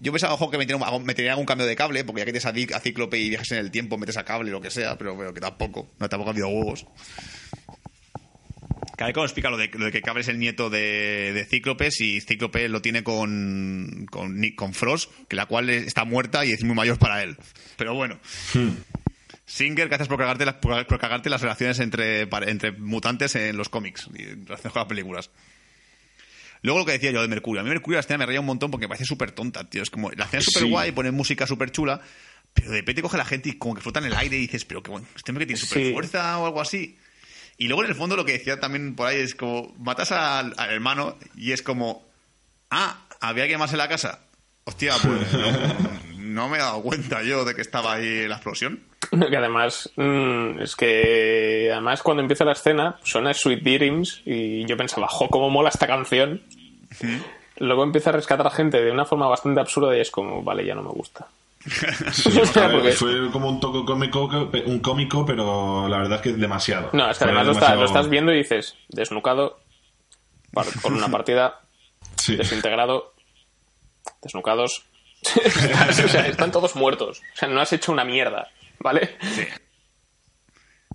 Yo 0.00 0.10
pensaba, 0.12 0.32
ojo, 0.34 0.50
que 0.50 0.58
metería, 0.58 0.84
algún- 0.86 1.04
metería 1.04 1.32
algún 1.32 1.44
cambio 1.46 1.66
de 1.66 1.76
cable, 1.76 2.02
porque 2.04 2.20
ya 2.20 2.24
que 2.26 2.32
tienes 2.40 2.72
a, 2.72 2.76
a 2.76 2.80
Cíclope 2.80 3.18
y 3.18 3.28
viajes 3.28 3.52
en 3.52 3.58
el 3.58 3.70
tiempo, 3.70 3.98
metes 3.98 4.16
a 4.16 4.24
cable, 4.24 4.50
lo 4.50 4.60
que 4.60 4.70
sea, 4.70 4.96
pero, 4.96 5.16
pero 5.18 5.34
que 5.34 5.40
tampoco. 5.40 5.90
No, 5.98 6.08
tampoco 6.08 6.30
ha 6.30 6.32
habido 6.32 6.48
huevos. 6.48 6.86
cada 8.96 9.08
vez 9.08 9.14
que 9.14 9.20
explica 9.22 9.50
lo 9.50 9.56
de, 9.58 9.68
lo 9.74 9.84
de 9.86 9.92
que 9.92 10.00
Cable 10.00 10.20
es 10.22 10.28
el 10.28 10.38
nieto 10.38 10.70
de, 10.70 11.32
de 11.34 11.44
Cíclopes 11.44 12.00
y 12.00 12.20
Cíclope 12.20 12.68
lo 12.68 12.80
tiene 12.82 13.02
con, 13.02 14.06
con, 14.10 14.38
Nick- 14.40 14.54
con 14.54 14.72
Frost, 14.74 15.10
que 15.28 15.36
la 15.36 15.46
cual 15.46 15.68
está 15.70 16.04
muerta 16.04 16.44
y 16.46 16.52
es 16.52 16.62
muy 16.64 16.74
mayor 16.74 16.98
para 16.98 17.22
él. 17.22 17.36
Pero 17.76 17.94
bueno. 17.94 18.18
Singer, 19.52 19.88
que 19.88 19.94
haces 19.96 20.08
por 20.08 20.16
cagarte, 20.18 20.46
las, 20.46 20.54
por, 20.54 20.86
por 20.86 20.98
cagarte 20.98 21.28
las 21.28 21.42
relaciones 21.42 21.78
entre, 21.80 22.22
entre 22.46 22.72
mutantes 22.72 23.34
en 23.36 23.56
los 23.56 23.68
cómics 23.68 24.08
y 24.14 24.22
en 24.22 24.46
relación 24.46 24.72
con 24.72 24.80
las 24.80 24.88
películas. 24.88 25.30
Luego 26.62 26.78
lo 26.80 26.86
que 26.86 26.92
decía 26.92 27.10
yo 27.10 27.20
de 27.20 27.28
Mercurio. 27.28 27.60
A 27.60 27.64
mí 27.64 27.68
Mercurio 27.70 27.96
la 27.96 28.00
escena 28.00 28.18
me 28.18 28.26
reía 28.26 28.40
un 28.40 28.46
montón 28.46 28.70
porque 28.70 28.84
me 28.84 28.88
parece 28.88 29.04
súper 29.04 29.32
tonta, 29.32 29.68
tío. 29.68 29.82
Es 29.82 29.90
como, 29.90 30.10
la 30.12 30.24
escena 30.24 30.38
es 30.38 30.44
súper 30.46 30.62
Sí. 30.62 30.70
guay, 30.70 30.92
pone 30.92 31.10
música 31.10 31.46
súper 31.46 31.70
chula, 31.70 32.00
pero 32.54 32.70
de 32.70 32.78
repente 32.78 33.02
coge 33.02 33.18
la 33.18 33.24
gente 33.26 33.50
y 33.50 33.58
como 33.58 33.74
que 33.74 33.82
flota 33.82 33.98
en 34.00 34.06
el 34.06 34.14
aire 34.16 34.36
y 34.38 34.40
dices, 34.42 34.64
pero 34.64 34.82
que 34.82 34.90
bueno, 34.90 35.06
este 35.16 35.32
hombre 35.32 35.44
que 35.46 35.54
tiene 35.54 35.66
súper 35.68 35.82
Sí. 35.86 35.92
fuerza 35.92 36.38
o 36.38 36.46
algo 36.46 36.60
así. 36.60 36.96
Y 37.58 37.66
luego 37.66 37.84
en 37.84 37.90
el 37.90 37.94
fondo 37.96 38.16
lo 38.16 38.24
que 38.24 38.32
decía 38.32 38.58
también 38.58 38.94
por 38.94 39.06
ahí 39.08 39.18
es 39.18 39.34
como, 39.34 39.74
matas 39.78 40.12
al, 40.12 40.54
al 40.56 40.70
hermano 40.70 41.18
y 41.36 41.52
es 41.52 41.60
como, 41.62 42.06
ah, 42.70 43.06
había 43.20 43.46
que 43.48 43.58
más 43.58 43.72
en 43.72 43.78
la 43.78 43.88
casa. 43.88 44.20
Hostia, 44.64 44.94
pues 45.02 45.26
no, 46.22 46.48
me 46.48 46.56
he 46.56 46.60
dado 46.60 46.82
cuenta 46.82 47.22
yo 47.22 47.44
de 47.44 47.54
que 47.54 47.62
estaba 47.62 47.94
ahí 47.94 48.26
la 48.28 48.36
explosión. 48.36 48.82
Que 49.10 49.36
además, 49.36 49.90
mm, 49.96 50.60
es 50.60 50.74
que 50.76 51.68
además 51.72 52.02
cuando 52.02 52.22
empieza 52.22 52.44
la 52.44 52.52
escena 52.52 52.98
suena 53.02 53.34
Sweet 53.34 53.62
Dreams 53.62 54.22
y 54.24 54.64
yo 54.66 54.76
pensaba, 54.76 55.06
jo, 55.08 55.28
cómo 55.28 55.50
mola 55.50 55.68
esta 55.68 55.86
canción. 55.86 56.40
Luego 57.58 57.84
empieza 57.84 58.10
a 58.10 58.14
rescatar 58.14 58.46
a 58.46 58.50
gente 58.50 58.80
de 58.82 58.90
una 58.90 59.04
forma 59.04 59.26
bastante 59.28 59.60
absurda 59.60 59.96
y 59.96 60.00
es 60.00 60.10
como, 60.10 60.42
vale, 60.42 60.64
ya 60.64 60.74
no 60.74 60.82
me 60.82 60.90
gusta. 60.90 61.26
Sí, 62.12 62.38
O 62.42 62.46
sea, 62.46 62.64
a 62.64 62.68
ver, 62.68 62.76
porque- 62.78 62.92
Fue 62.92 63.30
como 63.30 63.48
un 63.50 63.60
toque 63.60 63.84
cómico, 63.84 64.28
un 64.66 64.78
cómico, 64.80 65.26
pero 65.26 65.86
la 65.88 65.98
verdad 65.98 66.16
es 66.16 66.22
que 66.22 66.30
es 66.30 66.38
demasiado. 66.40 66.90
No, 66.92 67.10
es 67.10 67.18
que 67.18 67.24
además 67.24 67.46
lo, 67.46 67.52
está- 67.52 67.66
lo 67.68 67.80
demasiado- 67.80 67.98
estás 68.00 68.10
viendo 68.10 68.32
y 68.32 68.38
dices, 68.38 68.76
desnucado, 68.88 69.58
con 70.82 70.94
una 70.94 71.08
partida, 71.10 71.60
Sí. 72.16 72.36
desintegrado, 72.36 73.12
desnucados. 74.22 74.84
o 76.04 76.08
sea, 76.08 76.26
están 76.26 76.50
todos 76.52 76.74
muertos. 76.76 77.20
O 77.34 77.36
sea, 77.36 77.48
no 77.48 77.60
has 77.60 77.72
hecho 77.72 77.92
una 77.92 78.04
mierda, 78.04 78.50
¿vale? 78.80 79.16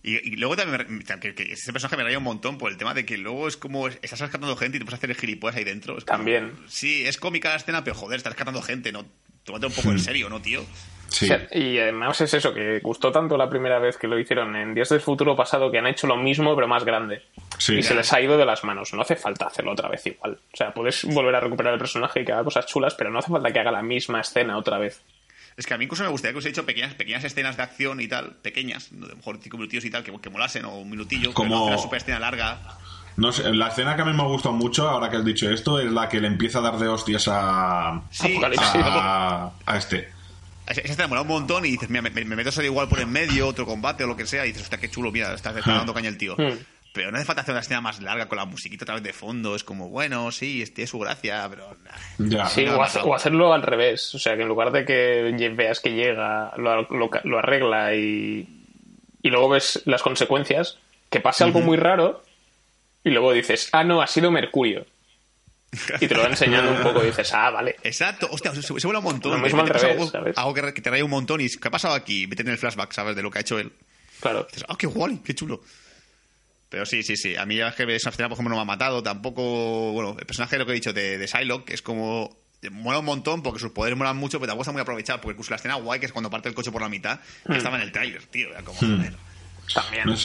Y, 0.04 0.16
y 0.34 0.36
luego 0.38 0.56
también 0.56 1.04
que, 1.20 1.34
que 1.36 1.54
ese 1.54 1.72
personaje 1.74 1.98
me 1.98 2.04
raya 2.04 2.18
un 2.18 2.24
montón 2.24 2.58
por 2.58 2.72
el 2.72 2.78
tema 2.78 2.94
de 2.94 3.06
que 3.06 3.18
luego 3.18 3.48
es 3.48 3.58
como 3.58 3.88
estás 3.88 4.20
rescatando 4.20 4.56
gente 4.56 4.78
y 4.78 4.80
te 4.80 4.86
puedes 4.86 4.98
hacer 5.00 5.10
el 5.10 5.18
gilipollas 5.18 5.58
ahí 5.58 5.64
dentro. 5.64 5.98
Es 5.98 6.06
como- 6.06 6.18
También. 6.20 6.54
Sí, 6.68 7.06
es 7.06 7.18
cómica 7.18 7.50
la 7.50 7.56
escena, 7.58 7.84
pero 7.84 7.96
joder, 7.96 8.18
estás 8.18 8.34
rescatando 8.34 8.62
gente, 8.62 8.92
no 8.92 9.06
tómate 9.44 9.66
un 9.66 9.74
poco 9.74 9.92
en 9.92 10.00
serio, 10.00 10.30
¿no, 10.30 10.42
tío? 10.42 10.66
Sí. 11.10 11.26
O 11.26 11.28
sea, 11.30 11.48
y 11.52 11.80
además 11.80 12.20
es 12.22 12.34
eso, 12.34 12.54
que 12.54 12.80
gustó 12.80 13.12
tanto 13.12 13.38
la 13.38 13.50
primera 13.50 13.80
vez 13.80 13.98
que 13.98 14.08
lo 14.08 14.20
hicieron 14.20 14.56
en 14.56 14.74
Días 14.74 14.90
del 14.90 15.00
Futuro 15.02 15.36
pasado 15.36 15.72
que 15.72 15.80
han 15.80 15.88
hecho 15.88 16.06
lo 16.08 16.18
mismo 16.18 16.56
pero 16.56 16.68
más 16.68 16.84
grande. 16.84 17.24
Sí. 17.58 17.76
Y 17.76 17.84
se 17.84 17.96
les 17.96 18.12
ha 18.14 18.22
ido 18.22 18.38
de 18.38 18.46
las 18.46 18.64
manos. 18.64 18.94
No 18.94 19.02
hace 19.02 19.16
falta 19.16 19.46
hacerlo 19.48 19.72
otra 19.72 19.90
vez 19.90 20.06
igual. 20.06 20.38
O 20.54 20.58
sea, 20.58 20.74
puedes 20.74 21.04
volver 21.06 21.36
a 21.36 21.40
recuperar 21.40 21.74
el 21.74 21.80
personaje 21.80 22.22
y 22.22 22.26
que 22.26 22.34
haga 22.34 22.44
cosas 22.44 22.66
chulas, 22.66 22.94
pero 22.96 23.10
no 23.10 23.20
hace 23.20 23.32
falta 23.32 23.52
que 23.52 23.60
haga 23.60 23.72
la 23.72 23.82
misma 23.82 24.22
escena 24.22 24.58
otra 24.58 24.78
vez. 24.78 25.02
Es 25.56 25.66
que 25.66 25.74
a 25.74 25.78
mí 25.78 25.86
incluso 25.86 26.04
me 26.04 26.10
gustaría 26.10 26.34
que 26.34 26.38
hubiese 26.38 26.50
hecho 26.50 26.66
pequeñas, 26.68 26.94
pequeñas 26.94 27.24
escenas 27.24 27.58
de 27.58 27.64
acción 27.64 28.00
y 28.00 28.08
tal, 28.08 28.36
pequeñas, 28.44 28.92
a 28.92 29.08
lo 29.08 29.16
mejor 29.16 29.40
cinco 29.42 29.58
minutillos 29.58 29.86
y 29.86 29.90
tal, 29.90 30.04
que, 30.04 30.12
que 30.22 30.30
molasen, 30.30 30.66
o 30.66 30.78
un 30.78 30.90
minutillo, 30.90 31.34
Como- 31.34 31.56
no 31.56 31.66
una 31.66 31.78
super 31.80 31.98
escena 31.98 32.20
larga. 32.20 32.60
No 33.16 33.32
sé, 33.32 33.52
la 33.52 33.70
escena 33.70 33.96
que 33.96 34.04
a 34.04 34.06
mí 34.06 34.14
me 34.14 34.22
ha 34.22 34.28
gustado 34.28 34.54
mucho, 34.54 34.88
ahora 34.88 35.10
que 35.10 35.18
has 35.18 35.26
dicho 35.26 35.50
esto, 35.50 35.80
es 35.80 35.92
la 35.92 36.08
que 36.10 36.22
le 36.22 36.28
empieza 36.28 36.60
a 36.60 36.62
dar 36.62 36.78
de 36.78 36.88
hostias 36.88 37.28
a, 37.28 38.04
Sí, 38.12 38.40
a, 38.76 39.50
a 39.66 39.78
este. 39.78 40.10
Esa 40.70 40.82
esa 40.82 40.92
escena 40.92 41.08
mola 41.08 41.22
un 41.22 41.28
montón 41.28 41.66
y 41.66 41.72
dices, 41.72 41.90
mira, 41.90 42.02
me, 42.02 42.10
me 42.10 42.36
meto 42.36 42.50
a 42.50 42.52
salir 42.52 42.70
igual 42.72 42.88
por 42.88 43.00
en 43.00 43.10
medio, 43.12 43.48
otro 43.48 43.66
combate 43.66 44.04
o 44.04 44.08
lo 44.08 44.16
que 44.16 44.26
sea, 44.26 44.44
y 44.46 44.50
dices, 44.50 44.64
hostia, 44.64 44.78
qué 44.80 44.90
chulo, 44.90 45.12
mira, 45.12 45.34
está, 45.34 45.50
está 45.58 45.72
Hmm. 45.72 45.78
dando 45.78 45.94
caña 45.94 46.10
el 46.10 46.18
tío. 46.18 46.36
Hmm. 46.38 46.58
Pero 46.94 47.12
no 47.12 47.18
hace 47.18 47.26
falta 47.28 47.42
hacer 47.44 47.52
una 47.54 47.62
escena 47.62 47.80
más 47.82 48.02
larga 48.02 48.28
con 48.28 48.38
la 48.40 48.46
musiquita 48.46 48.84
otra 48.86 48.96
vez 48.96 49.04
de 49.04 49.14
fondo, 49.14 49.56
es 49.56 49.64
como, 49.64 49.90
bueno, 49.90 50.32
sí, 50.32 50.64
tiene 50.74 50.88
su 50.88 50.98
gracia, 50.98 51.46
pero... 51.50 51.76
nah. 51.84 52.28
Ya. 52.28 52.46
Sí, 52.48 52.66
no, 52.66 52.78
o, 52.78 52.82
hace- 52.82 53.00
no. 53.00 53.06
o 53.06 53.16
hacerlo 53.16 53.54
al 53.54 53.62
revés. 53.62 54.16
O 54.16 54.20
sea, 54.20 54.36
que 54.36 54.42
en 54.42 54.48
lugar 54.48 54.72
de 54.72 54.84
que 54.84 55.52
veas 55.56 55.80
que 55.80 55.92
llega, 55.94 56.54
lo, 56.58 56.82
lo- 56.84 57.10
lo 57.24 57.38
arregla 57.38 57.94
y, 57.94 58.48
y 59.22 59.30
luego 59.30 59.50
ves 59.50 59.84
las 59.86 60.02
consecuencias, 60.02 60.80
que 61.12 61.20
pase 61.20 61.44
algo 61.44 61.60
muy 61.62 61.78
raro 61.78 62.24
y 63.04 63.12
luego 63.12 63.32
dices, 63.32 63.70
ah, 63.74 63.84
no, 63.84 64.02
ha 64.02 64.08
sido 64.08 64.32
Mercurio. 64.32 64.86
Y 66.00 66.08
te 66.08 66.16
lo 66.16 66.22
va 66.22 66.28
enseñando 66.28 66.72
un 66.72 66.82
poco 66.82 67.04
y 67.04 67.08
dices, 67.08 67.34
ah, 67.34 67.50
vale. 67.50 67.76
Exacto, 67.84 68.28
hostia, 68.32 68.54
se, 68.54 68.62
se 68.62 68.74
vuela 68.74 69.00
un 69.00 69.06
montón. 69.06 69.32
Lo 69.34 69.38
mismo 69.40 69.62
al 69.62 69.68
revés, 69.70 69.84
algo, 69.84 70.10
¿sabes? 70.10 70.38
algo 70.38 70.54
que, 70.54 70.74
que 70.74 70.82
te 70.82 70.90
raya 70.90 71.04
un 71.04 71.12
montón 71.12 71.42
y 71.42 71.50
¿qué 71.50 71.68
ha 71.68 71.72
pasado 71.72 71.94
aquí? 71.94 72.26
Vete 72.26 72.42
en 72.44 72.50
el 72.50 72.58
flashback, 72.58 72.92
¿sabes? 72.94 73.16
De 73.16 73.22
lo 73.22 73.32
que 73.32 73.40
ha 73.40 73.42
hecho 73.42 73.60
él. 73.60 73.72
Claro. 74.20 74.48
Dices, 74.50 74.66
ah, 74.68 74.76
qué 74.78 74.88
guay, 74.88 75.20
qué 75.24 75.36
chulo. 75.36 75.62
Pero 76.70 76.86
sí, 76.86 77.04
sí, 77.04 77.16
sí. 77.16 77.36
A 77.36 77.46
mí 77.46 77.60
es 77.60 77.76
que 77.76 77.84
esa 77.96 78.10
escena, 78.10 78.28
por 78.28 78.36
ejemplo, 78.36 78.50
no 78.50 78.56
me 78.58 78.62
ha 78.62 78.66
matado. 78.66 79.02
Tampoco. 79.02 79.94
Bueno, 79.94 80.18
el 80.20 80.26
personaje, 80.26 80.58
lo 80.58 80.66
que 80.66 80.74
he 80.74 80.76
dicho, 80.76 80.92
de, 80.94 81.18
de 81.18 81.28
Psylocke, 81.28 81.72
es 81.72 81.82
como. 81.82 82.36
Mola 82.72 83.00
un 83.00 83.06
montón 83.06 83.44
porque 83.44 83.60
sus 83.60 83.72
poderes 83.72 83.98
molan 83.98 84.18
mucho, 84.18 84.40
pero 84.40 84.48
tampoco 84.48 84.64
está 84.64 84.72
muy 84.72 84.82
aprovechado. 84.82 85.22
Porque 85.22 85.34
incluso 85.34 85.52
la 85.52 85.58
escena 85.58 85.76
guay, 85.76 86.00
que 86.00 86.08
es 86.08 86.12
cuando 86.12 86.30
parte 86.30 86.50
el 86.50 86.56
coche 86.56 86.72
por 86.72 86.82
la 86.82 86.90
mitad, 86.90 87.20
que 87.46 87.56
estaba 87.58 87.78
en 87.78 87.84
el 87.84 87.92
tráiler, 87.92 88.26
tío. 88.26 88.50
Era 88.50 88.64
como, 88.64 88.80
joder. 88.80 89.16
También. 89.74 90.06
No. 90.08 90.16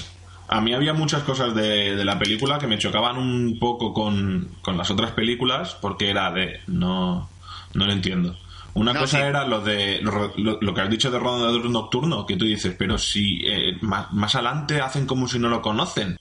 A 0.48 0.60
mí 0.60 0.74
había 0.74 0.92
muchas 0.92 1.22
cosas 1.22 1.54
de, 1.54 1.96
de 1.96 2.04
la 2.04 2.18
película 2.18 2.58
que 2.58 2.66
me 2.66 2.78
chocaban 2.78 3.16
un 3.16 3.58
poco 3.58 3.94
con, 3.94 4.48
con 4.60 4.76
las 4.76 4.90
otras 4.90 5.12
películas 5.12 5.76
porque 5.80 6.10
era 6.10 6.30
de... 6.30 6.60
No, 6.66 7.30
no 7.74 7.86
lo 7.86 7.92
entiendo. 7.92 8.36
Una 8.74 8.92
No, 8.92 9.00
cosa 9.00 9.18
sí. 9.18 9.22
era 9.24 9.46
lo 9.46 9.60
de 9.60 10.00
lo, 10.02 10.32
lo- 10.36 10.58
lo 10.60 10.74
que 10.74 10.80
has 10.80 10.90
dicho 10.90 11.10
de 11.10 11.18
Rondador 11.18 11.68
Nocturno, 11.70 12.26
que 12.26 12.36
tú 12.36 12.44
dices, 12.44 12.74
pero 12.78 12.98
si 12.98 13.40
eh, 13.46 13.76
más, 13.82 14.12
más 14.12 14.34
adelante 14.34 14.80
hacen 14.80 15.06
como 15.06 15.28
si 15.28 15.38
no 15.38 15.48
lo 15.48 15.60
conocen. 15.62 16.16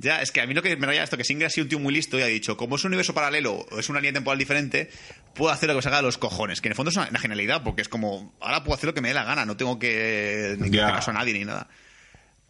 Ya, 0.00 0.22
es 0.22 0.30
que 0.30 0.40
a 0.40 0.46
mí 0.46 0.54
lo 0.54 0.62
que 0.62 0.76
me 0.76 0.86
raya 0.86 1.02
esto, 1.02 1.16
que 1.16 1.24
Singer 1.24 1.46
ha 1.48 1.50
sido 1.50 1.64
un 1.64 1.68
tío 1.70 1.78
muy 1.80 1.92
listo 1.92 2.16
y 2.18 2.22
ha 2.22 2.26
dicho, 2.26 2.56
como 2.56 2.76
es 2.76 2.84
un 2.84 2.90
universo 2.90 3.14
paralelo 3.14 3.54
o 3.72 3.78
es 3.80 3.88
una 3.88 3.98
línea 3.98 4.12
temporal 4.12 4.38
diferente, 4.38 4.90
puedo 5.34 5.50
hacer 5.52 5.66
lo 5.68 5.72
que 5.74 5.78
me 5.78 5.82
salga 5.82 5.96
de 5.98 6.04
los 6.04 6.18
cojones. 6.18 6.60
Que 6.60 6.68
en 6.68 6.72
el 6.72 6.76
fondo 6.76 6.90
es 6.90 6.96
una, 6.96 7.06
genialidad, 7.18 7.64
porque 7.64 7.82
es 7.82 7.88
como, 7.88 8.32
ahora 8.40 8.62
puedo 8.62 8.76
hacer 8.76 8.86
lo 8.88 8.94
que 8.94 9.00
me 9.00 9.08
dé 9.08 9.14
la 9.14 9.24
gana, 9.24 9.44
no 9.44 9.56
tengo 9.56 9.78
que 9.80 10.56
ni 10.60 10.70
que 10.70 10.80
hacer 10.80 10.94
caso 10.94 11.10
a 11.10 11.14
nadie 11.14 11.32
ni 11.32 11.44
nada. 11.44 11.68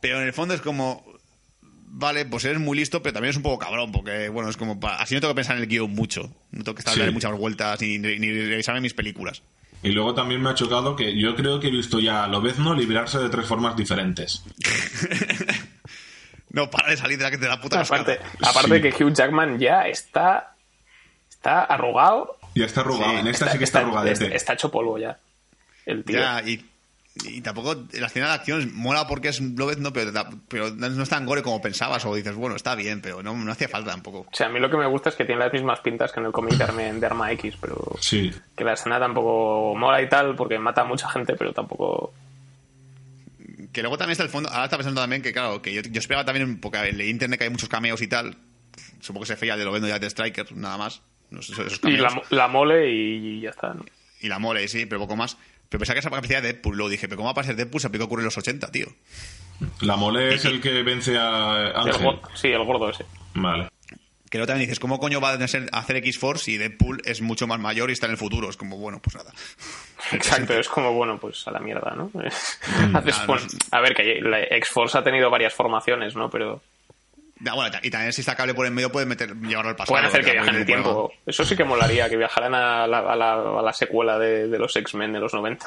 Pero 0.01 0.21
en 0.21 0.27
el 0.27 0.33
fondo 0.33 0.55
es 0.55 0.61
como, 0.61 1.05
vale, 1.87 2.25
pues 2.25 2.45
eres 2.45 2.59
muy 2.61 2.77
listo, 2.77 3.03
pero 3.03 3.15
también 3.15 3.31
es 3.31 3.37
un 3.37 3.43
poco 3.43 3.59
cabrón, 3.59 3.91
porque, 3.93 4.29
bueno, 4.29 4.49
es 4.51 4.57
como, 4.57 4.79
pa- 4.79 4.97
así 4.97 5.15
no 5.15 5.21
tengo 5.21 5.33
que 5.35 5.39
pensar 5.39 5.57
en 5.57 5.63
el 5.63 5.69
guion 5.69 5.91
mucho, 5.91 6.31
no 6.53 6.63
tengo 6.65 6.75
que 6.75 6.81
estar 6.81 6.95
Sí. 6.95 7.01
dándole 7.01 7.15
muchas 7.15 7.33
vueltas 7.33 7.81
ni, 7.81 7.99
ni, 7.99 8.19
ni 8.19 8.31
revisarme 8.31 8.81
mis 8.81 8.95
películas. 8.95 9.43
Y 9.83 9.91
luego 9.91 10.13
también 10.15 10.41
me 10.43 10.51
ha 10.51 10.55
chocado 10.55 10.97
que 10.97 11.17
yo 11.19 11.37
creo 11.37 11.61
que 11.61 11.69
he 11.69 11.71
visto 11.71 12.01
ya 12.01 12.25
a 12.25 12.29
Lobezno 12.29 12.75
librarse 12.75 13.19
de 13.19 13.29
tres 13.29 13.47
formas 13.47 13.77
diferentes. 13.77 14.43
No, 16.51 16.71
para 16.71 16.89
de 16.91 16.97
salir 16.97 17.19
de 17.19 17.25
la, 17.25 17.31
de 17.37 17.47
la 17.49 17.61
puta 17.61 17.81
Aparte, 17.81 18.17
cascada. 18.17 18.51
aparte 18.51 18.77
Sí. 18.77 18.83
que 18.97 19.05
Hugh 19.05 19.13
Jackman 19.15 19.59
ya 19.59 19.87
está, 19.87 20.55
está 21.29 21.65
arrugado. 21.65 22.39
Ya 22.55 22.65
está 22.65 22.81
arrugado, 22.81 23.13
Sí, 23.13 23.19
en 23.19 23.27
esta 23.27 23.53
sí 23.53 23.59
que 23.59 23.65
está, 23.65 23.81
arrugadete. 23.81 24.35
está 24.35 24.55
hecho 24.55 24.71
polvo 24.71 24.99
ya. 24.99 25.19
El 25.85 26.05
tío. 26.05 26.19
Ya, 26.19 26.43
y, 26.45 26.65
y 27.25 27.41
tampoco 27.41 27.85
la 27.93 28.07
escena 28.07 28.29
de 28.29 28.33
acción 28.35 28.73
mola 28.75 29.07
porque 29.07 29.29
es 29.29 29.41
Lobezno, 29.41 29.93
pero, 29.93 30.13
pero 30.49 30.71
no 30.71 31.03
es 31.03 31.09
tan 31.09 31.27
gore 31.27 31.43
como 31.43 31.61
pensabas, 31.61 32.05
o 32.05 32.15
dices, 32.15 32.35
bueno, 32.35 32.57
está 32.57 32.75
bien, 32.75 33.01
pero 33.01 33.23
no, 33.23 33.35
no 33.35 33.51
hacía 33.53 33.69
falta 33.69 33.91
tampoco. 33.91 34.21
O 34.21 34.37
sea, 34.37 34.47
a 34.47 34.51
mí 34.51 34.61
lo 34.61 34.71
que 34.71 34.77
me 34.77 34.87
gusta 34.87 35.09
es 35.09 35.17
que 35.17 35.25
tiene 35.25 35.41
las 35.43 35.53
mismas 35.53 35.81
pintas 35.81 36.13
que 36.13 36.21
en 36.21 36.27
el 36.27 36.33
cómic 36.33 36.55
de 36.55 37.07
Arma- 37.07 37.33
X, 37.33 37.55
pero 37.61 37.77
Sí. 38.01 38.33
que 38.57 38.65
la 38.65 38.75
escena 38.75 38.99
tampoco 38.99 39.75
mola 39.77 40.01
y 40.03 40.09
tal, 40.09 40.37
porque 40.37 40.59
mata 40.59 40.83
a 40.83 40.85
mucha 40.85 41.09
gente, 41.11 41.35
pero 41.35 41.53
tampoco... 41.53 42.13
Que 43.73 43.83
luego 43.83 43.99
también 43.99 44.13
está 44.13 44.25
el 44.25 44.31
fondo, 44.31 44.49
ahora 44.49 44.65
está 44.65 44.77
pensando 44.77 45.01
también 45.01 45.21
que, 45.23 45.33
claro, 45.33 45.61
que 45.61 45.73
yo, 45.75 45.83
yo 45.83 45.99
esperaba 45.99 46.25
también, 46.25 46.59
porque 46.61 46.79
en 46.79 47.01
internet 47.01 47.39
que 47.39 47.45
hay 47.45 47.51
muchos 47.51 47.69
cameos 47.69 48.01
y 48.03 48.09
tal, 48.09 48.37
supongo 49.01 49.23
que 49.25 49.29
se 49.29 49.37
feía 49.37 49.57
de 49.57 49.65
Lobezno 49.65 49.89
ya 49.89 49.99
de 49.99 50.07
Striker, 50.07 50.57
nada 50.57 50.79
más. 50.79 51.03
No 51.31 51.43
sé, 51.43 51.53
esos 51.53 51.81
Y 51.85 51.97
la, 51.99 52.23
la 52.31 52.49
mole 52.49 52.91
y 52.91 53.41
ya 53.43 53.51
está, 53.51 53.75
¿no? 53.75 53.85
Y 54.21 54.29
la 54.29 54.39
mole, 54.39 54.67
sí, 54.69 54.87
pero 54.87 55.01
poco 55.03 55.15
más. 55.17 55.37
Pero 55.69 55.79
pensaba 55.81 55.95
que 55.95 56.01
esa 56.01 56.11
capacidad 56.11 56.43
de 56.43 56.53
Deadpool, 56.53 56.77
luego 56.77 56.89
dije, 56.91 57.09
pero 57.09 57.17
¿cómo 57.17 57.27
va 57.27 57.31
a 57.31 57.33
aparecer 57.33 57.57
Deadpool? 57.57 57.81
Se 57.81 57.87
aplicó 57.89 58.05
ocurre 58.07 58.23
en 58.23 58.27
los 58.27 58.39
80, 58.39 58.71
tío. 58.71 58.87
La 59.81 59.97
mole 59.97 60.35
es 60.35 60.45
el 60.45 60.61
que 60.61 60.83
vence 60.83 61.19
a 61.19 61.73
El 61.75 61.89
Ángel. 61.89 62.05
go- 62.05 62.21
sí, 62.35 62.49
el 62.49 62.65
gordo 62.65 62.89
ese. 62.91 63.05
Vale. 63.35 63.69
Que 64.31 64.37
luego 64.39 64.47
también 64.49 64.67
dices, 64.69 64.79
¿cómo 64.79 64.99
coño 64.99 65.21
va 65.23 65.31
a 65.31 65.35
hacer 65.35 65.97
X-Force 65.97 66.45
si 66.45 66.59
Deadpool 66.59 67.01
es 67.07 67.23
mucho 67.23 67.47
más 67.47 67.59
mayor 67.59 67.89
y 67.89 67.95
está 67.95 68.07
en 68.07 68.13
el 68.13 68.19
futuro? 68.19 68.49
Es 68.51 68.57
como, 68.59 68.77
bueno, 68.77 69.01
pues 69.03 69.17
nada. 69.17 69.33
Exacto, 70.13 70.53
es 70.55 70.69
como, 70.69 70.93
bueno, 70.93 71.19
pues 71.19 71.47
a 71.49 71.51
la 71.51 71.61
mierda, 71.61 71.95
¿no? 71.97 72.11
No. 72.93 72.99
a 73.73 73.81
ver, 73.81 73.95
que 73.95 74.21
la 74.23 74.41
X-Force 74.43 74.99
ha 74.99 75.03
tenido 75.03 75.31
varias 75.31 75.55
formaciones, 75.55 76.15
¿no? 76.15 76.29
Pero 76.31 76.61
Ya, 77.41 77.55
bueno, 77.55 77.77
y 77.83 77.91
también 77.91 78.13
si 78.13 78.21
está 78.23 78.35
cable 78.35 78.53
por 78.55 78.67
en 78.67 78.75
medio 78.75 78.91
puedes 78.91 79.09
meter, 79.09 79.35
llevarlo 79.37 79.71
al 79.71 79.77
pasado. 79.77 79.95
pueden 79.95 80.07
hacer 80.07 80.25
que 80.25 80.33
viajen 80.33 80.55
en 80.55 80.61
el 80.61 80.67
bueno. 80.67 80.83
tiempo. 80.83 81.13
Eso 81.27 81.45
sí 81.45 81.57
que 81.57 81.65
molaría, 81.65 82.09
que 82.09 82.17
viajaran 82.17 82.55
a 82.55 82.87
la, 82.87 82.99
a 82.99 83.15
la, 83.17 83.33
a 83.59 83.63
la 83.63 83.73
secuela 83.73 84.19
de, 84.19 84.49
de 84.49 84.59
los 84.59 84.75
X-Men 84.75 85.13
de 85.13 85.21
los 85.21 85.33
90. 85.35 85.67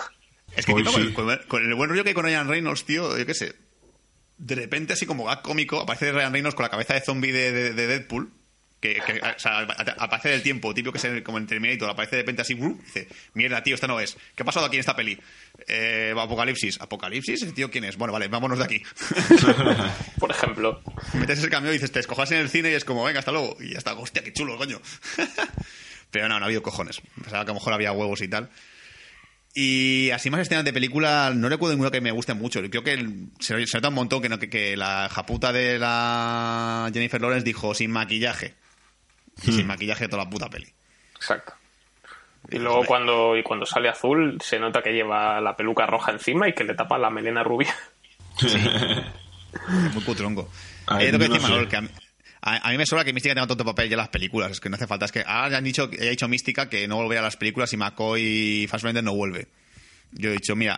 Es 0.57 0.65
que 0.65 0.73
Uy, 0.73 0.85
sí. 0.85 1.13
con, 1.13 1.27
con- 1.27 1.39
con 1.47 1.63
el 1.63 1.73
buen 1.75 1.89
rollo 1.89 2.03
que 2.03 2.09
hay 2.09 2.13
con 2.15 2.25
Ryan 2.25 2.47
Reynolds, 2.49 2.83
tío, 2.83 3.17
yo 3.17 3.25
qué 3.25 3.33
sé. 3.33 3.53
De 4.37 4.55
repente, 4.55 4.93
así 4.93 5.05
como 5.05 5.23
gag 5.25 5.41
cómico, 5.43 5.79
aparece 5.79 6.11
Ryan 6.11 6.33
Reynolds 6.33 6.55
con 6.55 6.63
la 6.63 6.69
cabeza 6.69 6.93
de 6.95 7.01
zombie 7.01 7.31
de, 7.31 7.51
de- 7.53 7.73
de 7.73 7.87
Deadpool. 7.87 8.29
Que, 8.81 8.95
que, 8.95 9.21
o 9.21 9.39
sea, 9.39 9.59
aparece 9.59 10.29
del 10.29 10.41
tiempo, 10.41 10.73
típico 10.73 10.91
que 10.91 11.07
es 11.07 11.23
como 11.23 11.37
en 11.37 11.45
Terminator, 11.45 11.87
aparece 11.87 12.15
de 12.15 12.23
repente 12.23 12.41
así, 12.41 12.55
¡brum! 12.55 12.79
dice, 12.79 13.07
mierda, 13.35 13.61
tío, 13.61 13.75
esta 13.75 13.85
no 13.85 13.99
es. 13.99 14.17
¿Qué 14.35 14.41
ha 14.41 14.45
pasado 14.45 14.65
aquí 14.65 14.77
en 14.77 14.79
esta 14.79 14.95
peli? 14.95 15.19
Eh, 15.67 16.15
Apocalipsis. 16.17 16.81
¿Apocalipsis? 16.81 17.43
¿Ese 17.43 17.51
tío 17.53 17.69
quién 17.69 17.83
es? 17.83 17.95
Bueno, 17.95 18.11
vale, 18.11 18.27
vámonos 18.27 18.57
de 18.57 18.65
aquí. 18.65 18.83
Por 20.19 20.31
ejemplo. 20.31 20.81
Metes 21.13 21.37
ese 21.37 21.49
cambio 21.49 21.71
y 21.71 21.75
dices, 21.75 21.91
te 21.91 21.99
escojas 21.99 22.31
en 22.31 22.39
el 22.39 22.49
cine 22.49 22.71
y 22.71 22.73
es 22.73 22.83
como, 22.83 23.03
venga, 23.03 23.19
hasta 23.19 23.31
luego. 23.31 23.55
Y 23.59 23.73
ya 23.73 23.77
está, 23.77 23.93
hostia, 23.93 24.23
qué 24.23 24.33
chulo, 24.33 24.57
coño. 24.57 24.81
Pero 26.09 26.27
no, 26.27 26.39
no 26.39 26.45
ha 26.45 26.47
habido 26.47 26.63
cojones. 26.63 27.01
Pensaba 27.15 27.45
que 27.45 27.51
a 27.51 27.53
lo 27.53 27.59
mejor 27.59 27.73
había 27.73 27.91
huevos 27.91 28.21
y 28.21 28.27
tal. 28.27 28.49
Y 29.53 30.09
así 30.11 30.29
más 30.29 30.41
escenas 30.41 30.63
de 30.63 30.71
película, 30.71 31.31
no 31.35 31.49
recuerdo 31.49 31.73
ninguna 31.73 31.91
que 31.91 32.01
me 32.01 32.11
guste 32.11 32.33
mucho. 32.33 32.61
Creo 32.61 32.83
que 32.83 33.05
se, 33.39 33.67
se 33.67 33.77
nota 33.77 33.89
un 33.89 33.95
montón 33.95 34.21
que, 34.21 34.29
no, 34.29 34.39
que, 34.39 34.49
que 34.49 34.77
la 34.77 35.09
japuta 35.09 35.51
de 35.51 35.77
la 35.77 36.89
Jennifer 36.93 37.21
Lawrence 37.21 37.45
dijo 37.45 37.73
sin 37.73 37.91
maquillaje. 37.91 38.55
Y 39.43 39.51
sin 39.51 39.67
maquillaje 39.67 40.07
toda 40.07 40.23
la 40.25 40.29
puta 40.29 40.49
peli. 40.49 40.67
Exacto. 41.15 41.53
Y 42.49 42.57
luego 42.57 42.83
cuando, 42.85 43.37
y 43.37 43.43
cuando 43.43 43.65
sale 43.65 43.87
azul 43.89 44.37
se 44.43 44.59
nota 44.59 44.81
que 44.81 44.91
lleva 44.91 45.39
la 45.41 45.55
peluca 45.55 45.85
roja 45.85 46.11
encima 46.11 46.47
y 46.49 46.53
que 46.53 46.63
le 46.63 46.73
tapa 46.73 46.97
la 46.97 47.09
melena 47.09 47.43
rubia. 47.43 47.73
Es 48.43 48.55
muy 49.93 50.03
putrongo. 50.03 50.49
Ay, 50.87 51.07
Eh, 51.07 51.11
tengo 51.11 51.19
que 51.19 51.27
yo 51.27 51.33
decir, 51.33 51.41
no 51.41 51.47
sé. 51.47 51.51
Manol, 51.53 51.67
que 51.69 51.75
a, 51.77 51.81
mí- 51.81 51.89
a- 52.41 52.67
a 52.67 52.71
mí 52.71 52.77
me 52.77 52.85
sobra 52.85 53.03
que 53.03 53.13
Mística 53.13 53.35
tenga 53.35 53.47
tanto 53.47 53.63
papel 53.65 53.89
ya 53.89 53.93
en 53.93 53.97
las 53.99 54.09
películas. 54.09 54.51
Es 54.51 54.59
que 54.59 54.69
no 54.69 54.75
hace 54.75 54.87
falta. 54.87 55.05
Es 55.05 55.11
que 55.11 55.23
ahora 55.25 55.49
ya 55.49 55.57
han 55.57 55.63
dicho, 55.63 55.89
ya 55.91 56.03
ha 56.07 56.09
dicho 56.09 56.27
Mística 56.27 56.69
que 56.69 56.87
no 56.87 56.95
volverá 56.97 57.21
a 57.21 57.25
las 57.25 57.37
películas 57.37 57.71
y 57.73 57.77
McCoy 57.77 58.21
y 58.63 58.67
Fassbender 58.67 59.03
no 59.03 59.13
vuelve. 59.13 59.47
Yo 60.11 60.29
he 60.29 60.33
dicho, 60.33 60.55
mira, 60.55 60.77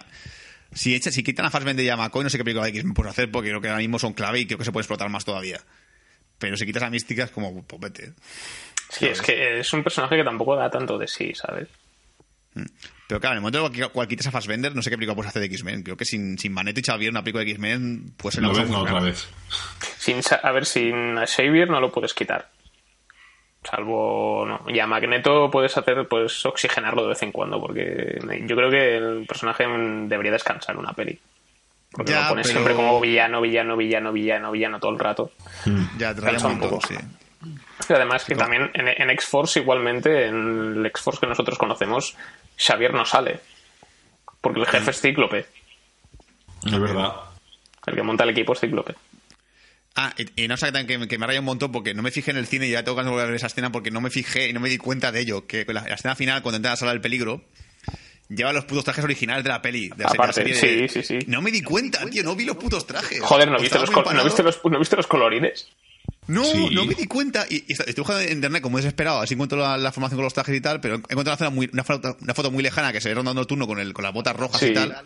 si, 0.74 0.94
echa- 0.96 1.12
si 1.12 1.24
quitan 1.24 1.46
a 1.46 1.50
Fassbender 1.50 1.86
y 1.86 1.90
a 1.90 1.96
McCoy, 1.98 2.24
no 2.24 2.30
sé 2.30 2.38
qué 2.38 2.44
película 2.44 2.66
de 2.66 2.72
X-Men 2.72 2.94
puedes 2.94 3.12
hacer 3.12 3.32
porque 3.32 3.50
creo 3.50 3.62
que 3.62 3.70
ahora 3.70 3.80
mismo 3.80 3.98
son 4.00 4.14
clave 4.14 4.40
y 4.42 4.46
creo 4.46 4.58
que 4.60 4.66
se 4.66 4.72
puede 4.72 4.84
explotar 4.84 5.10
más 5.10 5.26
todavía. 5.26 5.60
Pero 6.44 6.58
si 6.58 6.66
quitas 6.66 6.84
a 6.84 6.90
Mística 6.90 7.24
es 7.24 7.32
como, 7.32 7.64
pues 7.64 7.80
vete. 7.80 8.12
Sí, 8.90 9.06
es 9.06 9.22
que 9.22 9.62
es 9.62 9.72
un 9.72 9.82
personaje 9.82 10.18
que 10.18 10.26
tampoco 10.26 10.58
da 10.58 10.70
tanto 10.70 10.98
de 10.98 11.08
sí, 11.08 11.34
¿sabes? 11.34 11.70
Pero 13.08 13.22
claro, 13.22 13.36
en 13.36 13.38
el 13.38 13.42
momento 13.42 13.66
en 13.74 13.82
el 13.82 13.90
cual 13.92 14.10
quitas 14.10 14.28
a 14.28 14.32
Fassbender, 14.32 14.76
no 14.76 14.82
sé 14.82 14.90
qué 14.90 14.98
película 14.98 15.16
puedes 15.16 15.30
hacer 15.30 15.40
de 15.40 15.46
X-Men. 15.46 15.84
Creo 15.84 15.96
que 15.96 16.04
sin, 16.04 16.38
sin 16.38 16.52
Maneto 16.52 16.82
y 16.82 16.84
Xavier, 16.84 17.12
una 17.12 17.24
película 17.24 17.46
de 17.46 17.52
X-Men, 17.52 18.14
pues 18.18 18.38
no, 18.40 18.52
otra 18.52 19.00
vez. 19.00 19.30
Sin, 19.98 20.20
a 20.44 20.52
ver, 20.52 20.66
sin 20.66 21.18
a 21.18 21.26
Xavier 21.26 21.70
no 21.70 21.80
lo 21.80 21.94
puedes 21.94 22.14
quitar. 22.14 22.50
Salvo. 23.64 24.46
No. 24.46 24.66
Y 24.68 24.80
a 24.80 24.86
Magneto 24.86 25.50
puedes 25.50 25.78
hacer, 25.78 26.06
puedes 26.10 26.46
oxigenarlo 26.46 27.04
de 27.04 27.10
vez 27.10 27.24
en 27.24 27.32
cuando, 27.32 27.62
porque 27.62 28.20
yo 28.46 28.56
creo 28.58 28.70
que 28.70 28.98
el 28.98 29.26
personaje 29.26 29.66
debería 29.66 30.34
descansar 30.34 30.76
en 30.76 30.82
una 30.82 30.92
peli. 30.92 31.18
Porque 31.94 32.12
Ya, 32.12 32.24
lo 32.24 32.30
pones 32.30 32.48
pero- 32.48 32.60
siempre 32.60 32.76
como 32.76 33.00
villano, 33.00 33.40
villano, 33.42 33.78
villano, 33.78 34.12
villano, 34.12 34.52
villano 34.52 34.80
todo 34.80 34.92
el 34.92 35.00
rato. 35.00 35.32
Ya, 35.98 36.14
te 36.14 36.22
raya 36.22 36.32
Cansa 36.34 36.48
un 36.48 36.54
montón, 36.60 36.70
poco. 36.72 36.88
sí. 36.88 36.96
Y 37.90 37.94
además 37.94 38.24
que 38.26 38.36
también 38.36 38.72
en, 38.74 38.88
en 38.88 39.10
X-Force 39.12 39.60
igualmente, 39.60 40.28
en 40.28 40.76
el 40.78 40.86
X-Force 40.88 41.20
que 41.20 41.28
nosotros 41.28 41.58
conocemos, 41.58 42.16
Xavier 42.58 42.94
no 42.94 43.06
sale. 43.06 43.40
Porque 44.42 44.62
el 44.62 44.66
jefe 44.68 44.92
es 44.92 45.02
Cíclope. 45.02 45.46
Es 46.66 46.80
verdad. 46.80 47.14
El 47.86 47.96
que 47.96 48.04
monta 48.04 48.24
el 48.24 48.30
equipo 48.30 48.54
es 48.54 48.60
Cíclope. 48.62 48.96
Ah, 49.96 50.14
y, 50.18 50.44
y 50.46 50.48
no 50.48 50.58
sé 50.58 50.72
que, 50.72 51.08
que 51.08 51.18
me 51.20 51.28
raya 51.28 51.40
un 51.40 51.46
montón 51.46 51.72
porque 51.72 51.94
no 51.94 52.02
me 52.02 52.10
fijé 52.12 52.32
en 52.32 52.38
el 52.38 52.48
cine 52.48 52.68
y 52.68 52.72
ya 52.72 52.84
tengo 52.84 52.98
que 52.98 53.04
volver 53.04 53.24
a 53.26 53.28
ver 53.28 53.36
esa 53.36 53.48
escena 53.48 53.72
porque 53.72 53.92
no 53.92 54.02
me 54.02 54.10
fijé 54.10 54.48
y 54.50 54.54
no 54.54 54.60
me 54.60 54.70
di 54.70 54.78
cuenta 54.78 55.12
de 55.12 55.20
ello. 55.20 55.46
Que 55.46 55.66
la, 55.68 55.82
la 55.82 55.96
escena 55.96 56.16
final, 56.16 56.42
cuando 56.42 56.56
entra 56.58 56.72
a 56.72 56.74
la 56.74 56.78
sala 56.78 56.92
del 56.94 57.02
peligro, 57.02 57.44
lleva 58.30 58.54
los 58.54 58.66
putos 58.66 58.84
trajes 58.84 59.04
originales 59.04 59.44
de 59.44 59.50
la 59.50 59.62
peli. 59.62 59.90
De 59.90 60.04
la 60.04 60.10
serie- 60.10 60.24
Aparte, 60.24 60.44
la 60.50 60.56
serie 60.56 60.82
de- 60.82 60.90
sí, 60.90 61.02
sí, 61.04 61.20
sí. 61.20 61.26
No 61.28 61.42
me 61.42 61.52
di 61.52 61.62
cuenta, 61.62 62.06
tío, 62.10 62.24
no 62.24 62.36
vi 62.36 62.46
los 62.46 62.58
putos 62.58 62.86
trajes. 62.88 63.22
Joder, 63.22 63.50
¿no 63.52 63.60
viste, 63.60 63.78
los, 63.80 63.92
¿no, 63.92 64.24
viste 64.24 64.44
los, 64.44 64.60
¿no 64.64 64.80
viste 64.80 64.96
los 64.96 65.08
colorines? 65.08 65.68
No, 66.28 66.44
Sí. 66.46 66.70
no 66.72 66.86
me 66.86 66.94
di 66.96 67.06
cuenta. 67.06 67.46
Y, 67.50 67.66
y 67.68 67.74
estoy 67.74 67.94
buscando 67.98 68.22
en 68.22 68.32
internet 68.32 68.62
como 68.62 68.78
desesperado, 68.78 69.20
así 69.22 69.34
encuentro 69.34 69.58
la, 69.60 69.78
la 69.78 69.92
formación 69.92 70.18
con 70.18 70.24
los 70.24 70.34
trajes 70.34 70.56
y 70.56 70.62
tal, 70.62 70.80
pero 70.80 70.96
encuentro 70.96 71.32
una, 71.32 71.38
zona 71.38 71.50
muy, 71.50 71.70
una, 71.74 71.84
foto, 71.84 72.18
una 72.22 72.34
foto 72.34 72.50
muy 72.50 72.64
lejana 72.64 72.94
que 72.94 73.02
se 73.02 73.10
ve 73.10 73.16
rondando 73.16 73.42
el 73.42 73.48
turno 73.48 73.68
con, 73.68 73.80
el, 73.80 73.94
con 73.94 74.04
las 74.04 74.14
botas 74.14 74.36
rojas 74.36 74.60
Sí. 74.62 74.68
y 74.68 74.74
tal. 74.74 75.02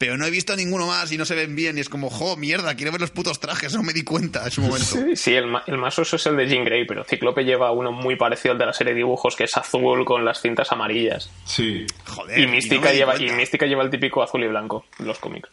Pero 0.00 0.16
no 0.16 0.24
he 0.24 0.30
visto 0.30 0.56
ninguno 0.56 0.86
más 0.86 1.12
y 1.12 1.18
no 1.18 1.26
se 1.26 1.34
ven 1.34 1.54
bien. 1.54 1.76
Y 1.76 1.82
es 1.82 1.90
como, 1.90 2.08
jo, 2.08 2.34
mierda, 2.34 2.74
quiero 2.74 2.90
ver 2.90 3.02
los 3.02 3.10
putos 3.10 3.38
trajes. 3.38 3.74
No 3.74 3.82
me 3.82 3.92
di 3.92 4.02
cuenta 4.02 4.42
en 4.46 4.50
su 4.50 4.62
momento. 4.62 4.86
Sí, 4.86 5.14
sí, 5.14 5.34
el, 5.34 5.46
ma- 5.46 5.62
el 5.66 5.76
más 5.76 5.98
oso 5.98 6.16
es 6.16 6.24
el 6.24 6.38
de 6.38 6.48
Jean 6.48 6.64
Grey, 6.64 6.86
pero 6.86 7.04
Cíclope 7.04 7.44
lleva 7.44 7.70
uno 7.70 7.92
muy 7.92 8.16
parecido 8.16 8.52
al 8.52 8.58
de 8.58 8.64
la 8.64 8.72
serie 8.72 8.94
de 8.94 8.96
dibujos, 9.00 9.36
que 9.36 9.44
es 9.44 9.54
azul 9.58 10.06
con 10.06 10.24
las 10.24 10.40
cintas 10.40 10.72
amarillas. 10.72 11.30
Sí. 11.44 11.84
Joder. 12.06 12.38
y, 12.40 12.46
Mística 12.46 12.94
lleva, 12.94 13.20
y. 13.22 13.28
Mística 13.32 13.66
lleva 13.66 13.82
el 13.82 13.90
típico 13.90 14.22
azul 14.22 14.42
y 14.42 14.48
blanco 14.48 14.86
en 14.98 15.06
los 15.06 15.18
cómics. 15.18 15.50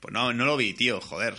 Pues 0.00 0.12
no, 0.12 0.34
no 0.34 0.44
lo 0.44 0.58
vi, 0.58 0.74
tío, 0.74 1.00
joder. 1.00 1.34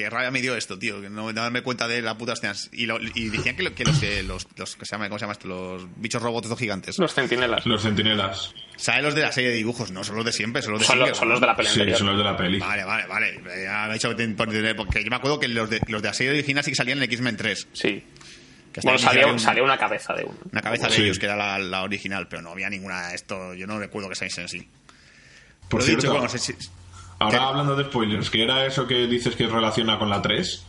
Qué 0.00 0.08
rabia 0.08 0.30
me 0.30 0.40
dio 0.40 0.56
esto, 0.56 0.78
tío, 0.78 0.98
que 1.02 1.10
no, 1.10 1.30
no 1.30 1.42
darme 1.42 1.60
cuenta 1.62 1.86
de 1.86 2.00
la 2.00 2.16
puta 2.16 2.32
escena. 2.32 2.54
Y, 2.72 2.86
lo- 2.86 2.98
y 2.98 3.28
decían 3.28 3.54
que, 3.54 3.62
lo- 3.64 3.74
que 3.74 3.84
los, 3.84 3.98
que 3.98 4.22
los, 4.22 4.46
los 4.56 4.76
que 4.76 4.86
se 4.86 4.92
llama, 4.92 5.08
¿cómo 5.10 5.18
se 5.18 5.24
llama 5.24 5.34
esto? 5.34 5.46
Los 5.46 5.86
bichos 6.00 6.22
robots 6.22 6.48
gigantes. 6.58 6.98
Los 6.98 7.12
centinelas. 7.12 7.66
Los 7.66 7.82
centinelas. 7.82 8.54
¿Sabes 8.76 9.02
los 9.04 9.14
de 9.14 9.20
la 9.20 9.30
serie 9.32 9.50
de 9.50 9.56
dibujos? 9.56 9.90
No, 9.90 10.02
son 10.02 10.16
los 10.16 10.24
de 10.24 10.32
siempre, 10.32 10.62
son 10.62 10.72
los 10.72 10.80
de 10.80 10.86
Son, 10.86 10.94
Singer, 10.96 11.10
los, 11.10 11.18
son 11.18 11.28
¿no? 11.28 11.34
los 11.34 11.40
de 11.42 11.46
la 11.48 11.54
pelea 11.56 11.70
Sí, 11.70 11.80
anterior. 11.80 11.98
son 11.98 12.06
los 12.06 12.16
de 12.16 12.24
la 12.24 12.34
peli. 12.38 12.58
Vale, 12.60 12.82
vale, 12.84 13.06
vale. 13.06 13.40
Ya 13.62 13.84
me 13.84 13.90
he 13.90 13.92
dicho 13.92 14.08
que 14.08 14.14
te- 14.14 14.28
por 14.28 14.48
entender, 14.48 14.74
porque 14.74 15.04
yo 15.04 15.10
me 15.10 15.16
acuerdo 15.16 15.38
que 15.38 15.48
los 15.48 15.68
de, 15.68 15.80
los 15.88 16.00
de 16.00 16.08
la 16.08 16.14
serie 16.14 16.32
original 16.32 16.64
sí 16.64 16.70
que 16.70 16.76
salían 16.76 16.96
en 16.96 17.04
X-Men 17.04 17.36
3. 17.36 17.68
Sí. 17.74 18.02
Que 18.72 18.80
Bueno, 18.82 18.98
salió, 18.98 19.28
un- 19.30 19.38
salió 19.38 19.64
una 19.64 19.76
cabeza 19.76 20.14
de 20.14 20.24
uno. 20.24 20.38
Una 20.50 20.62
cabeza 20.62 20.86
de 20.88 20.94
Sí. 20.94 21.02
ellos, 21.02 21.18
que 21.18 21.26
era 21.26 21.36
la, 21.36 21.58
la 21.58 21.82
original, 21.82 22.26
pero 22.26 22.40
no 22.40 22.52
había 22.52 22.70
ninguna 22.70 23.12
esto. 23.12 23.52
Yo 23.52 23.66
no 23.66 23.78
recuerdo 23.78 24.08
que 24.08 24.14
saliesen 24.14 24.44
así. 24.46 24.66
Por 25.68 25.80
Lo 25.80 25.84
cierto, 25.86 26.02
dicho, 26.06 26.12
bueno, 26.14 26.28
sí, 26.30 26.38
sí. 26.38 26.54
Ahora 27.20 27.38
¿Qué? 27.38 27.44
hablando 27.44 27.76
de 27.76 27.84
spoilers, 27.84 28.28
¿qué 28.30 28.42
era 28.42 28.66
eso 28.66 28.86
que 28.88 29.06
dices 29.06 29.36
que 29.36 29.46
relaciona 29.46 29.98
con 29.98 30.10
la 30.10 30.20
3? 30.20 30.66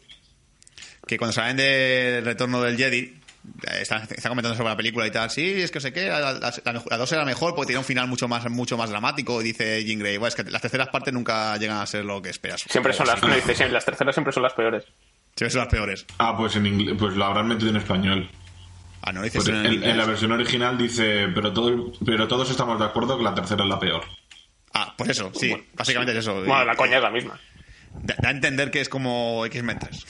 que 1.08 1.18
cuando 1.18 1.34
salen 1.34 1.58
del 1.58 2.24
retorno 2.24 2.62
del 2.62 2.78
Jedi, 2.78 3.00
eh, 3.00 3.80
están, 3.82 4.04
están 4.04 4.30
comentando 4.30 4.56
sobre 4.56 4.70
la 4.70 4.78
película 4.78 5.06
y 5.08 5.12
tal, 5.12 5.30
sí, 5.30 5.46
es 5.62 5.70
que 5.72 5.80
no 5.80 5.82
sé 5.82 5.92
qué, 5.92 6.08
la, 6.08 6.20
la, 6.34 6.54
la 6.64 6.74
mejor- 6.74 6.92
la 6.92 6.98
dos 6.98 7.12
era 7.12 7.26
mejor 7.26 7.54
porque 7.56 7.68
tenía 7.68 7.80
un 7.80 7.86
final 7.86 8.08
mucho 8.08 8.28
más, 8.30 8.48
mucho 8.50 8.78
más 8.78 8.90
dramático, 8.92 9.42
y 9.42 9.46
dice 9.46 9.84
Jean 9.84 10.00
Grey, 10.00 10.18
bueno, 10.18 10.30
es 10.30 10.36
que 10.36 10.44
las 10.50 10.62
terceras 10.62 10.88
partes 10.90 11.14
nunca 11.14 11.58
llegan 11.58 11.78
a 11.80 11.86
ser 11.88 12.06
lo 12.06 12.22
que 12.22 12.30
esperas. 12.30 12.62
Siempre 12.62 12.94
son 12.94 13.08
las, 13.08 13.22
no, 13.22 13.28
dice, 13.28 13.56
siempre- 13.56 13.72
las 13.74 13.84
terceras 13.84 14.16
siempre 14.16 14.32
son 14.32 14.44
las 14.44 14.54
peores. 14.54 14.86
Siempre 15.36 15.50
son 15.50 15.60
las 15.62 15.70
peores. 15.70 16.06
Ah, 16.20 16.36
pues 16.38 16.56
en 16.56 16.66
inglés, 16.68 16.96
pues 16.98 17.16
lo 17.16 17.26
habrán 17.26 17.48
metido 17.48 17.72
en 17.72 17.78
español. 17.78 18.30
Ah, 19.02 19.12
no, 19.12 19.24
dices 19.24 19.44
Pues 19.44 19.50
en, 19.58 19.66
en, 19.66 19.84
en 19.84 19.98
la 19.98 20.06
versión 20.06 20.32
original 20.32 20.78
dice, 20.78 21.28
pero, 21.34 21.52
todo, 21.52 21.92
pero 22.06 22.28
todos 22.28 22.50
estamos 22.52 22.78
de 22.80 22.86
acuerdo 22.86 23.18
que 23.18 23.24
la 23.24 23.34
tercera 23.34 23.64
es 23.64 23.70
la 23.70 23.80
peor. 23.80 24.04
Ah, 24.74 24.94
pues 24.98 25.10
eso, 25.12 25.32
sí, 25.34 25.54
básicamente 25.74 26.14
es 26.14 26.20
eso. 26.20 26.34
Bueno, 26.36 26.66
la 26.66 26.76
coña 26.76 26.98
es 26.98 27.04
la 27.04 27.10
misma. 27.12 27.40
Da, 27.94 28.16
da 28.20 28.30
a 28.30 28.32
entender 28.32 28.72
que 28.72 28.80
es 28.80 28.88
como 28.88 29.46
X-Men 29.48 29.78
3. 29.80 30.06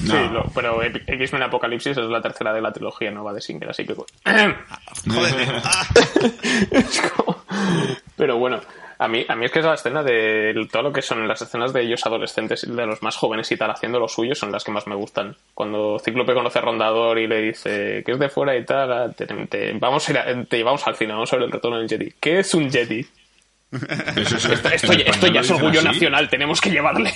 No. 0.00 0.10
Sí, 0.14 0.28
lo- 0.32 0.50
pero 0.54 0.82
X-Men 0.82 1.42
Apocalipsis 1.42 1.96
es 1.98 2.04
la 2.06 2.22
tercera 2.22 2.52
de 2.54 2.62
la 2.62 2.72
trilogía 2.72 3.10
nueva 3.10 3.34
de 3.34 3.42
Singer, 3.42 3.68
así 3.68 3.84
que... 3.84 3.92
bueno. 3.92 4.56
Joder, 5.06 5.34
ah, 5.64 5.86
Es 6.70 7.00
como- 7.02 7.44
Pero 8.16 8.38
bueno, 8.38 8.60
a 8.98 9.08
mí, 9.08 9.26
a 9.28 9.36
mí 9.36 9.44
es 9.44 9.52
que 9.52 9.58
esa 9.58 9.74
escena 9.74 10.02
de 10.02 10.66
todo 10.72 10.84
lo 10.84 10.92
que 10.94 11.02
son 11.02 11.28
las 11.28 11.42
escenas 11.42 11.74
de 11.74 11.82
ellos 11.82 12.06
adolescentes, 12.06 12.66
de 12.66 12.86
los 12.86 13.02
más 13.02 13.16
jóvenes 13.16 13.52
y 13.52 13.56
tal, 13.58 13.70
haciendo 13.70 14.00
lo 14.00 14.08
suyo, 14.08 14.34
son 14.34 14.50
las 14.50 14.64
que 14.64 14.70
más 14.72 14.86
me 14.86 14.94
gustan. 14.94 15.36
Cuando 15.52 15.98
Cíclope 16.02 16.32
conoce 16.32 16.58
a 16.58 16.62
Rondador 16.62 17.18
y 17.18 17.26
le 17.26 17.42
dice 17.42 18.02
que 18.06 18.12
es 18.12 18.18
de 18.18 18.30
fuera 18.30 18.56
y 18.56 18.64
tal, 18.64 18.90
ah, 18.90 19.12
te, 19.14 19.26
te- 19.26 19.72
vamos 19.74 20.08
a 20.08 20.12
ir 20.12 20.18
a- 20.18 20.44
te 20.44 20.56
llevamos 20.56 20.86
al 20.86 20.96
cine, 20.96 21.12
vamos 21.12 21.30
a 21.30 21.36
ver 21.36 21.44
el 21.44 21.52
retorno 21.52 21.78
del 21.78 21.88
Jedi. 21.88 22.14
¿Qué 22.18 22.38
es 22.38 22.54
un 22.54 22.70
Jedi? 22.70 23.06
Eso 23.72 24.36
Esto, 24.36 24.92
ya- 24.92 25.04
esto 25.10 25.26
es 25.26 25.50
orgullo 25.50 25.80
así. 25.80 25.88
nacional, 25.88 26.28
tenemos 26.28 26.60
que 26.60 26.70
llevarle. 26.70 27.12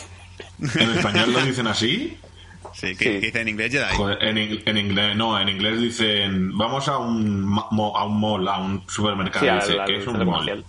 ¿En 0.59 0.91
español 0.91 1.33
lo 1.33 1.41
dicen 1.43 1.67
así? 1.67 2.17
sí, 2.75 2.95
que, 2.97 3.05
Sí. 3.05 3.27
dice 3.27 3.41
en 3.41 3.49
inglés 3.49 3.73
Jedi. 3.73 3.95
Joder, 3.97 4.23
en, 4.23 4.37
ing- 4.37 4.63
en 4.67 4.77
inglés, 4.77 5.17
no, 5.17 5.41
en 5.41 5.49
inglés 5.49 5.81
dicen, 5.81 6.57
vamos 6.57 6.87
a 6.89 6.99
un, 6.99 7.43
mo- 7.45 7.97
a 7.97 8.05
un 8.05 8.21
mall, 8.21 8.47
a 8.49 8.59
un 8.59 8.83
supermercado. 8.89 9.61
Sí, 9.61 9.73
dice, 9.73 9.85
que 9.87 9.97
es 9.97 10.07
un 10.07 10.17
mall? 10.19 10.25
comercial. 10.27 10.65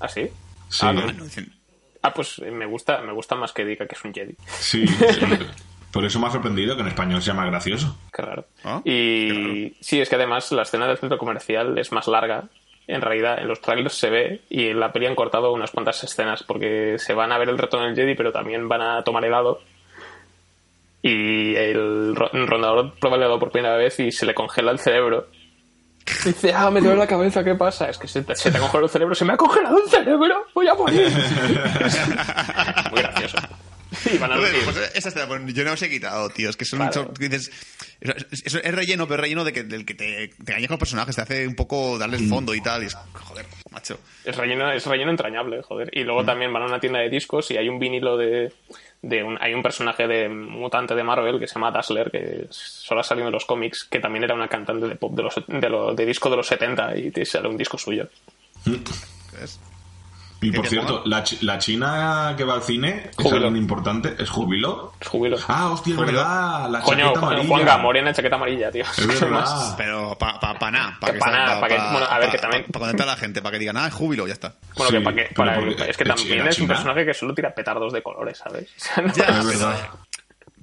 ¿Ah, 0.00 0.08
sí? 0.08 0.28
Sí, 0.68 0.78
Ah, 0.86 0.92
no. 0.92 1.00
Ah, 1.02 1.12
no, 1.12 1.24
dicen- 1.24 1.52
Ah, 2.02 2.14
pues 2.14 2.38
eh, 2.38 2.50
me 2.50 2.64
gusta, 2.66 3.00
me 3.02 3.12
gusta 3.12 3.34
más 3.34 3.52
que 3.52 3.64
diga 3.64 3.86
que 3.86 3.94
es 3.96 4.04
un 4.04 4.14
Jedi. 4.14 4.34
sí, 4.58 4.86
sí. 4.86 4.96
Por 5.90 6.04
eso 6.04 6.20
me 6.20 6.26
ha 6.26 6.30
sorprendido 6.30 6.76
que 6.76 6.82
en 6.82 6.88
español 6.88 7.22
sea 7.22 7.32
más 7.34 7.46
gracioso. 7.46 7.98
Qué 8.14 8.22
raro. 8.22 8.44
Ah, 8.62 8.80
y 8.84 9.74
sí, 9.80 10.00
es 10.00 10.08
que 10.08 10.14
además 10.16 10.52
la 10.52 10.62
escena 10.62 10.86
del 10.86 10.98
centro 10.98 11.16
comercial 11.18 11.76
es 11.78 11.90
más 11.92 12.06
larga. 12.06 12.44
En 12.88 13.02
realidad, 13.02 13.38
en 13.38 13.46
los 13.48 13.60
trailers 13.60 13.94
se 13.94 14.08
ve 14.10 14.40
y 14.48 14.68
en 14.68 14.80
la 14.80 14.90
peli 14.92 15.06
han 15.06 15.14
cortado 15.14 15.52
unas 15.52 15.70
cuantas 15.70 16.02
escenas 16.02 16.42
porque 16.42 16.96
se 16.98 17.12
van 17.14 17.30
a 17.32 17.38
ver 17.38 17.50
el 17.50 17.58
retorno 17.58 17.86
del 17.86 17.94
Jedi, 17.94 18.14
pero 18.14 18.32
también 18.32 18.66
van 18.66 18.80
a 18.82 19.04
tomar 19.04 19.24
helado. 19.24 19.60
Y 21.02 21.54
el, 21.54 22.16
ro- 22.16 22.30
el 22.32 22.46
rondador 22.46 22.94
prueba 22.98 23.16
el 23.16 23.22
helado 23.22 23.38
por 23.38 23.50
primera 23.52 23.76
vez 23.76 24.00
y 24.00 24.10
se 24.10 24.26
le 24.26 24.34
congela 24.34 24.72
el 24.72 24.78
cerebro. 24.78 25.28
Y 26.24 26.28
dice, 26.28 26.52
ah, 26.54 26.70
me 26.70 26.80
duele 26.80 26.96
la 26.96 27.06
cabeza, 27.06 27.44
¿qué 27.44 27.54
pasa? 27.54 27.90
Es 27.90 27.98
que 27.98 28.08
se 28.08 28.22
te, 28.22 28.34
se 28.34 28.50
te 28.50 28.56
ha 28.56 28.60
congelado 28.60 28.86
el 28.86 28.90
cerebro, 28.90 29.14
se 29.14 29.24
me 29.26 29.34
ha 29.34 29.36
congelado 29.36 29.78
el 29.84 29.90
cerebro, 29.90 30.46
voy 30.54 30.66
a 30.68 30.74
morir. 30.74 31.08
Muy 32.90 33.02
gracioso. 33.02 33.36
Y 34.12 34.18
van 34.18 34.32
a 34.32 34.36
Joder, 34.36 34.52
decir, 34.52 34.64
pues 34.72 34.92
esa 34.94 35.26
pues, 35.26 35.54
yo 35.54 35.64
no 35.64 35.72
os 35.72 35.82
he 35.82 35.90
quitado, 35.90 36.28
tío. 36.30 36.48
Es 36.50 36.56
que 36.56 36.64
son 36.64 36.78
Claro. 36.78 37.00
un 37.02 37.06
chor- 37.08 37.18
dices, 37.18 37.50
es, 38.00 38.26
es- 38.44 38.54
es 38.54 38.74
relleno, 38.74 39.06
pero 39.08 39.22
relleno 39.22 39.44
de 39.44 39.52
que, 39.52 39.62
del 39.64 39.84
que 39.84 39.94
te, 39.94 40.28
te 40.28 40.52
engañas 40.52 40.68
con 40.68 40.74
los 40.74 40.78
personajes, 40.80 41.16
te 41.16 41.22
hace 41.22 41.46
un 41.46 41.54
poco 41.54 41.98
darles 41.98 42.22
Mm. 42.22 42.28
fondo 42.28 42.54
y 42.54 42.60
tal. 42.60 42.82
Y 42.82 42.86
es, 42.86 42.94
joder, 43.12 43.46
macho. 43.70 43.98
Es 44.24 44.36
relleno, 44.36 44.70
es 44.72 44.86
relleno 44.86 45.10
entrañable, 45.10 45.62
joder. 45.62 45.90
Y 45.92 46.04
luego 46.04 46.24
también 46.24 46.52
van 46.52 46.62
a 46.62 46.66
una 46.66 46.80
tienda 46.80 47.00
de 47.00 47.08
discos 47.10 47.50
y 47.50 47.56
hay 47.56 47.68
un 47.68 47.78
vinilo 47.78 48.16
de, 48.16 48.52
de 49.02 49.22
un, 49.24 49.36
hay 49.40 49.54
un 49.54 49.62
personaje 49.62 50.06
de 50.06 50.28
mutante 50.28 50.94
de 50.94 51.02
Marvel 51.02 51.38
que 51.40 51.46
se 51.46 51.54
llama 51.54 51.70
Dazzler, 51.70 52.10
que 52.10 52.46
solo 52.50 53.00
ha 53.00 53.04
salido 53.04 53.26
en 53.28 53.32
los 53.32 53.44
cómics, 53.44 53.84
que 53.90 54.00
también 54.00 54.24
era 54.24 54.34
una 54.34 54.48
cantante 54.48 54.86
de 54.86 54.96
pop 54.96 55.14
de 55.14 55.22
los 55.22 55.34
de, 55.46 55.68
lo- 55.68 55.94
de 55.94 56.06
disco 56.06 56.30
de 56.30 56.36
los 56.36 56.46
70 56.46 56.96
y 56.96 57.10
te 57.10 57.24
sale 57.24 57.48
un 57.48 57.56
disco 57.56 57.78
suyo. 57.78 58.08
¿Ves? 58.66 59.60
Y 60.40 60.52
por 60.52 60.62
¿Qué 60.62 60.70
cierto, 60.70 61.02
la, 61.04 61.24
chi- 61.24 61.38
la 61.40 61.58
china 61.58 62.34
que 62.36 62.44
va 62.44 62.54
al 62.54 62.62
cine 62.62 63.10
es 63.10 63.16
Júbilo. 63.16 63.46
alguien 63.46 63.56
importante. 63.56 64.14
¿Es 64.20 64.30
Júbilo? 64.30 64.92
Es 65.00 65.08
jubilo. 65.08 65.36
Ah, 65.48 65.70
hostia, 65.70 65.90
es 65.94 65.96
Júbilo. 65.98 66.18
verdad. 66.18 66.70
La 66.70 66.80
Coño, 66.80 66.98
chaqueta 67.06 67.20
Juan- 67.20 67.32
amarilla. 67.32 67.48
Juanga, 67.48 67.78
Morena, 67.78 68.12
chaqueta 68.12 68.36
amarilla, 68.36 68.70
tío. 68.70 68.84
Es 68.84 69.06
verdad. 69.20 69.74
Pero 69.76 70.16
para 70.16 70.38
pa, 70.38 70.56
pa 70.56 70.70
nada. 70.70 70.96
Que 71.04 71.12
pa' 71.14 71.30
nada, 71.32 71.60
pa' 71.60 71.66
que- 71.66 71.74
bueno, 71.76 72.06
a 72.08 72.18
ver, 72.20 72.30
que 72.30 72.38
también- 72.38 72.64
Para 72.66 72.78
contentar 72.86 73.08
a 73.08 73.10
la 73.12 73.16
gente, 73.16 73.42
para 73.42 73.52
que 73.54 73.58
digan, 73.58 73.76
ah, 73.78 73.88
es 73.88 73.94
júbilo, 73.94 74.28
ya 74.28 74.34
está. 74.34 74.54
Bueno, 74.76 74.90
Sí, 74.90 74.96
que, 74.98 75.02
pa' 75.02 75.12
que- 75.14 75.22
pero 75.22 75.34
para- 75.34 75.54
porque- 75.58 75.90
es 75.90 75.96
que 75.96 76.04
también 76.04 76.28
China- 76.28 76.48
es 76.50 76.58
un 76.58 76.64
China- 76.66 76.74
personaje 76.74 77.04
que 77.06 77.14
solo 77.14 77.34
tira 77.34 77.52
petardos 77.52 77.92
de 77.92 78.02
colores, 78.02 78.38
¿sabes? 78.38 78.68
O 78.78 78.80
sea, 78.94 79.02
no- 79.02 79.12
Ya, 79.14 79.40
Es 79.40 79.46
verdad. 79.46 79.76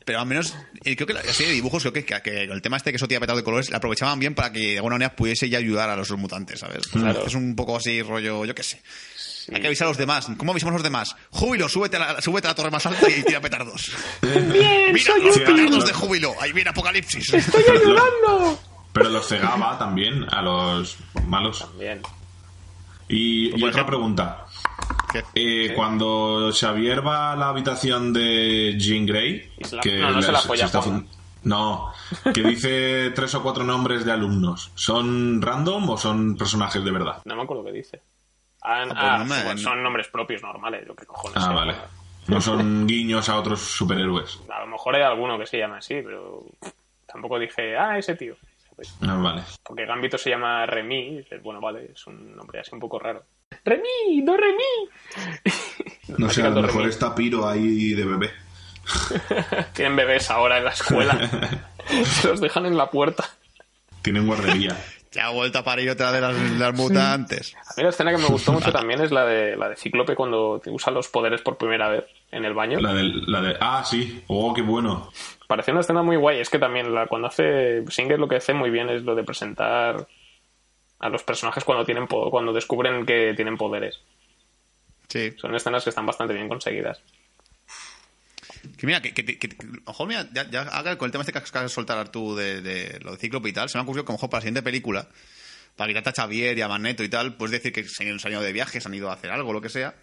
Pero 0.06 0.20
al 0.20 0.28
menos, 0.28 0.56
eh, 0.84 0.96
creo 0.96 1.08
que 1.08 1.14
la 1.14 1.24
serie 1.24 1.48
de 1.48 1.54
dibujos, 1.56 1.82
creo 1.82 1.92
que, 1.92 2.06
que, 2.06 2.22
que 2.22 2.44
el 2.44 2.62
tema 2.62 2.78
este 2.78 2.92
que 2.92 2.98
eso 2.98 3.08
tía 3.08 3.20
petado 3.20 3.40
de 3.40 3.44
colores, 3.44 3.72
la 3.72 3.78
aprovechaban 3.78 4.20
bien 4.20 4.36
para 4.36 4.52
que 4.52 4.60
de 4.60 4.76
alguna 4.76 4.94
manera 4.98 5.16
pudiese 5.16 5.50
ya 5.50 5.58
ayudar 5.58 5.90
a 5.90 5.96
los 5.96 6.12
mutantes, 6.12 6.60
¿sabes? 6.60 6.86
O 6.86 6.90
sea, 6.92 7.02
Claro. 7.02 7.26
Es 7.26 7.34
un 7.34 7.56
poco 7.56 7.76
así, 7.76 8.04
rollo, 8.04 8.46
yo 8.46 8.54
qué 8.54 8.62
sé. 8.62 8.80
Hay 9.54 9.62
que 9.62 9.68
avisar 9.68 9.86
a 9.88 9.90
los 9.90 9.98
demás. 9.98 10.28
¿Cómo 10.38 10.52
avisamos 10.52 10.74
a 10.74 10.78
los 10.78 10.84
demás? 10.84 11.16
Júbilo, 11.30 11.70
súbete 11.70 11.98
a 11.98 12.14
la, 12.14 12.22
súbete 12.22 12.48
a 12.48 12.52
la 12.52 12.56
torre 12.56 12.72
más 12.72 12.86
alta 12.86 13.10
y 13.10 13.24
tira 13.24 13.42
petardos. 13.42 13.92
¡Bien, 14.22 14.94
Mira, 14.94 15.00
soy 15.14 15.24
los 15.24 15.38
petardos 15.40 15.86
de 15.86 15.94
júbilo. 15.94 16.34
Ahí 16.42 16.52
viene 16.54 16.70
Apocalipsis. 16.72 17.34
¡Estoy 17.34 17.64
ayudando! 17.64 18.60
Pero 18.94 19.10
los 19.10 19.28
cegaba 19.28 19.78
también 19.78 20.26
a 20.34 20.42
los 20.42 20.98
malos. 21.28 21.68
Bien. 21.78 22.02
Y, 23.08 23.64
otra 23.64 23.86
pregunta. 23.86 24.46
¿Qué? 25.12 25.24
Eh, 25.36 25.74
Cuando 25.76 26.52
Xavier 26.52 27.06
va 27.06 27.34
a 27.34 27.36
la 27.36 27.50
habitación 27.50 28.12
de 28.14 28.76
Jean 28.80 29.06
Grey, 29.06 29.52
la- 29.72 29.82
que 29.82 30.00
no, 30.00 30.12
no 30.12 30.22
se 30.22 30.32
la 30.32 30.40
fun- 30.42 31.08
no, 31.44 31.94
que 32.34 32.42
dice 32.42 33.12
tres 33.14 33.36
o 33.36 33.44
cuatro 33.44 33.64
nombres 33.64 34.04
de 34.04 34.12
alumnos, 34.12 34.72
¿son 34.74 35.40
random 35.42 35.90
o 35.92 35.98
son 35.98 36.36
personajes 36.36 36.84
de 36.84 36.90
verdad? 36.92 37.22
No 37.26 37.36
me 37.36 37.44
acuerdo 37.44 37.64
qué 37.66 37.72
dice. 37.72 38.02
Ah, 38.66 38.84
pues 38.88 38.98
ah, 39.00 39.18
no 39.20 39.26
me- 39.26 39.44
bueno, 39.44 39.60
son 39.60 39.84
nombres 39.84 40.08
propios 40.08 40.42
normales, 40.42 40.88
lo 40.88 40.96
que 40.96 41.06
cojones. 41.06 41.38
Ah, 41.44 41.52
vale. 41.54 41.76
No 42.28 42.42
son 42.42 42.88
guiños 42.88 43.30
a 43.30 43.38
otros 43.38 43.60
superhéroes. 43.62 44.40
A 44.52 44.62
lo 44.62 44.68
mejor 44.68 44.96
hay 44.96 45.04
alguno 45.04 45.38
que 45.38 45.46
se 45.46 45.60
llama 45.60 45.78
así, 45.78 46.02
pero 46.04 46.44
tampoco 47.06 47.38
dije, 47.38 47.78
ah, 47.78 47.98
ese 47.98 48.16
tío. 48.16 48.36
Ah, 49.08 49.16
vale. 49.16 49.44
Porque 49.64 49.86
Gambito 49.86 50.18
se 50.18 50.32
llama 50.32 50.66
Remy, 50.66 51.20
y 51.20 51.38
bueno, 51.44 51.62
vale, 51.62 51.92
es 51.94 52.08
un 52.08 52.36
nombre 52.36 52.60
así 52.60 52.72
un 52.74 52.80
poco 52.80 52.98
raro. 53.00 53.24
¡Remy! 53.64 54.22
¡No 54.24 54.36
Remy! 54.36 54.90
No 56.18 56.30
sé, 56.30 56.42
a 56.42 56.50
lo 56.50 56.62
mejor 56.62 56.82
Remy. 56.82 56.90
está 56.90 57.14
Piro 57.16 57.48
ahí 57.48 57.94
de 57.94 58.04
bebé. 58.06 58.32
Tienen 59.74 59.96
bebés 59.96 60.30
ahora 60.30 60.58
en 60.58 60.66
la 60.66 60.72
escuela. 60.72 61.18
se 62.06 62.28
los 62.28 62.42
dejan 62.42 62.66
en 62.66 62.78
la 62.78 62.90
puerta. 62.90 63.24
Tienen 64.02 64.28
guardería. 64.28 64.76
Ya 65.16 65.28
ha 65.28 65.30
vuelto 65.30 65.60
a 65.60 65.64
parir 65.64 65.90
otra 65.90 66.12
de 66.12 66.20
las, 66.20 66.36
las 66.36 66.76
mutantes. 66.76 67.56
A 67.56 67.74
mí 67.78 67.84
la 67.84 67.90
escena 67.90 68.12
que 68.12 68.18
me 68.18 68.28
gustó 68.28 68.52
mucho 68.52 68.70
también 68.74 69.00
es 69.00 69.12
la 69.12 69.26
de 69.26 69.56
la 69.56 69.70
de 69.70 69.78
Cíclope 69.78 70.14
cuando 70.14 70.62
usa 70.66 70.92
los 70.92 71.08
poderes 71.08 71.42
por 71.42 71.58
primera 71.58 71.88
vez 71.88 72.04
en 72.32 72.44
el 72.44 72.54
baño. 72.54 72.82
La 72.82 72.94
de. 72.94 73.56
Ah, 73.62 73.82
sí. 73.86 74.24
Oh, 74.28 74.54
qué 74.54 74.62
bueno. 74.62 75.10
Parecía 75.48 75.74
una 75.74 75.82
escena 75.82 76.04
muy 76.04 76.18
guay. 76.18 76.42
Es 76.42 76.50
que 76.50 76.60
también 76.60 76.94
la, 76.94 77.08
cuando 77.08 77.30
hace 77.30 77.90
Singer 77.90 78.20
lo 78.20 78.28
que 78.28 78.36
hace 78.36 78.54
muy 78.54 78.70
bien 78.70 78.90
es 78.90 79.04
lo 79.04 79.16
de 79.16 79.24
presentar 79.24 80.06
a 81.00 81.10
los 81.10 81.24
personajes 81.24 81.64
cuando 81.64 81.86
tienen 81.86 82.08
cuando 82.08 82.52
descubren 82.52 83.06
que 83.06 83.34
tienen 83.36 83.56
poderes. 83.56 84.02
Sí. 85.08 85.32
Son 85.38 85.56
escenas 85.56 85.86
que 85.86 85.92
están 85.92 86.06
bastante 86.06 86.34
bien 86.34 86.50
conseguidas. 86.50 87.02
Que 88.78 88.88
mira, 88.88 89.02
que, 89.02 89.14
que, 89.14 89.24
que- 89.26 89.38
que- 89.38 89.58
ojo, 89.86 90.06
mira, 90.06 90.28
ya, 90.34 90.50
ya 90.50 90.62
haga 90.62 90.98
con 90.98 91.08
el 91.08 91.12
tema 91.12 91.22
este 91.24 91.32
que 91.32 91.40
acabas 91.40 91.70
de 91.72 91.74
soltar 91.74 92.10
tú 92.10 92.36
de, 92.36 92.62
de 92.62 93.00
lo 93.02 93.12
de 93.12 93.18
Cíclope 93.18 93.50
y 93.50 93.54
tal, 93.54 93.70
se 93.70 93.78
me 93.78 93.82
ha 93.82 93.84
ocurrido 93.84 94.06
que 94.06 94.12
mejor 94.14 94.30
para 94.30 94.40
la 94.40 94.42
siguiente 94.44 94.62
película, 94.64 95.08
para 95.76 95.88
quitarte 95.90 96.10
a 96.10 96.14
Xavier 96.14 96.58
y 96.58 96.62
a 96.62 96.68
Magneto 96.68 97.04
y 97.04 97.10
tal, 97.10 97.36
puedes 97.36 97.52
decir 97.52 97.72
que 97.74 97.84
se 97.88 98.10
han 98.10 98.20
salido 98.20 98.42
de 98.42 98.54
viaje, 98.54 98.80
se 98.82 98.88
han 98.88 98.94
ido 98.94 99.10
a 99.10 99.14
hacer 99.14 99.32
algo, 99.32 99.52
lo 99.54 99.62
que 99.62 99.70
sea, 99.70 99.96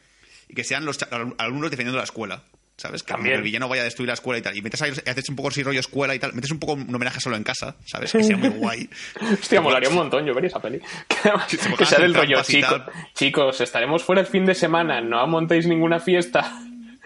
y 0.49 0.55
que 0.55 0.65
sean 0.65 0.85
los 0.85 0.99
alumnos 1.39 1.71
defendiendo 1.71 1.99
la 1.99 2.05
escuela. 2.05 2.43
¿Sabes? 2.75 3.03
Que 3.03 3.13
También. 3.13 3.37
el 3.37 3.43
villano 3.43 3.69
vaya 3.69 3.83
a 3.83 3.85
destruir 3.85 4.09
la 4.09 4.15
escuela 4.15 4.39
y 4.39 4.43
tal. 4.43 4.57
Y 4.57 4.63
metes 4.63 4.81
ahí, 4.81 4.91
haces 4.91 5.29
un 5.29 5.37
poco 5.37 5.51
así 5.51 5.63
rollo 5.63 5.79
escuela 5.79 6.15
y 6.15 6.19
tal. 6.19 6.33
Metes 6.33 6.51
un 6.51 6.59
poco 6.59 6.73
un 6.73 6.93
homenaje 6.93 7.21
solo 7.21 7.37
en 7.37 7.45
casa, 7.45 7.77
¿sabes? 7.85 8.11
Que 8.11 8.25
sea 8.25 8.37
muy 8.37 8.49
guay. 8.49 8.89
Hostia, 9.41 9.61
molaría 9.61 9.91
un 9.91 9.95
montón 9.97 10.25
yo 10.25 10.35
ver 10.35 10.47
esa 10.47 10.59
peli. 10.59 10.81
Que, 11.23 11.59
que 11.77 11.85
sea 11.87 11.99
del 12.01 12.15
rollo, 12.15 12.41
y 12.41 12.43
chico, 12.45 12.67
tal. 12.81 12.87
chicos, 13.15 13.61
estaremos 13.61 14.03
fuera 14.03 14.23
el 14.23 14.27
fin 14.27 14.47
de 14.47 14.55
semana, 14.55 15.01
no 15.03 15.25
montéis 15.27 15.67
ninguna 15.67 16.01
fiesta, 16.01 16.61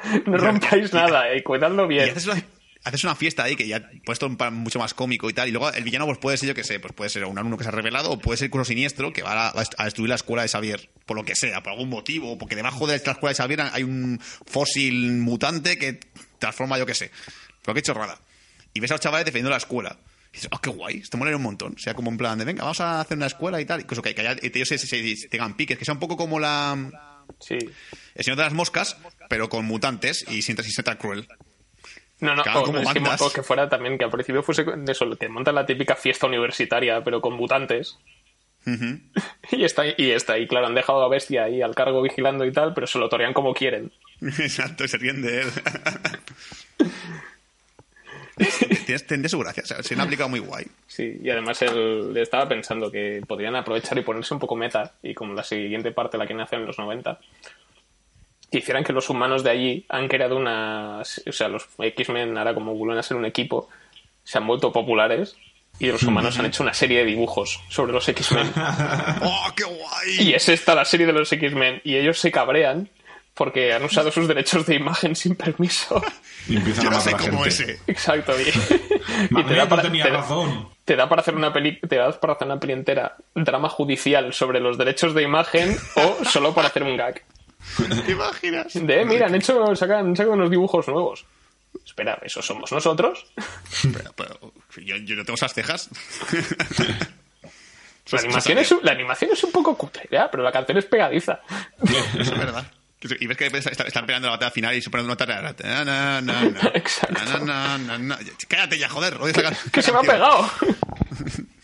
no 0.27 0.37
rompáis 0.37 0.93
nada 0.93 1.35
y 1.35 1.43
cuidadlo 1.43 1.85
Y 1.85 1.89
bien. 1.89 2.11
haces 2.11 2.27
una, 2.27 2.43
haces 2.85 3.05
una 3.05 3.15
fiesta 3.15 3.45
ahí 3.45 3.57
que 3.57 3.67
ya 3.67 3.91
puesto 4.05 4.27
un 4.27 4.37
plan 4.37 4.55
mucho 4.55 4.79
más 4.79 4.95
cómico 4.95 5.29
y 5.29 5.33
tal. 5.33 5.49
Y 5.49 5.53
luego 5.53 5.71
el 5.73 5.83
villano 5.85 6.07
pues 6.07 6.19
puede 6.19 6.37
ser, 6.37 6.49
yo 6.51 6.55
que 6.55 6.65
sé, 6.65 6.79
pues 6.81 6.93
puede 6.93 7.11
ser 7.11 7.25
un 7.25 7.39
alumno 7.39 7.57
que 7.57 7.65
se 7.65 7.69
ha 7.69 7.73
revelado 7.73 8.11
o 8.13 8.19
puede 8.19 8.37
ser 8.39 8.47
incluso 8.47 8.67
siniestro 8.69 9.13
que 9.13 9.23
va 9.23 9.49
a, 9.49 9.63
a 9.79 9.85
destruir 9.85 10.09
la 10.09 10.15
escuela 10.17 10.43
de 10.43 10.49
Xavier. 10.49 10.89
Por 11.07 11.17
lo 11.17 11.25
que 11.25 11.35
sea, 11.35 11.63
por 11.63 11.73
algún 11.73 11.89
motivo. 11.89 12.39
Porque 12.39 12.55
debajo 12.57 12.87
de 12.87 12.93
la 13.05 13.13
escuela 13.13 13.31
de 13.31 13.35
Xavier 13.35 13.61
hay 13.73 13.83
un 13.83 14.21
fósil 14.21 15.13
mutante 15.19 15.79
que 15.79 16.01
transforma, 16.39 16.79
yo 16.79 16.87
que 16.87 16.95
sé. 16.95 17.11
Pero 17.63 17.75
qué 17.75 17.83
chorrada. 17.83 18.19
Y 18.75 18.81
ves 18.81 18.91
a 18.91 18.95
los 18.95 19.01
chavales 19.01 19.25
defendiendo 19.25 19.51
la 19.51 19.57
escuela. 19.57 19.97
Y 20.33 20.37
dices, 20.37 20.51
oh, 20.53 20.59
qué 20.59 20.69
guay, 20.71 20.99
esto 20.99 21.17
molaría 21.17 21.39
un 21.39 21.43
montón. 21.45 21.73
O 21.77 21.79
sea, 21.79 21.95
como 21.95 22.11
en 22.11 22.19
plan 22.19 22.39
de, 22.39 22.45
venga, 22.45 22.63
vamos 22.63 22.81
a 22.81 23.01
hacer 23.01 23.17
una 23.17 23.27
escuela 23.27 23.59
y 23.61 23.65
tal. 23.65 23.81
Incluso 23.81 24.03
que, 24.03 24.15
que 24.15 24.21
haya- 24.21 24.37
que 24.37 24.49
ellos 24.55 24.69
se, 24.69 24.77
se- 24.79 25.17
se 25.17 25.29
tengan 25.29 25.57
piques, 25.57 25.79
que 25.79 25.85
sea 25.85 25.95
un 25.95 26.01
poco 26.01 26.17
como 26.17 26.39
la... 26.39 26.77
Sí. 27.41 27.57
El 28.17 28.25
Señor 28.25 28.39
de 28.39 28.45
las 28.45 28.53
Moscas, 28.53 28.97
pero 29.29 29.49
con 29.49 29.65
mutantes 29.65 30.25
y 30.29 30.43
sin, 30.43 30.57
sin 30.57 30.73
ser 30.73 30.85
tan 30.85 30.97
cruel. 30.97 31.29
No, 32.21 32.35
no, 32.35 32.43
o, 32.43 32.63
como 32.65 32.79
es 32.79 32.89
que, 32.93 33.25
o 33.25 33.31
que 33.31 33.43
fuera 33.43 33.69
también, 33.69 33.99
que 33.99 34.05
al 34.05 34.11
principio 34.11 34.43
fuese 34.43 34.65
de 34.65 34.93
eso, 34.93 35.11
que 35.19 35.29
montan 35.29 35.55
la 35.55 35.67
típica 35.67 35.95
fiesta 35.95 36.27
universitaria, 36.27 37.05
pero 37.05 37.21
con 37.21 37.35
mutantes. 37.35 37.99
y 39.53 39.65
está 39.65 39.85
y 39.97 40.11
está 40.11 40.33
ahí, 40.33 40.49
claro, 40.49 40.67
han 40.67 40.75
dejado 40.75 41.03
a 41.05 41.09
Bestia 41.09 41.45
ahí 41.45 41.63
al 41.63 41.75
cargo 41.75 42.03
vigilando 42.03 42.45
y 42.45 42.53
tal, 42.53 42.75
pero 42.75 42.87
se 42.87 42.99
lo 42.99 43.09
torean 43.09 43.35
como 43.35 43.55
quieren. 43.55 43.93
Exacto, 44.21 44.85
y 44.85 44.89
se 44.89 44.97
ríen 44.97 45.23
de 45.23 45.43
él. 45.43 45.49
Tienes, 48.85 49.07
tendría 49.07 49.31
su 49.31 49.39
gracia, 49.39 49.63
o 49.63 49.67
sea, 49.67 49.83
se 49.83 49.95
le 49.95 50.03
ha 50.03 50.05
aplicado 50.05 50.29
muy 50.29 50.41
guay. 50.41 50.67
Sí, 50.87 51.19
y 51.23 51.31
además 51.31 51.61
él 51.63 52.15
estaba 52.17 52.47
pensando 52.47 52.91
que 52.91 53.23
podrían 53.27 53.57
aprovechar 53.57 53.97
y 53.99 54.03
ponerse 54.03 54.35
un 54.35 54.41
poco 54.41 54.57
meta, 54.57 54.93
y 55.03 55.15
como 55.15 55.33
la 55.33 55.43
siguiente 55.43 55.91
parte 55.91 56.19
la 56.19 56.27
quieren 56.27 56.43
hacer 56.43 56.61
en 56.61 56.67
los 56.67 56.79
90, 56.79 57.19
que 57.19 57.66
hicieran 58.51 58.85
que 58.85 58.93
los 58.93 59.11
humanos 59.11 59.43
de 59.45 59.51
allí 59.51 59.87
han 59.89 60.09
creado 60.09 60.37
una... 60.37 61.01
O 61.01 61.33
sea, 61.33 61.49
los 61.49 61.67
X-Men 61.79 62.37
ahora 62.39 62.55
como 62.55 62.75
vuelven 62.75 62.99
a 62.99 63.03
ser 63.03 63.17
un 63.17 63.25
equipo, 63.25 63.69
se 64.25 64.39
han 64.39 64.47
vuelto 64.47 64.73
populares, 64.73 65.37
y 65.79 65.89
los 65.89 66.03
humanos 66.05 66.39
han 66.39 66.47
hecho 66.47 66.63
una 66.63 66.73
serie 66.73 66.99
de 67.01 67.05
dibujos 67.05 67.61
sobre 67.69 67.93
los 67.93 68.09
X-Men. 68.09 68.51
¡Oh, 69.23 69.49
qué 69.55 69.65
guay! 69.65 70.29
Y 70.31 70.33
es 70.35 70.49
esta 70.49 70.75
la 70.75 70.85
serie 70.87 71.07
de 71.07 71.13
los 71.13 71.31
X-Men. 71.31 71.83
Y 71.85 71.97
ellos 71.97 72.19
se 72.19 72.33
cabrean 72.33 72.89
porque 73.35 73.75
han 73.75 73.85
usado 73.85 74.11
sus 74.11 74.27
derechos 74.27 74.65
de 74.65 74.77
imagen 74.77 75.15
sin 75.15 75.37
permiso. 75.37 76.03
Y 76.49 76.57
empiezan 76.57 76.85
Yo 76.85 76.89
a 76.89 76.93
no 76.93 76.97
matar 76.99 77.21
sé 77.21 77.27
cómo 77.31 77.43
gente. 77.45 77.49
ese. 77.73 77.81
Exacto. 77.87 78.33
Y, 78.41 78.49
y 79.39 79.45
te, 79.45 79.55
da 79.55 79.69
para, 79.69 79.83
tenía 79.83 80.05
te 80.05 80.11
da- 80.11 80.17
razón. 80.19 80.69
te 80.87 80.97
da 80.97 81.07
para 81.11 81.21
hacer 81.21 81.35
una 81.35 81.53
peli, 81.53 81.79
te 81.79 81.97
da 81.97 82.11
para 82.19 82.33
hacer 82.33 82.47
una 82.47 82.59
peli 82.59 82.73
entera, 82.73 83.15
drama 83.35 83.69
judicial 83.69 84.33
sobre 84.33 84.61
los 84.61 84.79
derechos 84.79 85.13
de 85.13 85.25
imagen 85.25 85.77
o 85.97 86.25
solo 86.25 86.55
para 86.55 86.69
hacer 86.69 86.85
un 86.85 86.97
gag. 86.97 87.23
¿Te 88.07 88.13
imaginas? 88.13 88.73
De, 88.75 89.05
mira, 89.05 89.27
han 89.27 89.35
hecho, 89.35 89.75
sacan, 89.77 90.07
han 90.07 90.17
sacado 90.17 90.35
unos 90.35 90.51
dibujos 90.51 90.87
nuevos. 90.89 91.25
Espera, 91.85 92.19
¿eso 92.23 92.41
somos 92.43 92.71
nosotros? 92.73 93.27
Pero, 93.93 94.13
pero, 94.15 94.53
yo, 94.85 94.97
yo 94.97 95.15
no 95.17 95.25
tengo 95.25 95.35
esas 95.35 95.53
cejas. 95.53 95.91
La 98.11 98.19
animación, 98.21 98.59
es, 98.59 98.71
un- 98.71 98.81
la 98.83 98.93
animación 98.93 99.33
es 99.33 99.43
un 99.45 99.51
poco 99.53 99.77
cutre, 99.77 100.09
¿ya? 100.11 100.31
pero 100.31 100.43
la 100.43 100.53
canción 100.53 100.79
es 100.79 100.85
pegadiza. 100.87 101.41
Eso 101.83 102.33
es 102.35 102.39
verdad. 102.39 102.65
Y 103.21 103.27
ves 103.27 103.37
que 103.37 103.47
está- 103.47 103.85
están 103.85 104.07
peleando 104.07 104.29
la 104.29 104.33
batalla 104.37 104.51
final 104.51 104.75
y 104.75 104.81
ponen 104.83 105.07
una 105.07 105.17
tarea. 105.17 105.43
Na, 105.65 105.85
na, 105.85 106.21
na. 106.23 106.43
Exacto. 106.75 107.13
Na, 107.25 107.39
na, 107.39 107.79
na, 107.79 107.99
na. 107.99 108.19
Cállate 108.49 108.79
ya, 108.79 108.89
joder. 108.89 109.19
can- 109.35 109.57
¡Que 109.73 109.83
se 109.83 109.93
me 109.93 109.99
ha 109.99 110.03
pegado! 110.03 110.49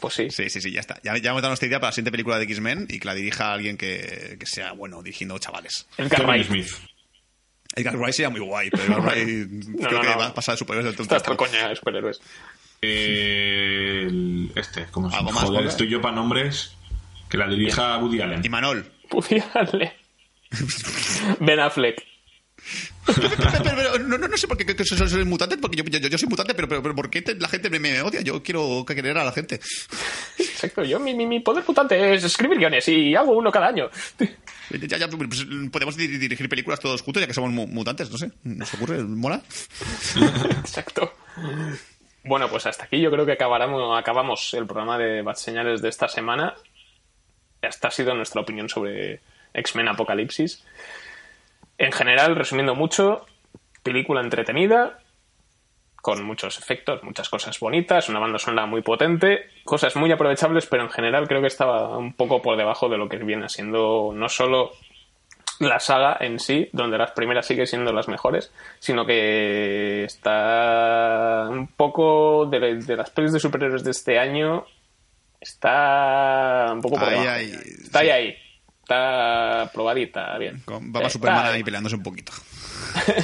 Pues 0.00 0.14
sí. 0.14 0.30
Sí, 0.30 0.50
sí, 0.50 0.60
sí, 0.60 0.70
ya 0.72 0.80
está. 0.80 1.00
Ya, 1.02 1.16
ya 1.16 1.30
hemos 1.30 1.42
dado 1.42 1.50
nuestra 1.50 1.66
idea 1.68 1.80
para 1.80 1.88
la 1.88 1.92
siguiente 1.92 2.10
película 2.12 2.38
de 2.38 2.44
X-Men 2.44 2.86
y 2.88 2.98
que 3.00 3.06
la 3.06 3.14
dirija 3.14 3.52
alguien 3.52 3.76
que, 3.76 4.36
que 4.38 4.46
sea 4.46 4.72
bueno 4.72 5.02
dirigiendo 5.02 5.38
chavales. 5.38 5.86
El 5.96 6.08
Cartwright. 6.08 6.46
Smith. 6.46 6.68
Edgar 7.74 7.96
Wright 7.96 8.14
sería 8.14 8.30
muy 8.30 8.40
guay, 8.40 8.70
pero 8.70 8.84
Edgar 8.84 9.00
Wright 9.04 9.26
creo 9.78 9.92
no, 9.92 10.00
que 10.00 10.08
no. 10.08 10.18
va 10.18 10.26
a 10.26 10.34
pasar 10.34 10.54
de 10.54 10.58
superhéroes 10.58 10.84
del 10.86 10.94
todo. 10.96 11.02
Está 11.04 11.16
hasta 11.16 11.30
el 11.30 11.36
coña 11.36 11.68
de 11.68 11.76
superhéroes. 11.76 12.20
Eh, 12.82 14.04
el- 14.08 14.52
este, 14.56 14.86
¿cómo 14.90 15.10
se 15.10 15.16
¿Algo 15.16 15.30
llama? 15.30 15.40
Joder, 15.42 15.66
estoy 15.66 15.88
yo 15.88 16.00
para 16.00 16.14
nombres. 16.14 16.74
Que 17.28 17.36
la 17.36 17.46
dirija 17.46 17.98
Woody 17.98 18.20
Allen. 18.22 18.40
Y 18.44 18.48
Manol. 18.48 18.90
Woody 19.10 19.42
Allen. 19.54 19.92
Ben 21.40 21.60
Affleck. 21.60 22.02
Pero, 23.06 23.28
pero, 23.76 23.98
no, 24.00 24.18
no, 24.18 24.28
no 24.28 24.36
sé 24.36 24.46
por 24.46 24.56
qué 24.56 24.66
que, 24.66 24.84
soy, 24.84 25.08
soy 25.08 25.24
mutante, 25.24 25.56
porque 25.58 25.76
yo, 25.76 25.84
yo, 25.84 26.08
yo 26.08 26.18
soy 26.18 26.28
mutante, 26.28 26.54
pero, 26.54 26.68
pero, 26.68 26.82
pero 26.82 26.94
¿por 26.94 27.08
qué 27.10 27.22
te- 27.22 27.34
la 27.36 27.48
gente 27.48 27.70
me, 27.70 27.78
me 27.78 28.00
odia? 28.02 28.20
Yo 28.20 28.42
quiero 28.42 28.84
querer 28.86 29.16
a 29.18 29.24
la 29.24 29.32
gente. 29.32 29.60
Exacto, 30.38 30.84
yo 30.84 30.98
mi, 31.00 31.14
mi, 31.14 31.26
mi 31.26 31.40
poder 31.40 31.64
mutante 31.66 32.14
es 32.14 32.24
escribir 32.24 32.58
guiones 32.58 32.86
y 32.88 33.14
hago 33.14 33.32
uno 33.32 33.50
cada 33.50 33.68
año. 33.68 33.88
Ya, 34.70 34.98
ya, 34.98 35.08
pues, 35.08 35.46
podemos 35.72 35.96
dir- 35.96 36.18
dirigir 36.18 36.48
películas 36.48 36.80
todos 36.80 37.00
juntos, 37.02 37.20
ya 37.22 37.26
que 37.26 37.34
somos 37.34 37.50
mu- 37.52 37.66
mutantes, 37.66 38.10
no 38.10 38.18
sé. 38.18 38.30
¿Nos 38.44 38.72
ocurre? 38.74 39.02
¿Mola? 39.02 39.40
Exacto. 40.60 41.14
Bueno, 42.24 42.48
pues 42.50 42.66
hasta 42.66 42.84
aquí 42.84 43.00
yo 43.00 43.10
creo 43.10 43.24
que 43.24 43.32
acabaremos, 43.32 43.98
acabamos 43.98 44.52
el 44.54 44.66
programa 44.66 44.98
de 44.98 45.22
Bad 45.22 45.36
Señales 45.36 45.80
de 45.80 45.88
esta 45.88 46.08
semana. 46.08 46.54
Esta 47.62 47.88
ha 47.88 47.90
sido 47.90 48.14
nuestra 48.14 48.40
opinión 48.42 48.68
sobre 48.68 49.20
X-Men 49.54 49.88
Apocalipsis. 49.88 50.62
En 51.78 51.92
general, 51.92 52.36
resumiendo 52.36 52.74
mucho, 52.74 53.24
película 53.82 54.20
entretenida, 54.20 54.98
con 56.02 56.22
muchos 56.24 56.58
efectos, 56.58 57.02
muchas 57.02 57.28
cosas 57.28 57.58
bonitas, 57.58 58.08
una 58.08 58.18
banda 58.20 58.38
sonora 58.38 58.66
muy 58.66 58.82
potente, 58.82 59.46
cosas 59.64 59.94
muy 59.96 60.10
aprovechables, 60.12 60.66
pero 60.66 60.82
en 60.84 60.90
general 60.90 61.28
creo 61.28 61.40
que 61.40 61.46
estaba 61.48 61.96
un 61.96 62.12
poco 62.14 62.40
por 62.42 62.56
debajo 62.56 62.88
de 62.88 62.98
lo 62.98 63.08
que 63.08 63.18
viene 63.18 63.48
siendo 63.48 64.12
no 64.14 64.28
solo 64.28 64.72
la 65.60 65.80
saga 65.80 66.16
en 66.20 66.38
sí, 66.38 66.68
donde 66.72 66.98
las 66.98 67.10
primeras 67.12 67.46
siguen 67.46 67.66
siendo 67.66 67.92
las 67.92 68.06
mejores, 68.08 68.52
sino 68.78 69.04
que 69.04 70.04
está 70.04 71.48
un 71.50 71.66
poco 71.66 72.46
de, 72.46 72.76
de 72.76 72.96
las 72.96 73.10
pelis 73.10 73.32
de 73.32 73.40
superhéroes 73.40 73.82
de 73.82 73.90
este 73.90 74.18
año, 74.20 74.64
está 75.40 76.70
un 76.72 76.80
poco 76.80 76.96
por 76.96 77.08
Ahí, 77.08 77.20
debajo. 77.20 77.30
ahí, 77.30 77.52
está 77.82 77.98
ahí, 78.00 78.10
ahí. 78.10 78.36
Está 78.88 79.70
probadita, 79.70 80.38
bien. 80.38 80.62
Con 80.64 80.90
Baba 80.90 81.08
Está 81.08 81.18
Superman 81.18 81.46
ahí. 81.46 81.56
ahí 81.56 81.62
peleándose 81.62 81.94
un 81.96 82.02
poquito. 82.02 82.32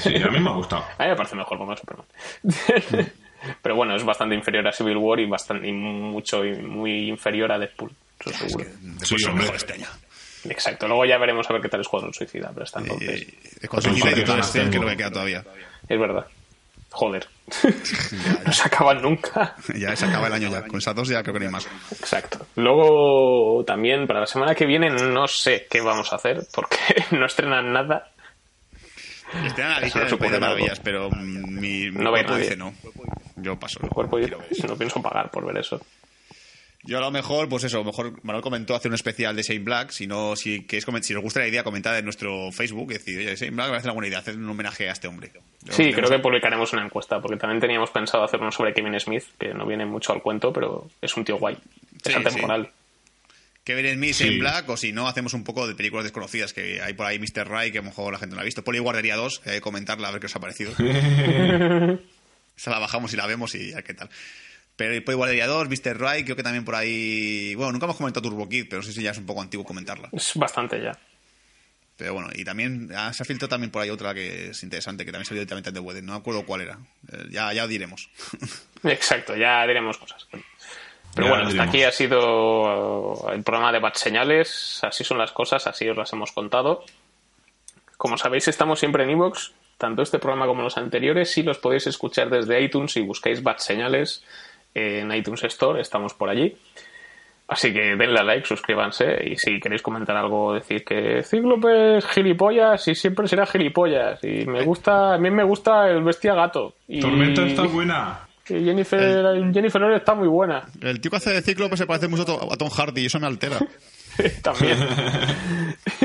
Sí, 0.03 0.15
a 0.17 0.29
mí 0.29 0.39
me 0.39 0.51
ha 0.51 0.53
gustado. 0.53 0.85
A 0.99 1.05
mí 1.05 1.09
me 1.09 1.17
parece 1.17 1.35
mejor 1.37 1.57
como 1.57 1.75
Superman. 1.75 2.07
Pero 3.63 3.75
bueno, 3.75 3.97
es 3.97 4.05
bastante 4.05 4.35
inferior 4.35 4.67
a 4.69 4.73
Civil 4.73 4.99
War 4.99 5.21
y 5.21 5.27
bastante 5.27 5.67
y 5.67 5.73
mucho 5.73 6.45
y 6.45 6.55
muy 6.57 7.09
inferior 7.09 7.51
a 7.51 7.59
Deadpool. 7.59 7.91
Eso 8.21 8.31
seguro. 8.49 8.65
Después 8.83 9.09
Sí, 9.09 9.19
son 9.19 9.31
hombre. 9.33 9.45
mejor 9.45 9.57
este 9.57 9.73
año. 9.73 9.87
Exacto. 10.51 10.87
Luego 10.87 11.07
ya 11.07 11.17
veremos 11.17 11.49
a 11.49 11.53
ver 11.55 11.63
qué 11.63 11.69
tal 11.71 11.81
es 11.81 11.87
Escuadrón 11.87 12.13
Suicida, 12.13 12.51
pero 12.53 12.65
hasta 12.65 12.81
entonces. 12.81 13.23
Eh, 13.23 13.35
es 13.63 13.65
y 13.65 14.25
todo 14.25 14.39
este, 14.39 14.71
que 14.71 14.79
no 14.79 14.87
me 14.87 14.97
queda 14.99 15.11
todavía. 15.11 15.43
Es 15.89 15.99
verdad. 15.99 16.27
Joder. 16.95 17.27
no 18.47 18.53
se 18.53 18.63
acaban 18.63 19.03
nunca. 19.03 19.57
Ya 19.75 19.97
se 19.97 20.07
acaba 20.07 20.29
el 20.29 20.33
año 20.33 20.51
ya. 20.51 20.63
Con 20.67 20.79
esas 20.79 20.95
dos 20.95 21.09
ya 21.09 21.23
creo 21.23 21.35
que 21.35 21.41
no 21.41 21.47
hay 21.47 21.53
más. 21.53 21.67
Exacto. 21.91 22.47
Luego 22.55 23.65
también 23.65 24.07
para 24.07 24.21
la 24.21 24.27
semana 24.27 24.55
que 24.55 24.65
viene 24.65 24.91
no 24.91 25.27
sé 25.27 25.67
qué 25.69 25.81
vamos 25.81 26.13
a 26.13 26.17
hacer 26.17 26.47
porque 26.55 26.79
no 27.11 27.27
estrenan 27.27 27.73
nada. 27.73 28.11
Estrenan 29.45 29.73
la 29.73 29.81
lista 29.81 30.05
de. 30.05 30.39
Maravillas, 30.39 30.79
pero 30.79 31.11
mm, 31.11 31.61
mi, 31.61 31.91
mi 31.91 32.05
No 32.05 32.11
cuerpo 32.11 32.37
dice 32.37 32.57
no. 32.57 32.73
Yo 33.37 33.59
paso. 33.59 33.81
El 33.83 33.89
cuerpo 33.89 34.21
y 34.21 34.31
no 34.67 34.77
pienso 34.77 35.03
pagar 35.03 35.31
por 35.33 35.45
ver 35.45 35.59
eso. 35.59 35.81
Yo 36.87 36.99
a 36.99 37.01
lo 37.01 37.11
mejor, 37.11 37.49
pues 37.49 37.65
eso, 37.65 37.79
a 37.79 37.81
lo 37.81 37.87
mejor 37.87 38.23
Manuel 38.25 38.43
comentó 38.43 38.75
hacer 38.75 38.91
un 38.91 38.95
especial 38.95 39.35
de 39.35 39.43
Shane 39.43 39.61
Black. 39.65 39.91
Si 39.91 40.07
no, 40.07 40.37
si, 40.37 40.65
queréis 40.67 40.87
comen- 40.87 41.03
si 41.03 41.15
os 41.15 41.23
gusta 41.23 41.41
la 41.41 41.49
idea, 41.49 41.65
comentad 41.65 41.99
en 41.99 42.05
nuestro 42.05 42.53
Facebook. 42.53 42.91
y 42.91 42.95
Decir, 42.95 43.19
oye, 43.19 43.35
Shane 43.37 43.53
Black 43.53 43.67
me 43.69 43.71
parece 43.73 43.87
una 43.89 43.95
buena 43.95 44.09
idea, 44.09 44.19
hacer 44.19 44.37
un 44.37 44.49
homenaje 44.51 44.89
a 44.89 44.93
este 44.93 45.09
hombre. 45.09 45.33
Sí, 45.71 45.93
creo 45.95 46.11
que 46.11 46.19
publicaremos 46.19 46.73
una 46.75 46.85
encuesta 46.85 47.21
porque 47.23 47.39
también 47.39 47.59
teníamos 47.61 47.91
pensado 47.91 48.23
hacer 48.25 48.39
uno 48.41 48.53
sobre 48.53 48.75
Kevin 48.75 49.01
Smith, 49.01 49.25
que 49.39 49.55
no 49.55 49.65
viene 49.67 49.87
mucho 49.87 50.13
al 50.13 50.21
cuento, 50.21 50.53
pero 50.53 50.91
es 51.01 51.17
un 51.17 51.25
tío 51.25 51.37
guay. 51.39 51.57
Sí, 52.05 52.11
es 52.11 52.17
atemporal. 52.17 52.69
Kevin 53.65 53.95
Smith, 53.95 54.13
Sí. 54.13 54.25
Shane 54.25 54.39
Black, 54.41 54.69
o 54.69 54.77
si 54.77 54.93
no, 54.93 55.09
hacemos 55.09 55.33
un 55.33 55.43
poco 55.43 55.67
de 55.67 55.75
películas 55.75 56.05
desconocidas, 56.05 56.53
que 56.53 56.83
hay 56.83 56.93
por 56.93 57.07
ahí 57.07 57.19
Mr. 57.19 57.49
Ray, 57.49 57.73
que 57.73 57.79
a 57.79 57.81
lo 57.81 57.87
mejor 57.89 58.13
la 58.13 58.19
gente 58.19 58.33
no 58.33 58.37
la 58.37 58.43
ha 58.43 58.45
visto. 58.45 58.63
Poli 58.63 58.79
Guardería 58.79 59.17
2, 59.17 59.39
que 59.39 59.49
hay 59.51 59.57
que 59.57 59.61
comentarla 59.63 60.09
a 60.09 60.11
ver 60.11 60.21
qué 60.21 60.27
os 60.27 60.37
ha 60.37 60.41
parecido. 60.41 60.73
Esa 62.57 62.71
la 62.71 62.79
bajamos 62.79 63.13
y 63.15 63.17
la 63.17 63.27
vemos 63.27 63.55
y 63.55 63.73
a 63.73 63.81
qué 63.83 63.95
tal. 63.95 64.11
Pero 64.77 65.05
Poli 65.05 65.17
Guardería 65.17 65.47
2, 65.47 65.69
Mr. 65.69 65.99
Ray, 65.99 66.25
creo 66.25 66.37
que 66.37 66.43
también 66.43 66.65
por 66.65 66.75
ahí... 66.75 67.55
Bueno, 67.55 67.73
nunca 67.73 67.87
hemos 67.87 67.97
comentado 67.97 68.29
Turbo 68.29 68.49
Kid, 68.49 68.67
pero 68.69 68.83
no 68.83 68.87
sé 68.87 68.93
si 68.93 69.03
ya 69.03 69.13
es 69.13 69.19
un 69.19 69.27
poco 69.27 69.41
antiguo 69.41 69.65
comentarla. 69.65 70.09
Es 70.13 70.33
bastante 70.35 70.83
ya. 70.83 70.99
Pero 71.97 72.15
bueno, 72.15 72.29
y 72.35 72.45
también 72.45 72.91
ah, 72.97 73.13
se 73.13 73.23
ha 73.23 73.27
filtrado 73.27 73.51
también 73.51 73.71
por 73.71 73.83
ahí 73.83 73.91
otra 73.91 74.13
que 74.15 74.51
es 74.51 74.63
interesante, 74.65 75.05
que 75.05 75.13
también 75.13 75.27
salió 75.27 75.41
directamente 75.41 75.71
de 75.71 75.79
Wedding. 75.79 76.05
No 76.05 76.13
me 76.13 76.19
acuerdo 76.19 76.45
cuál 76.45 76.63
era. 76.63 76.79
Eh, 77.13 77.27
ya, 77.31 77.53
ya 77.53 77.69
diremos. 77.69 78.11
Exacto, 78.83 79.37
ya 79.37 79.65
diremos 79.65 79.97
cosas. 79.99 80.27
Pero 81.15 81.27
Ya 81.29 81.33
bueno, 81.33 81.49
hasta 81.49 81.63
aquí 81.63 81.85
ha 81.85 81.93
sido 81.93 83.31
el 83.33 83.45
programa 83.45 83.71
de 83.71 83.79
Bad 83.79 83.95
Señales. 83.95 84.81
Así 84.83 85.05
son 85.05 85.19
las 85.19 85.31
cosas, 85.31 85.69
así 85.69 85.89
os 85.89 85.97
las 85.97 86.13
hemos 86.13 86.33
contado. 86.33 86.85
Como 87.97 88.19
sabéis, 88.19 88.49
estamos 88.49 88.81
siempre 88.81 89.05
en 89.05 89.11
iVoox, 89.11 89.53
tanto 89.79 90.03
este 90.03 90.19
programa 90.19 90.47
como 90.47 90.63
los 90.63 90.77
anteriores, 90.77 91.39
y 91.39 91.45
los 91.45 91.59
podéis 91.59 91.87
escuchar 91.87 92.29
desde 92.29 92.61
iTunes 92.61 92.91
si 92.91 93.03
buscáis 93.03 93.41
Bad 93.45 93.59
Señales 93.59 94.25
en 94.75 95.13
iTunes 95.13 95.45
Store, 95.45 95.81
estamos 95.81 96.15
por 96.15 96.29
allí. 96.29 96.57
Así 97.47 97.73
que 97.75 97.95
denle 97.97 98.19
a 98.19 98.23
like, 98.23 98.47
suscríbanse 98.47 99.19
y 99.23 99.37
si 99.37 99.61
queréis 99.61 99.83
comentar 99.83 100.17
algo, 100.17 100.55
decir 100.55 100.83
que 100.83 101.23
Cíclope 101.23 101.99
es 101.99 102.07
gilipollas 102.07 102.89
y 102.89 102.95
siempre 102.95 103.29
será 103.29 103.45
gilipollas. 103.45 104.19
Y 104.25 104.47
me 104.47 104.65
gusta, 104.65 105.15
a 105.15 105.19
mí 105.19 105.31
me 105.31 105.45
gusta 105.45 105.91
el 105.91 106.03
bestia 106.03 106.35
gato. 106.35 106.75
Y, 106.89 107.01
Tormenta 107.01 107.45
está 107.45 107.65
buena. 107.65 108.21
y 108.49 108.65
Jennifer, 108.65 109.53
Jennifer 109.53 109.81
Lawrence 109.81 110.01
está 110.01 110.15
muy 110.15 110.29
buena. 110.29 110.65
El 110.81 111.01
tío 111.01 111.11
que 111.11 111.19
hace 111.19 111.35
de 111.35 111.43
Cíclope 111.43 111.77
se 111.77 111.87
parece 111.87 112.09
mucho 112.09 112.23
a 112.51 112.57
Tom 112.57 112.71
Hardy 112.71 113.03
y 113.03 113.07
eso 113.07 113.21
me 113.21 113.27
altera. 113.27 113.59
También. 114.43 114.79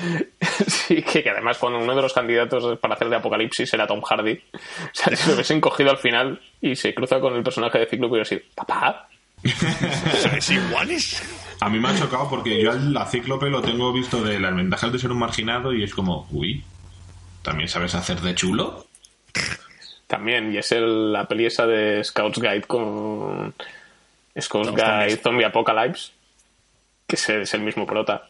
sí, 0.66 1.02
que, 1.02 1.22
que 1.22 1.30
además 1.30 1.58
cuando 1.58 1.78
uno 1.78 1.94
de 1.94 2.02
los 2.02 2.12
candidatos 2.12 2.78
para 2.78 2.94
hacer 2.94 3.08
de 3.08 3.16
Apocalipsis 3.16 3.72
era 3.74 3.86
Tom 3.86 4.00
Hardy, 4.02 4.32
o 4.52 4.58
sea, 4.92 5.16
si 5.16 5.28
lo 5.28 5.34
hubiesen 5.34 5.60
cogido 5.60 5.90
al 5.90 5.98
final 5.98 6.40
y 6.60 6.76
se 6.76 6.94
cruza 6.94 7.20
con 7.20 7.34
el 7.34 7.42
personaje 7.42 7.78
de 7.78 7.86
Cíclope 7.86 8.10
y 8.10 8.12
hubiera 8.12 8.24
sido, 8.24 8.42
papá, 8.54 9.06
¿Sois 10.20 10.50
iguales? 10.50 11.22
A 11.60 11.68
mí 11.70 11.78
me 11.78 11.88
ha 11.88 11.98
chocado 11.98 12.28
porque 12.28 12.62
yo 12.62 12.72
al 12.72 12.92
la 12.92 13.06
cíclope 13.06 13.48
lo 13.48 13.62
tengo 13.62 13.90
visto 13.92 14.22
de 14.22 14.38
las 14.38 14.54
ventajas 14.54 14.92
de 14.92 14.98
ser 14.98 15.10
un 15.12 15.18
marginado 15.18 15.72
y 15.72 15.82
es 15.82 15.94
como, 15.94 16.26
uy, 16.30 16.62
¿también 17.42 17.68
sabes 17.68 17.94
hacer 17.94 18.20
de 18.20 18.34
chulo? 18.34 18.86
también, 20.06 20.52
y 20.52 20.58
es 20.58 20.72
el- 20.72 21.12
la 21.12 21.26
peli 21.28 21.46
esa 21.46 21.66
de 21.66 22.02
Scouts 22.02 22.40
Guide 22.40 22.62
con 22.62 23.54
Scouts 24.38 24.72
Guide. 24.72 25.16
Zombie 25.18 25.44
Apocalypse, 25.44 26.10
que 27.06 27.14
es, 27.16 27.28
es 27.28 27.54
el 27.54 27.60
mismo 27.60 27.86
prota. 27.86 28.28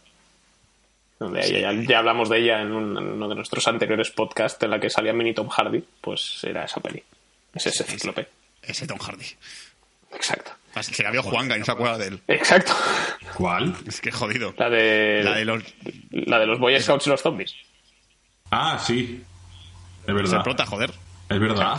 Donde 1.20 1.60
ya, 1.60 1.72
ya 1.72 1.98
hablamos 1.98 2.28
de 2.30 2.38
ella 2.38 2.62
en, 2.62 2.72
un- 2.72 2.97
en 2.98 3.05
uno 3.12 3.28
de 3.28 3.34
nuestros 3.36 3.68
anteriores 3.68 4.10
podcasts 4.10 4.60
en 4.64 4.70
la 4.70 4.80
que 4.80 4.90
salía 4.90 5.12
Mini 5.12 5.34
Tom 5.34 5.48
Hardy, 5.48 5.84
pues 6.01 6.42
era 6.44 6.64
esa 6.64 6.80
peli. 6.80 7.02
Es 7.55 7.66
ese 7.66 7.84
cíclope. 7.84 8.26
Ese 8.62 8.86
Tom 8.86 8.98
Hardy. 8.98 9.26
Exacto. 10.12 10.52
Se 10.80 11.02
la 11.02 11.10
vio 11.10 11.22
Juanga 11.22 11.56
y 11.56 11.59
no 11.60 11.64
se 11.66 11.72
acuerda 11.72 11.98
de 11.98 12.06
él. 12.09 12.20
Exacto. 12.26 12.72
¿Cuál? 13.36 13.76
Es 13.86 14.01
que 14.01 14.10
jodido. 14.10 14.55
La 14.56 14.70
de, 14.70 15.20
La 15.22 15.34
de 15.36 15.44
los... 15.44 15.62
la 16.10 16.38
de 16.38 16.47
los 16.47 16.59
Boy 16.59 16.80
Scouts 16.80 17.06
y 17.06 17.10
los 17.10 17.20
zombies. 17.20 17.55
Ah, 18.51 18.78
sí. 18.84 19.22
Es 20.01 20.06
Se 20.06 20.12
verdad. 20.12 20.42
prota, 20.42 20.64
joder. 20.66 20.90
Es 21.28 21.38
verdad. 21.38 21.76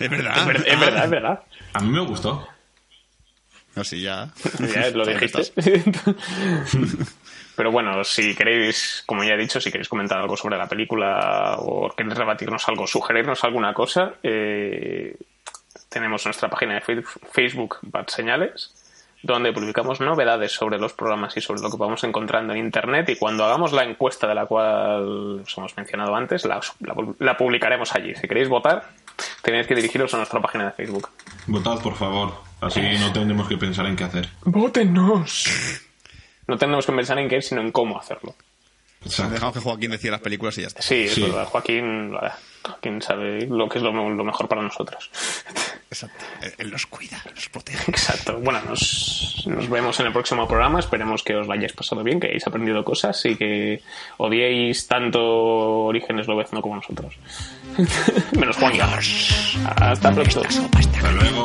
Es 0.00 0.10
verdad. 0.10 0.38
Es, 0.38 0.46
ver- 0.46 0.64
es 0.68 0.80
verdad, 0.80 1.04
es 1.04 1.10
verdad. 1.10 1.42
A 1.74 1.80
mí 1.80 1.88
me 1.90 2.00
gustó. 2.00 2.48
No, 3.76 3.84
sí, 3.84 4.00
ya. 4.02 4.32
Ya 4.74 4.90
lo 4.90 5.04
dijiste. 5.06 5.52
Pero 7.56 7.70
bueno, 7.70 8.02
si 8.04 8.34
queréis, 8.34 9.02
como 9.06 9.22
ya 9.24 9.34
he 9.34 9.38
dicho, 9.38 9.60
si 9.60 9.70
queréis 9.70 9.88
comentar 9.88 10.18
algo 10.18 10.36
sobre 10.36 10.58
la 10.58 10.66
película 10.68 11.56
o 11.58 11.88
queréis 11.96 12.16
rebatirnos 12.18 12.68
algo, 12.68 12.86
sugerirnos 12.86 13.44
alguna 13.44 13.72
cosa, 13.72 14.14
eh, 14.22 15.16
tenemos 15.88 16.24
nuestra 16.24 16.48
página 16.48 16.74
de 16.74 17.02
Facebook 17.32 17.78
Bad 17.82 18.08
Señales, 18.08 18.74
donde 19.22 19.52
publicamos 19.52 20.00
novedades 20.00 20.52
sobre 20.52 20.78
los 20.78 20.92
programas 20.92 21.36
y 21.36 21.40
sobre 21.40 21.62
lo 21.62 21.70
que 21.70 21.76
vamos 21.78 22.02
encontrando 22.04 22.52
en 22.52 22.58
Internet 22.58 23.08
y 23.10 23.16
cuando 23.16 23.44
hagamos 23.44 23.72
la 23.72 23.84
encuesta 23.84 24.26
de 24.26 24.34
la 24.34 24.46
cual 24.46 25.40
os 25.42 25.56
hemos 25.58 25.76
mencionado 25.76 26.14
antes, 26.14 26.44
la, 26.44 26.60
la- 26.80 26.94
la 27.20 27.36
publicaremos 27.36 27.94
allí. 27.94 28.14
Si 28.16 28.26
queréis 28.28 28.48
votar, 28.48 28.84
tenéis 29.42 29.66
que 29.66 29.74
dirigiros 29.76 30.12
a 30.12 30.18
nuestra 30.18 30.40
página 30.42 30.64
de 30.66 30.72
Facebook. 30.72 31.08
Votad, 31.46 31.80
por 31.80 31.94
favor. 31.94 32.34
Así 32.60 32.80
no 32.98 33.12
tendremos 33.12 33.48
que 33.48 33.56
pensar 33.56 33.86
en 33.86 33.94
qué 33.96 34.04
hacer. 34.04 34.28
¡Vótenos! 34.44 35.44
No 36.46 36.56
tenemos 36.58 36.86
que 36.86 36.92
pensar 36.92 37.18
en 37.18 37.28
qué, 37.28 37.40
sino 37.42 37.60
en 37.60 37.72
cómo 37.72 37.98
hacerlo. 37.98 38.34
Exacto. 39.04 39.32
Dejamos 39.34 39.54
que 39.54 39.60
Joaquín 39.60 39.90
decida 39.90 40.12
las 40.12 40.20
películas 40.22 40.56
y 40.56 40.62
ya 40.62 40.68
está. 40.68 40.80
Sí, 40.80 41.02
es 41.02 41.14
Sí. 41.14 41.22
verdad. 41.22 41.44
Joaquín, 41.44 42.12
Joaquín 42.64 43.02
sabe 43.02 43.46
lo 43.46 43.68
que 43.68 43.76
es 43.78 43.84
lo, 43.84 43.92
lo 43.92 44.24
mejor 44.24 44.48
para 44.48 44.62
nosotros. 44.62 45.10
Exacto. 45.90 46.24
Él, 46.40 46.54
él 46.58 46.68
los 46.70 46.86
cuida, 46.86 47.22
los 47.34 47.48
protege. 47.50 47.90
Exacto. 47.90 48.38
Bueno, 48.40 48.60
nos, 48.66 49.44
nos 49.46 49.68
vemos 49.68 50.00
en 50.00 50.06
el 50.06 50.12
próximo 50.12 50.48
programa. 50.48 50.80
Esperemos 50.80 51.22
que 51.22 51.34
os 51.36 51.46
lo 51.46 51.52
hayáis 51.52 51.74
pasado 51.74 52.02
bien, 52.02 52.18
que 52.18 52.28
hayáis 52.28 52.46
aprendido 52.46 52.82
cosas 52.82 53.22
y 53.26 53.36
que 53.36 53.82
odiéis 54.16 54.86
tanto 54.86 55.20
Orígenes 55.20 56.26
Lobezno 56.26 56.62
como 56.62 56.76
nosotros. 56.76 57.14
Menos 58.38 58.56
Juan 58.56 58.72
Hasta 58.80 60.12
pronto. 60.14 60.42
Hasta 60.78 61.12
luego. 61.12 61.44